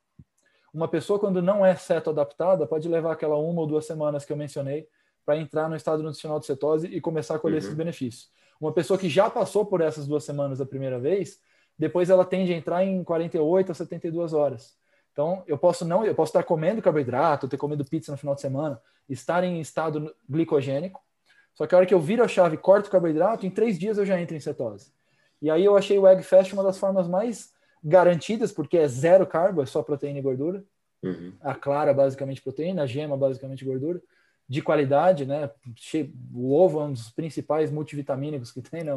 Uma 0.73 0.89
pessoa 0.89 1.19
quando 1.19 1.43
não 1.43 1.64
é 1.64 1.75
ceto 1.75 2.11
adaptada 2.11 2.67
pode 2.67 2.89
levar 2.89 3.12
aquela 3.12 3.37
uma 3.37 3.61
ou 3.61 3.67
duas 3.67 3.85
semanas 3.87 4.25
que 4.25 4.33
eu 4.33 4.37
mencionei 4.37 4.89
para 5.25 5.37
entrar 5.37 5.69
no 5.69 5.77
estado 5.77 6.03
nutricional 6.03 6.39
de 6.39 6.47
cetose 6.47 6.87
e 6.87 7.01
começar 7.01 7.35
a 7.35 7.39
colher 7.39 7.55
uhum. 7.55 7.59
esses 7.59 7.75
benefícios. 7.75 8.31
Uma 8.61 8.73
pessoa 8.73 8.99
que 8.99 9.09
já 9.09 9.29
passou 9.29 9.67
por 9.67 9.81
essas 9.81 10.07
duas 10.07 10.25
semanas 10.25 10.61
a 10.61 10.67
primeira 10.67 10.99
vez, 10.99 11.39
depois 11.79 12.09
ela 12.09 12.25
tende 12.25 12.53
a 12.53 12.57
entrar 12.57 12.85
em 12.85 13.03
48 13.03 13.73
a 13.73 13.75
72 13.75 14.33
horas. 14.33 14.77
Então, 15.17 15.43
eu 15.47 15.57
posso 15.57 15.83
não, 15.83 16.05
eu 16.05 16.14
posso 16.14 16.29
estar 16.29 16.43
comendo 16.43 16.83
carboidrato, 16.83 17.49
ter 17.49 17.57
comido 17.57 17.83
pizza 17.87 18.12
no 18.12 18.19
final 18.19 18.35
de 18.35 18.43
semana, 18.43 18.79
estar 19.09 19.43
em 19.45 19.59
estado 19.62 20.14
glicogênico. 20.29 21.01
Só 21.55 21.67
que 21.67 21.75
a 21.75 21.79
hora 21.79 21.87
que 21.87 21.95
eu 21.95 22.01
viro 22.01 22.23
a 22.23 22.29
chave 22.29 22.59
corto 22.59 22.89
o 22.89 22.93
carboidrato, 22.93 23.47
em 23.47 23.51
três 23.51 23.79
dias 23.79 23.97
eu 23.97 24.05
já 24.05 24.21
entro 24.21 24.37
em 24.37 24.41
cetose. 24.41 24.93
E 25.41 25.51
aí 25.51 25.64
eu 25.64 25.75
achei 25.75 25.99
o 25.99 26.07
Egg 26.07 26.23
Fast 26.23 26.53
uma 26.53 26.62
das 26.62 26.77
formas 26.77 27.09
mais 27.09 27.51
garantidas, 27.82 28.53
porque 28.53 28.77
é 28.77 28.86
zero 28.86 29.27
carbo, 29.27 29.62
é 29.62 29.65
só 29.65 29.82
proteína 29.82 30.19
e 30.19 30.23
gordura. 30.23 30.62
Uhum. 31.03 31.32
A 31.40 31.55
clara, 31.55 31.95
basicamente 31.95 32.43
proteína, 32.43 32.82
a 32.82 32.86
gema, 32.86 33.16
basicamente 33.16 33.65
gordura. 33.65 34.03
De 34.47 34.61
qualidade, 34.61 35.24
né? 35.24 35.51
O 36.35 36.55
ovo 36.55 36.78
é 36.78 36.85
um 36.85 36.93
dos 36.93 37.09
principais 37.09 37.70
multivitamínicos 37.70 38.53
que 38.53 38.61
tem, 38.61 38.85
né? 38.85 38.93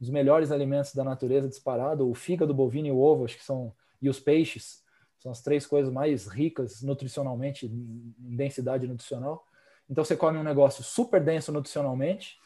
Os 0.00 0.10
melhores 0.10 0.50
alimentos 0.50 0.92
da 0.96 1.04
natureza 1.04 1.48
disparado. 1.48 2.10
O 2.10 2.14
fígado 2.14 2.52
bovino 2.52 2.88
e 2.88 2.90
o 2.90 2.98
ovo, 2.98 3.24
acho 3.24 3.36
que 3.36 3.44
são. 3.44 3.72
E 4.02 4.08
os 4.08 4.18
peixes 4.18 4.82
são 5.20 5.30
as 5.30 5.42
três 5.42 5.66
coisas 5.66 5.92
mais 5.92 6.26
ricas 6.26 6.82
nutricionalmente, 6.82 7.66
em 7.66 8.36
densidade 8.36 8.88
nutricional. 8.88 9.46
Então 9.88 10.04
você 10.04 10.16
come 10.16 10.38
um 10.38 10.42
negócio 10.42 10.82
super 10.82 11.22
denso 11.22 11.52
nutricionalmente, 11.52 12.38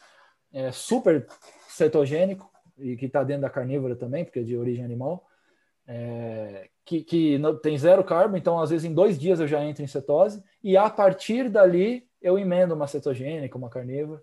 é 0.51 0.71
super 0.71 1.25
cetogênico, 1.67 2.49
e 2.77 2.97
que 2.97 3.05
está 3.05 3.23
dentro 3.23 3.43
da 3.43 3.49
carnívora 3.49 3.95
também, 3.95 4.25
porque 4.25 4.39
é 4.39 4.43
de 4.43 4.57
origem 4.57 4.83
animal, 4.83 5.25
é, 5.87 6.69
que, 6.83 7.01
que 7.01 7.39
tem 7.61 7.77
zero 7.77 8.03
carbo, 8.03 8.35
então 8.35 8.59
às 8.59 8.69
vezes 8.69 8.85
em 8.85 8.93
dois 8.93 9.17
dias 9.17 9.39
eu 9.39 9.47
já 9.47 9.63
entro 9.63 9.83
em 9.83 9.87
cetose, 9.87 10.43
e 10.63 10.75
a 10.75 10.89
partir 10.89 11.49
dali 11.49 12.07
eu 12.21 12.37
emendo 12.37 12.73
uma 12.73 12.87
cetogênica, 12.87 13.57
uma 13.57 13.69
carnívora, 13.69 14.21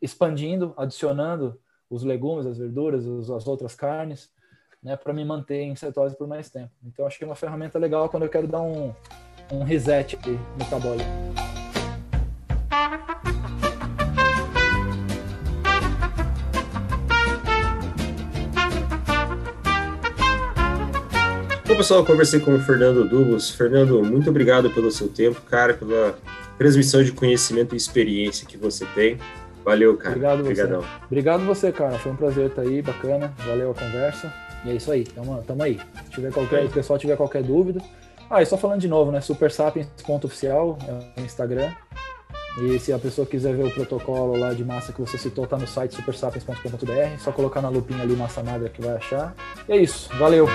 expandindo, 0.00 0.72
adicionando 0.76 1.60
os 1.88 2.04
legumes, 2.04 2.46
as 2.46 2.58
verduras, 2.58 3.04
as 3.30 3.46
outras 3.46 3.74
carnes, 3.74 4.30
né, 4.82 4.96
para 4.96 5.12
me 5.12 5.24
manter 5.24 5.62
em 5.62 5.76
cetose 5.76 6.16
por 6.16 6.26
mais 6.26 6.48
tempo. 6.48 6.70
Então, 6.84 7.06
acho 7.06 7.18
que 7.18 7.24
é 7.24 7.26
uma 7.26 7.36
ferramenta 7.36 7.78
legal 7.78 8.08
quando 8.08 8.22
eu 8.24 8.28
quero 8.28 8.46
dar 8.46 8.62
um, 8.62 8.94
um 9.52 9.62
reset 9.62 10.18
metabólico. 10.58 11.08
Bom, 21.66 21.76
pessoal, 21.76 22.00
eu 22.00 22.06
conversei 22.06 22.40
com 22.40 22.54
o 22.54 22.58
Fernando 22.58 23.08
Dubos. 23.08 23.50
Fernando, 23.50 24.02
muito 24.02 24.28
obrigado 24.28 24.70
pelo 24.70 24.90
seu 24.90 25.08
tempo, 25.08 25.40
cara, 25.42 25.74
pela 25.74 26.18
transmissão 26.58 27.02
de 27.02 27.12
conhecimento 27.12 27.74
e 27.74 27.76
experiência 27.76 28.46
que 28.46 28.56
você 28.56 28.84
tem. 28.86 29.18
Valeu, 29.64 29.96
cara. 29.96 30.10
Obrigado 30.10 30.40
Obrigadão. 30.40 30.80
você. 30.80 31.04
Obrigado 31.06 31.44
você, 31.44 31.70
cara. 31.70 31.98
Foi 31.98 32.10
um 32.10 32.16
prazer 32.16 32.48
estar 32.48 32.62
aí, 32.62 32.82
bacana. 32.82 33.32
Valeu 33.46 33.70
a 33.70 33.74
conversa. 33.74 34.49
E 34.64 34.70
é 34.70 34.74
isso 34.74 34.90
aí, 34.90 35.04
tamo, 35.04 35.42
tamo 35.42 35.62
aí. 35.62 35.80
Se 36.04 36.10
tiver 36.10 36.32
qualquer, 36.32 36.64
o 36.64 36.70
pessoal 36.70 36.98
tiver 36.98 37.16
qualquer 37.16 37.42
dúvida. 37.42 37.80
Ah, 38.28 38.42
e 38.42 38.46
só 38.46 38.56
falando 38.56 38.80
de 38.80 38.88
novo, 38.88 39.10
né? 39.10 39.20
Supersapiens.oficial 39.20 40.78
é 40.86 41.20
o 41.20 41.24
Instagram. 41.24 41.72
E 42.62 42.78
se 42.78 42.92
a 42.92 42.98
pessoa 42.98 43.26
quiser 43.26 43.54
ver 43.54 43.64
o 43.64 43.70
protocolo 43.70 44.36
lá 44.36 44.52
de 44.52 44.64
massa 44.64 44.92
que 44.92 45.00
você 45.00 45.16
citou, 45.16 45.46
tá 45.46 45.56
no 45.56 45.66
site 45.66 45.94
supersapiens.com.br. 45.94 47.18
Só 47.18 47.32
colocar 47.32 47.60
na 47.60 47.68
lupinha 47.68 48.02
ali 48.02 48.14
massa 48.14 48.42
magra 48.42 48.68
que 48.68 48.82
vai 48.82 48.96
achar. 48.96 49.34
E 49.68 49.72
é 49.72 49.76
isso. 49.76 50.08
Valeu! 50.16 50.46